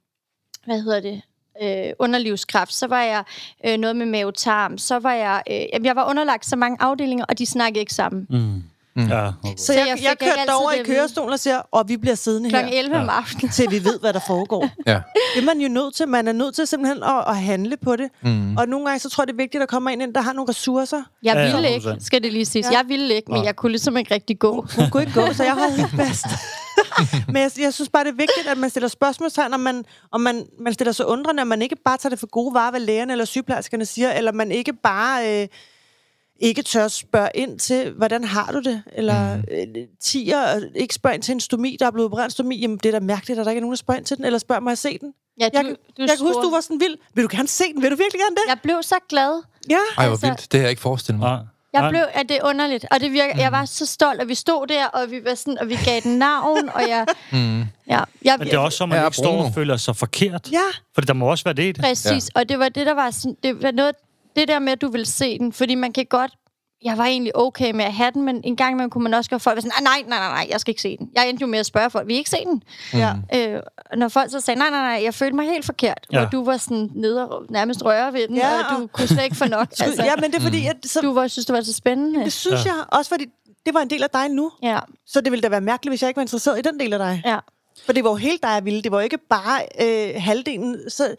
hvad 0.66 0.82
hedder 0.82 1.00
det, 1.02 1.22
øh, 1.64 1.94
underlivskræft, 2.00 2.74
så 2.74 2.88
var 2.88 3.02
jeg 3.02 3.24
øh, 3.66 3.78
noget 3.78 3.96
med 3.96 4.06
mavetarm, 4.06 4.78
så 4.78 5.00
var 5.00 5.14
jeg... 5.14 5.44
Øh, 5.52 5.86
jeg 5.86 5.96
var 5.96 6.10
underlagt 6.10 6.46
så 6.46 6.56
mange 6.56 6.78
afdelinger, 6.80 7.26
og 7.30 7.38
de 7.38 7.46
snakkede 7.46 7.80
ikke 7.80 7.94
sammen. 7.94 8.28
Mm. 8.30 8.64
Mm. 8.96 9.08
Ja, 9.08 9.28
okay. 9.28 9.56
Så, 9.58 9.74
jeg, 9.74 9.88
jeg 9.88 9.98
jeg, 10.04 10.18
kørte 10.20 10.54
over 10.62 10.72
i 10.72 10.84
kørestolen 10.84 11.34
og 11.34 11.40
siger, 11.40 11.62
og 11.72 11.90
vi 11.90 11.98
bliver 11.98 12.16
siddende 12.16 12.50
her, 12.50 12.60
Klokken 12.60 12.80
11 12.80 12.96
om 12.98 13.10
aftenen. 13.10 13.52
til 13.52 13.72
vi 13.72 13.84
ved, 13.84 14.00
hvad 14.00 14.14
der 14.14 14.20
foregår. 14.28 14.70
Ja. 14.88 15.02
Det 15.36 15.42
er 15.42 15.46
man 15.46 15.60
jo 15.62 15.68
nødt 15.70 15.96
til. 15.96 16.08
Man 16.08 16.28
er 16.28 16.32
nødt 16.32 16.56
til 16.56 16.68
simpelthen 16.68 17.04
at, 17.04 17.24
at 17.28 17.38
handle 17.38 17.78
på 17.78 17.96
det. 17.96 18.10
Mm. 18.22 18.58
Og 18.58 18.68
nogle 18.68 18.86
gange, 18.86 19.00
så 19.00 19.10
tror 19.10 19.22
jeg, 19.24 19.28
det 19.28 19.34
er 19.34 19.38
vigtigt, 19.38 19.64
at 19.64 19.70
der 19.70 19.76
kommer 19.76 19.90
ind, 19.90 20.14
der 20.14 20.22
har 20.22 20.34
nogle 20.34 20.50
ressourcer. 20.50 21.02
Jeg 21.24 21.36
Ja, 21.36 21.40
ja, 21.42 21.56
ville 21.56 21.70
100%. 21.70 21.72
ikke, 21.74 22.06
skal 22.06 22.24
det 22.24 22.34
lige 22.34 22.46
siges. 22.46 22.68
Ja. 22.72 22.78
Jeg 22.78 22.86
ville 22.88 23.16
ikke, 23.16 23.32
men 23.32 23.46
jeg 23.46 23.56
kunne 23.56 23.72
ligesom 23.72 23.98
ikke 23.98 24.14
rigtig 24.14 24.40
gå. 24.40 24.68
Hun 24.76 24.90
kunne 24.90 25.04
ikke 25.04 25.14
gå, 25.22 25.34
så 25.34 25.44
jeg 25.44 25.54
holdt 25.54 25.92
fast. 26.08 26.26
Men 27.28 27.36
jeg, 27.36 27.52
jeg 27.60 27.74
synes 27.74 27.90
bare, 27.90 28.04
det 28.04 28.10
er 28.10 28.16
vigtigt, 28.16 28.48
at 28.48 28.58
man 28.58 28.70
stiller 28.70 28.88
spørgsmålstegn, 28.88 29.54
om 29.54 29.60
man, 29.60 29.86
om 30.12 30.22
man, 30.22 30.46
man 30.60 30.74
stiller 30.74 30.92
sig 30.92 31.06
undrende, 31.06 31.42
at 31.42 31.48
man 31.48 31.62
ikke 31.62 31.76
bare 31.86 31.98
tager 31.98 32.10
det 32.10 32.20
for 32.20 32.28
gode 32.28 32.54
varer, 32.54 32.72
hvad 32.72 32.80
lægerne 32.80 33.12
eller 33.12 33.26
sygeplejerskerne 33.26 33.86
siger, 33.86 34.12
eller 34.12 34.32
man 34.32 34.52
ikke 34.52 34.74
bare 34.74 35.42
øh, 35.42 35.48
ikke 36.40 36.62
tør 36.62 36.88
spørge 36.88 37.30
ind 37.36 37.60
til, 37.60 37.92
hvordan 37.92 38.24
har 38.24 38.52
du 38.52 38.60
det? 38.60 38.84
Eller 38.94 39.36
mm. 39.38 39.44
øh, 39.52 39.88
tiger, 40.00 40.56
øh, 40.56 40.62
ikke 40.76 40.94
spørge 40.94 41.16
ind 41.16 41.24
til 41.24 41.32
en 41.32 41.40
stomi, 41.40 41.78
der 41.80 41.86
er 41.86 41.92
blevet 41.92 42.06
opereret 42.06 42.26
en 42.26 42.32
stomi. 42.32 42.60
Jamen, 42.62 42.78
det 42.78 42.86
er 42.86 43.00
da 43.00 43.06
mærkeligt, 43.06 43.40
at 43.40 43.46
der 43.46 43.52
ikke 43.52 43.60
er 43.60 43.62
nogen, 43.62 43.72
der 43.74 43.78
spørger 43.78 43.98
ind 43.98 44.06
til 44.06 44.18
den, 44.18 44.26
eller 44.26 44.40
spørger 44.40 44.60
mig 44.60 44.72
at 44.72 44.78
se 44.78 44.98
den. 44.98 45.14
Ja, 45.40 45.46
du, 45.46 45.52
Jeg, 45.58 45.66
du 45.66 45.76
jeg 45.98 46.10
kan 46.18 46.28
huske, 46.28 46.42
du 46.42 46.50
var 46.52 46.62
sådan 46.62 46.80
vild. 46.80 46.98
Vil 47.14 47.24
du 47.24 47.30
gerne 47.32 47.48
se 47.48 47.64
den? 47.74 47.82
Vil 47.82 47.92
du 47.92 47.96
virkelig 47.96 48.20
gerne 48.20 48.36
det? 48.36 48.42
Jeg 48.48 48.58
blev 48.64 48.84
så 48.84 48.96
glad. 49.10 49.44
Ja. 49.70 49.78
Ej, 49.98 50.06
hvor 50.06 50.12
Altså- 50.12 50.28
vildt. 50.28 50.52
Det 50.52 50.60
har 50.60 50.64
jeg 50.66 50.70
ikke 50.70 50.82
forestillet 50.82 51.20
mig. 51.20 51.30
Nej. 51.30 51.40
Jeg 51.74 51.90
blev, 51.90 52.02
at 52.14 52.30
det 52.30 52.38
er 52.38 52.46
underligt, 52.46 52.86
og 52.92 53.00
det 53.00 53.12
virker, 53.12 53.38
jeg 53.38 53.52
var 53.52 53.66
så 53.66 53.86
stolt, 53.86 54.22
og 54.22 54.28
vi 54.28 54.36
stod 54.36 54.68
der, 54.68 54.86
og 54.88 55.12
vi 55.12 55.20
var 55.26 55.36
sådan, 55.36 55.60
og 55.60 55.70
vi 55.70 55.76
gav 55.86 56.02
den 56.04 56.18
navn, 56.20 56.70
og 56.70 56.82
jeg, 56.90 57.06
Mm. 57.32 57.60
ja, 57.88 58.00
jeg, 58.22 58.36
Men 58.38 58.48
det 58.48 58.54
er 58.54 58.60
også 58.60 58.78
så, 58.78 58.86
man 58.86 58.98
Ja, 58.98 59.06
ikke 59.06 59.18
står 59.18 59.44
og 59.44 59.54
føler 59.54 59.78
sig 59.78 59.96
forkert. 59.96 60.50
Ja. 60.52 60.60
Fordi 60.94 61.06
der 61.06 61.14
må 61.14 61.26
også 61.32 61.44
være 61.44 61.54
det 61.54 61.64
i 61.64 61.72
det. 61.72 61.82
præcis, 61.82 62.30
og 62.36 62.50
det 62.50 62.60
var 62.60 62.70
det, 62.70 62.86
der 62.86 62.94
var 62.94 63.12
sådan, 63.12 63.38
det 63.44 63.64
var 63.64 63.72
noget, 63.72 63.96
det 64.36 64.48
der 64.48 64.60
med, 64.60 64.72
at 64.72 64.82
du 64.82 64.92
vil 64.92 65.06
se 65.06 65.38
den, 65.40 65.54
fordi 65.54 65.76
man 65.76 65.94
kan 65.94 66.06
godt, 66.06 66.32
jeg 66.84 66.98
var 66.98 67.06
egentlig 67.06 67.38
okay 67.38 67.72
med 67.72 67.86
at 67.86 67.94
have 67.94 68.12
den, 68.12 68.22
men 68.24 68.42
en 68.44 68.56
gang 68.56 68.72
imellem 68.72 68.90
kunne 68.90 69.04
man 69.04 69.14
også 69.14 69.30
godt 69.30 69.42
folk 69.42 69.58
sådan, 69.62 69.72
"Ah, 69.78 69.84
nej, 69.84 70.04
nej, 70.08 70.20
nej, 70.20 70.30
nej, 70.30 70.48
jeg 70.52 70.60
skal 70.60 70.72
ikke 70.72 70.82
se 70.82 70.98
den. 70.98 71.10
Jeg 71.16 71.30
endte 71.30 71.42
jo 71.42 71.48
med 71.48 71.60
at 71.60 71.66
spørge 71.66 71.90
folk, 71.90 72.08
vi 72.08 72.14
ikke 72.16 72.30
se 72.30 72.38
den? 72.46 72.64
ja. 72.94 73.14
Øh, 73.36 73.62
og 73.92 73.98
når 73.98 74.08
folk 74.08 74.32
så 74.32 74.40
sagde, 74.40 74.58
nej, 74.60 74.70
nej, 74.70 74.80
nej, 74.82 75.04
jeg 75.04 75.14
følte 75.14 75.36
mig 75.36 75.46
helt 75.46 75.66
forkert, 75.66 76.08
Ja. 76.12 76.20
hvor 76.20 76.30
du 76.30 76.44
var 76.44 76.58
sådan 76.58 76.90
nede 76.96 77.30
og 77.30 77.46
nærmest 77.50 77.86
røre 77.86 78.14
ved 78.14 78.28
den, 78.28 78.36
Ja, 78.38 78.60
og 78.60 78.78
du 78.78 78.84
og- 78.84 78.92
kunne 78.92 79.08
slet 79.08 79.24
ikke 79.24 79.36
få 79.36 79.46
nok. 79.48 79.68
Altså, 79.82 80.04
ja, 80.04 80.16
men 80.16 80.32
det 80.32 80.38
er 80.38 80.42
fordi, 80.42 80.68
at, 80.68 80.76
så, 80.86 81.02
Du 81.02 81.14
var, 81.14 81.28
synes, 81.28 81.46
det 81.46 81.54
var 81.56 81.62
så 81.62 81.74
spændende. 81.74 82.24
det 82.24 82.34
synes 82.34 82.66
Ja. 82.66 82.74
jeg 82.74 82.84
også, 82.92 83.10
fordi 83.10 83.26
det 83.66 83.74
var 83.74 83.80
en 83.82 83.90
del 83.90 84.04
af 84.04 84.10
dig 84.10 84.30
nu. 84.30 84.52
Ja, 84.64 84.80
Så 85.08 85.22
det 85.22 85.32
ville 85.32 85.44
da 85.44 85.50
være 85.50 85.62
mærkeligt, 85.62 85.92
hvis 85.92 86.02
jeg 86.02 86.10
ikke 86.10 86.18
var 86.18 86.22
interesseret 86.24 86.60
i 86.60 86.62
den 86.62 86.80
del 86.80 86.94
af 86.94 87.00
dig. 87.00 87.22
ja. 87.26 87.38
For 87.86 87.94
det 87.94 88.04
var 88.04 88.10
jo 88.10 88.16
helt 88.16 88.44
dig, 88.44 88.50
jeg 88.50 88.66
ville. 88.66 88.82
Det 88.82 88.92
var 88.92 88.98
jo 88.98 89.04
ikke 89.04 89.18
bare 89.30 89.62
øh, 89.82 90.22
halvdelen. 90.22 90.78
Så, 90.90 91.16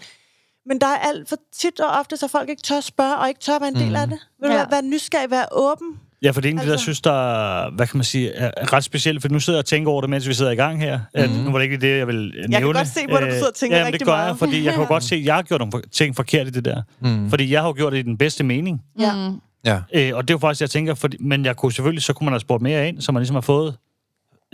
men 0.67 0.79
der 0.81 0.87
er 0.87 0.97
alt 0.99 1.29
for 1.29 1.37
tit 1.59 1.81
og 1.81 1.99
ofte, 2.01 2.17
så 2.17 2.29
folk 2.29 2.49
ikke 2.49 2.63
tør 2.63 2.81
spørge, 2.81 3.17
og 3.17 3.29
ikke 3.29 3.41
tør 3.41 3.59
være 3.59 3.69
en 3.69 3.75
del 3.75 3.97
af 3.97 4.07
det. 4.09 4.19
Vil 4.41 4.49
du 4.51 4.55
Ja. 4.55 4.59
være, 4.59 4.71
være 4.71 4.83
nysgerrig, 4.83 5.31
være 5.31 5.47
åben? 5.53 5.87
Ja, 6.23 6.31
for 6.31 6.41
det 6.41 6.49
er 6.49 6.51
egentlig 6.51 6.65
jeg 6.67 6.73
Altså- 6.73 6.83
synes, 6.83 7.01
der 7.01 7.13
er, 7.13 7.71
hvad 7.71 7.87
kan 7.87 7.97
man 7.99 8.05
sige, 8.05 8.33
er 8.33 8.73
ret 8.73 8.85
specielt, 8.85 9.23
for 9.23 9.29
nu 9.29 9.41
sidder 9.41 9.57
jeg 9.57 9.63
og 9.63 9.67
tænker 9.67 9.91
over 9.91 10.01
det, 10.01 10.11
mens 10.11 10.29
vi 10.29 10.35
sidder 10.35 10.51
i 10.51 10.55
gang 10.55 10.81
her. 10.81 11.01
Mm. 11.15 11.31
Nu 11.33 11.51
var 11.51 11.59
det 11.59 11.65
ikke 11.65 11.77
det, 11.77 11.99
jeg 11.99 12.07
vil 12.07 12.17
nævne. 12.49 12.53
kan 12.53 12.63
godt 12.73 12.89
se 12.89 13.01
dig, 13.01 13.09
du 13.11 13.31
sidder 13.33 13.47
og 13.47 13.55
tænker 13.55 13.79
ja, 13.79 13.91
det 13.91 14.05
gør 14.05 14.13
meget. 14.13 14.29
jeg, 14.29 14.37
fordi 14.39 14.65
jeg 14.65 14.75
kan 14.75 14.87
godt 14.95 15.05
se, 15.05 15.15
at 15.15 15.25
jeg 15.25 15.35
har 15.35 15.43
gjort 15.43 15.61
nogle 15.61 15.83
ting 15.93 16.17
forkert 16.17 16.47
i 16.47 16.51
det 16.51 16.65
der. 16.65 16.83
Mm. 17.01 17.31
Fordi 17.31 17.53
jeg 17.53 17.61
har 17.61 17.69
jo 17.69 17.75
gjort 17.77 17.93
det 17.93 17.99
i 17.99 18.03
den 18.03 18.19
bedste 18.19 18.45
mening. 18.45 18.83
Ja. 18.99 19.29
Mm. 19.31 19.41
Ja. 19.65 19.81
Øh, 19.95 20.17
og 20.17 20.29
det 20.29 20.31
er 20.31 20.35
jo 20.35 20.39
faktisk, 20.39 20.61
jeg 20.61 20.71
tænker, 20.71 20.95
fordi, 20.95 21.17
men 21.21 21.45
jeg 21.45 21.57
kunne 21.57 21.73
selvfølgelig, 21.73 22.03
så 22.03 22.13
kunne 22.13 22.25
man 22.25 22.33
have 22.33 22.41
spurgt 22.41 22.63
mere 22.63 22.89
ind, 22.89 23.01
så 23.01 23.13
man 23.13 23.21
ligesom 23.21 23.37
har 23.37 23.41
fået 23.41 23.77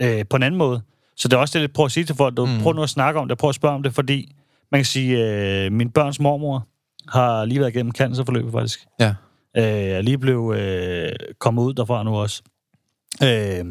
øh, 0.01 0.25
på 0.29 0.35
en 0.35 0.43
anden 0.43 0.57
måde. 0.57 0.81
Så 1.17 1.27
det 1.27 1.33
er 1.35 1.39
også 1.41 1.57
det, 1.59 1.61
jeg 1.61 1.71
prøver 1.71 1.85
at 1.85 1.91
sige 1.91 2.03
til 2.05 2.15
folk, 2.15 2.37
du 2.37 2.45
mm. 2.45 2.59
prøv 2.63 2.73
nu 2.73 2.83
at 2.83 2.89
snakke 2.89 3.19
om 3.19 3.27
det, 3.27 3.37
prøv 3.37 3.49
at 3.49 3.55
spørge 3.55 3.75
om 3.75 3.83
det, 3.83 3.95
fordi 3.95 4.35
man 4.71 4.79
kan 4.79 4.85
sige, 4.85 5.17
øh, 5.65 5.71
min 5.71 5.89
børns 5.89 6.19
mormor 6.19 6.67
har 7.09 7.45
lige 7.45 7.59
været 7.59 7.75
igennem 7.75 7.91
cancerforløbet 7.91 8.51
faktisk. 8.51 8.85
Ja. 8.99 9.13
Øh, 9.57 9.63
er 9.63 10.01
lige 10.01 10.17
blev 10.17 10.53
øh, 10.57 11.09
kommet 11.39 11.63
ud 11.63 11.73
derfra 11.73 12.03
nu 12.03 12.15
også. 12.15 12.41
Øh, 13.23 13.65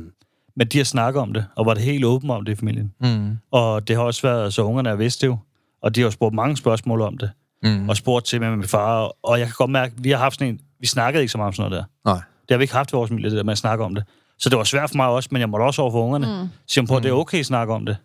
men 0.56 0.66
de 0.66 0.78
har 0.78 0.84
snakket 0.84 1.22
om 1.22 1.32
det, 1.32 1.46
og 1.56 1.66
var 1.66 1.74
det 1.74 1.82
helt 1.82 2.04
åben 2.04 2.30
om 2.30 2.44
det 2.44 2.52
i 2.52 2.56
familien. 2.56 2.92
Mm. 3.00 3.38
Og 3.50 3.88
det 3.88 3.96
har 3.96 4.02
også 4.02 4.22
været, 4.22 4.54
så 4.54 4.62
ungerne 4.62 4.88
er 4.90 4.94
vidst 4.96 5.20
det 5.20 5.26
jo, 5.26 5.38
og 5.82 5.94
de 5.94 6.00
har 6.00 6.06
jo 6.06 6.10
spurgt 6.10 6.34
mange 6.34 6.56
spørgsmål 6.56 7.00
om 7.00 7.18
det, 7.18 7.30
Mm. 7.62 7.88
og 7.88 7.96
spurgt 7.96 8.26
til 8.26 8.40
med 8.40 8.50
min 8.56 8.68
far, 8.68 9.12
og 9.22 9.38
jeg 9.38 9.46
kan 9.46 9.54
godt 9.58 9.70
mærke, 9.70 9.94
at 9.98 10.04
vi 10.04 10.10
har 10.10 10.18
haft 10.18 10.34
sådan 10.38 10.54
en, 10.54 10.60
vi 10.80 10.86
snakkede 10.86 11.22
ikke 11.22 11.32
så 11.32 11.38
meget 11.38 11.46
om 11.46 11.52
sådan 11.52 11.70
noget 11.70 11.84
der. 12.04 12.10
Nej. 12.10 12.20
Det 12.48 12.50
har 12.54 12.56
vi 12.58 12.62
ikke 12.64 12.74
haft 12.74 12.92
i 12.92 12.96
vores 12.96 13.08
familie, 13.08 13.30
det 13.30 13.36
der 13.36 13.44
med 13.44 13.52
at 13.52 13.58
snakke 13.58 13.84
om 13.84 13.94
det. 13.94 14.04
Så 14.38 14.48
det 14.48 14.58
var 14.58 14.64
svært 14.64 14.90
for 14.90 14.96
mig 14.96 15.06
også, 15.08 15.28
men 15.32 15.40
jeg 15.40 15.48
måtte 15.48 15.64
også 15.64 15.82
over 15.82 15.90
for 15.90 16.04
ungerne. 16.04 16.42
Mm. 16.42 16.48
Sige 16.66 16.86
på, 16.86 16.96
at 16.96 17.02
det 17.02 17.08
er 17.08 17.12
okay 17.12 17.38
at 17.38 17.46
snakke 17.46 17.74
om 17.74 17.86
det. 17.86 17.96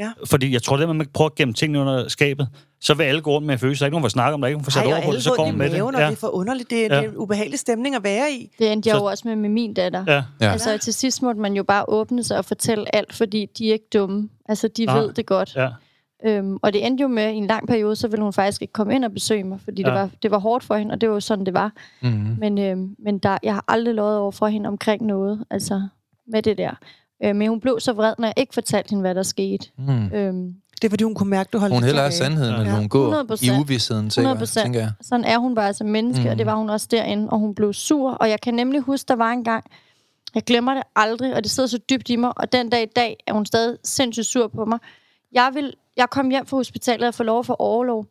Ja. 0.00 0.10
Fordi 0.26 0.52
jeg 0.52 0.62
tror, 0.62 0.76
det 0.76 0.82
at 0.90 0.96
man 0.96 1.06
prøver 1.14 1.28
at 1.28 1.34
gemme 1.34 1.54
tingene 1.54 1.80
under 1.80 2.08
skabet, 2.08 2.48
så 2.80 2.94
vil 2.94 3.04
alle 3.04 3.20
gå 3.20 3.30
rundt 3.30 3.46
med 3.46 3.54
en 3.54 3.58
følelse. 3.58 3.80
Der 3.80 3.84
er 3.84 3.86
ikke 3.86 3.94
nogen, 3.94 4.02
der 4.02 4.08
snakker 4.08 4.34
om 4.34 4.40
det, 4.40 4.42
der 4.42 4.46
er 4.46 4.48
ikke 4.48 4.56
nogen, 4.56 4.64
der 4.64 4.70
får 4.70 4.80
sat 4.80 4.86
over 4.86 5.02
på 5.06 5.12
det, 5.12 5.22
så 5.22 5.34
med 5.44 5.52
maven, 5.52 5.72
det. 5.72 5.82
og 5.82 6.00
Ja. 6.00 6.06
det 6.06 6.12
er 6.12 6.16
for 6.16 6.28
underligt. 6.28 6.70
Det 6.70 6.78
er, 6.78 6.94
Ja. 6.94 7.00
det 7.00 7.06
er 7.06 7.10
en 7.10 7.16
ubehagelig 7.16 7.58
stemning 7.58 7.94
at 7.94 8.04
være 8.04 8.32
i. 8.32 8.50
Det 8.58 8.72
endte 8.72 8.88
jeg 8.88 8.94
Så- 8.94 9.00
jo 9.00 9.04
også 9.04 9.28
med 9.28 9.36
med 9.36 9.48
min 9.48 9.74
datter. 9.74 10.04
Ja. 10.08 10.22
Ja. 10.40 10.52
Altså 10.52 10.78
til 10.78 10.94
sidst 10.94 11.22
måtte 11.22 11.40
man 11.40 11.54
jo 11.54 11.62
bare 11.62 11.84
åbne 11.88 12.24
sig 12.24 12.38
og 12.38 12.44
fortælle 12.44 12.94
alt, 12.96 13.12
fordi 13.12 13.46
de 13.58 13.68
er 13.68 13.72
ikke 13.72 13.88
dumme. 13.92 14.28
Altså 14.48 14.68
de 14.68 14.84
Nej. 14.84 14.98
ved 15.00 15.12
det 15.12 15.26
godt. 15.26 15.56
Ja. 15.56 15.68
Øhm, 16.26 16.56
og 16.62 16.72
det 16.72 16.86
endte 16.86 17.02
jo 17.02 17.08
med, 17.08 17.30
i 17.32 17.34
en 17.36 17.46
lang 17.46 17.68
periode, 17.68 17.96
så 17.96 18.08
ville 18.08 18.22
hun 18.22 18.32
faktisk 18.32 18.62
ikke 18.62 18.72
komme 18.72 18.94
ind 18.94 19.04
og 19.04 19.12
besøge 19.12 19.44
mig, 19.44 19.60
fordi 19.64 19.82
ja. 19.82 19.88
det, 19.88 19.94
var, 19.94 20.10
det 20.22 20.30
var 20.30 20.38
hårdt 20.38 20.64
for 20.64 20.74
hende, 20.74 20.92
og 20.92 21.00
det 21.00 21.08
var 21.08 21.14
jo 21.14 21.20
sådan, 21.20 21.46
det 21.46 21.54
var. 21.54 21.72
Mm. 22.02 22.36
Men, 22.38 22.58
øhm, 22.58 22.94
men 22.98 23.18
der, 23.18 23.38
jeg 23.42 23.54
har 23.54 23.64
aldrig 23.68 23.94
lovet 23.94 24.16
over 24.18 24.30
for 24.32 24.46
hende 24.46 24.68
omkring 24.68 25.06
noget, 25.06 25.44
altså 25.50 25.88
med 26.32 26.42
det 26.42 26.58
der. 26.58 26.70
Øh, 27.24 27.36
men 27.36 27.48
hun 27.48 27.60
blev 27.60 27.80
så 27.80 27.92
vred, 27.92 28.14
når 28.18 28.28
jeg 28.28 28.34
ikke 28.36 28.54
fortalte 28.54 28.90
hende, 28.90 29.00
hvad 29.00 29.14
der 29.14 29.22
skete. 29.22 29.66
Mm. 29.78 30.06
Øhm, 30.06 30.54
Det 30.82 30.84
er, 30.84 30.90
fordi 30.90 31.04
hun 31.04 31.14
kunne 31.14 31.30
mærke, 31.30 31.48
du 31.52 31.58
holdt 31.58 31.74
Hun 31.74 31.82
heller 31.84 32.02
er 32.02 32.10
sandheden, 32.10 32.56
men 32.58 32.66
Ja. 32.66 32.76
hun 32.76 32.88
går 32.88 33.10
100%. 33.36 33.46
i 33.46 33.50
uvidstheden, 33.60 34.10
tænker, 34.10 34.34
100%. 34.34 34.62
tænker 34.62 34.80
jeg. 34.80 34.92
sådan 35.00 35.24
er 35.24 35.38
hun 35.38 35.54
bare 35.54 35.74
som 35.74 35.86
menneske, 35.86 36.24
mm. 36.24 36.30
og 36.30 36.38
det 36.38 36.46
var 36.46 36.54
hun 36.54 36.70
også 36.70 36.88
derinde, 36.90 37.30
og 37.30 37.38
hun 37.38 37.54
blev 37.54 37.72
sur. 37.72 38.10
Og 38.10 38.30
jeg 38.30 38.40
kan 38.40 38.54
nemlig 38.54 38.80
huske, 38.80 39.08
der 39.08 39.16
var 39.16 39.30
en 39.32 39.44
gang, 39.44 39.64
jeg 40.34 40.42
glemmer 40.42 40.74
det 40.74 40.82
aldrig, 40.96 41.34
og 41.34 41.42
det 41.44 41.50
sidder 41.50 41.66
så 41.68 41.78
dybt 41.90 42.08
i 42.10 42.16
mig, 42.16 42.32
og 42.38 42.52
den 42.52 42.68
dag 42.70 42.82
i 42.82 42.92
dag 42.96 43.16
er 43.26 43.32
hun 43.32 43.46
stadig 43.46 43.76
sindssygt 43.84 44.26
sur 44.26 44.48
på 44.48 44.64
mig. 44.64 44.78
Jeg, 45.32 45.50
vil, 45.54 45.74
jeg 45.96 46.10
kom 46.10 46.30
hjem 46.30 46.46
fra 46.46 46.56
hospitalet 46.56 47.08
og 47.08 47.14
få 47.14 47.22
lov 47.22 47.44
få 47.44 47.56
overlov, 47.58 48.06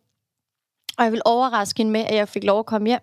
og 0.97 1.03
jeg 1.03 1.11
vil 1.11 1.21
overraske 1.25 1.77
hende 1.77 1.91
med, 1.91 2.01
at 2.01 2.15
jeg 2.15 2.29
fik 2.29 2.43
lov 2.43 2.59
at 2.59 2.65
komme 2.65 2.87
hjem. 2.87 2.99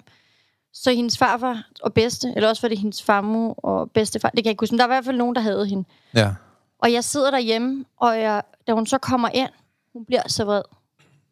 Så 0.73 0.91
hendes 0.91 1.19
farfar 1.19 1.69
og 1.83 1.95
bedste, 1.95 2.33
eller 2.37 2.49
også 2.49 2.63
var 2.63 2.69
det 2.69 2.79
hendes 2.79 3.03
farmor 3.03 3.53
og 3.53 3.91
bedstefar, 3.91 4.29
det 4.29 4.37
kan 4.37 4.45
jeg 4.45 4.51
ikke 4.51 4.63
huske, 4.63 4.73
men 4.73 4.79
der 4.79 4.87
var 4.87 4.95
i 4.95 4.97
hvert 4.97 5.05
fald 5.05 5.17
nogen, 5.17 5.35
der 5.35 5.41
havde 5.41 5.67
hende. 5.67 5.85
Ja. 6.15 6.35
Og 6.79 6.93
jeg 6.93 7.05
sidder 7.05 7.31
derhjemme, 7.31 7.85
og 7.97 8.21
jeg, 8.21 8.43
da 8.67 8.73
hun 8.73 8.87
så 8.87 8.99
kommer 8.99 9.29
ind, 9.29 9.51
hun 9.93 10.05
bliver 10.05 10.23
så 10.27 10.45
vred. 10.45 10.63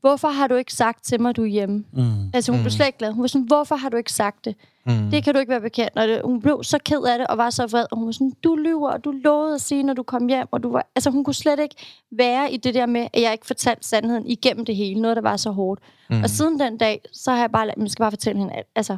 Hvorfor 0.01 0.29
har 0.29 0.47
du 0.47 0.55
ikke 0.55 0.73
sagt 0.73 1.05
til 1.05 1.21
mig, 1.21 1.37
du 1.37 1.43
er 1.43 1.47
hjemme? 1.47 1.85
Mm. 1.93 2.31
Altså, 2.35 2.53
hun 2.53 2.59
mm. 2.59 2.63
blev 2.63 2.71
slet 2.71 2.87
ikke 2.87 2.99
glad. 2.99 3.13
Hun 3.13 3.21
var 3.23 3.29
sådan, 3.29 3.47
hvorfor 3.47 3.77
har 3.77 3.89
du 3.89 3.97
ikke 3.97 4.13
sagt 4.13 4.45
det? 4.45 4.55
Mm. 4.87 5.11
Det 5.11 5.25
kan 5.25 5.35
du 5.35 5.41
ikke 5.41 5.51
være 5.51 5.61
bekendt. 5.61 5.99
Og 5.99 6.09
det, 6.09 6.21
hun 6.25 6.41
blev 6.41 6.65
så 6.65 6.79
ked 6.85 7.03
af 7.03 7.19
det, 7.19 7.27
og 7.27 7.39
var 7.39 7.51
så 7.51 7.67
vred. 7.67 7.87
Og 7.91 7.97
hun 7.97 8.07
var 8.07 8.13
sådan, 8.13 8.33
du 8.45 8.57
lyver, 8.57 8.91
og 8.91 9.05
du 9.05 9.11
lovede 9.11 9.55
at 9.55 9.61
sige, 9.61 9.83
når 9.83 9.95
du 9.95 10.03
kom 10.03 10.27
hjem. 10.27 10.47
Og 10.51 10.63
du 10.63 10.73
var, 10.73 10.87
altså, 10.95 11.11
hun 11.11 11.25
kunne 11.25 11.35
slet 11.35 11.61
ikke 11.61 11.75
være 12.13 12.53
i 12.53 12.57
det 12.57 12.75
der 12.75 12.87
med, 12.87 13.09
at 13.15 13.23
jeg 13.23 13.33
ikke 13.33 13.47
fortalte 13.47 13.89
sandheden 13.89 14.27
igennem 14.27 14.65
det 14.65 14.77
hele. 14.77 15.01
Noget, 15.01 15.17
der 15.17 15.23
var 15.23 15.37
så 15.37 15.51
hårdt. 15.51 15.81
Mm. 16.11 16.23
Og 16.23 16.31
siden 16.31 16.61
den 16.61 16.79
dag, 16.79 17.01
så 17.13 17.31
har 17.31 17.39
jeg 17.39 17.51
bare 17.53 17.71
man 17.77 17.89
skal 17.89 18.03
bare 18.03 18.13
fortælle 18.13 18.39
hende 18.39 18.55
alt. 18.55 18.67
Altså, 18.75 18.97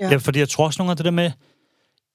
Ja. 0.00 0.08
Ja, 0.10 0.16
fordi 0.16 0.38
jeg 0.38 0.48
tror 0.48 0.66
også 0.66 0.78
nogle 0.82 0.90
af 0.90 0.96
det 0.96 1.04
der 1.04 1.10
med, 1.10 1.30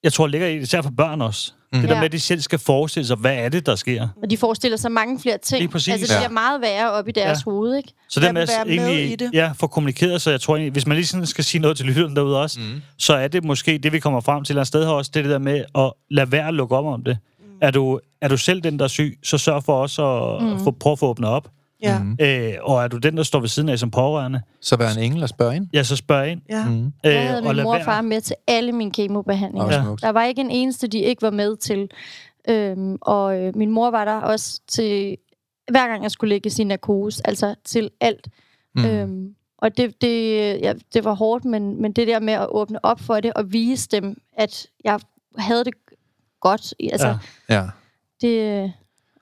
jeg 0.04 0.14
tror, 0.14 0.26
det 0.26 0.32
ligger 0.32 0.48
i, 0.48 0.58
især 0.58 0.82
for 0.82 0.92
børn 0.98 1.22
også. 1.22 1.52
Mm. 1.74 1.80
Det 1.80 1.90
der 1.90 1.96
Ja. 1.96 2.00
med, 2.02 2.06
at 2.06 2.12
de 2.12 2.20
selv 2.20 2.42
skal 2.42 2.60
forestille 2.60 3.08
sig, 3.08 3.18
hvad 3.18 3.36
er 3.36 3.50
det, 3.50 3.66
der 3.66 3.76
sker. 3.76 4.08
og 4.24 4.30
de 4.30 4.38
forestiller 4.38 4.78
sig 4.78 4.92
mange 4.92 5.20
flere 5.20 5.38
ting. 5.38 5.60
Lige 5.60 5.70
præcis. 5.70 5.92
Altså, 5.94 6.08
det 6.08 6.14
Ja. 6.14 6.20
bliver 6.20 6.34
meget 6.34 6.62
værre 6.62 6.92
op 6.92 7.08
i 7.08 7.12
deres 7.12 7.40
Ja. 7.46 7.52
hoved, 7.52 7.78
ikke? 7.78 7.94
Så 8.10 8.20
det 8.20 8.34
med, 8.34 8.48
dem 8.48 8.56
at 8.62 8.68
med 8.68 8.76
egentlig, 8.78 9.12
i 9.12 9.16
det. 9.16 9.30
ja, 9.34 9.52
få 9.56 9.68
kommunikeret, 9.68 10.22
så 10.22 10.32
jeg 10.32 10.42
tror 10.42 10.56
egentlig, 10.56 10.72
hvis 10.72 10.88
man 10.88 10.98
lige 10.98 11.06
sådan 11.08 11.26
skal 11.26 11.44
sige 11.44 11.62
noget 11.62 11.78
til 11.78 11.86
lytteren 11.86 12.16
derude 12.16 12.42
også, 12.42 12.60
mm. 12.60 12.82
så 12.98 13.14
er 13.14 13.28
det 13.28 13.44
måske 13.44 13.78
det, 13.78 13.92
vi 13.94 14.00
kommer 14.00 14.22
frem 14.22 14.44
til 14.44 14.44
et 14.44 14.50
eller 14.54 14.60
andet 14.60 14.68
sted 14.68 14.84
her 14.86 14.92
også, 14.92 15.12
det, 15.14 15.20
er 15.20 15.24
det 15.24 15.32
der 15.32 15.40
med 15.40 15.64
at 15.76 15.92
lade 16.12 16.32
være 16.32 16.48
at 16.48 16.54
lukke 16.54 16.76
op 16.76 16.86
om 16.86 17.04
det. 17.04 17.18
Mm. 17.40 17.46
Er, 17.62 17.72
du, 17.72 18.00
er 18.22 18.28
du 18.28 18.38
selv 18.38 18.62
den, 18.62 18.80
der 18.80 18.86
er 18.86 18.90
syg, 18.90 19.20
så 19.24 19.38
sørg 19.38 19.64
for 19.64 19.82
også 19.82 20.06
at 20.06 20.44
mm. 20.44 20.64
få, 20.64 20.72
prøve 20.72 20.92
at 20.92 21.00
få 21.00 21.08
åbnet 21.08 21.30
op. 21.30 21.50
Ja. 21.92 22.00
Mm. 22.00 22.18
Øh, 22.22 22.54
og 22.62 22.84
er 22.84 22.88
du 22.88 22.98
den, 22.98 23.18
der 23.18 23.24
står 23.24 23.40
ved 23.40 23.48
siden 23.50 23.70
af 23.70 23.80
som 23.80 23.92
pårørende, 23.92 24.42
Så 24.62 24.76
vær 24.76 24.90
en 24.90 25.00
engel 25.04 25.24
og 25.24 25.30
spørg 25.30 25.56
ind. 25.56 25.68
ja, 25.74 25.84
så 25.84 25.96
spørg 25.96 26.30
ind. 26.30 26.42
Ja. 26.50 26.66
Mm. 26.70 26.94
Jeg 27.04 27.28
havde 27.30 27.42
min 27.42 27.64
mor 27.64 27.76
og 27.76 27.82
far 27.86 28.02
med 28.02 28.22
til 28.22 28.36
alle 28.48 28.72
mine 28.72 28.92
kemobehandlinger. 28.92 29.72
Ja. 29.74 29.96
Der 30.02 30.10
var 30.10 30.24
ikke 30.24 30.42
en 30.42 30.52
eneste, 30.52 30.88
de 30.88 31.00
ikke 31.00 31.22
var 31.22 31.30
med 31.32 31.58
til. 31.58 31.90
Øhm, 32.50 32.98
og 33.02 33.40
øh, 33.40 33.56
min 33.56 33.72
mor 33.72 33.92
var 33.92 34.06
der 34.06 34.14
også 34.14 34.62
til, 34.68 35.18
hver 35.72 35.88
gang 35.88 36.04
jeg 36.04 36.12
skulle 36.12 36.30
lægge 36.30 36.50
sin 36.50 36.68
narkose, 36.68 37.22
altså 37.28 37.56
til 37.64 37.90
alt. 38.02 38.28
Mm. 38.76 38.86
Øhm, 38.86 39.36
og 39.58 39.78
det, 39.78 40.02
det, 40.02 40.38
ja, 40.62 40.74
det 40.94 41.04
var 41.04 41.14
hårdt, 41.14 41.46
men, 41.46 41.82
men 41.82 41.92
det 41.92 42.08
der 42.08 42.20
med 42.20 42.34
at 42.34 42.48
åbne 42.50 42.86
op 42.86 43.00
for 43.00 43.20
det 43.20 43.34
og 43.34 43.54
vise 43.54 43.88
dem, 43.92 44.18
at 44.38 44.68
jeg 44.84 45.00
havde 45.38 45.64
det 45.64 45.74
godt. 46.42 46.74
Altså, 46.92 47.18
ja. 47.50 47.56
Ja. 47.56 47.66
det, 48.22 48.74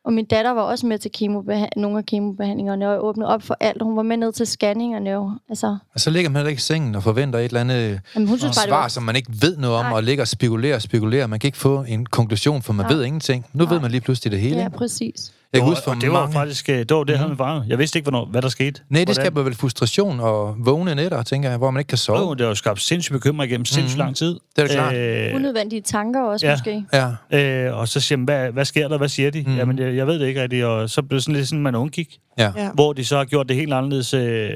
og 0.05 0.13
min 0.13 0.25
datter 0.25 0.51
var 0.51 0.61
også 0.61 0.87
med 0.87 0.97
til 0.99 1.09
kemobeha- 1.17 1.69
nogle 1.81 1.97
af 1.97 2.05
kemobehandlingerne, 2.05 2.87
og 2.87 2.91
jeg 2.93 3.01
åbnede 3.03 3.29
op 3.29 3.43
for 3.43 3.57
alt. 3.59 3.81
Hun 3.81 3.97
var 3.97 4.03
med 4.03 4.17
ned 4.17 4.31
til 4.31 4.47
scanningerne 4.47 5.09
jo. 5.09 5.31
Altså, 5.49 5.77
Og 5.93 5.99
så 5.99 6.09
ligger 6.09 6.29
man 6.29 6.35
heller 6.39 6.49
ikke 6.49 6.59
i 6.59 6.61
sengen 6.61 6.95
og 6.95 7.03
forventer 7.03 7.39
et 7.39 7.45
eller 7.45 7.61
andet 7.61 8.01
jamen, 8.15 8.27
hun 8.27 8.37
synes 8.37 8.57
bare, 8.57 8.63
det 8.65 8.69
svar, 8.69 8.81
var 8.81 8.87
som 8.87 9.03
man 9.03 9.15
ikke 9.15 9.31
ved 9.41 9.57
noget 9.57 9.75
om, 9.77 9.85
Nej. 9.85 9.93
og 9.93 10.03
ligger 10.03 10.23
og 10.23 10.27
spekulerer 10.27 10.75
og 10.75 10.81
spekulerer. 10.81 11.27
Man 11.27 11.39
kan 11.39 11.47
ikke 11.47 11.57
få 11.57 11.85
en 11.87 12.05
konklusion, 12.05 12.61
for 12.61 12.73
man 12.73 12.85
Nej. 12.85 12.93
ved 12.95 13.03
ingenting. 13.03 13.45
Nu 13.53 13.63
ved 13.65 13.71
Nej. 13.75 13.81
man 13.81 13.91
lige 13.91 14.01
pludselig 14.01 14.31
det 14.31 14.39
hele. 14.39 14.57
Ja, 14.57 14.69
præcis. 14.69 15.33
Jeg 15.53 15.61
kan 15.61 15.69
huske 15.69 15.83
for 15.83 15.91
og 15.91 16.01
det 16.01 16.11
var 16.11 16.19
mange... 16.19 16.33
faktisk 16.33 16.69
øh, 16.69 16.75
det 16.79 16.91
var 16.91 17.03
det, 17.03 17.29
mm. 17.29 17.39
var. 17.39 17.65
Jeg 17.67 17.79
vidste 17.79 17.99
ikke, 17.99 18.09
hvornår, 18.09 18.25
hvad 18.25 18.41
der 18.41 18.49
skete. 18.49 18.81
Nej, 18.89 18.99
det 18.99 19.07
Hvordan- 19.07 19.15
skaber 19.25 19.43
vel 19.43 19.55
frustration 19.55 20.19
og 20.19 20.55
vågne 20.59 20.95
nætter, 20.95 21.23
tænker 21.23 21.49
jeg, 21.49 21.57
hvor 21.57 21.71
man 21.71 21.79
ikke 21.79 21.89
kan 21.89 21.97
sove. 21.97 22.19
Jo, 22.19 22.33
det 22.33 22.41
har 22.41 22.47
jo 22.47 22.55
skabt 22.55 22.81
sindssygt 22.81 23.13
bekymring 23.13 23.49
igennem 23.51 23.65
sindssygt 23.65 23.97
Mhm. 23.97 24.05
lang 24.05 24.15
tid. 24.15 24.39
Det 24.55 24.63
er 24.63 24.67
da 24.67 24.73
klart. 24.73 24.95
Øh, 24.95 25.35
Unødvendige 25.35 25.81
tanker 25.81 26.21
også, 26.21 26.45
ja. 26.45 26.51
ja. 26.51 26.57
måske. 26.57 26.85
Ja, 27.31 27.67
øh, 27.67 27.77
og 27.77 27.87
så 27.87 27.99
siger 27.99 28.17
man, 28.17 28.23
hvad, 28.25 28.51
hvad 28.51 28.65
sker 28.65 28.87
der? 28.87 28.97
Hvad 28.97 29.07
siger 29.09 29.31
de? 29.31 29.41
Mhm. 29.41 29.51
Mm. 29.51 29.57
Jamen, 29.57 29.79
jeg, 29.79 29.95
jeg 29.95 30.07
ved 30.07 30.19
det 30.19 30.27
ikke 30.27 30.41
rigtigt. 30.41 30.65
Og 30.65 30.89
så 30.89 31.01
blev 31.01 31.15
det 31.17 31.23
sådan 31.23 31.35
lidt 31.35 31.47
sådan, 31.47 31.61
man 31.61 31.75
undgik. 31.75 32.17
ja. 32.37 32.51
Ja. 32.57 32.69
Hvor 32.73 32.93
de 32.93 33.05
så 33.05 33.17
har 33.17 33.25
gjort 33.25 33.49
det 33.49 33.55
helt 33.57 33.73
anderledes, 33.73 34.13
øh, 34.13 34.49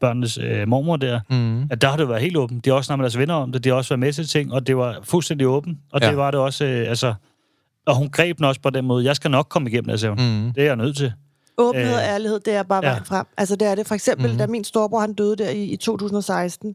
børnenes 0.00 0.38
øh, 0.38 0.68
mormor 0.68 0.96
der. 0.96 1.20
Mm. 1.30 1.62
At 1.70 1.82
der 1.82 1.88
har 1.88 1.96
det 1.96 2.08
været 2.08 2.20
helt 2.22 2.36
åbent. 2.36 2.64
De 2.64 2.70
har 2.70 2.76
også 2.76 2.86
snakket 2.86 2.98
med 3.00 3.04
deres 3.10 3.18
venner 3.18 3.34
om 3.34 3.52
det. 3.52 3.64
De 3.64 3.68
har 3.68 3.76
også 3.76 3.88
været 3.90 4.00
med 4.00 4.12
til 4.12 4.28
ting, 4.28 4.52
og 4.52 4.66
det 4.66 4.76
var 4.76 4.98
fuldstændig 5.04 5.46
åbent. 5.46 5.78
Og 5.92 6.00
Ja. 6.02 6.08
det 6.08 6.16
var 6.16 6.30
det 6.30 6.40
også, 6.40 6.64
øh, 6.64 6.88
altså... 6.88 7.14
Og 7.86 7.96
hun 7.96 8.08
greb 8.10 8.36
den 8.36 8.44
også 8.44 8.60
på 8.60 8.70
den 8.70 8.84
måde. 8.84 9.04
Jeg 9.04 9.16
skal 9.16 9.30
nok 9.30 9.46
komme 9.48 9.70
igennem 9.70 9.88
det, 9.90 10.00
sagde 10.00 10.14
hun. 10.14 10.44
Mm. 10.46 10.52
Det 10.52 10.62
er 10.62 10.66
jeg 10.66 10.76
nødt 10.76 10.96
til. 10.96 11.12
Åbenhed 11.58 11.88
Øh, 11.90 11.94
og 11.96 12.02
ærlighed, 12.02 12.40
det 12.40 12.54
er 12.54 12.62
bare 12.62 12.84
ja. 12.84 12.90
vejen 12.90 13.04
frem. 13.04 13.26
Altså 13.36 13.56
det 13.56 13.68
er 13.68 13.74
det. 13.74 13.86
For 13.86 13.94
eksempel, 13.94 14.26
Mhm. 14.26 14.32
mm. 14.34 14.38
da 14.38 14.46
min 14.46 14.64
storebror 14.64 15.00
han 15.00 15.12
døde 15.14 15.36
der 15.36 15.50
i, 15.50 15.64
i 15.64 15.76
2016, 15.76 16.74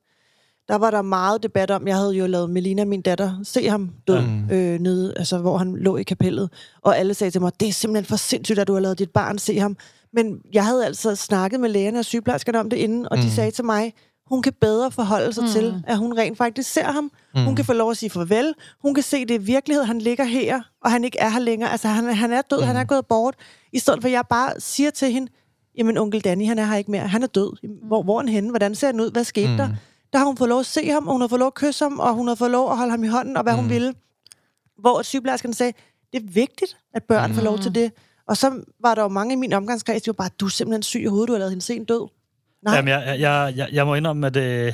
der 0.67 0.75
var 0.75 0.91
der 0.91 1.01
meget 1.01 1.43
debat 1.43 1.71
om, 1.71 1.87
jeg 1.87 1.95
havde 1.97 2.11
jo 2.11 2.27
lavet 2.27 2.49
Melina, 2.49 2.85
min 2.85 3.01
datter, 3.01 3.39
se 3.43 3.67
ham 3.69 3.89
død 4.07 4.21
Mhm. 4.21 4.51
øh, 4.51 4.79
nede, 4.79 5.13
altså 5.17 5.37
hvor 5.37 5.57
han 5.57 5.75
lå 5.77 5.97
i 5.97 6.03
kapellet. 6.03 6.49
Og 6.81 6.97
alle 6.97 7.13
sagde 7.13 7.31
til 7.31 7.41
mig, 7.41 7.51
det 7.59 7.67
er 7.67 7.71
simpelthen 7.73 8.05
for 8.09 8.15
sindssygt, 8.15 8.59
at 8.59 8.67
du 8.67 8.73
har 8.73 8.79
lavet 8.79 8.99
dit 8.99 9.09
barn 9.11 9.37
se 9.37 9.59
ham. 9.59 9.77
Men 10.13 10.39
jeg 10.53 10.65
havde 10.65 10.85
altså 10.85 11.15
snakket 11.15 11.59
med 11.59 11.69
lægerne 11.69 11.99
og 11.99 12.05
sygeplejerskerne 12.05 12.59
om 12.59 12.69
det 12.69 12.77
inden, 12.77 13.07
og 13.11 13.17
Mhm. 13.17 13.25
de 13.25 13.31
sagde 13.31 13.51
til 13.51 13.65
mig, 13.65 13.93
hun 14.30 14.41
kan 14.41 14.53
bedre 14.61 14.91
forholde 14.91 15.34
sig 15.34 15.43
Mm. 15.43 15.47
mm. 15.47 15.53
til, 15.53 15.84
at 15.88 15.97
hun 15.97 16.17
rent 16.17 16.38
faktisk 16.38 16.71
ser 16.71 16.84
ham. 16.91 17.11
Mm. 17.36 17.43
Hun 17.45 17.55
kan 17.55 17.65
få 17.65 17.73
lov 17.73 17.91
at 17.91 17.97
sige 17.97 18.09
farvel. 18.09 18.53
Hun 18.82 18.93
kan 18.93 19.03
se, 19.03 19.25
det 19.25 19.36
er 19.36 19.39
virkelighed. 19.39 19.84
Han 19.84 19.99
ligger 20.01 20.23
her, 20.23 20.61
og 20.84 20.91
han 20.91 21.03
ikke 21.03 21.19
er 21.19 21.30
her 21.30 21.39
længere. 21.39 21.71
Altså, 21.71 21.88
han, 21.88 22.13
han 22.15 22.32
er 22.34 22.41
død. 22.41 22.59
Mm. 22.59 22.65
Han 22.67 22.75
er 22.75 22.84
gået 22.84 23.05
bort. 23.05 23.36
I 23.73 23.80
stedet 23.80 24.01
for, 24.01 24.07
at 24.07 24.11
jeg 24.11 24.23
bare 24.30 24.59
siger 24.59 24.89
til 24.89 25.11
hende, 25.11 25.32
jamen, 25.78 25.97
onkel 25.97 26.21
Danny, 26.21 26.47
han 26.47 26.59
er 26.59 26.65
her 26.65 26.75
ikke 26.75 26.91
mere. 26.91 27.07
Han 27.07 27.23
er 27.23 27.28
død. 27.28 27.67
Hvor, 27.88 28.03
hvor 28.03 28.15
er 28.17 28.21
han 28.23 28.30
henne? 28.30 28.49
Hvordan 28.49 28.75
ser 28.75 28.88
han 28.88 28.99
ud? 28.99 29.11
Hvad 29.11 29.23
skete 29.23 29.47
Mm. 29.47 29.51
mm. 29.53 29.57
der? 29.57 29.69
Der 30.13 30.19
har 30.19 30.25
hun 30.25 30.38
fået 30.38 30.49
lov 30.49 30.59
at 30.59 30.65
se 30.65 30.89
ham, 30.89 31.07
og 31.07 31.11
hun 31.13 31.21
har 31.21 31.28
fået 31.28 31.39
lov 31.39 31.47
at 31.47 31.53
kysse 31.53 31.86
ham, 31.86 31.99
og 31.99 32.13
hun 32.13 32.28
har 32.28 32.36
fået 32.36 32.51
lov 32.51 32.71
at 32.71 32.78
holde 32.78 32.91
ham 32.91 33.03
i 33.03 33.07
hånden, 33.07 33.38
og 33.38 33.43
hvad 33.43 33.53
mm. 33.53 33.57
Mm. 33.59 33.63
hun 33.63 33.69
ville. 33.73 33.93
Hvor 34.80 35.01
sygeplejerskerne 35.01 35.53
sagde, 35.53 35.73
det 36.13 36.23
er 36.23 36.28
vigtigt, 36.32 36.78
at 36.93 37.03
børn 37.03 37.30
mm. 37.30 37.36
får 37.36 37.43
lov 37.43 37.59
til 37.59 37.75
det. 37.75 37.91
Og 38.28 38.38
så 38.38 38.61
var 38.82 38.95
der 38.95 39.01
jo 39.01 39.07
mange 39.07 39.34
i 39.34 39.36
min 39.36 39.53
omgangskreds, 39.53 40.01
de 40.01 40.07
var 40.07 40.13
bare, 40.13 40.30
du 40.39 40.45
er 40.45 40.49
simpelthen 40.49 40.84
syg 40.84 41.01
i 41.01 41.05
hovedet, 41.05 41.28
du 41.28 41.34
har 41.34 41.38
lavet 41.39 41.51
hende 41.51 41.65
sent 41.65 41.89
død. 41.89 42.07
Nej, 42.63 42.75
Jamen, 42.75 42.87
jeg, 42.89 43.19
jeg, 43.19 43.53
jeg, 43.55 43.69
jeg 43.71 43.85
må 43.85 43.95
indrømme, 43.95 44.27
at 44.27 44.35
øh, 44.37 44.73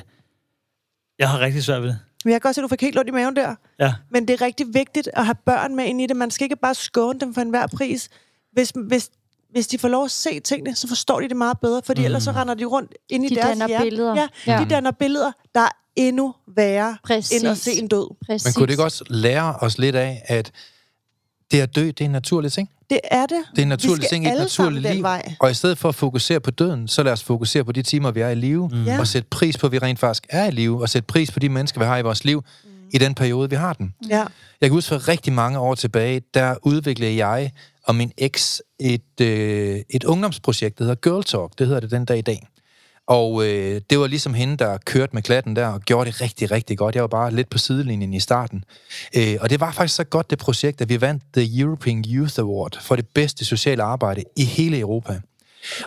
jeg 1.20 1.30
har 1.30 1.40
rigtig 1.40 1.64
svært 1.64 1.82
ved 1.82 1.90
det. 1.90 2.00
men 2.26 2.32
jeg 2.32 2.42
kan 2.42 2.48
godt 2.50 2.56
se, 2.56 2.62
at 2.62 2.64
du 2.64 2.68
fik 2.68 2.82
helt 2.82 3.00
ondt 3.00 3.10
i 3.10 3.12
maven 3.12 3.36
der. 3.36 3.56
Ja. 3.80 3.94
Men 4.12 4.28
det 4.28 4.34
er 4.42 4.46
rigtig 4.46 4.74
vigtigt 4.74 5.10
at 5.14 5.26
have 5.26 5.36
børn 5.46 5.76
med 5.76 5.86
ind 5.86 6.02
i 6.02 6.08
det. 6.08 6.16
Man 6.16 6.32
skal 6.32 6.46
ikke 6.46 6.56
bare 6.56 6.76
skåne 6.76 7.20
dem 7.20 7.34
for 7.34 7.42
enhver 7.42 7.68
pris. 7.68 8.10
Hvis, 8.52 8.74
hvis, 8.88 9.10
hvis 9.52 9.68
de 9.68 9.78
får 9.78 9.88
lov 9.88 10.06
at 10.06 10.12
se 10.12 10.40
tingene, 10.40 10.76
så 10.76 10.88
forstår 10.88 11.20
de 11.20 11.30
det 11.30 11.38
meget 11.38 11.60
bedre, 11.60 11.82
fordi 11.86 12.02
mm. 12.02 12.06
ellers 12.06 12.24
så 12.24 12.32
render 12.32 12.54
de 12.54 12.66
rundt 12.66 12.94
ind 13.10 13.26
i 13.26 13.30
De 13.30 13.36
deres 13.36 13.48
danner 13.48 13.68
hjerte. 13.68 13.84
billeder. 13.86 14.16
Ja, 14.16 14.28
Ja. 14.48 14.60
de 14.64 14.70
danner 14.70 14.92
billeder, 14.92 15.32
der 15.56 15.62
er 15.62 15.70
endnu 15.96 16.34
værre 16.56 16.98
Præcis. 17.04 17.42
end 17.42 17.50
at 17.52 17.58
se 17.58 17.72
en 17.74 17.88
død. 17.88 18.16
Præcis. 18.26 18.46
Men 18.46 18.54
kunne 18.54 18.68
det 18.68 18.74
ikke 18.74 18.84
også 18.84 19.04
lære 19.10 19.56
os 19.56 19.78
lidt 19.78 19.96
af, 19.96 20.22
at 20.26 20.52
det 21.54 21.62
at 21.62 21.76
dø, 21.76 21.86
det 21.86 22.02
er 22.02 22.06
en 22.06 22.12
naturlig 22.12 22.52
ting? 22.52 22.70
Det 22.90 23.00
er 23.12 23.26
det. 23.26 23.44
Det 23.52 23.58
er 23.58 23.62
en 23.62 23.68
naturlig 23.68 24.10
ting 24.10 24.26
i 24.26 24.28
et 24.28 24.38
naturligt 24.38 24.94
liv. 24.94 25.04
vej. 25.04 25.36
Og 25.40 25.52
i 25.52 25.54
stedet 25.54 25.78
for 25.78 25.90
at 25.90 25.96
fokusere 25.96 26.40
på 26.40 26.52
døden, 26.52 26.88
så 26.88 27.04
lad 27.04 27.14
os 27.14 27.24
fokusere 27.24 27.64
på 27.64 27.72
de 27.72 27.82
timer, 27.82 28.12
vi 28.12 28.22
er 28.22 28.30
i 28.30 28.36
live, 28.36 28.70
mm. 28.74 28.88
Og 29.00 29.08
sætte 29.08 29.28
pris 29.32 29.58
på, 29.58 29.66
at 29.68 29.72
vi 29.72 29.80
rent 29.80 30.00
faktisk 30.00 30.28
er 30.30 30.46
i 30.46 30.52
live, 30.52 30.82
og 30.82 30.90
sætte 30.90 31.06
pris 31.06 31.32
på 31.32 31.40
de 31.40 31.50
mennesker, 31.50 31.80
vi 31.80 31.86
har 31.86 31.98
i 31.98 32.02
vores 32.02 32.26
liv, 32.26 32.44
mm. 32.64 32.70
i 32.94 32.98
den 32.98 33.16
periode, 33.16 33.50
vi 33.50 33.56
har 33.56 33.74
den. 33.74 33.94
Ja. 34.10 34.18
Jeg 34.62 34.70
kan 34.70 34.72
huske 34.72 34.90
for 34.90 35.08
rigtig 35.08 35.34
mange 35.34 35.60
år 35.60 35.76
tilbage, 35.76 36.22
der 36.34 36.56
udviklede 36.64 37.26
jeg 37.26 37.52
og 37.84 37.96
min 37.96 38.12
eks 38.18 38.62
et, 38.80 39.22
øh, 39.22 39.80
et 39.90 40.04
ungdomsprojekt, 40.04 40.78
der 40.78 40.84
hedder 40.84 40.96
Girl 40.96 41.24
Talk. 41.24 41.60
Det 41.60 41.68
hedder 41.68 41.80
det 41.80 41.92
den 41.92 42.06
dag 42.06 42.18
i 42.18 42.22
dag. 42.22 42.48
Og 43.08 43.46
øh, 43.46 43.82
det 43.90 44.00
var 44.00 44.08
ligesom 44.08 44.34
hende, 44.34 44.58
der 44.58 44.78
kørte 44.78 45.14
med 45.14 45.22
klatten 45.22 45.56
der 45.56 45.68
og 45.68 45.82
gjorde 45.82 46.12
det 46.12 46.22
rigtig, 46.22 46.52
rigtig 46.52 46.78
godt. 46.78 46.96
Jeg 46.96 47.02
var 47.02 47.08
bare 47.08 47.32
lidt 47.32 47.50
på 47.50 47.58
sidelinjen 47.58 48.14
i 48.14 48.20
starten. 48.20 48.64
Øh, 49.16 49.38
og 49.42 49.50
det 49.50 49.60
var 49.60 49.72
faktisk 49.72 49.96
så 49.96 50.04
godt, 50.04 50.30
det 50.30 50.40
projekt, 50.40 50.82
at 50.82 50.90
vi 50.90 51.02
vandt 51.02 51.24
The 51.34 51.62
European 51.62 52.04
Youth 52.08 52.40
Award 52.40 52.78
for 52.82 52.96
det 52.96 53.08
bedste 53.08 53.46
sociale 53.46 53.84
arbejde 53.84 54.24
i 54.38 54.44
hele 54.44 54.80
Europa. 54.80 55.22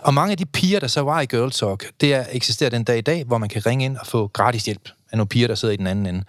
Og 0.01 0.13
mange 0.13 0.31
af 0.31 0.37
de 0.37 0.45
piger, 0.45 0.79
der 0.79 0.87
så 0.87 1.01
var 1.01 1.21
i 1.21 1.25
Girl 1.25 1.51
Talk, 1.51 1.91
det 2.01 2.13
er, 2.13 2.25
eksisterer 2.31 2.69
den 2.69 2.83
dag 2.83 2.97
i 2.97 3.01
dag, 3.01 3.23
hvor 3.23 3.37
man 3.37 3.49
kan 3.49 3.65
ringe 3.65 3.85
ind 3.85 3.97
og 3.97 4.07
få 4.07 4.27
gratis 4.27 4.65
hjælp 4.65 4.89
af 5.11 5.17
nogle 5.17 5.27
piger, 5.27 5.47
der 5.47 5.55
sidder 5.55 5.73
i 5.73 5.77
den 5.77 5.87
anden 5.87 6.05
ende. 6.05 6.23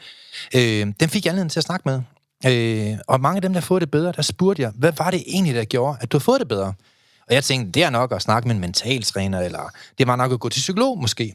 Øh, 0.55 0.95
dem 1.01 1.09
fik 1.09 1.25
jeg 1.25 1.31
anledning 1.31 1.51
til 1.51 1.61
at 1.61 1.65
snakke 1.65 1.89
med. 1.89 2.01
Øh, 2.47 2.99
og 3.09 3.21
mange 3.21 3.37
af 3.37 3.43
dem, 3.43 3.53
der 3.53 3.61
har 3.61 3.67
fået 3.67 3.81
det 3.81 3.91
bedre, 3.91 4.13
der 4.13 4.23
spurgte 4.23 4.63
jeg, 4.63 4.73
hvad 4.75 4.93
var 4.99 5.11
det 5.11 5.23
egentlig, 5.27 5.55
der 5.55 5.65
gjorde, 5.65 5.99
at 6.01 6.13
du 6.13 6.17
har 6.17 6.21
fået 6.21 6.41
det 6.41 6.49
bedre? 6.49 6.73
Og 7.29 7.35
jeg 7.35 7.45
tænkte, 7.45 7.73
det 7.73 7.83
er 7.83 7.91
nok 7.91 8.13
at 8.13 8.23
snakke 8.23 8.49
med 8.49 8.55
en 8.55 8.61
mentaltræner, 8.61 9.41
eller 9.41 9.71
det 9.99 10.07
var 10.07 10.17
nok 10.17 10.33
at 10.33 10.41
gå 10.41 10.49
til 10.49 10.61
psykolog 10.61 10.99
måske. 10.99 11.35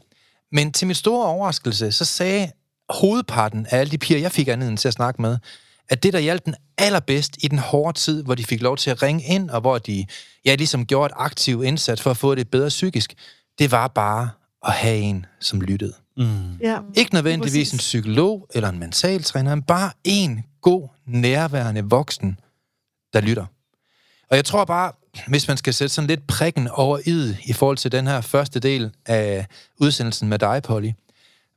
Men 0.51 0.71
til 0.71 0.87
mit 0.87 0.97
store 0.97 1.27
overraskelse, 1.27 1.91
så 1.91 2.05
sagde 2.05 2.51
hovedparten 2.89 3.67
af 3.69 3.79
alle 3.79 3.91
de 3.91 3.97
piger, 3.97 4.19
jeg 4.19 4.31
fik 4.31 4.47
anledning 4.47 4.79
til 4.79 4.87
at 4.87 4.93
snakke 4.93 5.21
med, 5.21 5.37
at 5.89 6.03
det, 6.03 6.13
der 6.13 6.19
hjalp 6.19 6.45
den 6.45 6.55
allerbedst 6.77 7.37
i 7.43 7.47
den 7.47 7.59
hårde 7.59 7.99
tid, 7.99 8.23
hvor 8.23 8.35
de 8.35 8.43
fik 8.43 8.61
lov 8.61 8.77
til 8.77 8.89
at 8.89 9.03
ringe 9.03 9.23
ind, 9.23 9.49
og 9.49 9.61
hvor 9.61 9.77
de 9.77 10.05
ja, 10.45 10.55
ligesom 10.55 10.85
gjorde 10.85 11.05
et 11.05 11.11
aktiv 11.15 11.63
indsats 11.63 12.01
for 12.01 12.11
at 12.11 12.17
få 12.17 12.35
det 12.35 12.49
bedre 12.49 12.69
psykisk, 12.69 13.13
det 13.59 13.71
var 13.71 13.87
bare 13.87 14.29
at 14.65 14.73
have 14.73 14.97
en, 14.97 15.25
som 15.39 15.61
lyttede. 15.61 15.93
Mm. 16.17 16.57
ja. 16.61 16.79
Ikke 16.95 17.13
nødvendigvis 17.13 17.51
Præcis. 17.51 17.73
en 17.73 17.77
psykolog 17.77 18.47
eller 18.53 18.69
en 18.69 18.79
mentaltræner, 18.79 19.55
men 19.55 19.63
bare 19.63 19.91
en 20.03 20.43
god, 20.61 20.87
nærværende 21.05 21.83
voksen, 21.83 22.39
der 23.13 23.21
lytter. 23.21 23.45
Og 24.29 24.35
jeg 24.35 24.45
tror 24.45 24.65
bare, 24.65 24.91
hvis 25.27 25.47
man 25.47 25.57
skal 25.57 25.73
sætte 25.73 25.93
sådan 25.95 26.07
lidt 26.07 26.27
prikken 26.27 26.67
over 26.67 26.99
id 27.05 27.35
i 27.45 27.53
forhold 27.53 27.77
til 27.77 27.91
den 27.91 28.07
her 28.07 28.21
første 28.21 28.59
del 28.59 28.91
af 29.05 29.45
udsendelsen 29.77 30.29
med 30.29 30.39
dig, 30.39 30.61
Polly, 30.63 30.91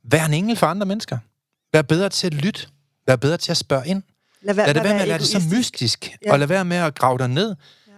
vær 0.03 0.25
en 0.25 0.33
engel 0.33 0.55
for 0.57 0.67
andre 0.67 0.85
mennesker. 0.85 1.17
Vær 1.73 1.81
bedre 1.81 2.09
til 2.09 2.27
at 2.27 2.33
lytte. 2.33 2.67
Vær 3.07 3.15
bedre 3.15 3.37
til 3.37 3.51
at 3.51 3.57
spørge 3.57 3.87
ind. 3.87 4.03
Lad, 4.41 4.55
være, 4.55 4.65
Lad 4.65 4.73
det 4.73 4.83
være 4.83 4.93
med 4.93 5.01
at 5.01 5.07
lade 5.07 5.19
det 5.19 5.27
så 5.27 5.41
mystisk, 5.55 6.11
Ja. 6.25 6.31
og 6.31 6.39
lad 6.39 6.47
være 6.47 6.65
med 6.65 6.77
at 6.77 6.95
grave 6.95 7.17
dig 7.17 7.27
ned. 7.27 7.55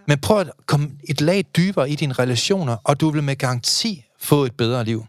Men 0.08 0.20
prøv 0.20 0.40
at 0.40 0.52
komme 0.66 0.92
et 1.10 1.22
lag 1.22 1.46
dybere 1.58 1.90
i 1.90 1.96
dine 1.96 2.14
relationer, 2.14 2.76
og 2.84 3.00
du 3.00 3.10
vil 3.10 3.24
med 3.24 3.36
garanti 3.36 4.06
få 4.20 4.46
et 4.46 4.58
bedre 4.58 4.84
liv. 4.84 5.06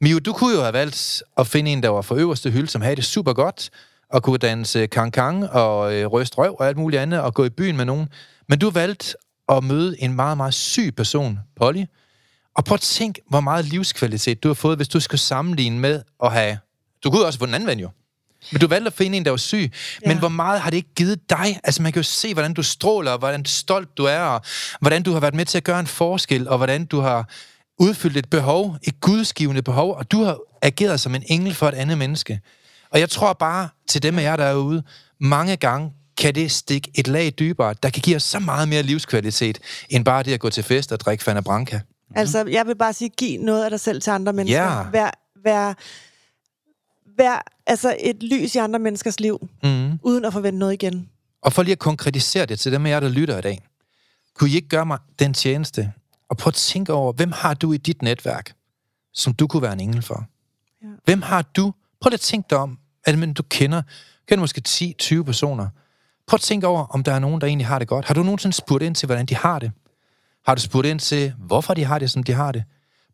Mio, 0.00 0.18
du 0.18 0.32
kunne 0.32 0.54
jo 0.54 0.60
have 0.60 0.72
valgt 0.72 1.22
at 1.38 1.46
finde 1.46 1.70
en, 1.72 1.82
der 1.82 1.88
var 1.88 2.02
for 2.02 2.14
øverste 2.14 2.50
hylde, 2.50 2.68
som 2.68 2.82
havde 2.82 2.96
det 2.96 3.04
super 3.04 3.32
godt, 3.32 3.70
og 4.10 4.22
kunne 4.22 4.38
danse 4.38 4.86
kang-kang 4.86 5.50
og 5.50 5.94
øh, 5.94 6.06
ryste 6.06 6.38
røv 6.38 6.56
og 6.58 6.66
alt 6.68 6.76
muligt 6.76 7.02
andet, 7.02 7.20
og 7.20 7.34
gå 7.34 7.44
i 7.44 7.48
byen 7.50 7.76
med 7.76 7.84
nogen. 7.84 8.08
Men 8.48 8.58
du 8.58 8.70
valgte 8.70 9.14
at 9.50 9.64
møde 9.64 10.02
en 10.02 10.14
meget, 10.14 10.36
meget 10.36 10.54
syg 10.54 10.94
person, 10.96 11.38
Polly. 11.56 11.84
Og 12.54 12.64
prøv 12.64 12.74
at 12.74 12.80
tænk, 12.80 13.18
hvor 13.28 13.40
meget 13.40 13.64
livskvalitet 13.64 14.42
du 14.42 14.48
har 14.48 14.54
fået, 14.54 14.76
hvis 14.76 14.88
du 14.88 15.00
skulle 15.00 15.20
sammenligne 15.20 15.78
med 15.78 16.02
at 16.24 16.32
have... 16.32 16.58
Du 17.04 17.10
kunne 17.10 17.24
også 17.24 17.38
få 17.38 17.46
den 17.46 17.54
anden 17.54 17.66
ven 17.66 17.80
jo. 17.80 17.90
Men 18.52 18.60
du 18.60 18.66
valgte 18.66 18.86
at 18.86 18.92
finde 18.92 19.16
en, 19.16 19.24
der 19.24 19.30
var 19.30 19.36
syg. 19.36 19.72
Ja. 20.02 20.08
Men 20.08 20.18
hvor 20.18 20.28
meget 20.28 20.60
har 20.60 20.70
det 20.70 20.76
ikke 20.76 20.94
givet 20.94 21.30
dig? 21.30 21.60
Altså, 21.64 21.82
man 21.82 21.92
kan 21.92 22.00
jo 22.00 22.08
se, 22.08 22.32
hvordan 22.32 22.54
du 22.54 22.62
stråler, 22.62 23.10
og 23.10 23.18
hvordan 23.18 23.44
stolt 23.44 23.96
du 23.96 24.04
er, 24.04 24.20
og 24.20 24.40
hvordan 24.80 25.02
du 25.02 25.12
har 25.12 25.20
været 25.20 25.34
med 25.34 25.44
til 25.44 25.58
at 25.58 25.64
gøre 25.64 25.80
en 25.80 25.86
forskel, 25.86 26.48
og 26.48 26.56
hvordan 26.56 26.84
du 26.84 27.00
har 27.00 27.28
udfyldt 27.78 28.16
et 28.16 28.30
behov, 28.30 28.76
et 28.82 29.00
gudsgivende 29.00 29.62
behov, 29.62 29.96
og 29.96 30.12
du 30.12 30.24
har 30.24 30.38
ageret 30.62 31.00
som 31.00 31.14
en 31.14 31.22
engel 31.26 31.54
for 31.54 31.68
et 31.68 31.74
andet 31.74 31.98
menneske. 31.98 32.40
Og 32.90 33.00
jeg 33.00 33.10
tror 33.10 33.32
bare, 33.32 33.68
til 33.88 34.02
dem 34.02 34.18
af 34.18 34.22
jer, 34.22 34.36
der 34.36 34.44
er 34.44 34.54
ude, 34.54 34.82
mange 35.20 35.56
gange 35.56 35.92
kan 36.20 36.34
det 36.34 36.50
stikke 36.50 36.90
et 36.94 37.08
lag 37.08 37.32
dybere, 37.38 37.74
der 37.82 37.90
kan 37.90 38.02
give 38.02 38.16
os 38.16 38.22
så 38.22 38.38
meget 38.38 38.68
mere 38.68 38.82
livskvalitet, 38.82 39.58
end 39.88 40.04
bare 40.04 40.22
det 40.22 40.32
at 40.34 40.40
gå 40.40 40.50
til 40.50 40.62
fest 40.62 40.92
og 40.92 41.00
drikke 41.00 41.24
Fanta 41.24 41.40
Branca. 41.40 41.80
Altså, 42.14 42.44
jeg 42.46 42.66
vil 42.66 42.76
bare 42.76 42.92
sige, 42.92 43.08
giv 43.08 43.40
noget 43.40 43.64
af 43.64 43.70
dig 43.70 43.80
selv 43.80 44.00
til 44.02 44.10
andre 44.10 44.32
mennesker. 44.32 44.62
Ja. 44.62 44.90
Vær, 44.92 45.10
vær, 45.44 45.74
vær 47.16 47.44
altså 47.66 47.96
et 48.00 48.22
lys 48.22 48.54
i 48.54 48.58
andre 48.58 48.78
menneskers 48.78 49.20
liv, 49.20 49.48
Mm. 49.62 49.98
uden 50.02 50.24
at 50.24 50.32
forvente 50.32 50.58
noget 50.58 50.72
igen. 50.72 51.08
Og 51.42 51.52
for 51.52 51.62
lige 51.62 51.72
at 51.72 51.78
konkretisere 51.78 52.46
det 52.46 52.60
til 52.60 52.72
dem 52.72 52.86
af 52.86 52.90
jer, 52.90 53.00
der 53.00 53.08
lytter 53.08 53.38
i 53.38 53.40
dag. 53.40 53.60
Kunne 54.34 54.50
I 54.50 54.54
ikke 54.54 54.68
gøre 54.68 54.86
mig 54.86 54.98
den 55.18 55.34
tjeneste, 55.34 55.92
Og 56.28 56.36
prøv 56.36 56.48
at 56.50 56.54
tænke 56.54 56.92
over, 56.92 57.12
hvem 57.12 57.32
har 57.32 57.54
du 57.54 57.72
i 57.72 57.76
dit 57.76 58.02
netværk, 58.02 58.52
som 59.14 59.34
du 59.34 59.46
kunne 59.46 59.62
være 59.62 59.72
en 59.72 59.80
engel 59.80 60.02
for? 60.02 60.24
Ja. 60.82 60.86
Hvem 61.04 61.22
har 61.22 61.42
du? 61.42 61.72
Prøv 62.00 62.12
at 62.12 62.20
tænke 62.20 62.46
dig 62.50 62.58
om, 62.58 62.78
at 63.04 63.18
men 63.18 63.32
du 63.34 63.42
kender, 63.42 63.82
kender 64.28 64.40
måske 64.40 64.62
10-20 64.68 65.22
personer. 65.22 65.68
Prøv 66.30 66.36
at 66.36 66.40
tænke 66.40 66.66
over, 66.66 66.86
om 66.86 67.02
der 67.02 67.12
er 67.12 67.18
nogen, 67.18 67.40
der 67.40 67.46
egentlig 67.46 67.66
har 67.66 67.78
det 67.78 67.88
godt. 67.88 68.06
Har 68.06 68.14
du 68.14 68.22
nogensinde 68.22 68.56
spurgt 68.56 68.82
ind 68.82 68.94
til, 68.94 69.06
hvordan 69.06 69.26
de 69.26 69.34
har 69.34 69.58
det? 69.58 69.72
Har 70.46 70.54
du 70.54 70.60
spurgt 70.60 70.86
ind 70.86 71.00
til, 71.00 71.32
hvorfor 71.38 71.74
de 71.74 71.84
har 71.84 71.98
det, 71.98 72.10
som 72.10 72.22
de 72.22 72.32
har 72.32 72.52
det? 72.52 72.64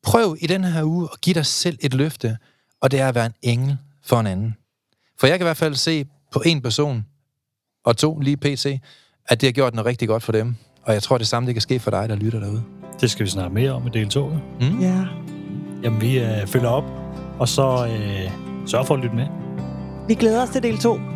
Prøv 0.03 0.37
i 0.41 0.47
den 0.47 0.65
her 0.65 0.85
uge 0.85 1.09
at 1.13 1.21
give 1.21 1.35
dig 1.35 1.47
selv 1.47 1.79
et 1.81 1.95
løfte, 1.95 2.39
og 2.81 2.91
det 2.91 3.01
er 3.01 3.09
at 3.09 3.15
være 3.15 3.27
en 3.27 3.35
engel 3.43 3.79
for 4.05 4.21
en 4.21 4.27
anden. 4.27 4.55
For 5.21 5.27
jeg 5.27 5.39
kan 5.39 5.45
i 5.45 5.49
hvert 5.49 5.57
fald 5.57 5.75
se 5.75 6.05
på 6.33 6.43
en 6.47 6.63
person, 6.63 7.07
og 7.85 7.97
to 7.97 8.19
lige 8.19 8.37
pt., 8.37 8.67
at 9.29 9.41
det 9.41 9.43
har 9.43 9.53
gjort 9.53 9.75
noget 9.75 9.87
rigtig 9.87 10.09
godt 10.09 10.23
for 10.23 10.33
dem. 10.33 10.57
Og 10.83 10.95
jeg 10.95 11.03
tror, 11.03 11.19
det 11.19 11.27
samme 11.27 11.47
det 11.47 11.55
kan 11.55 11.63
ske 11.63 11.79
for 11.79 11.91
dig, 11.91 12.09
der 12.09 12.17
lytter 12.17 12.41
derude. 12.41 12.63
Det 13.01 13.11
skal 13.11 13.27
vi 13.27 13.31
snakke 13.31 13.55
mere 13.55 13.73
om 13.73 13.87
i 13.87 13.91
del 13.91 14.09
2. 14.09 14.21
jo. 14.21 14.39
Mm? 14.61 14.81
Ja. 14.81 15.05
Jamen, 15.83 16.01
vi 16.01 16.19
øh, 16.19 16.47
følger 16.47 16.69
op, 16.69 16.85
og 17.39 17.49
så 17.49 17.87
øh, 17.87 18.31
sørg 18.67 18.87
for 18.87 18.95
at 18.95 19.01
lytte 19.01 19.17
med. 19.17 19.27
Vi 20.09 20.15
glæder 20.15 20.43
os 20.43 20.51
til 20.51 20.63
del 20.63 20.79
2. 20.79 21.16